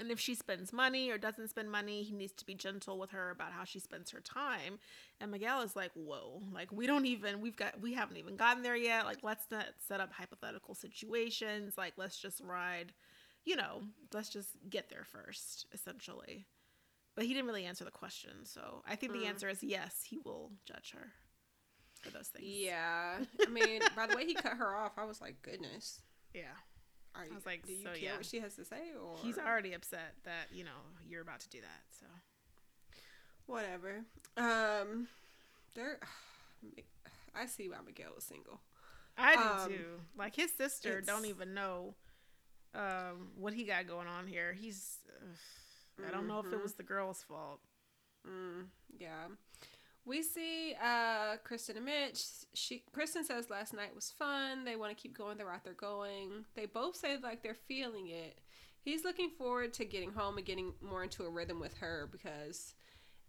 And 0.00 0.12
if 0.12 0.20
she 0.20 0.36
spends 0.36 0.72
money 0.72 1.10
or 1.10 1.18
doesn't 1.18 1.48
spend 1.48 1.72
money, 1.72 2.04
he 2.04 2.14
needs 2.14 2.32
to 2.34 2.46
be 2.46 2.54
gentle 2.54 2.98
with 2.98 3.10
her 3.10 3.30
about 3.30 3.50
how 3.50 3.64
she 3.64 3.80
spends 3.80 4.12
her 4.12 4.20
time. 4.20 4.78
And 5.20 5.32
Miguel 5.32 5.62
is 5.62 5.74
like, 5.74 5.90
whoa, 5.94 6.40
like 6.52 6.70
we 6.70 6.86
don't 6.86 7.06
even, 7.06 7.40
we've 7.40 7.56
got, 7.56 7.80
we 7.80 7.94
haven't 7.94 8.16
even 8.16 8.36
gotten 8.36 8.62
there 8.62 8.76
yet. 8.76 9.06
Like, 9.06 9.18
let's 9.24 9.46
not 9.50 9.66
set 9.88 10.00
up 10.00 10.12
hypothetical 10.12 10.76
situations. 10.76 11.74
Like, 11.76 11.94
let's 11.96 12.16
just 12.16 12.40
ride, 12.40 12.92
you 13.48 13.56
know, 13.56 13.80
let's 14.12 14.28
just 14.28 14.50
get 14.68 14.90
there 14.90 15.04
first, 15.04 15.64
essentially. 15.72 16.44
But 17.16 17.24
he 17.24 17.32
didn't 17.32 17.46
really 17.46 17.64
answer 17.64 17.82
the 17.82 17.90
question. 17.90 18.44
So 18.44 18.82
I 18.86 18.94
think 18.94 19.12
mm. 19.12 19.20
the 19.20 19.26
answer 19.26 19.48
is 19.48 19.62
yes, 19.62 20.02
he 20.06 20.18
will 20.18 20.52
judge 20.66 20.92
her 20.94 21.12
for 22.02 22.10
those 22.10 22.28
things. 22.28 22.44
Yeah. 22.46 23.16
I 23.44 23.50
mean, 23.50 23.80
by 23.96 24.06
the 24.06 24.14
way 24.14 24.26
he 24.26 24.34
cut 24.34 24.52
her 24.52 24.76
off, 24.76 24.92
I 24.98 25.04
was 25.04 25.22
like, 25.22 25.40
goodness. 25.40 26.02
Yeah. 26.34 26.42
Are 27.14 27.24
you, 27.24 27.32
I 27.32 27.34
was 27.34 27.46
like, 27.46 27.66
do 27.66 27.72
you 27.72 27.84
so, 27.84 27.92
care 27.92 27.98
yeah. 27.98 28.16
what 28.16 28.26
she 28.26 28.38
has 28.40 28.54
to 28.56 28.66
say? 28.66 28.92
Or 29.02 29.16
he's 29.22 29.38
already 29.38 29.72
upset 29.72 30.14
that 30.24 30.48
you 30.52 30.62
know 30.62 30.84
you're 31.08 31.22
about 31.22 31.40
to 31.40 31.48
do 31.48 31.58
that. 31.62 31.82
So 31.98 32.06
whatever. 33.46 34.04
Um, 34.36 35.08
there. 35.74 35.98
I 37.34 37.46
see 37.46 37.68
why 37.68 37.76
Miguel 37.84 38.10
was 38.14 38.24
single. 38.24 38.60
I 39.16 39.34
do 39.36 39.42
um, 39.42 39.68
too. 39.70 39.84
Like 40.16 40.36
his 40.36 40.52
sister 40.52 41.00
don't 41.00 41.24
even 41.24 41.54
know 41.54 41.94
um, 42.78 43.28
what 43.36 43.52
he 43.52 43.64
got 43.64 43.86
going 43.86 44.06
on 44.08 44.26
here. 44.26 44.52
He's. 44.58 44.98
Uh, 45.08 46.06
I 46.06 46.12
don't 46.12 46.28
know 46.28 46.34
mm-hmm. 46.34 46.48
if 46.48 46.54
it 46.54 46.62
was 46.62 46.74
the 46.74 46.84
girl's 46.84 47.22
fault. 47.22 47.58
Mm, 48.24 48.66
yeah. 49.00 49.26
We 50.04 50.22
see 50.22 50.74
uh, 50.82 51.36
Kristen 51.44 51.76
and 51.76 51.84
Mitch. 51.84 52.22
She 52.54 52.84
Kristen 52.92 53.24
says 53.24 53.50
last 53.50 53.74
night 53.74 53.94
was 53.94 54.10
fun. 54.10 54.64
They 54.64 54.76
want 54.76 54.96
to 54.96 55.00
keep 55.00 55.16
going 55.16 55.36
the 55.36 55.44
route 55.44 55.64
they're 55.64 55.74
going. 55.74 56.44
They 56.54 56.66
both 56.66 56.96
say 56.96 57.16
like 57.22 57.42
they're 57.42 57.56
feeling 57.66 58.08
it. 58.08 58.38
He's 58.80 59.04
looking 59.04 59.28
forward 59.28 59.74
to 59.74 59.84
getting 59.84 60.12
home 60.12 60.38
and 60.38 60.46
getting 60.46 60.72
more 60.80 61.02
into 61.02 61.24
a 61.24 61.30
rhythm 61.30 61.60
with 61.60 61.76
her 61.78 62.08
because, 62.10 62.74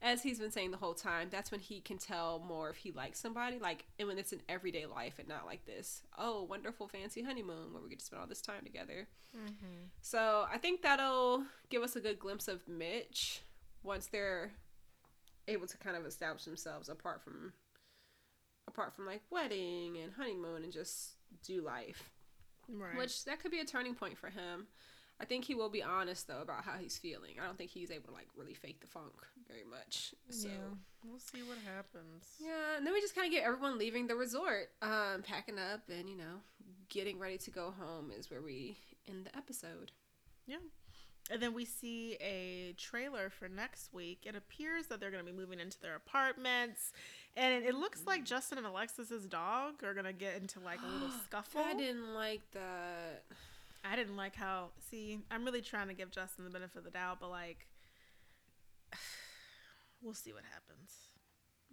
as 0.01 0.23
he's 0.23 0.39
been 0.39 0.51
saying 0.51 0.71
the 0.71 0.77
whole 0.77 0.93
time, 0.93 1.27
that's 1.29 1.51
when 1.51 1.59
he 1.59 1.81
can 1.81 1.97
tell 1.97 2.39
more 2.39 2.69
if 2.69 2.77
he 2.77 2.91
likes 2.91 3.19
somebody. 3.19 3.59
Like, 3.59 3.85
and 3.97 4.07
when 4.07 4.17
it's 4.17 4.31
an 4.31 4.41
everyday 4.47 4.85
life 4.85 5.15
and 5.19 5.27
not 5.27 5.45
like 5.45 5.65
this, 5.65 6.01
oh, 6.17 6.43
wonderful 6.43 6.87
fancy 6.87 7.21
honeymoon 7.21 7.73
where 7.73 7.83
we 7.83 7.89
get 7.89 7.99
to 7.99 8.05
spend 8.05 8.21
all 8.21 8.27
this 8.27 8.41
time 8.41 8.63
together. 8.63 9.07
Mm-hmm. 9.35 9.87
So 10.01 10.45
I 10.51 10.57
think 10.57 10.81
that'll 10.81 11.43
give 11.69 11.83
us 11.83 11.95
a 11.95 11.99
good 11.99 12.19
glimpse 12.19 12.47
of 12.47 12.67
Mitch 12.67 13.41
once 13.83 14.07
they're 14.07 14.51
able 15.47 15.67
to 15.67 15.77
kind 15.77 15.97
of 15.97 16.05
establish 16.05 16.45
themselves 16.45 16.89
apart 16.89 17.23
from 17.23 17.53
apart 18.67 18.95
from 18.95 19.05
like 19.05 19.21
wedding 19.31 19.97
and 20.01 20.13
honeymoon 20.13 20.63
and 20.63 20.71
just 20.71 21.13
do 21.43 21.61
life. 21.61 22.11
Right. 22.71 22.95
Which 22.95 23.25
that 23.25 23.41
could 23.41 23.51
be 23.51 23.59
a 23.59 23.65
turning 23.65 23.95
point 23.95 24.17
for 24.17 24.27
him. 24.27 24.67
I 25.21 25.25
think 25.25 25.45
he 25.45 25.55
will 25.55 25.69
be 25.69 25.83
honest 25.83 26.27
though 26.27 26.41
about 26.41 26.63
how 26.63 26.73
he's 26.79 26.97
feeling. 26.97 27.35
I 27.41 27.45
don't 27.45 27.57
think 27.57 27.71
he's 27.71 27.91
able 27.91 28.07
to 28.07 28.13
like 28.13 28.27
really 28.37 28.53
fake 28.53 28.79
the 28.79 28.87
funk 28.87 29.13
very 29.47 29.65
much. 29.69 30.13
So 30.29 30.47
yeah, 30.47 30.53
we'll 31.05 31.19
see 31.19 31.41
what 31.43 31.57
happens. 31.65 32.25
Yeah, 32.39 32.77
and 32.77 32.85
then 32.85 32.93
we 32.93 33.01
just 33.01 33.15
kind 33.15 33.27
of 33.27 33.33
get 33.33 33.43
everyone 33.43 33.77
leaving 33.77 34.07
the 34.07 34.15
resort, 34.15 34.69
um, 34.81 35.23
packing 35.23 35.59
up, 35.59 35.81
and 35.89 36.09
you 36.09 36.15
know, 36.15 36.41
getting 36.89 37.19
ready 37.19 37.37
to 37.39 37.51
go 37.51 37.73
home 37.77 38.11
is 38.17 38.31
where 38.31 38.41
we 38.41 38.77
end 39.07 39.25
the 39.25 39.37
episode. 39.37 39.91
Yeah. 40.47 40.57
And 41.31 41.41
then 41.43 41.53
we 41.53 41.63
see 41.63 42.17
a 42.21 42.73
trailer 42.77 43.29
for 43.29 43.47
next 43.47 43.93
week. 43.93 44.21
It 44.25 44.35
appears 44.35 44.87
that 44.87 44.99
they're 44.99 45.11
going 45.11 45.23
to 45.23 45.31
be 45.31 45.37
moving 45.37 45.59
into 45.59 45.79
their 45.79 45.95
apartments. 45.95 46.91
And 47.37 47.63
it 47.63 47.75
looks 47.75 48.01
like 48.07 48.25
Justin 48.25 48.57
and 48.57 48.65
Alexis's 48.65 49.27
dog 49.27 49.83
are 49.83 49.93
going 49.93 50.07
to 50.07 50.13
get 50.13 50.37
into 50.41 50.59
like 50.59 50.79
a 50.81 50.91
little 50.91 51.15
scuffle. 51.25 51.61
I 51.61 51.75
didn't 51.75 52.15
like 52.15 52.41
that. 52.53 53.25
I 53.83 53.95
didn't 53.95 54.17
like 54.17 54.35
how. 54.35 54.69
See, 54.89 55.19
I'm 55.31 55.45
really 55.45 55.61
trying 55.61 55.87
to 55.87 55.93
give 55.93 56.11
Justin 56.11 56.43
the 56.45 56.51
benefit 56.51 56.79
of 56.79 56.83
the 56.83 56.91
doubt, 56.91 57.19
but 57.19 57.29
like. 57.29 57.67
we'll 60.01 60.13
see 60.13 60.33
what 60.33 60.43
happens. 60.51 60.93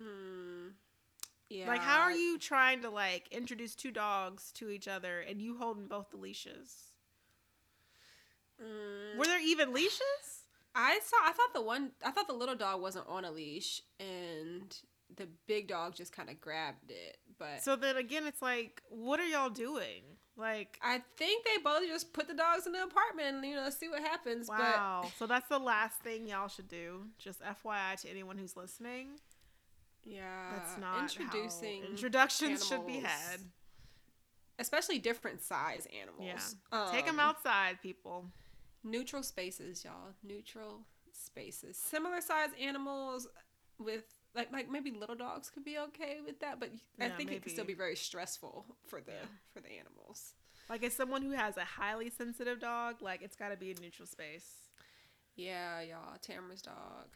Hmm. 0.00 0.68
Yeah. 1.48 1.68
Like, 1.68 1.80
how 1.80 2.00
are 2.00 2.12
you 2.12 2.38
trying 2.38 2.82
to 2.82 2.90
like 2.90 3.28
introduce 3.30 3.74
two 3.74 3.90
dogs 3.92 4.50
to 4.52 4.68
each 4.68 4.88
other 4.88 5.20
and 5.20 5.40
you 5.40 5.56
holding 5.58 5.86
both 5.86 6.10
the 6.10 6.16
leashes? 6.16 6.92
Mm, 8.60 9.18
Were 9.18 9.26
there 9.26 9.40
even 9.42 9.72
leashes? 9.72 10.00
I 10.74 10.98
saw. 11.04 11.16
I 11.22 11.32
thought 11.32 11.54
the 11.54 11.62
one. 11.62 11.92
I 12.04 12.10
thought 12.10 12.26
the 12.26 12.34
little 12.34 12.56
dog 12.56 12.80
wasn't 12.80 13.08
on 13.08 13.24
a 13.24 13.30
leash, 13.30 13.80
and 14.00 14.76
the 15.14 15.28
big 15.46 15.68
dog 15.68 15.94
just 15.94 16.12
kind 16.12 16.28
of 16.30 16.40
grabbed 16.40 16.90
it. 16.90 17.18
But 17.38 17.62
So 17.62 17.76
then 17.76 17.96
again, 17.96 18.26
it's 18.26 18.42
like, 18.42 18.82
what 18.88 19.20
are 19.20 19.26
y'all 19.26 19.50
doing? 19.50 20.02
Like, 20.38 20.78
I 20.82 21.02
think 21.16 21.44
they 21.46 21.62
both 21.62 21.86
just 21.86 22.12
put 22.12 22.28
the 22.28 22.34
dogs 22.34 22.66
in 22.66 22.72
the 22.72 22.82
apartment 22.82 23.36
and 23.36 23.44
you 23.46 23.54
know 23.56 23.70
see 23.70 23.88
what 23.88 24.02
happens. 24.02 24.48
wow. 24.48 25.06
so 25.18 25.26
that's 25.26 25.48
the 25.48 25.58
last 25.58 25.98
thing 26.00 26.26
y'all 26.26 26.48
should 26.48 26.68
do. 26.68 27.04
Just 27.18 27.40
FYI 27.42 28.00
to 28.02 28.10
anyone 28.10 28.36
who's 28.36 28.56
listening. 28.56 29.18
Yeah, 30.04 30.22
That's 30.54 30.78
not 30.78 31.00
introducing 31.02 31.82
introductions 31.84 32.64
should 32.64 32.86
be 32.86 33.00
had. 33.00 33.40
especially 34.58 34.98
different 34.98 35.42
size 35.42 35.86
animals. 36.00 36.54
Yeah. 36.72 36.88
Take 36.92 37.06
them 37.06 37.18
Um, 37.18 37.28
outside, 37.28 37.80
people. 37.82 38.26
Neutral 38.84 39.24
spaces, 39.24 39.84
y'all. 39.84 40.14
Neutral 40.22 40.82
spaces. 41.12 41.76
Similar 41.76 42.20
size 42.20 42.50
animals 42.60 43.26
with 43.78 44.04
like 44.36 44.52
like 44.52 44.70
maybe 44.70 44.90
little 44.92 45.16
dogs 45.16 45.50
could 45.50 45.64
be 45.64 45.78
okay 45.78 46.18
with 46.24 46.38
that, 46.40 46.60
but 46.60 46.70
I 47.00 47.06
Yeah, 47.06 47.16
think 47.16 47.32
it 47.32 47.42
could 47.42 47.52
still 47.52 47.64
be 47.64 47.74
very 47.74 47.96
stressful 47.96 48.66
for 48.86 49.00
the 49.00 49.12
Yeah. 49.12 49.26
for 49.52 49.60
the 49.60 49.70
animals. 49.78 50.34
Like, 50.68 50.82
as 50.82 50.94
someone 50.94 51.22
who 51.22 51.30
has 51.30 51.56
a 51.56 51.64
highly 51.64 52.10
sensitive 52.10 52.58
dog, 52.58 53.00
like, 53.00 53.22
it's 53.22 53.36
got 53.36 53.50
to 53.50 53.56
be 53.56 53.70
a 53.70 53.74
neutral 53.80 54.04
space. 54.06 54.50
Yeah, 55.36 55.80
y'all. 55.80 56.18
Tamara's 56.20 56.60
dog. 56.60 57.06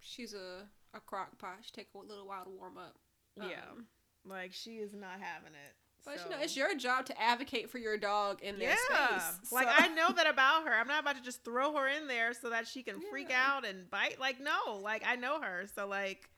She's 0.00 0.34
a 0.34 0.68
a 0.92 1.00
crock 1.00 1.38
pot. 1.38 1.58
She 1.62 1.70
take 1.72 1.88
a 1.94 1.98
little 1.98 2.26
while 2.26 2.44
to 2.44 2.50
warm 2.50 2.78
up. 2.78 2.96
Yeah. 3.36 3.62
Um, 3.72 3.86
Like, 4.24 4.52
she 4.52 4.78
is 4.78 4.92
not 4.94 5.20
having 5.20 5.54
it. 5.54 5.76
But 6.04 6.18
so. 6.18 6.24
you 6.24 6.30
know, 6.30 6.42
it's 6.42 6.56
your 6.56 6.74
job 6.76 7.06
to 7.06 7.20
advocate 7.20 7.70
for 7.70 7.78
your 7.78 7.96
dog 7.96 8.42
in 8.42 8.58
their 8.58 8.76
yeah. 8.90 9.18
space. 9.18 9.52
Like, 9.52 9.66
so- 9.68 9.74
I 9.76 9.88
know 9.88 10.12
that 10.12 10.26
about 10.28 10.66
her. 10.66 10.72
I'm 10.74 10.88
not 10.88 11.00
about 11.02 11.16
to 11.16 11.22
just 11.22 11.44
throw 11.44 11.74
her 11.76 11.88
in 11.88 12.06
there 12.06 12.34
so 12.34 12.50
that 12.50 12.66
she 12.66 12.82
can 12.82 13.00
freak 13.10 13.30
out 13.30 13.64
and 13.66 13.88
bite. 13.90 14.20
Like, 14.20 14.40
no. 14.40 14.76
Like, 14.82 15.02
I 15.06 15.16
know 15.16 15.40
her. 15.40 15.64
So, 15.74 15.86
like, 15.86 16.28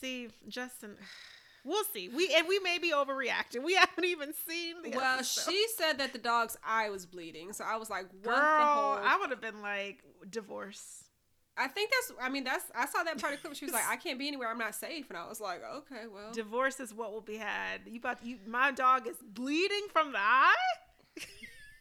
see, 0.00 0.28
Justin. 0.48 0.96
We'll 1.64 1.84
see. 1.94 2.08
We 2.08 2.34
and 2.34 2.48
we 2.48 2.58
may 2.58 2.78
be 2.78 2.90
overreacting. 2.90 3.62
We 3.62 3.74
haven't 3.76 4.04
even 4.04 4.34
seen 4.48 4.82
the 4.82 4.90
Well, 4.90 5.14
episode. 5.14 5.48
she 5.48 5.64
said 5.76 5.98
that 5.98 6.12
the 6.12 6.18
dog's 6.18 6.56
eye 6.66 6.90
was 6.90 7.06
bleeding, 7.06 7.52
so 7.52 7.62
I 7.62 7.76
was 7.76 7.88
like, 7.88 8.06
"What 8.24 8.34
Girl, 8.34 8.58
the 8.58 8.64
whole?" 8.66 8.98
I 9.00 9.16
would 9.20 9.30
have 9.30 9.40
been 9.40 9.62
like, 9.62 10.02
divorce. 10.28 11.01
I 11.56 11.68
think 11.68 11.90
that's. 11.90 12.18
I 12.20 12.28
mean, 12.28 12.44
that's. 12.44 12.64
I 12.74 12.86
saw 12.86 13.02
that 13.02 13.20
part 13.20 13.34
of 13.34 13.42
the 13.42 13.48
clip. 13.48 13.56
She 13.56 13.64
was 13.66 13.74
like, 13.74 13.86
"I 13.88 13.96
can't 13.96 14.18
be 14.18 14.26
anywhere. 14.28 14.48
I'm 14.48 14.58
not 14.58 14.74
safe," 14.74 15.08
and 15.10 15.18
I 15.18 15.28
was 15.28 15.40
like, 15.40 15.60
"Okay, 15.64 16.06
well." 16.12 16.32
Divorce 16.32 16.80
is 16.80 16.94
what 16.94 17.12
will 17.12 17.20
be 17.20 17.36
had. 17.36 17.82
You 17.86 17.98
about 17.98 18.24
you? 18.24 18.38
My 18.46 18.70
dog 18.72 19.06
is 19.06 19.16
bleeding 19.22 19.86
from 19.92 20.12
the 20.12 20.18
eye. 20.18 20.54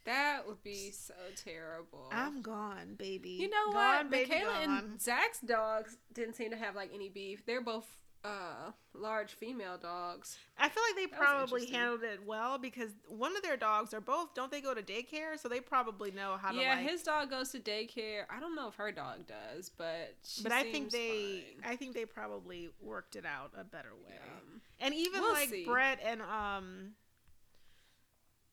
That 0.06 0.48
would 0.48 0.64
be 0.64 0.90
so 0.90 1.14
terrible. 1.36 2.10
I'm 2.12 2.42
gone, 2.42 2.96
baby. 2.98 3.30
you 3.40 3.50
know 3.52 3.72
Gone, 3.72 3.76
what? 3.76 4.10
baby, 4.10 4.30
Michaela 4.32 4.66
gone. 4.66 4.78
and 4.80 5.00
Zach's 5.02 5.40
dogs 5.42 5.96
didn't 6.12 6.34
seem 6.36 6.50
to 6.50 6.58
have 6.58 6.76
like 6.76 6.90
any 6.92 7.08
beef. 7.08 7.46
They're 7.46 7.62
both 7.62 7.86
uh 8.24 8.72
large 8.94 9.34
female 9.34 9.78
dogs. 9.78 10.38
I 10.58 10.70
feel 10.70 10.84
like 10.90 10.96
they 10.96 11.06
That 11.06 11.20
probably 11.20 11.66
handled 11.66 12.04
it 12.04 12.20
well 12.26 12.58
because 12.58 12.92
one 13.08 13.36
of 13.36 13.42
their 13.42 13.58
dogs 13.58 13.94
are 13.94 14.02
both. 14.02 14.34
Don't 14.36 14.52
they 14.52 14.62
go 14.62 14.74
to 14.74 14.82
daycare? 14.82 15.40
So 15.40 15.48
they 15.50 15.60
probably 15.60 16.12
know 16.12 16.38
how 16.40 16.52
to. 16.52 16.58
yeah, 16.60 16.76
like, 16.76 16.90
his 16.90 17.02
dog 17.04 17.30
goes 17.30 17.50
to 17.52 17.60
daycare. 17.60 18.24
I 18.30 18.40
don't 18.40 18.56
know 18.56 18.68
if 18.68 18.76
her 18.76 18.92
dog 18.92 19.28
does, 19.28 19.70
but 19.70 20.16
she 20.24 20.44
But 20.44 20.52
I 20.52 20.64
think 20.64 20.92
they, 20.92 21.46
fine. 21.62 21.72
I 21.72 21.76
think 21.76 21.94
they 21.94 22.06
probably 22.06 22.70
worked 22.82 23.16
it 23.16 23.26
out 23.26 23.52
a 23.60 23.64
better 23.64 23.94
way. 24.06 24.14
Yeah. 24.14 24.86
And 24.86 24.94
even 24.94 25.22
We'll 25.22 25.34
like 25.34 25.50
see. 25.50 25.66
Brett 25.66 26.00
and 26.06 26.22
um, 26.22 26.92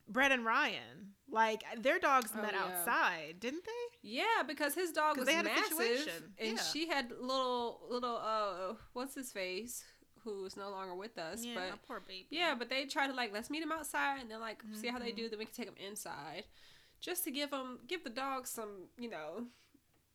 Brett 0.09 0.31
and 0.31 0.43
Ryan, 0.43 1.13
like 1.29 1.63
their 1.77 1.99
dogs 1.99 2.31
Oh, 2.35 2.41
met 2.41 2.53
yeah. 2.53 2.63
outside, 2.63 3.39
didn't 3.39 3.63
they? 3.65 3.97
Yeah, 4.01 4.43
because 4.47 4.73
his 4.73 4.91
dog 4.91 5.17
was 5.17 5.25
they 5.27 5.33
had 5.33 5.45
a 5.45 5.49
massive, 5.49 5.77
situation. 5.77 6.33
and 6.39 6.57
Yeah. 6.57 6.63
she 6.63 6.87
had 6.87 7.11
little 7.11 7.81
little 7.89 8.17
uh, 8.17 8.73
what's 8.93 9.13
his 9.15 9.31
face, 9.31 9.83
who 10.23 10.45
is 10.45 10.57
no 10.57 10.69
longer 10.71 10.95
with 10.95 11.17
us. 11.17 11.43
yeah, 11.45 11.53
But 11.55 11.85
poor 11.87 11.99
baby. 11.99 12.27
yeah, 12.31 12.55
but 12.57 12.69
they 12.69 12.85
try 12.85 13.07
to 13.07 13.13
like 13.13 13.31
let's 13.31 13.49
meet 13.49 13.61
him 13.63 13.71
outside, 13.71 14.19
and 14.21 14.29
then 14.31 14.39
like 14.39 14.63
see 14.73 14.87
how 14.87 14.99
they 14.99 15.11
Mhm. 15.11 15.15
do. 15.17 15.29
Then 15.29 15.39
we 15.39 15.45
can 15.45 15.53
take 15.53 15.67
him 15.67 15.77
inside, 15.77 16.45
just 16.99 17.23
to 17.25 17.31
give 17.31 17.51
them 17.51 17.79
give 17.87 18.03
the 18.03 18.09
dog 18.09 18.47
some 18.47 18.89
you 18.97 19.09
know 19.09 19.47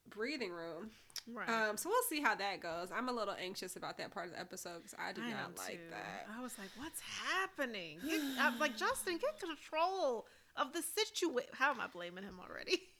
breathing 0.08 0.50
room. 0.50 0.90
Right. 1.32 1.48
Um, 1.48 1.76
so 1.76 1.88
we'll 1.88 2.02
see 2.08 2.20
how 2.20 2.34
that 2.34 2.60
goes. 2.60 2.88
I'm 2.94 3.08
a 3.08 3.12
little 3.12 3.34
anxious 3.38 3.76
about 3.76 3.98
that 3.98 4.10
part 4.10 4.26
of 4.26 4.32
the 4.32 4.40
episode 4.40 4.78
because 4.82 4.94
I 4.98 5.12
did 5.12 5.24
I 5.24 5.30
not 5.30 5.56
like 5.58 5.72
too. 5.72 5.90
that. 5.90 6.26
I 6.36 6.42
was 6.42 6.52
like, 6.58 6.68
"What's 6.76 7.00
happening?" 7.00 7.98
Get, 8.06 8.20
I'm 8.40 8.58
like, 8.58 8.76
Justin, 8.76 9.18
get 9.18 9.38
control 9.40 10.26
of 10.56 10.72
the 10.72 10.82
situation. 10.82 11.50
How 11.54 11.70
am 11.70 11.80
I 11.80 11.86
blaming 11.86 12.24
him 12.24 12.38
already? 12.40 12.82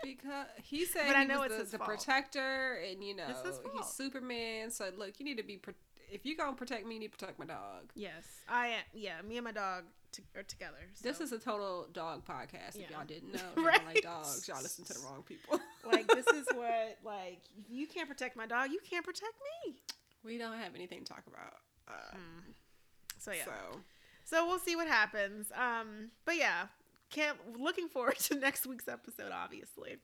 Because 0.00 0.46
he 0.62 0.84
said 0.84 1.08
But 1.08 1.16
I 1.16 1.24
know 1.24 1.40
was 1.40 1.50
it's 1.50 1.72
the, 1.72 1.78
the 1.78 1.84
protector, 1.84 2.80
and 2.88 3.02
you 3.02 3.16
know 3.16 3.24
he's. 3.76 3.86
Superman. 3.88 4.70
So 4.70 4.90
look, 4.96 5.18
you 5.18 5.24
need 5.24 5.38
to 5.38 5.42
be 5.42 5.56
pro- 5.56 5.74
if 6.08 6.24
you 6.24 6.36
gonna 6.36 6.56
protect 6.56 6.86
me, 6.86 6.94
you 6.94 7.00
need 7.00 7.12
to 7.12 7.18
protect 7.18 7.36
my 7.38 7.46
dog. 7.46 7.90
yes, 7.96 8.24
I 8.48 8.68
am. 8.68 8.82
Yeah, 8.94 9.20
me 9.22 9.38
and 9.38 9.44
my 9.44 9.50
dog 9.50 9.82
t- 10.12 10.22
are 10.36 10.42
together. 10.42 10.78
This 11.02 11.20
is 11.20 11.32
a 11.32 11.38
total 11.38 11.88
dog 11.92 12.24
podcast. 12.26 12.76
If 12.76 12.90
Yeah. 12.90 12.98
y'all 12.98 13.06
didn't 13.06 13.32
know, 13.32 13.40
don't 13.56 13.64
Right. 13.64 13.84
like 13.86 14.02
dogs, 14.02 14.46
y'all 14.48 14.62
listen 14.62 14.84
to 14.86 14.92
the 14.94 15.00
wrong 15.00 15.22
people. 15.22 15.60
like 15.84 16.06
this 16.08 16.26
is 16.28 16.46
what 16.54 16.98
like 17.04 17.40
if 17.58 17.64
you 17.70 17.86
can't 17.86 18.08
protect 18.08 18.36
my 18.36 18.46
dog, 18.46 18.70
you 18.70 18.80
can't 18.88 19.04
protect 19.04 19.34
me. 19.66 19.76
we 20.24 20.36
don't 20.38 20.58
have 20.58 20.74
anything 20.74 21.04
to 21.04 21.12
talk 21.12 21.22
about. 21.26 21.54
Uh, 21.86 22.16
Mm. 22.16 22.54
So 23.18 23.32
yeah. 23.32 23.44
So 23.44 23.80
So 24.24 24.46
we'll 24.46 24.58
see 24.58 24.76
what 24.76 24.86
happens. 24.88 25.50
Um, 25.54 26.10
but 26.24 26.36
yeah, 26.36 26.66
can't 27.10 27.38
looking 27.58 27.88
forward 27.88 28.18
to 28.20 28.34
next 28.34 28.66
week's 28.66 28.88
episode. 28.88 29.32
Obviously. 29.32 29.96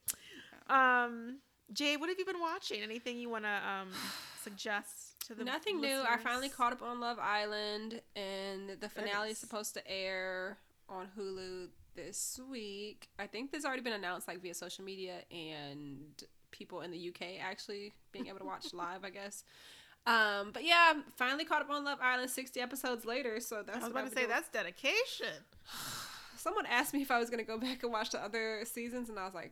Um, 0.67 1.39
Jade, 1.73 1.99
what 1.99 2.09
have 2.09 2.17
you 2.19 2.25
been 2.25 2.39
watching? 2.39 2.81
Anything 2.81 3.17
you 3.17 3.29
want 3.29 3.43
to 3.45 3.49
um 3.69 3.89
suggest 4.43 5.04
to 5.27 5.35
the 5.35 5.43
nothing 5.43 5.81
new. 5.81 6.01
I 6.07 6.17
finally 6.17 6.49
caught 6.49 6.73
up 6.73 6.81
on 6.81 6.99
Love 6.99 7.17
Island, 7.19 8.01
and 8.15 8.69
the 8.79 8.89
finale 8.89 9.31
is 9.31 9.37
Goodness. 9.37 9.39
supposed 9.39 9.73
to 9.75 9.87
air 9.89 10.57
on 10.89 11.07
Hulu 11.17 11.67
this 11.95 12.39
week. 12.49 13.09
I 13.17 13.27
think 13.27 13.51
this 13.51 13.65
already 13.65 13.81
been 13.81 13.93
announced 13.93 14.27
like 14.27 14.41
via 14.41 14.53
social 14.53 14.83
media 14.83 15.19
and 15.31 16.23
people 16.51 16.81
in 16.81 16.91
the 16.91 17.09
UK 17.09 17.41
actually 17.41 17.93
being 18.11 18.27
able 18.27 18.39
to 18.39 18.45
watch 18.45 18.67
live. 18.73 19.03
I 19.03 19.09
guess. 19.09 19.43
Um, 20.07 20.51
but 20.53 20.63
yeah, 20.63 20.93
finally 21.15 21.45
caught 21.45 21.63
up 21.63 21.69
on 21.71 21.83
Love 21.83 21.97
Island 22.01 22.29
60 22.29 22.59
episodes 22.61 23.05
later, 23.05 23.39
so 23.39 23.63
that's 23.65 23.79
I 23.79 23.81
was 23.81 23.89
about 23.91 24.03
to 24.05 24.11
say 24.11 24.21
doing. 24.21 24.29
that's 24.29 24.49
dedication. 24.49 25.43
Someone 26.37 26.67
asked 26.67 26.93
me 26.93 27.01
if 27.01 27.09
I 27.09 27.17
was 27.17 27.31
gonna 27.31 27.43
go 27.43 27.57
back 27.57 27.81
and 27.81 27.91
watch 27.91 28.11
the 28.11 28.23
other 28.23 28.61
seasons, 28.65 29.09
and 29.09 29.17
I 29.17 29.25
was 29.25 29.33
like, 29.33 29.51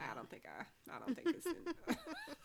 I 0.00 0.14
don't 0.14 0.28
think 0.28 0.42
I, 0.46 0.64
I 0.94 0.98
don't 0.98 1.14
think 1.14 1.28
it's, 1.36 1.46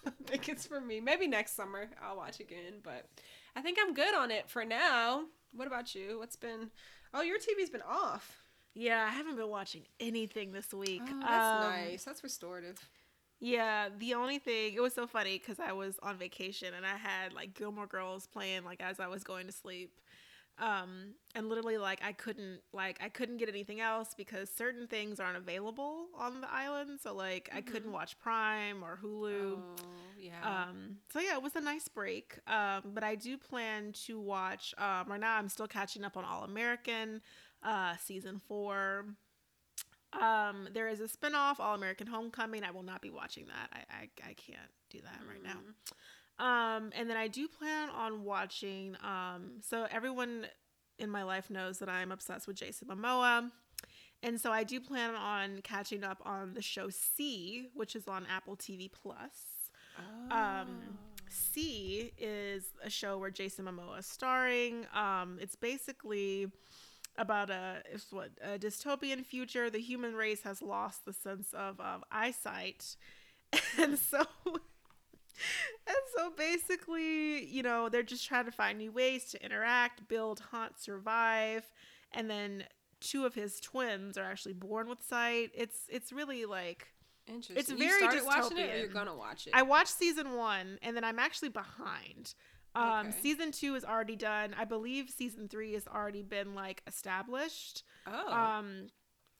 I 0.05 0.11
think 0.27 0.49
it's 0.49 0.65
for 0.65 0.79
me. 0.79 0.99
Maybe 0.99 1.27
next 1.27 1.55
summer 1.55 1.89
I'll 2.01 2.17
watch 2.17 2.39
again, 2.39 2.75
but 2.83 3.07
I 3.55 3.61
think 3.61 3.77
I'm 3.81 3.93
good 3.93 4.13
on 4.13 4.31
it 4.31 4.49
for 4.49 4.63
now. 4.65 5.23
What 5.53 5.67
about 5.67 5.95
you? 5.95 6.19
What's 6.19 6.35
been? 6.35 6.69
Oh, 7.13 7.21
your 7.21 7.39
TV's 7.39 7.69
been 7.71 7.81
off. 7.81 8.37
Yeah, 8.75 9.03
I 9.07 9.11
haven't 9.11 9.35
been 9.35 9.49
watching 9.49 9.81
anything 9.99 10.51
this 10.51 10.71
week. 10.73 11.01
Oh, 11.03 11.19
that's 11.21 11.65
Um, 11.65 11.71
nice. 11.71 12.03
That's 12.03 12.23
restorative. 12.23 12.77
Yeah, 13.41 13.89
the 13.97 14.13
only 14.13 14.37
thing 14.37 14.73
it 14.75 14.81
was 14.81 14.93
so 14.93 15.07
funny 15.07 15.39
because 15.39 15.59
I 15.59 15.71
was 15.71 15.97
on 16.03 16.17
vacation 16.17 16.73
and 16.73 16.85
I 16.85 16.97
had 16.97 17.33
like 17.33 17.53
Gilmore 17.55 17.87
Girls 17.87 18.27
playing 18.27 18.63
like 18.65 18.81
as 18.81 18.99
I 18.99 19.07
was 19.07 19.23
going 19.23 19.47
to 19.47 19.53
sleep, 19.53 19.99
um, 20.59 21.15
and 21.35 21.47
literally 21.47 21.77
like 21.77 22.01
I 22.03 22.11
couldn't 22.11 22.59
like 22.73 22.97
I 23.01 23.09
couldn't 23.09 23.37
get 23.37 23.49
anything 23.49 23.79
else 23.79 24.13
because 24.15 24.49
certain 24.49 24.87
things 24.87 25.19
aren't 25.19 25.37
available 25.37 26.07
on 26.17 26.41
the 26.41 26.51
island. 26.51 26.99
So 27.01 27.13
like 27.15 27.49
I 27.53 27.61
couldn't 27.61 27.91
watch 27.91 28.19
Prime 28.19 28.83
or 28.83 28.99
Hulu. 29.03 29.57
Oh, 29.57 29.75
yeah. 30.17 30.33
Um, 30.43 30.97
so 31.11 31.19
yeah, 31.19 31.35
it 31.35 31.41
was 31.43 31.55
a 31.55 31.61
nice 31.61 31.87
break. 31.87 32.39
Um, 32.47 32.91
but 32.93 33.03
I 33.03 33.15
do 33.15 33.37
plan 33.37 33.93
to 34.05 34.19
watch. 34.19 34.73
Um, 34.77 35.05
right 35.07 35.19
now, 35.19 35.37
I'm 35.37 35.49
still 35.49 35.67
catching 35.67 36.03
up 36.03 36.17
on 36.17 36.25
All 36.25 36.43
American, 36.43 37.21
uh, 37.63 37.95
season 38.03 38.41
four. 38.47 39.05
Um, 40.19 40.67
there 40.73 40.87
is 40.89 40.99
a 40.99 41.07
spinoff, 41.07 41.59
All 41.59 41.75
American 41.75 42.07
Homecoming. 42.07 42.63
I 42.63 42.71
will 42.71 42.83
not 42.83 43.01
be 43.01 43.11
watching 43.11 43.45
that. 43.47 43.69
I 43.71 43.79
I, 43.95 44.29
I 44.29 44.33
can't 44.33 44.71
do 44.89 44.99
that 45.01 45.21
right 45.29 45.43
now. 45.43 45.59
Um, 46.39 46.91
and 46.95 47.09
then 47.09 47.17
I 47.17 47.27
do 47.27 47.47
plan 47.47 47.89
on 47.89 48.23
watching. 48.23 48.95
Um, 49.03 49.59
so 49.61 49.87
everyone 49.91 50.47
in 50.97 51.09
my 51.09 51.23
life 51.23 51.49
knows 51.49 51.79
that 51.79 51.89
I'm 51.89 52.11
obsessed 52.11 52.47
with 52.47 52.57
Jason 52.57 52.87
Momoa. 52.87 53.51
And 54.21 54.39
so 54.39 54.51
I 54.51 54.63
do 54.63 54.79
plan 54.81 55.15
on 55.15 55.61
catching 55.61 56.03
up 56.03 56.21
on 56.25 56.53
the 56.53 56.61
show 56.61 56.89
See, 56.89 57.67
which 57.73 57.95
is 57.95 58.07
on 58.07 58.25
Apple 58.29 58.57
TV 58.57 58.91
Plus. 58.91 59.59
Um, 60.31 60.97
See 61.29 62.11
is 62.17 62.65
a 62.83 62.89
show 62.89 63.17
where 63.17 63.29
Jason 63.29 63.65
Momoa 63.65 63.99
is 63.99 64.05
starring. 64.05 64.87
Um, 64.95 65.37
it's 65.41 65.55
basically 65.55 66.47
about 67.17 67.49
a 67.49 67.83
it's 67.91 68.11
what 68.11 68.31
a 68.41 68.57
dystopian 68.57 69.25
future. 69.25 69.69
The 69.69 69.79
human 69.79 70.15
race 70.15 70.41
has 70.43 70.61
lost 70.61 71.05
the 71.05 71.13
sense 71.13 71.53
of, 71.53 71.79
of 71.79 72.03
eyesight, 72.11 72.95
and 73.77 73.97
so 73.99 74.25
and 75.87 75.95
so 76.15 76.31
basically, 76.35 77.45
you 77.45 77.63
know, 77.63 77.89
they're 77.89 78.03
just 78.03 78.27
trying 78.27 78.45
to 78.45 78.51
find 78.51 78.77
new 78.77 78.91
ways 78.91 79.25
to 79.31 79.43
interact, 79.43 80.07
build, 80.07 80.39
hunt, 80.51 80.79
survive, 80.79 81.71
and 82.11 82.29
then 82.29 82.63
two 82.99 83.25
of 83.25 83.33
his 83.33 83.59
twins 83.59 84.17
are 84.17 84.25
actually 84.25 84.53
born 84.53 84.89
with 84.89 85.01
sight. 85.03 85.51
It's 85.53 85.79
it's 85.89 86.11
really 86.11 86.45
like 86.45 86.87
Interesting. 87.27 87.57
It's 87.57 87.69
you 87.69 87.77
very 87.77 87.99
started 87.99 88.25
watching 88.25 88.57
it, 88.57 88.73
or 88.73 88.77
you're 88.79 88.87
gonna 88.87 89.15
watch 89.15 89.45
it. 89.45 89.51
I 89.53 89.61
watched 89.61 89.91
season 89.91 90.33
one, 90.35 90.79
and 90.81 90.95
then 90.95 91.03
I'm 91.03 91.19
actually 91.19 91.49
behind. 91.49 92.33
Um, 92.75 93.07
Okay. 93.07 93.17
season 93.21 93.51
two 93.51 93.75
is 93.75 93.85
already 93.85 94.15
done. 94.15 94.55
I 94.57 94.65
believe 94.65 95.09
season 95.09 95.47
three 95.47 95.73
has 95.73 95.87
already 95.87 96.23
been 96.23 96.55
like 96.55 96.81
established. 96.87 97.83
oh, 98.07 98.31
Um, 98.33 98.87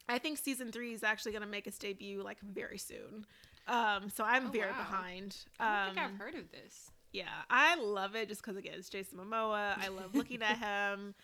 I 0.08 0.18
think 0.18 0.38
season 0.38 0.72
three 0.72 0.92
is 0.92 1.02
actually 1.04 1.32
going 1.32 1.42
to 1.42 1.48
make 1.48 1.66
its 1.66 1.78
debut 1.78 2.22
like 2.22 2.40
very 2.40 2.78
soon. 2.78 3.24
Um, 3.70 4.10
so 4.10 4.24
I'm 4.24 4.48
Oh, 4.48 4.50
very 4.50 4.70
wow. 4.72 4.76
behind. 4.78 5.36
I 5.60 5.64
don't 5.64 5.88
Um, 5.88 5.94
think 5.94 6.06
I've 6.12 6.18
heard 6.18 6.34
of 6.34 6.50
this. 6.50 6.90
yeah, 7.12 7.28
I 7.48 7.76
love 7.76 8.14
it 8.16 8.28
just 8.28 8.42
because 8.42 8.56
again 8.56 8.74
it's 8.76 8.88
Jason 8.90 9.18
Momoa. 9.18 9.78
I 9.78 9.88
love 9.88 10.14
looking 10.14 10.42
at 10.42 10.58
him. 10.58 11.14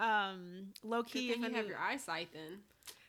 Um, 0.00 0.68
low 0.82 1.02
Good 1.02 1.12
key, 1.12 1.30
thing 1.32 1.42
if 1.44 1.50
you 1.50 1.56
have 1.56 1.68
your 1.68 1.78
eyesight 1.78 2.28
then. 2.32 2.60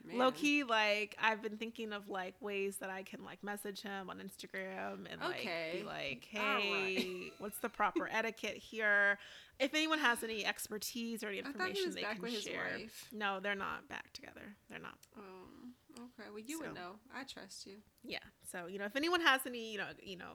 Man. 0.03 0.18
low 0.18 0.31
key, 0.31 0.63
like 0.63 1.15
I've 1.22 1.41
been 1.43 1.57
thinking 1.57 1.93
of 1.93 2.09
like 2.09 2.34
ways 2.41 2.77
that 2.77 2.89
I 2.89 3.03
can 3.03 3.23
like 3.23 3.43
message 3.43 3.81
him 3.81 4.09
on 4.09 4.18
Instagram 4.18 5.05
and 5.09 5.22
like 5.22 5.39
Okay. 5.39 5.77
be 5.80 5.84
like, 5.84 6.27
All 6.35 6.41
right. 6.43 6.61
hey, 6.63 7.31
what's 7.38 7.59
the 7.59 7.69
proper 7.69 8.09
etiquette 8.11 8.57
here? 8.57 9.19
If 9.59 9.73
anyone 9.76 9.99
has 9.99 10.23
any 10.23 10.43
expertise 10.45 11.23
or 11.23 11.27
any 11.27 11.38
information 11.38 11.93
they 11.93 12.01
back 12.01 12.13
can 12.15 12.23
with 12.23 12.34
his 12.34 12.43
share. 12.43 12.72
wife. 12.77 13.05
No, 13.13 13.39
they're 13.39 13.53
not 13.55 13.88
back 13.89 14.11
together. 14.11 14.55
They're 14.69 14.80
not. 14.80 14.95
Um, 15.15 15.40
okay. 16.19 16.29
Well, 16.29 16.43
you 16.45 16.59
would 16.59 16.73
know. 16.73 16.95
I 17.13 17.23
trust 17.23 17.65
you. 17.65 17.77
Yeah. 18.03 18.19
So, 18.51 18.67
you 18.67 18.79
know, 18.79 18.85
if 18.85 18.95
anyone 18.95 19.21
has 19.21 19.41
any, 19.45 19.71
you 19.71 19.77
know, 19.77 19.87
you 20.01 20.17
know, 20.17 20.31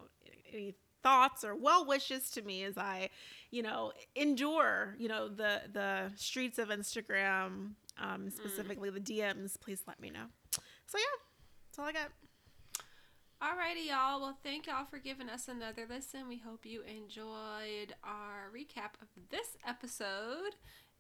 any 0.53 0.75
thoughts 1.03 1.45
or 1.45 1.55
well 1.55 1.87
wishes 1.87 2.31
to 2.31 2.43
me 2.43 2.65
as 2.65 2.77
I, 2.77 3.11
you 3.51 3.63
know, 3.63 3.93
endure, 4.15 4.97
you 4.99 5.09
know, 5.09 5.29
the 5.29 5.63
the 5.73 6.13
streets 6.17 6.59
of 6.59 6.69
Instagram, 6.69 7.73
um, 7.99 8.31
specifically 8.31 8.91
the 8.91 9.01
DMs, 9.01 9.61
please 9.61 9.83
let 9.87 10.01
me 10.01 10.11
know. 10.11 10.27
So 10.87 10.99
yeah, 10.99 11.05
that's 11.69 11.79
all 11.79 11.85
I 11.87 11.93
got. 11.93 12.11
Alrighty, 13.43 13.89
y'all. 13.89 14.21
Well, 14.23 14.39
thank 14.43 14.67
y'all 14.67 14.87
for 14.87 14.99
giving 14.99 15.29
us 15.29 15.47
another 15.47 15.87
listen. 15.89 16.27
We 16.27 16.39
hope 16.39 16.65
you 16.65 16.83
enjoyed 16.83 17.95
our 18.03 18.51
recap 18.51 19.01
of 19.03 19.09
this 19.31 19.59
episode. 19.67 20.57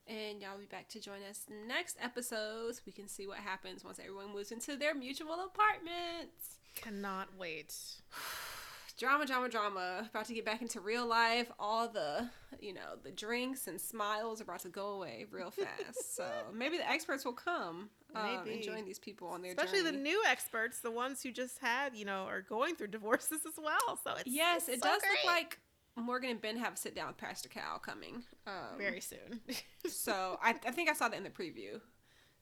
And 0.08 0.40
y'all 0.40 0.56
be 0.58 0.66
back 0.66 0.88
to 0.90 1.00
join 1.00 1.18
us 1.28 1.46
next 1.66 1.96
episode 2.00 2.76
so 2.76 2.80
we 2.86 2.92
can 2.92 3.08
see 3.08 3.26
what 3.26 3.38
happens 3.38 3.84
once 3.84 3.98
everyone 3.98 4.32
moves 4.32 4.52
into 4.52 4.76
their 4.76 4.94
mutual 4.94 5.44
apartments. 5.44 6.58
Cannot 6.76 7.28
wait. 7.36 7.74
Drama, 8.98 9.26
drama, 9.26 9.50
drama. 9.50 10.08
About 10.08 10.24
to 10.24 10.32
get 10.32 10.46
back 10.46 10.62
into 10.62 10.80
real 10.80 11.04
life. 11.06 11.50
All 11.58 11.86
the, 11.86 12.30
you 12.60 12.72
know, 12.72 12.96
the 13.02 13.10
drinks 13.10 13.66
and 13.66 13.78
smiles 13.78 14.40
are 14.40 14.44
about 14.44 14.60
to 14.60 14.70
go 14.70 14.86
away 14.94 15.26
real 15.30 15.50
fast. 15.50 16.16
so 16.16 16.24
maybe 16.54 16.78
the 16.78 16.88
experts 16.88 17.22
will 17.22 17.34
come 17.34 17.90
um, 18.14 18.44
Maybe. 18.44 18.54
and 18.54 18.62
join 18.64 18.84
these 18.86 18.98
people 18.98 19.28
on 19.28 19.42
their 19.42 19.50
Especially 19.52 19.82
the 19.82 19.92
new 19.92 20.22
experts, 20.26 20.80
the 20.80 20.90
ones 20.90 21.22
who 21.22 21.30
just 21.30 21.58
had, 21.58 21.94
you 21.94 22.06
know, 22.06 22.24
are 22.24 22.40
going 22.40 22.74
through 22.74 22.86
divorces 22.86 23.40
as 23.46 23.62
well. 23.62 23.98
So 24.02 24.12
it's 24.12 24.22
Yes, 24.26 24.68
it's 24.68 24.78
it 24.78 24.82
so 24.82 24.88
does 24.88 25.02
look 25.02 25.26
like 25.26 25.58
Morgan 26.02 26.30
and 26.30 26.40
Ben 26.40 26.56
have 26.58 26.74
a 26.74 26.76
sit 26.76 26.94
down 26.94 27.08
with 27.08 27.16
Pastor 27.16 27.48
Cal 27.48 27.78
coming. 27.78 28.22
Um, 28.46 28.78
very 28.78 29.00
soon. 29.00 29.40
so 29.88 30.38
I, 30.42 30.50
I 30.66 30.70
think 30.70 30.90
I 30.90 30.92
saw 30.92 31.08
that 31.08 31.16
in 31.16 31.24
the 31.24 31.30
preview. 31.30 31.80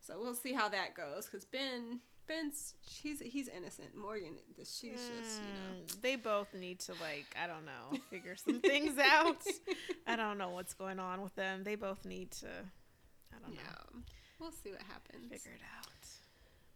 So 0.01 0.18
we'll 0.20 0.35
see 0.35 0.52
how 0.52 0.68
that 0.68 0.94
goes 0.94 1.26
because 1.26 1.44
Ben 1.44 2.01
Ben's 2.26 2.74
he's 2.81 3.20
he's 3.20 3.48
innocent. 3.48 3.97
Morgan 3.97 4.35
she's 4.59 4.68
just 4.93 5.40
you 5.40 5.48
know. 5.48 5.82
Mm, 5.86 6.01
they 6.02 6.16
both 6.16 6.52
need 6.55 6.81
to 6.81 6.93
like 7.01 7.26
I 7.40 7.47
don't 7.47 7.64
know 7.64 7.98
figure 8.10 8.36
some 8.36 8.60
things 8.60 8.98
out. 8.98 9.43
I 10.06 10.16
don't 10.16 10.36
know 10.39 10.51
what's 10.51 10.74
going 10.74 10.98
on 10.98 11.22
with 11.22 11.35
them. 11.36 11.64
They 11.64 11.74
both 11.74 12.05
need 12.05 12.31
to 12.32 12.48
I 12.48 13.39
don't 13.40 13.55
know 13.55 13.60
Yeah, 13.62 14.01
we'll 14.40 14.52
see 14.52 14.70
what 14.70 14.82
happens. 14.82 15.22
figure 15.31 15.52
it 15.56 15.62
out. 15.78 15.89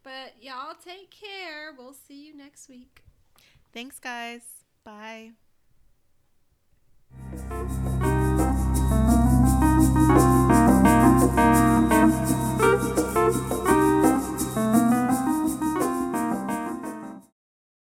But 0.02 0.34
y'all 0.42 0.74
take 0.82 1.10
care. 1.10 1.72
We'll 1.76 1.92
see 1.92 2.26
you 2.26 2.36
next 2.36 2.68
week. 2.68 3.02
Thanks 3.72 3.98
guys. 3.98 4.42
Bye. 4.84 5.32
Thank 7.50 7.97